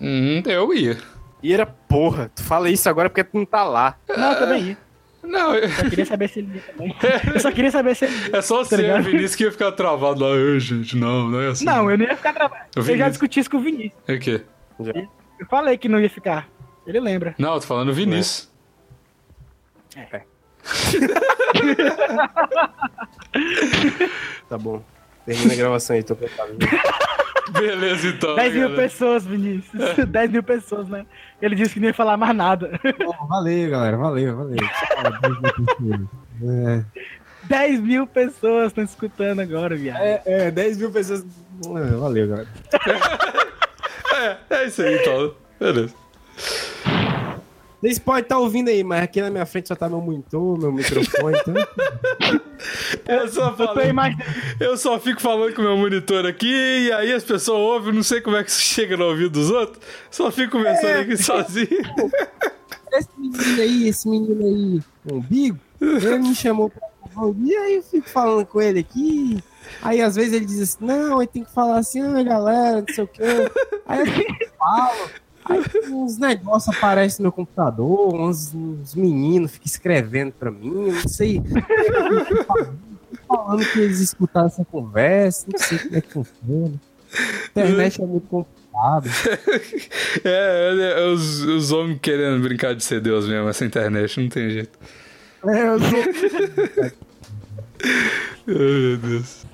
Hum, 0.00 0.42
eu 0.46 0.74
ia. 0.74 0.98
E 1.42 1.52
era 1.52 1.64
porra, 1.66 2.30
tu 2.34 2.42
fala 2.42 2.68
isso 2.70 2.88
agora 2.88 3.08
porque 3.08 3.22
tu 3.24 3.36
não 3.38 3.44
tá 3.46 3.62
lá. 3.64 3.96
Não, 4.08 4.32
eu 4.32 4.38
também 4.38 4.62
ia. 4.64 4.78
Não, 5.22 5.54
eu- 5.54 5.70
Só 5.70 5.88
queria 5.88 6.04
saber 6.06 6.28
se 6.28 6.38
ele 6.40 6.56
ia 6.56 6.60
também. 6.62 6.96
Eu 7.34 7.40
só 7.40 7.50
queria 7.50 7.70
saber 7.70 7.94
se 7.96 8.04
ele 8.04 8.14
ia. 8.28 8.36
é 8.36 8.42
só 8.42 8.58
Tá 8.58 8.64
você, 8.64 8.76
ligado? 8.76 9.02
Vinícius, 9.04 9.36
que 9.36 9.44
ia 9.44 9.52
ficar 9.52 9.72
travado 9.72 10.22
lá. 10.24 10.36
Ei, 10.36 10.60
gente, 10.60 10.96
não, 10.96 11.28
não 11.30 11.40
é 11.40 11.48
assim. 11.48 11.64
Não, 11.64 11.90
eu 11.90 11.96
não 11.96 12.04
ia 12.04 12.16
ficar 12.16 12.32
trabalhando. 12.34 12.66
O 12.76 12.80
Eu 12.80 12.96
já 12.96 13.08
discuti 13.08 13.40
isso 13.40 13.50
com 13.50 13.56
o 13.56 13.60
Vinícius. 13.60 13.94
É 14.06 14.14
o 14.14 14.18
quê? 14.20 14.42
Eu 15.38 15.46
falei 15.48 15.78
que 15.78 15.88
não 15.88 15.98
ia 16.00 16.10
ficar. 16.10 16.46
Ele 16.86 17.00
lembra. 17.00 17.34
Não, 17.38 17.54
eu 17.54 17.60
tô 17.60 17.66
falando 17.66 17.92
Vinícius. 17.94 18.52
Tá 24.48 24.58
bom. 24.58 24.82
Termina 25.26 25.54
a 25.54 25.56
gravação 25.56 25.96
aí, 25.96 26.02
tô 26.02 26.14
preparado. 26.14 26.56
Beleza, 27.50 28.08
então. 28.08 28.34
10 28.34 28.52
mil 28.52 28.62
galera. 28.68 28.82
pessoas, 28.82 29.26
Vinícius. 29.26 29.82
10 30.08 30.30
mil 30.30 30.42
pessoas, 30.42 30.88
né? 30.88 31.06
Ele 31.40 31.54
disse 31.54 31.74
que 31.74 31.80
não 31.80 31.88
ia 31.88 31.94
falar 31.94 32.16
mais 32.16 32.36
nada. 32.36 32.78
valeu, 33.28 33.70
galera, 33.70 33.96
valeu, 33.96 34.36
valeu. 34.36 34.56
É, 36.42 36.84
10 37.44 37.80
mil 37.80 38.06
pessoas 38.06 38.68
estão 38.68 38.84
escutando 38.84 39.40
agora, 39.40 39.76
viado. 39.76 39.98
é, 40.00 40.22
é, 40.26 40.50
10 40.50 40.78
mil 40.78 40.90
pessoas. 40.90 41.24
É, 41.64 41.96
valeu, 41.96 42.28
galera. 42.28 42.48
É, 44.14 44.36
é 44.48 44.66
isso 44.66 44.80
aí, 44.80 44.94
então. 45.00 45.34
Beleza. 45.58 45.92
Vocês 47.84 47.98
podem 47.98 48.22
estar 48.22 48.38
ouvindo 48.38 48.70
aí, 48.70 48.82
mas 48.82 49.02
aqui 49.02 49.20
na 49.20 49.28
minha 49.28 49.44
frente 49.44 49.68
só 49.68 49.74
tá 49.76 49.90
meu 49.90 50.00
monitor, 50.00 50.58
meu 50.58 50.72
microfone, 50.72 51.36
então. 51.38 51.54
Eu 53.06 53.28
só, 53.28 53.50
Eu 53.50 53.56
falo, 53.56 53.82
imaginando. 53.82 54.24
eu 54.58 54.76
só 54.78 54.98
fico 54.98 55.20
falando 55.20 55.52
com 55.52 55.60
o 55.60 55.64
meu 55.66 55.76
monitor 55.76 56.24
aqui 56.24 56.46
e 56.86 56.90
aí 56.92 57.12
as 57.12 57.22
pessoas 57.22 57.60
ouvem, 57.60 57.92
não 57.92 58.02
sei 58.02 58.22
como 58.22 58.36
é 58.36 58.42
que 58.42 58.50
isso 58.50 58.62
chega 58.62 58.96
no 58.96 59.04
ouvido 59.04 59.28
dos 59.32 59.50
outros. 59.50 59.84
Só 60.10 60.30
fico 60.32 60.52
conversando 60.52 61.00
aqui 61.00 61.16
sozinho. 61.18 61.68
Esse 62.94 63.08
menino 63.18 63.60
aí, 63.60 63.88
esse 63.88 64.08
menino 64.08 64.46
aí, 64.46 64.82
o 65.10 65.16
umbigo, 65.16 65.58
ele 65.80 66.18
me 66.20 66.34
chamou 66.34 66.70
pra 66.70 66.88
falar, 67.12 67.34
e 67.44 67.56
aí 67.56 67.74
eu 67.74 67.82
fico 67.82 68.08
falando 68.08 68.46
com 68.46 68.62
ele 68.62 68.78
aqui. 68.78 69.42
Aí 69.82 70.00
às 70.00 70.14
vezes 70.14 70.32
ele 70.32 70.46
diz 70.46 70.60
assim, 70.60 70.86
não, 70.86 71.18
aí 71.18 71.26
tem 71.26 71.44
que 71.44 71.52
falar 71.52 71.78
assim, 71.78 72.00
ah, 72.00 72.22
galera, 72.22 72.80
não 72.86 72.94
sei 72.94 73.04
o 73.04 73.08
quê. 73.08 73.22
Aí 73.84 73.98
eu 74.00 74.48
falo, 74.56 75.10
aí 75.44 75.62
uns 75.90 76.18
negócios 76.18 76.74
aparecem 76.74 77.22
no 77.22 77.24
meu 77.24 77.32
computador, 77.32 78.14
uns, 78.14 78.54
uns 78.54 78.94
meninos 78.94 79.52
ficam 79.52 79.66
escrevendo 79.66 80.32
pra 80.32 80.50
mim, 80.50 80.92
não 80.92 81.08
sei. 81.08 81.42
Falando 83.28 83.64
que 83.64 83.80
eles 83.80 84.00
escutaram 84.00 84.46
essa 84.46 84.64
conversa, 84.64 85.46
não 85.50 85.58
sei 85.58 85.78
como 85.78 85.96
é 85.96 86.00
que 86.00 86.12
funciona. 86.12 86.74
A 87.54 87.60
internet 87.60 88.02
é 88.02 88.06
muito 88.06 88.26
complicado. 88.28 89.08
É, 90.24 90.96
é, 90.98 91.00
é 91.00 91.06
os, 91.06 91.42
os 91.42 91.70
homens 91.70 92.00
querendo 92.02 92.42
brincar 92.42 92.74
de 92.74 92.82
ser 92.82 93.00
Deus 93.00 93.28
mesmo, 93.28 93.48
essa 93.48 93.64
internet, 93.64 94.20
não 94.20 94.28
tem 94.28 94.50
jeito. 94.50 94.76
É, 95.46 95.68
eu 95.68 95.76
Ai, 98.46 98.54
meu 98.54 98.96
Deus. 98.96 99.46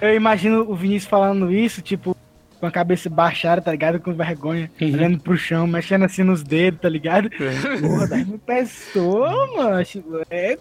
Eu 0.00 0.14
imagino 0.14 0.70
o 0.70 0.74
Vinícius 0.74 1.08
falando 1.08 1.52
isso, 1.52 1.80
tipo, 1.80 2.16
com 2.60 2.66
a 2.66 2.70
cabeça 2.70 3.08
baixada, 3.10 3.60
tá 3.62 3.70
ligado? 3.70 4.00
Com 4.00 4.12
vergonha, 4.14 4.70
olhando 4.80 5.18
pro 5.20 5.36
chão, 5.36 5.66
mexendo 5.66 6.04
assim 6.04 6.22
nos 6.22 6.42
dedos, 6.42 6.80
tá 6.80 6.88
ligado? 6.88 7.28
Porra, 7.30 8.06
10 8.08 8.26
mil 8.28 8.38
pessoas, 8.38 9.54
mano. 9.56 9.84
tipo, 9.84 10.20
É, 10.30 10.56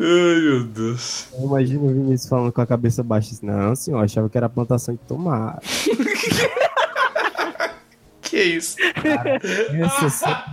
Ai, 0.00 0.40
meu 0.40 0.64
Deus. 0.64 1.28
Eu 1.36 1.44
imagino 1.46 1.84
o 1.86 1.88
Vinícius 1.88 2.28
falando 2.28 2.52
com 2.52 2.60
a 2.60 2.66
cabeça 2.66 3.02
baixa. 3.02 3.32
assim, 3.32 3.46
Não, 3.46 3.74
senhor, 3.74 3.98
eu 3.98 4.04
achava 4.04 4.28
que 4.28 4.36
era 4.36 4.48
plantação 4.48 4.94
de 4.94 5.00
tomate. 5.00 5.90
Que 8.20 8.42
isso? 8.42 8.76
Só- 10.10 10.44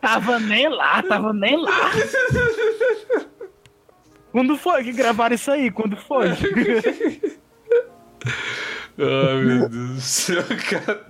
Tava 0.00 0.40
nem 0.40 0.68
lá, 0.68 1.00
tava 1.04 1.32
nem 1.32 1.56
lá. 1.56 1.90
Quando 4.38 4.56
foi 4.56 4.84
que 4.84 4.92
gravaram 4.92 5.34
isso 5.34 5.50
aí? 5.50 5.68
Quando 5.68 5.96
foi? 5.96 6.28
Ai, 8.96 9.44
meu 9.44 9.68
Deus 9.68 9.94
do 9.94 10.00
céu, 10.00 10.44
cara. 10.70 11.06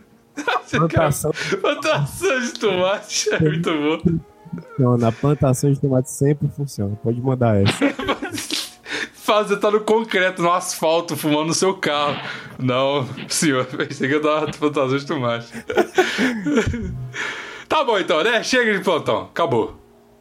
plantação 0.70 1.30
Plantação 1.60 2.40
de 2.40 2.52
tomate 2.54 3.28
é 3.34 3.38
muito 3.38 3.70
bom. 3.70 3.98
funciona. 4.70 5.08
A 5.08 5.12
plantação 5.12 5.70
de 5.70 5.78
tomate 5.78 6.10
sempre 6.10 6.48
funciona. 6.48 6.96
Pode 7.02 7.20
mandar 7.20 7.62
essa. 7.62 7.74
Fazer 9.12 9.58
tá 9.58 9.70
no 9.70 9.82
concreto, 9.82 10.40
no 10.40 10.50
asfalto, 10.50 11.14
fumando 11.14 11.48
no 11.48 11.54
seu 11.54 11.74
carro. 11.74 12.18
Não, 12.58 13.06
senhor, 13.28 13.66
pensei 13.76 14.08
que 14.08 14.14
eu 14.14 14.22
tava 14.22 14.50
plantação 14.52 14.96
de 14.96 15.06
tomate. 15.06 15.52
tá 17.68 17.84
bom 17.84 17.98
então, 17.98 18.24
né? 18.24 18.42
Chega 18.42 18.72
de 18.72 18.82
plantão. 18.82 19.24
Acabou. 19.24 19.76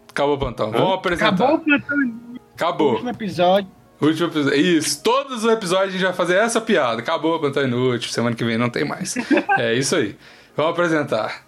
Acabou 0.10 0.36
o 0.36 0.38
plantão. 0.38 0.72
Vamos 0.72 0.96
apresentar. 0.96 1.36
Acabou 1.36 1.56
o 1.56 1.60
plantão 1.60 2.27
Acabou. 2.58 2.94
último 2.94 3.12
episódio. 3.12 3.70
Último 4.02 4.30
episódio. 4.30 4.60
Isso, 4.60 5.04
todos 5.04 5.44
os 5.44 5.52
episódios 5.52 5.90
a 5.90 5.92
gente 5.92 6.04
vai 6.04 6.14
fazer 6.14 6.38
essa 6.38 6.60
piada. 6.60 7.02
Acabou 7.02 7.36
o 7.36 7.40
plantão 7.40 7.64
inútil, 7.64 8.12
semana 8.12 8.36
que 8.36 8.44
vem 8.44 8.58
não 8.58 8.70
tem 8.70 8.84
mais. 8.84 9.16
É 9.58 9.76
isso 9.76 9.96
aí. 9.96 10.16
Vamos 10.56 10.72
apresentar. 10.72 11.46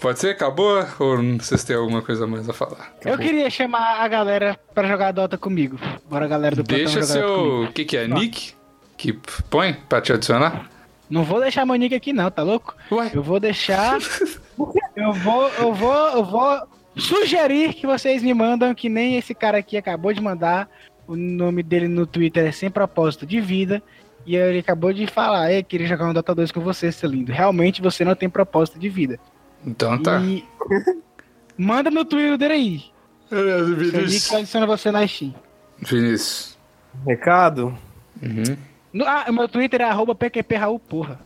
Pode 0.00 0.18
ser? 0.18 0.30
Acabou? 0.30 0.84
Ou 0.98 1.18
vocês 1.38 1.62
têm 1.64 1.76
alguma 1.76 2.00
coisa 2.00 2.26
mais 2.26 2.48
a 2.48 2.54
falar? 2.54 2.94
Eu 3.04 3.18
queria 3.18 3.48
chamar 3.50 4.00
a 4.00 4.08
galera 4.08 4.58
pra 4.74 4.88
jogar 4.88 5.12
Dota 5.12 5.36
comigo. 5.36 5.78
Bora, 6.08 6.26
galera 6.26 6.56
do 6.56 6.62
Deixa 6.62 7.02
seu. 7.02 7.64
O 7.64 7.72
que, 7.72 7.84
que 7.84 7.96
é? 7.96 8.08
Nick? 8.08 8.54
Que 8.96 9.12
põe 9.50 9.74
pra 9.74 10.00
te 10.00 10.12
adicionar? 10.12 10.68
Não 11.10 11.24
vou 11.24 11.40
deixar 11.40 11.64
meu 11.64 11.76
nick 11.76 11.94
aqui 11.94 12.12
não, 12.12 12.30
tá 12.30 12.42
louco? 12.42 12.74
Ué? 12.90 13.10
Eu 13.14 13.22
vou 13.22 13.38
deixar. 13.38 13.98
eu 14.96 15.12
vou, 15.12 15.48
eu 15.48 15.72
vou, 15.74 16.08
eu 16.08 16.24
vou 16.24 16.68
sugerir 16.98 17.74
que 17.74 17.86
vocês 17.86 18.22
me 18.22 18.34
mandam 18.34 18.74
que 18.74 18.88
nem 18.88 19.16
esse 19.16 19.34
cara 19.34 19.58
aqui 19.58 19.76
acabou 19.76 20.12
de 20.12 20.20
mandar. 20.20 20.68
O 21.06 21.16
nome 21.16 21.62
dele 21.62 21.88
no 21.88 22.06
Twitter 22.06 22.46
é 22.46 22.52
sem 22.52 22.70
propósito 22.70 23.24
de 23.24 23.40
vida. 23.40 23.82
E 24.26 24.36
ele 24.36 24.58
acabou 24.58 24.92
de 24.92 25.06
falar, 25.06 25.52
eu 25.52 25.64
queria 25.64 25.86
jogar 25.86 26.06
um 26.06 26.12
Dota 26.12 26.34
2 26.34 26.52
com 26.52 26.60
você, 26.60 26.92
seu 26.92 27.08
lindo. 27.08 27.32
Realmente 27.32 27.80
você 27.80 28.04
não 28.04 28.14
tem 28.14 28.28
propósito 28.28 28.78
de 28.78 28.88
vida. 28.88 29.18
Então 29.66 30.00
tá. 30.02 30.20
E 30.20 30.44
manda 31.56 31.90
no 31.90 32.04
Twitter 32.04 32.36
dele 32.36 32.52
aí. 32.52 32.84
Beleza, 33.30 33.66
Seu 33.66 33.76
nick 33.76 33.90
Vinícius. 33.90 34.34
adiciona 34.34 34.66
você 34.66 34.90
na 34.90 35.06
Steam. 35.06 35.34
Vinícius. 35.78 36.58
Recado? 37.06 37.76
Uhum. 38.22 38.56
No, 38.92 39.06
ah, 39.06 39.26
o 39.28 39.32
meu 39.32 39.48
Twitter 39.48 39.80
é 39.80 39.84
arroba 39.84 40.14
PQP 40.14 40.56
Raul, 40.56 40.78
porra. 40.78 41.20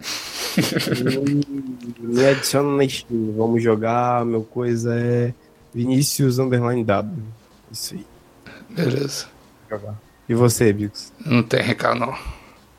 Me 1.99 2.25
adiciona 2.27 2.77
na 2.77 2.89
Steam. 2.89 3.35
Vamos 3.37 3.63
jogar. 3.63 4.25
Meu 4.25 4.43
coisa 4.43 4.95
é 4.97 5.33
Vinícius 5.75 6.39
Underline 6.39 6.85
W. 6.85 7.23
Isso 7.71 7.95
aí. 7.95 8.07
Beleza. 8.71 9.27
E 10.29 10.35
você, 10.35 10.73
Bix? 10.73 11.13
Não 11.25 11.43
tem 11.43 11.63
recado, 11.63 11.99
não. 12.01 12.15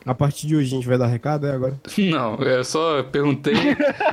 A 0.06 0.14
partir 0.14 0.48
de 0.48 0.56
hoje 0.56 0.68
a 0.68 0.70
gente 0.76 0.88
vai 0.88 0.98
dar 0.98 1.08
recado, 1.08 1.48
é 1.48 1.52
agora? 1.52 1.80
Não, 1.98 2.36
eu 2.36 2.62
só 2.66 3.02
perguntei 3.04 3.56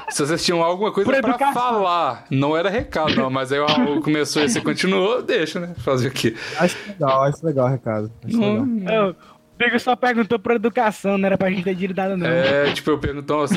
se 0.08 0.24
vocês 0.24 0.44
tinham 0.44 0.62
alguma 0.62 0.92
coisa 0.92 1.10
educação. 1.16 1.52
falar. 1.52 2.26
Não 2.30 2.56
era 2.56 2.70
recado, 2.70 3.16
não, 3.16 3.28
mas 3.28 3.50
aí 3.50 3.58
o 3.58 3.66
Raul 3.66 4.00
começou 4.00 4.40
e 4.42 4.48
você 4.48 4.60
continuou, 4.60 5.20
deixa, 5.20 5.58
né? 5.58 5.74
Fazer 5.78 6.06
o 6.06 6.10
quê? 6.12 6.36
Acho 6.58 6.76
legal, 6.86 7.22
acho 7.24 7.44
legal 7.44 7.66
o 7.66 7.70
recado. 7.70 8.12
Acho 8.24 8.38
legal. 8.38 8.66
Eu, 9.08 9.16
o 9.60 9.64
Bigo 9.64 9.78
só 9.80 9.94
perguntou 9.94 10.38
por 10.38 10.52
educação, 10.52 11.18
não 11.18 11.26
era 11.26 11.36
pra 11.36 11.50
gente 11.50 11.62
ter 11.64 11.74
dinheiro 11.74 11.94
dado, 11.94 12.16
não. 12.16 12.26
É, 12.26 12.72
tipo, 12.72 12.90
eu 12.90 12.98
pergunto, 12.98 13.32
"Nossa, 13.32 13.54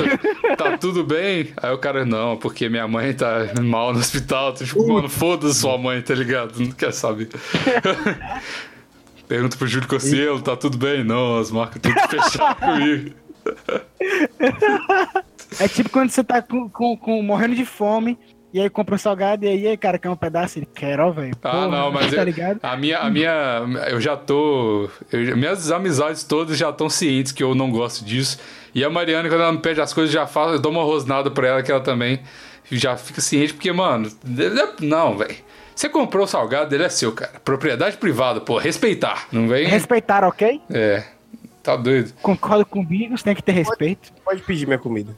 tá 0.56 0.76
tudo 0.76 1.02
bem? 1.04 1.48
Aí 1.56 1.72
o 1.72 1.78
cara, 1.78 2.04
não, 2.04 2.36
porque 2.36 2.68
minha 2.68 2.86
mãe 2.86 3.12
tá 3.14 3.46
mal 3.62 3.92
no 3.92 3.98
hospital. 4.00 4.52
Tu, 4.52 4.64
Tipo, 4.66 4.86
mano, 4.92 5.08
foda-se 5.08 5.60
sua 5.60 5.78
mãe, 5.78 6.00
tá 6.02 6.14
ligado? 6.14 6.58
Não 6.58 6.70
quer 6.72 6.92
saber. 6.92 7.28
Pergunta 9.26 9.56
pro 9.56 9.66
Júlio 9.66 9.88
Cossielo, 9.88 10.42
tá 10.42 10.54
tudo 10.56 10.76
bem? 10.76 11.02
Não, 11.02 11.38
as 11.38 11.50
marcas 11.50 11.80
tudo 11.80 11.94
fechadas 12.08 12.58
comigo. 12.58 13.14
É 15.58 15.68
tipo 15.68 15.88
quando 15.90 16.10
você 16.10 16.22
tá 16.24 16.42
com, 16.42 16.68
com- 16.68 16.96
com- 16.96 17.22
morrendo 17.22 17.54
de 17.54 17.64
fome, 17.64 18.18
e 18.54 18.60
aí 18.60 18.70
compra 18.70 18.94
um 18.94 18.98
salgado, 18.98 19.44
e 19.44 19.48
aí, 19.48 19.66
aí, 19.66 19.76
cara, 19.76 19.98
quer 19.98 20.08
um 20.08 20.14
pedaço? 20.16 20.58
Ele 20.60 20.66
quer, 20.72 21.00
ó, 21.00 21.10
velho. 21.10 21.34
Ah, 21.42 21.66
não, 21.66 21.90
mas 21.90 22.10
tá 22.10 22.18
eu- 22.18 22.24
ligado? 22.24 22.60
a 22.62 22.76
minha, 22.76 22.98
a 23.00 23.10
minha, 23.10 23.62
eu 23.90 24.00
já 24.00 24.16
tô, 24.16 24.88
eu- 25.12 25.36
minhas 25.36 25.70
amizades 25.72 26.22
todas 26.22 26.56
já 26.56 26.70
estão 26.70 26.88
cientes 26.88 27.32
que 27.32 27.42
eu 27.42 27.54
não 27.54 27.70
gosto 27.70 28.04
disso. 28.04 28.38
E 28.72 28.84
a 28.84 28.88
Mariana, 28.88 29.28
quando 29.28 29.40
ela 29.42 29.52
me 29.52 29.58
pede 29.58 29.80
as 29.80 29.92
coisas, 29.92 30.12
já 30.12 30.24
fala, 30.26 30.52
eu 30.52 30.58
dou 30.60 30.70
uma 30.70 30.84
rosnada 30.84 31.30
pra 31.30 31.48
ela 31.48 31.62
que 31.62 31.70
ela 31.72 31.80
também 31.80 32.20
já 32.70 32.96
fica 32.96 33.20
ciente, 33.20 33.52
porque, 33.54 33.70
mano, 33.72 34.08
é- 34.24 34.84
não, 34.84 35.18
velho. 35.18 35.34
Você 35.74 35.88
comprou 35.88 36.22
o 36.24 36.28
salgado, 36.28 36.72
ele 36.72 36.84
é 36.84 36.88
seu, 36.88 37.10
cara. 37.10 37.32
Propriedade 37.44 37.96
privada, 37.96 38.40
pô, 38.40 38.56
respeitar. 38.58 39.26
Não 39.32 39.48
vem. 39.48 39.66
Respeitar, 39.66 40.22
ok? 40.22 40.60
É. 40.70 41.02
Tá 41.64 41.74
doido. 41.74 42.12
Concordo 42.22 42.64
com 42.64 42.80
o 42.80 42.84
Bigos, 42.84 43.22
tem 43.24 43.34
que 43.34 43.42
ter 43.42 43.50
respeito. 43.52 44.12
Pode 44.24 44.42
pedir 44.42 44.66
minha 44.66 44.78
comida. 44.78 45.16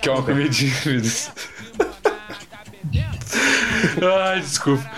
Que 0.00 0.08
é 0.08 0.12
uma 0.12 0.22
comidinha, 0.22 0.70
filhos. 0.72 1.30
Ai, 4.02 4.40
desculpa. 4.40 4.88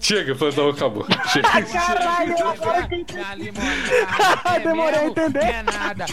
Chega, 0.00 0.34
plantão 0.34 0.70
acabou. 0.70 1.06
Chega. 1.30 1.48
Caralho, 1.70 2.48
agora 2.48 2.88
que 2.88 2.94
eu 2.94 3.00
entendi. 3.00 3.52
Demorei 4.64 4.98
a 4.98 5.04
entender. 5.04 5.44
É 5.44 5.62
nada, 5.62 6.06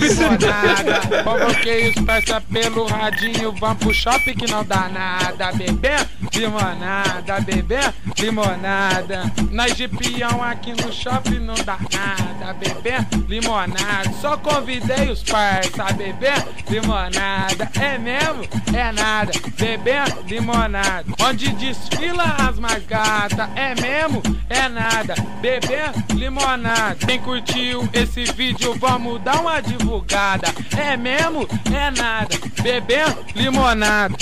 limonada. 0.00 1.24
Convoquei 1.24 1.88
os 1.88 1.94
peças 1.94 2.44
pelo 2.44 2.86
radinho, 2.86 3.52
vamos 3.58 3.78
pro 3.78 3.94
shopping 3.94 4.34
que 4.34 4.50
não 4.50 4.62
dá 4.64 4.88
nada. 4.90 5.52
Bebê, 5.52 5.96
limonada, 6.34 7.40
bebê, 7.40 7.80
limonada. 8.18 9.32
Nós 9.50 9.74
de 9.74 9.88
peão 9.88 10.42
aqui 10.42 10.72
no 10.72 10.92
shopping 10.92 11.38
não 11.38 11.54
dá 11.54 11.78
nada. 11.90 12.52
Bebê, 12.52 12.98
limonada. 13.26 14.12
Só 14.20 14.36
convidei 14.36 15.10
os 15.10 15.22
parça, 15.22 15.84
bebê, 15.94 16.32
limonada. 16.68 17.70
É 17.80 17.96
mesmo? 17.96 18.44
É 18.76 18.92
nada. 18.92 19.32
Bebê, 19.58 19.94
limonada. 20.28 21.06
Onde 21.22 21.48
desfila 21.54 22.36
as 22.46 22.58
gata. 22.78 23.50
É 23.54 23.74
mesmo? 23.74 24.22
É 24.48 24.68
nada. 24.68 25.14
Bebê, 25.40 25.80
limonada. 26.14 26.94
Quem 27.06 27.20
curtiu 27.20 27.88
esse 27.92 28.24
vídeo, 28.32 28.74
vamos 28.74 29.20
dar 29.22 29.40
uma 29.40 29.60
divulgada. 29.60 30.48
É 30.76 30.96
mesmo? 30.96 31.46
É 31.74 31.90
nada. 31.90 32.36
Bebê, 32.62 33.02
limonada. 33.34 34.14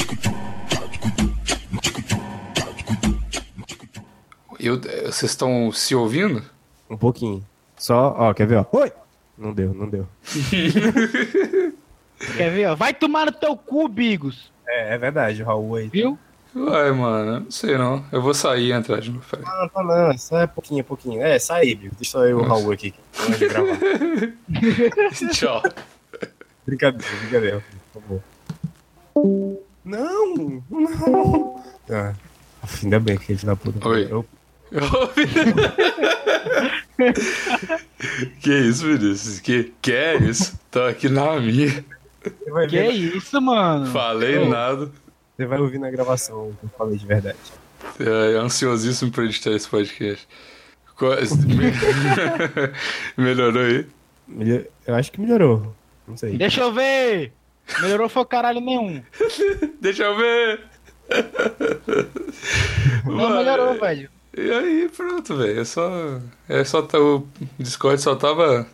Eu, 4.58 4.80
vocês 4.80 5.32
estão 5.32 5.72
se 5.72 5.94
ouvindo? 5.94 6.42
Um 6.88 6.96
pouquinho. 6.96 7.44
Só, 7.76 8.14
ó, 8.16 8.32
quer 8.32 8.46
ver, 8.46 8.56
ó? 8.56 8.66
Oi! 8.72 8.92
Não 9.36 9.52
deu, 9.52 9.74
não 9.74 9.88
deu. 9.88 10.06
Quer 12.36 12.50
ver, 12.50 12.66
ó? 12.68 12.76
Vai 12.76 12.94
tomar 12.94 13.26
no 13.26 13.32
teu 13.32 13.56
cu, 13.56 13.88
Bigos. 13.88 14.52
É, 14.68 14.94
é 14.94 14.98
verdade, 14.98 15.42
Raul 15.42 15.74
aí. 15.74 15.88
Viu? 15.88 16.16
Uai, 16.54 16.92
mano, 16.92 17.40
não 17.40 17.50
sei 17.50 17.78
não. 17.78 18.04
Eu 18.12 18.20
vou 18.20 18.34
sair 18.34 18.68
e 18.68 18.72
entrar 18.72 19.00
de 19.00 19.10
novo. 19.10 19.24
peraí. 19.30 19.44
Não, 19.44 19.68
tá 19.68 19.82
não, 19.82 20.18
só 20.18 20.38
é 20.40 20.46
pouquinho, 20.46 20.84
pouquinho. 20.84 21.22
É, 21.22 21.38
sai 21.38 21.62
aí, 21.62 21.74
Bico. 21.74 21.94
Deixa 21.96 22.18
eu 22.18 22.38
o 22.38 22.42
Raul 22.42 22.72
aqui. 22.72 22.92
não 23.18 23.34
é 23.34 23.38
de 23.38 23.48
gravar. 23.48 23.78
Tchau. 25.32 25.62
brincadeira, 26.66 27.06
brincadeira. 27.22 27.64
Por 27.92 28.02
favor. 28.02 28.22
Não, 29.84 30.62
não. 30.70 31.64
Ah, 31.90 32.12
ainda 32.82 33.00
bem 33.00 33.16
que 33.16 33.32
a 33.32 33.34
gente 33.34 33.46
dá 33.46 33.56
puta. 33.56 33.88
Oi. 33.88 34.06
Eu- 34.10 34.26
que 38.40 38.50
isso, 38.52 38.86
Vinícius? 38.86 39.40
Que, 39.40 39.72
que 39.82 39.92
é 39.92 40.16
isso? 40.16 40.58
Tô 40.70 40.82
aqui 40.84 41.08
na 41.08 41.38
minha. 41.40 41.84
Vai, 42.48 42.66
Que 42.66 42.76
ver, 42.78 42.90
isso, 42.92 43.40
mano? 43.40 43.86
Falei 43.86 44.48
nada. 44.48 44.90
Você 45.36 45.46
vai 45.46 45.58
ouvir 45.60 45.78
na 45.78 45.90
gravação 45.90 46.48
o 46.50 46.56
que 46.58 46.64
eu 46.64 46.70
falei 46.76 46.96
de 46.98 47.06
verdade. 47.06 47.38
É, 47.98 48.36
ansiosíssimo 48.38 49.10
pra 49.10 49.24
editar 49.24 49.50
esse 49.50 49.68
podcast. 49.68 50.26
Qual- 50.96 51.12
Melhorou 53.16 53.62
aí? 53.62 53.86
Eu 54.86 54.94
acho 54.94 55.10
que 55.12 55.20
melhorou. 55.20 55.74
Não 56.06 56.16
sei. 56.16 56.36
Deixa 56.36 56.60
eu 56.62 56.72
ver. 56.72 57.32
Melhorou 57.80 58.08
foi 58.08 58.24
caralho 58.24 58.60
nenhum. 58.60 59.02
Deixa 59.80 60.04
eu 60.04 60.16
ver. 60.16 60.60
Não 63.04 63.30
melhorou, 63.36 63.78
velho. 63.78 64.08
E 64.36 64.50
aí, 64.50 64.88
pronto, 64.94 65.36
velho. 65.36 65.60
É 65.60 65.64
só. 65.64 65.90
É 66.48 66.64
só. 66.64 66.82
tá- 66.82 66.98
O 66.98 67.26
Discord 67.58 68.00
só 68.00 68.14
tava 68.16 68.66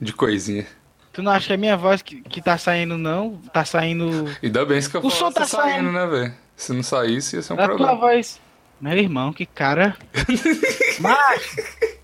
de 0.00 0.12
coisinha. 0.12 0.66
Tu 1.14 1.22
não 1.22 1.30
acha 1.32 1.46
que 1.46 1.52
é 1.52 1.56
minha 1.56 1.76
voz 1.76 2.02
que, 2.02 2.20
que 2.22 2.42
tá 2.42 2.58
saindo, 2.58 2.98
não? 2.98 3.36
Tá 3.52 3.64
saindo. 3.64 4.26
Ainda 4.42 4.64
bem 4.66 4.82
que 4.82 4.96
eu 4.96 5.00
O 5.06 5.10
som 5.10 5.30
tá 5.30 5.46
saindo, 5.46 5.74
saindo. 5.74 5.92
né, 5.92 6.06
velho? 6.06 6.34
Se 6.56 6.72
não 6.72 6.82
saísse, 6.82 7.36
ia 7.36 7.42
ser 7.42 7.52
um 7.52 7.56
É 7.56 7.62
a 7.62 7.66
tua 7.68 7.76
problema. 7.76 8.00
voz. 8.00 8.40
Meu 8.80 8.98
irmão, 8.98 9.32
que 9.32 9.46
cara. 9.46 9.96
Macho, 11.00 11.56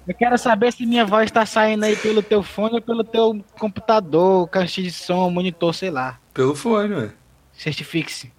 eu 0.07 0.15
quero 0.15 0.39
saber 0.39 0.73
se 0.73 0.87
minha 0.87 1.05
voz 1.05 1.31
tá 1.31 1.45
saindo 1.45 1.85
aí 1.85 1.97
pelo 1.97 2.23
teu 2.23 2.43
fone 2.43 2.77
ou 2.77 2.81
pelo 2.83 3.05
teu 3.05 3.45
computador, 3.59 4.49
caixa 4.49 4.81
de 4.81 4.91
som, 4.91 5.29
monitor, 5.31 5.75
sei 5.75 5.91
lá. 5.91 6.19
Pelo 6.33 6.55
fone, 6.55 6.89
velho. 6.95 7.13
Certifique-se. 7.53 8.33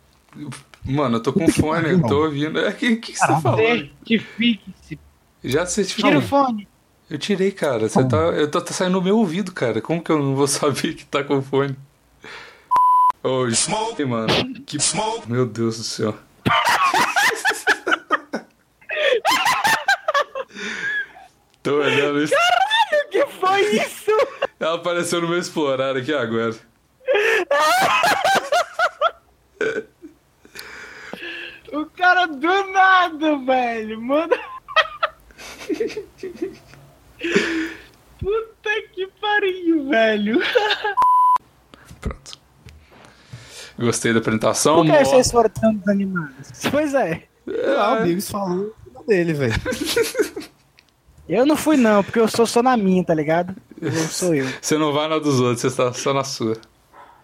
Mano, 0.83 1.17
eu 1.17 1.21
tô 1.23 1.33
com 1.33 1.47
fone, 1.49 1.89
eu 1.91 2.01
tô 2.01 2.23
ouvindo. 2.23 2.59
É, 2.59 2.69
O 2.69 2.73
que, 2.75 2.95
que, 2.95 3.11
que 3.11 3.19
você 3.19 3.27
tá 3.27 3.39
falando? 3.41 3.61
Certifique-se. 3.61 4.99
Já 5.43 5.65
certificou? 5.65 6.09
Tira 6.11 6.19
o 6.19 6.27
fone. 6.27 6.67
Eu 7.11 7.19
tirei, 7.19 7.51
cara. 7.51 7.87
Você 7.89 8.07
tá, 8.07 8.15
eu 8.15 8.49
tô 8.49 8.61
tá 8.61 8.71
saindo 8.71 8.93
no 8.93 9.01
meu 9.01 9.17
ouvido, 9.17 9.51
cara. 9.51 9.81
Como 9.81 10.01
que 10.01 10.09
eu 10.09 10.17
não 10.17 10.33
vou 10.33 10.47
saber 10.47 10.93
que 10.93 11.03
tá 11.03 11.21
com 11.21 11.41
fone? 11.41 11.75
Ô, 13.21 13.43
oh, 13.43 13.47
mano. 14.07 14.27
Que... 14.65 14.77
Meu 15.27 15.45
Deus 15.45 15.77
do 15.77 15.83
céu. 15.83 16.17
tô 21.61 21.81
olhando 21.81 22.23
isso. 22.23 22.33
O 22.33 23.09
que 23.09 23.27
foi 23.27 23.61
isso? 23.75 24.11
Ela 24.57 24.75
apareceu 24.75 25.19
no 25.19 25.27
meu 25.27 25.37
explorar 25.37 25.97
aqui 25.97 26.13
agora. 26.13 26.55
O 31.73 31.85
cara 31.87 32.25
do 32.25 32.71
nada, 32.71 33.37
velho. 33.37 34.01
Manda. 34.01 34.39
Puta 38.19 38.69
que 38.93 39.07
pariu, 39.19 39.89
velho. 39.89 40.39
Pronto. 41.99 42.39
Gostei 43.79 44.13
da 44.13 44.19
apresentação. 44.19 44.75
Por 44.77 44.85
que 44.85 44.91
Mo- 44.91 45.05
vocês 45.05 45.31
foram 45.31 45.49
tão 45.49 45.73
desanimados? 45.75 46.51
Pois 46.69 46.93
é. 46.93 47.23
Ah, 47.77 47.97
o 47.99 48.03
Biggs 48.03 48.31
falou 48.31 48.75
dele, 49.07 49.33
velho. 49.33 49.53
Eu 51.29 51.45
não 51.45 51.55
fui, 51.55 51.77
não, 51.77 52.03
porque 52.03 52.19
eu 52.19 52.27
sou 52.27 52.45
só 52.45 52.61
na 52.61 52.75
minha, 52.75 53.05
tá 53.05 53.13
ligado? 53.13 53.55
Eu 53.81 53.91
sou 53.93 54.35
eu. 54.35 54.45
Você 54.61 54.77
não 54.77 54.91
vai 54.91 55.07
na 55.07 55.17
dos 55.17 55.39
outros, 55.39 55.61
você 55.61 55.71
tá 55.71 55.93
só 55.93 56.13
na 56.13 56.25
sua. 56.25 56.57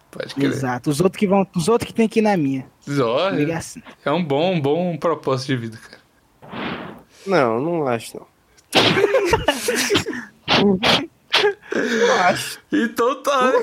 Pode 0.10 0.34
crer. 0.34 0.50
Exato. 0.50 0.90
Os 0.90 1.02
outros 1.02 1.20
que 1.20 1.28
vão. 1.28 1.46
Os 1.54 1.68
outros 1.68 1.88
que 1.90 1.94
tem 1.94 2.08
que 2.08 2.20
ir 2.20 2.22
na 2.22 2.38
minha. 2.38 2.66
Olha, 3.04 3.58
assim. 3.58 3.84
é 4.06 4.12
um 4.12 4.24
bom, 4.24 4.54
um 4.54 4.62
bom 4.62 4.96
propósito 4.98 5.48
de 5.48 5.58
vida, 5.58 5.78
cara. 5.78 6.96
Não, 7.26 7.60
não 7.60 7.86
acho, 7.88 8.18
não. 8.18 8.26
Acho. 12.20 12.60
Então 12.72 13.22
tá. 13.24 13.54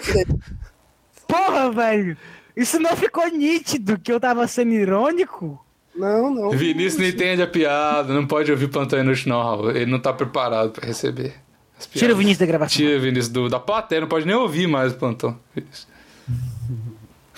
Porra, 1.27 1.71
velho! 1.73 2.17
Isso 2.57 2.79
não 2.79 2.97
ficou 2.97 3.27
nítido 3.29 3.99
que 3.99 4.13
eu 4.13 4.21
tava 4.21 4.47
sendo 4.47 4.73
irônico? 4.73 5.65
Não, 5.95 6.31
não. 6.33 6.51
Vinícius 6.51 7.01
não 7.01 7.07
entende 7.07 7.43
a 7.43 7.47
piada, 7.47 8.13
não 8.13 8.27
pode 8.27 8.51
ouvir 8.51 8.69
plantão 8.69 8.99
inútil, 8.99 9.29
não, 9.29 9.43
Raul. 9.43 9.71
Ele 9.71 9.91
não 9.91 9.99
tá 9.99 10.13
preparado 10.13 10.71
pra 10.71 10.87
receber. 10.87 11.35
as 11.79 11.87
Tira 11.87 12.13
o. 12.13 12.17
Vinícius 12.17 12.39
da 12.39 12.47
gravação. 12.47 12.77
Tira 12.77 12.99
o 12.99 13.01
Vinícius 13.01 13.29
do, 13.29 13.49
da 13.49 13.61
plateia, 13.61 14.01
não 14.01 14.09
pode 14.09 14.27
nem 14.27 14.35
ouvir 14.37 14.67
mais 14.67 14.93
o 14.93 14.97
plantão. 14.97 15.39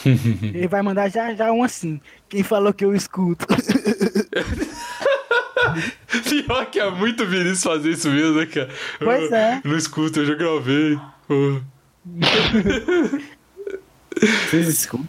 Ele 0.04 0.68
vai 0.68 0.82
mandar 0.82 1.08
já 1.08 1.34
já 1.34 1.50
um 1.52 1.62
assim. 1.62 2.00
Quem 2.28 2.42
falou 2.42 2.72
que 2.72 2.84
eu 2.84 2.94
escuto? 2.94 3.46
Pior 6.28 6.66
que 6.66 6.78
é 6.80 6.90
muito 6.90 7.26
Vinícius 7.26 7.62
fazer 7.62 7.90
isso 7.90 8.08
mesmo, 8.10 8.38
né, 8.38 8.46
cara? 8.46 8.68
Pois 8.98 9.30
Eu- 9.30 9.36
é. 9.36 9.60
Não 9.64 9.76
escuta, 9.76 10.20
eu 10.20 10.26
já 10.26 10.34
gravei. 10.34 10.98
Vocês 14.48 14.68
escutam? 14.68 15.08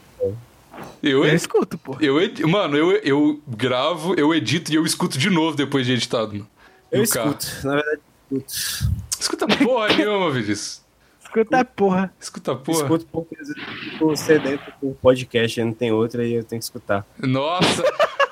Eu, 1.01 1.23
Eu 1.25 1.35
escuto, 1.35 1.77
pô. 1.77 1.95
eu, 2.01 2.15
mano, 2.47 2.75
eu, 2.75 2.91
eu 2.97 3.41
gravo, 3.47 4.13
eu 4.15 4.33
edito 4.33 4.71
e 4.71 4.75
eu 4.75 4.83
escuto 4.85 5.17
de 5.17 5.29
novo 5.29 5.55
depois 5.55 5.85
de 5.85 5.93
editado. 5.93 6.45
Eu 6.91 7.01
No 7.01 7.07
carro. 7.09 7.35
escuto. 7.39 7.67
Na 7.67 7.75
verdade, 7.75 7.99
eu 8.31 8.37
escuto. 8.47 8.91
Escuta 9.19 9.47
porra 9.47 9.87
nenhuma, 9.95 10.31
Vinícius. 10.31 10.81
Escuta, 11.23 11.65
porra. 11.65 12.13
Escuta 12.19 12.55
porra. 12.55 12.77
Escuto 12.83 13.05
porque 13.11 13.35
às 13.39 13.47
vezes 13.47 13.63
eu 13.67 13.73
fico 13.91 14.15
sedento 14.15 14.63
com 14.79 14.87
o 14.91 14.95
podcast, 14.95 15.59
aí 15.59 15.65
não 15.65 15.73
tem 15.73 15.91
outra 15.91 16.25
e 16.25 16.33
eu 16.33 16.43
tenho 16.43 16.59
que 16.59 16.65
escutar. 16.65 17.05
Nossa, 17.19 17.83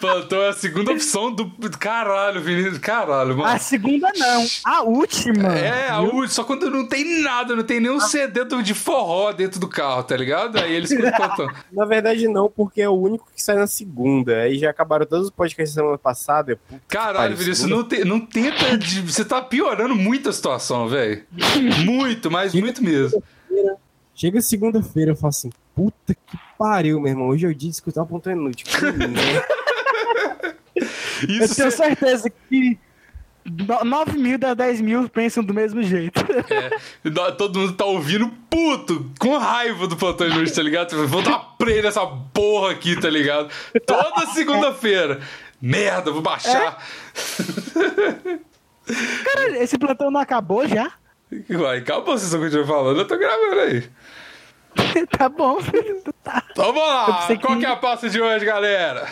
plantão 0.05 0.41
é 0.41 0.49
a 0.49 0.53
segunda 0.53 0.91
opção 0.91 1.31
do. 1.31 1.51
Caralho, 1.79 2.41
Vinícius. 2.41 2.77
Caralho, 2.77 3.37
mano. 3.37 3.49
A 3.49 3.57
segunda 3.57 4.09
não. 4.17 4.45
A 4.63 4.81
última. 4.83 5.57
É, 5.57 5.89
a 5.89 5.99
última, 6.01 6.27
só 6.27 6.43
quando 6.43 6.69
não 6.69 6.87
tem 6.87 7.21
nada, 7.21 7.55
não 7.55 7.63
tem 7.63 7.79
nenhum 7.79 7.99
CD 7.99 8.43
do- 8.43 8.61
de 8.63 8.73
forró 8.73 9.31
dentro 9.31 9.59
do 9.59 9.67
carro, 9.67 10.03
tá 10.03 10.15
ligado? 10.15 10.57
Aí 10.59 10.73
eles 10.73 10.91
escutam 10.91 11.11
plantão. 11.11 11.49
Na 11.71 11.85
verdade, 11.85 12.27
não, 12.27 12.49
porque 12.49 12.81
é 12.81 12.89
o 12.89 12.93
único 12.93 13.27
que 13.35 13.41
sai 13.41 13.55
na 13.55 13.67
segunda. 13.67 14.35
Aí 14.41 14.57
já 14.57 14.69
acabaram 14.69 15.05
todos 15.05 15.25
os 15.25 15.31
podcasts 15.31 15.75
da 15.75 15.81
semana 15.81 15.97
passada. 15.97 16.55
puta 16.69 16.81
Caralho, 16.87 17.35
Vinícius, 17.35 17.69
não, 17.69 17.83
te- 17.83 18.03
não 18.05 18.19
tenta. 18.19 18.77
de- 18.77 19.01
você 19.01 19.23
tá 19.25 19.41
piorando 19.41 19.95
muito 19.95 20.29
a 20.29 20.33
situação, 20.33 20.87
velho. 20.87 21.23
Muito, 21.85 22.29
mas 22.31 22.53
muito 22.53 22.83
mesmo. 22.83 23.21
Chega 24.13 24.39
segunda-feira, 24.41 25.11
eu 25.11 25.15
falo 25.15 25.29
assim, 25.29 25.49
puta 25.75 26.15
que 26.15 26.37
pariu, 26.57 27.01
meu 27.01 27.09
irmão. 27.11 27.27
Hoje 27.27 27.45
é 27.45 27.49
o 27.49 27.53
dia 27.55 27.69
de 27.69 27.75
escutar 27.75 28.03
o 28.03 28.05
ponto 28.05 28.29
inútil. 28.29 28.65
Que 28.67 28.85
merda. 28.95 29.45
Eu 31.23 31.45
Isso 31.45 31.55
tenho 31.55 31.71
cê- 31.71 31.77
certeza 31.77 32.29
que 32.49 32.77
9 33.83 34.17
mil 34.17 34.37
das 34.39 34.55
10 34.55 34.81
mil 34.81 35.07
pensam 35.09 35.43
do 35.43 35.53
mesmo 35.53 35.83
jeito. 35.83 36.19
é, 36.51 37.31
todo 37.33 37.59
mundo 37.59 37.73
tá 37.73 37.85
ouvindo 37.85 38.27
puto, 38.49 39.11
com 39.19 39.37
raiva 39.37 39.87
do 39.87 39.95
plantão 39.95 40.27
inútil, 40.27 40.55
tá 40.55 40.63
ligado? 40.63 41.07
Vou 41.07 41.21
dar 41.21 41.39
prêmio 41.57 41.83
nessa 41.83 42.05
porra 42.05 42.71
aqui, 42.71 42.99
tá 42.99 43.09
ligado? 43.09 43.49
Toda 43.85 44.25
segunda-feira. 44.33 45.19
Merda, 45.61 46.11
vou 46.11 46.21
baixar. 46.21 46.83
Cara, 48.85 49.63
esse 49.63 49.77
plantão 49.77 50.11
não 50.11 50.19
acabou 50.19 50.67
já? 50.67 50.91
Vai, 51.49 51.79
acabou 51.79 52.17
se 52.17 52.25
você 52.27 52.37
continuar 52.37 52.67
falando, 52.67 52.99
eu 52.99 53.07
tô 53.07 53.17
gravando 53.17 53.59
aí. 53.61 53.89
tá 55.17 55.27
bom, 55.29 55.59
filho. 55.61 56.01
Tá. 56.23 56.43
Então 56.51 56.65
vamos 56.65 56.87
lá, 56.87 57.05
Eu 57.07 57.13
pensei 57.15 57.37
que- 57.37 57.45
qual 57.47 57.57
que 57.59 57.65
é 57.65 57.69
a 57.69 57.75
pauta 57.75 58.09
de 58.09 58.21
hoje, 58.21 58.45
galera? 58.45 59.07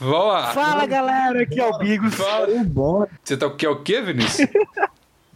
Vamos 0.00 0.28
lá. 0.28 0.52
Fala, 0.52 0.86
galera, 0.86 1.42
aqui 1.42 1.60
é 1.60 1.66
o 1.66 1.78
Bigos. 1.78 2.14
Fala. 2.14 2.40
Eu 2.40 2.46
quero 2.46 2.58
ir 2.58 2.60
embora. 2.60 3.10
Você 3.22 3.36
tá 3.36 3.46
o 3.46 3.56
que? 3.56 3.66
O 3.66 3.82
que, 3.82 4.00
Vinícius? 4.00 4.48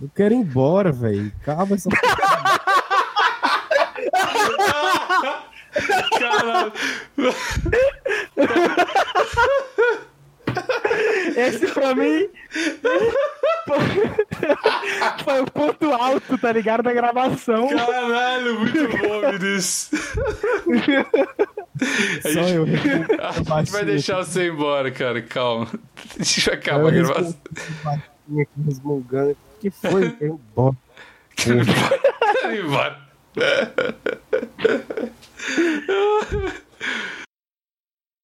Eu 0.01 0.11
quero 0.17 0.35
ir 0.35 0.39
embora, 0.39 0.91
velho. 0.91 1.31
Acaba 1.41 1.77
essa 1.77 1.89
Caralho. 6.19 6.73
Esse 11.37 11.67
pra 11.69 11.95
mim 11.95 12.29
foi 15.25 15.41
o 15.41 15.47
ponto 15.51 15.93
alto, 15.93 16.37
tá 16.39 16.53
ligado? 16.53 16.83
Da 16.83 16.93
gravação. 16.93 17.69
Caralho, 17.69 18.59
muito 18.61 18.89
bom, 18.99 19.31
Vinícius. 19.39 19.91
A 22.25 22.29
Só 22.29 22.43
gente, 22.43 22.55
eu. 22.55 22.65
a 23.25 23.59
gente 23.63 23.73
vai 23.73 23.85
deixar 23.85 24.17
você 24.19 24.49
embora, 24.49 24.91
cara, 24.91 25.23
calma. 25.23 25.69
Deixa 26.17 26.51
eu 26.51 26.55
acabar 26.55 26.93
a 26.93 26.97
Eu 26.97 27.05
gravação. 27.07 27.35
respondi 27.55 28.43
aqui 28.43 28.61
resmungando. 28.67 29.37
Que 29.61 29.71
foi? 29.71 30.07
Eu 30.07 30.13
quero 30.17 30.27
ir 30.31 30.41
embora. 30.41 30.77
Vai 32.43 32.59
embora. 32.59 33.03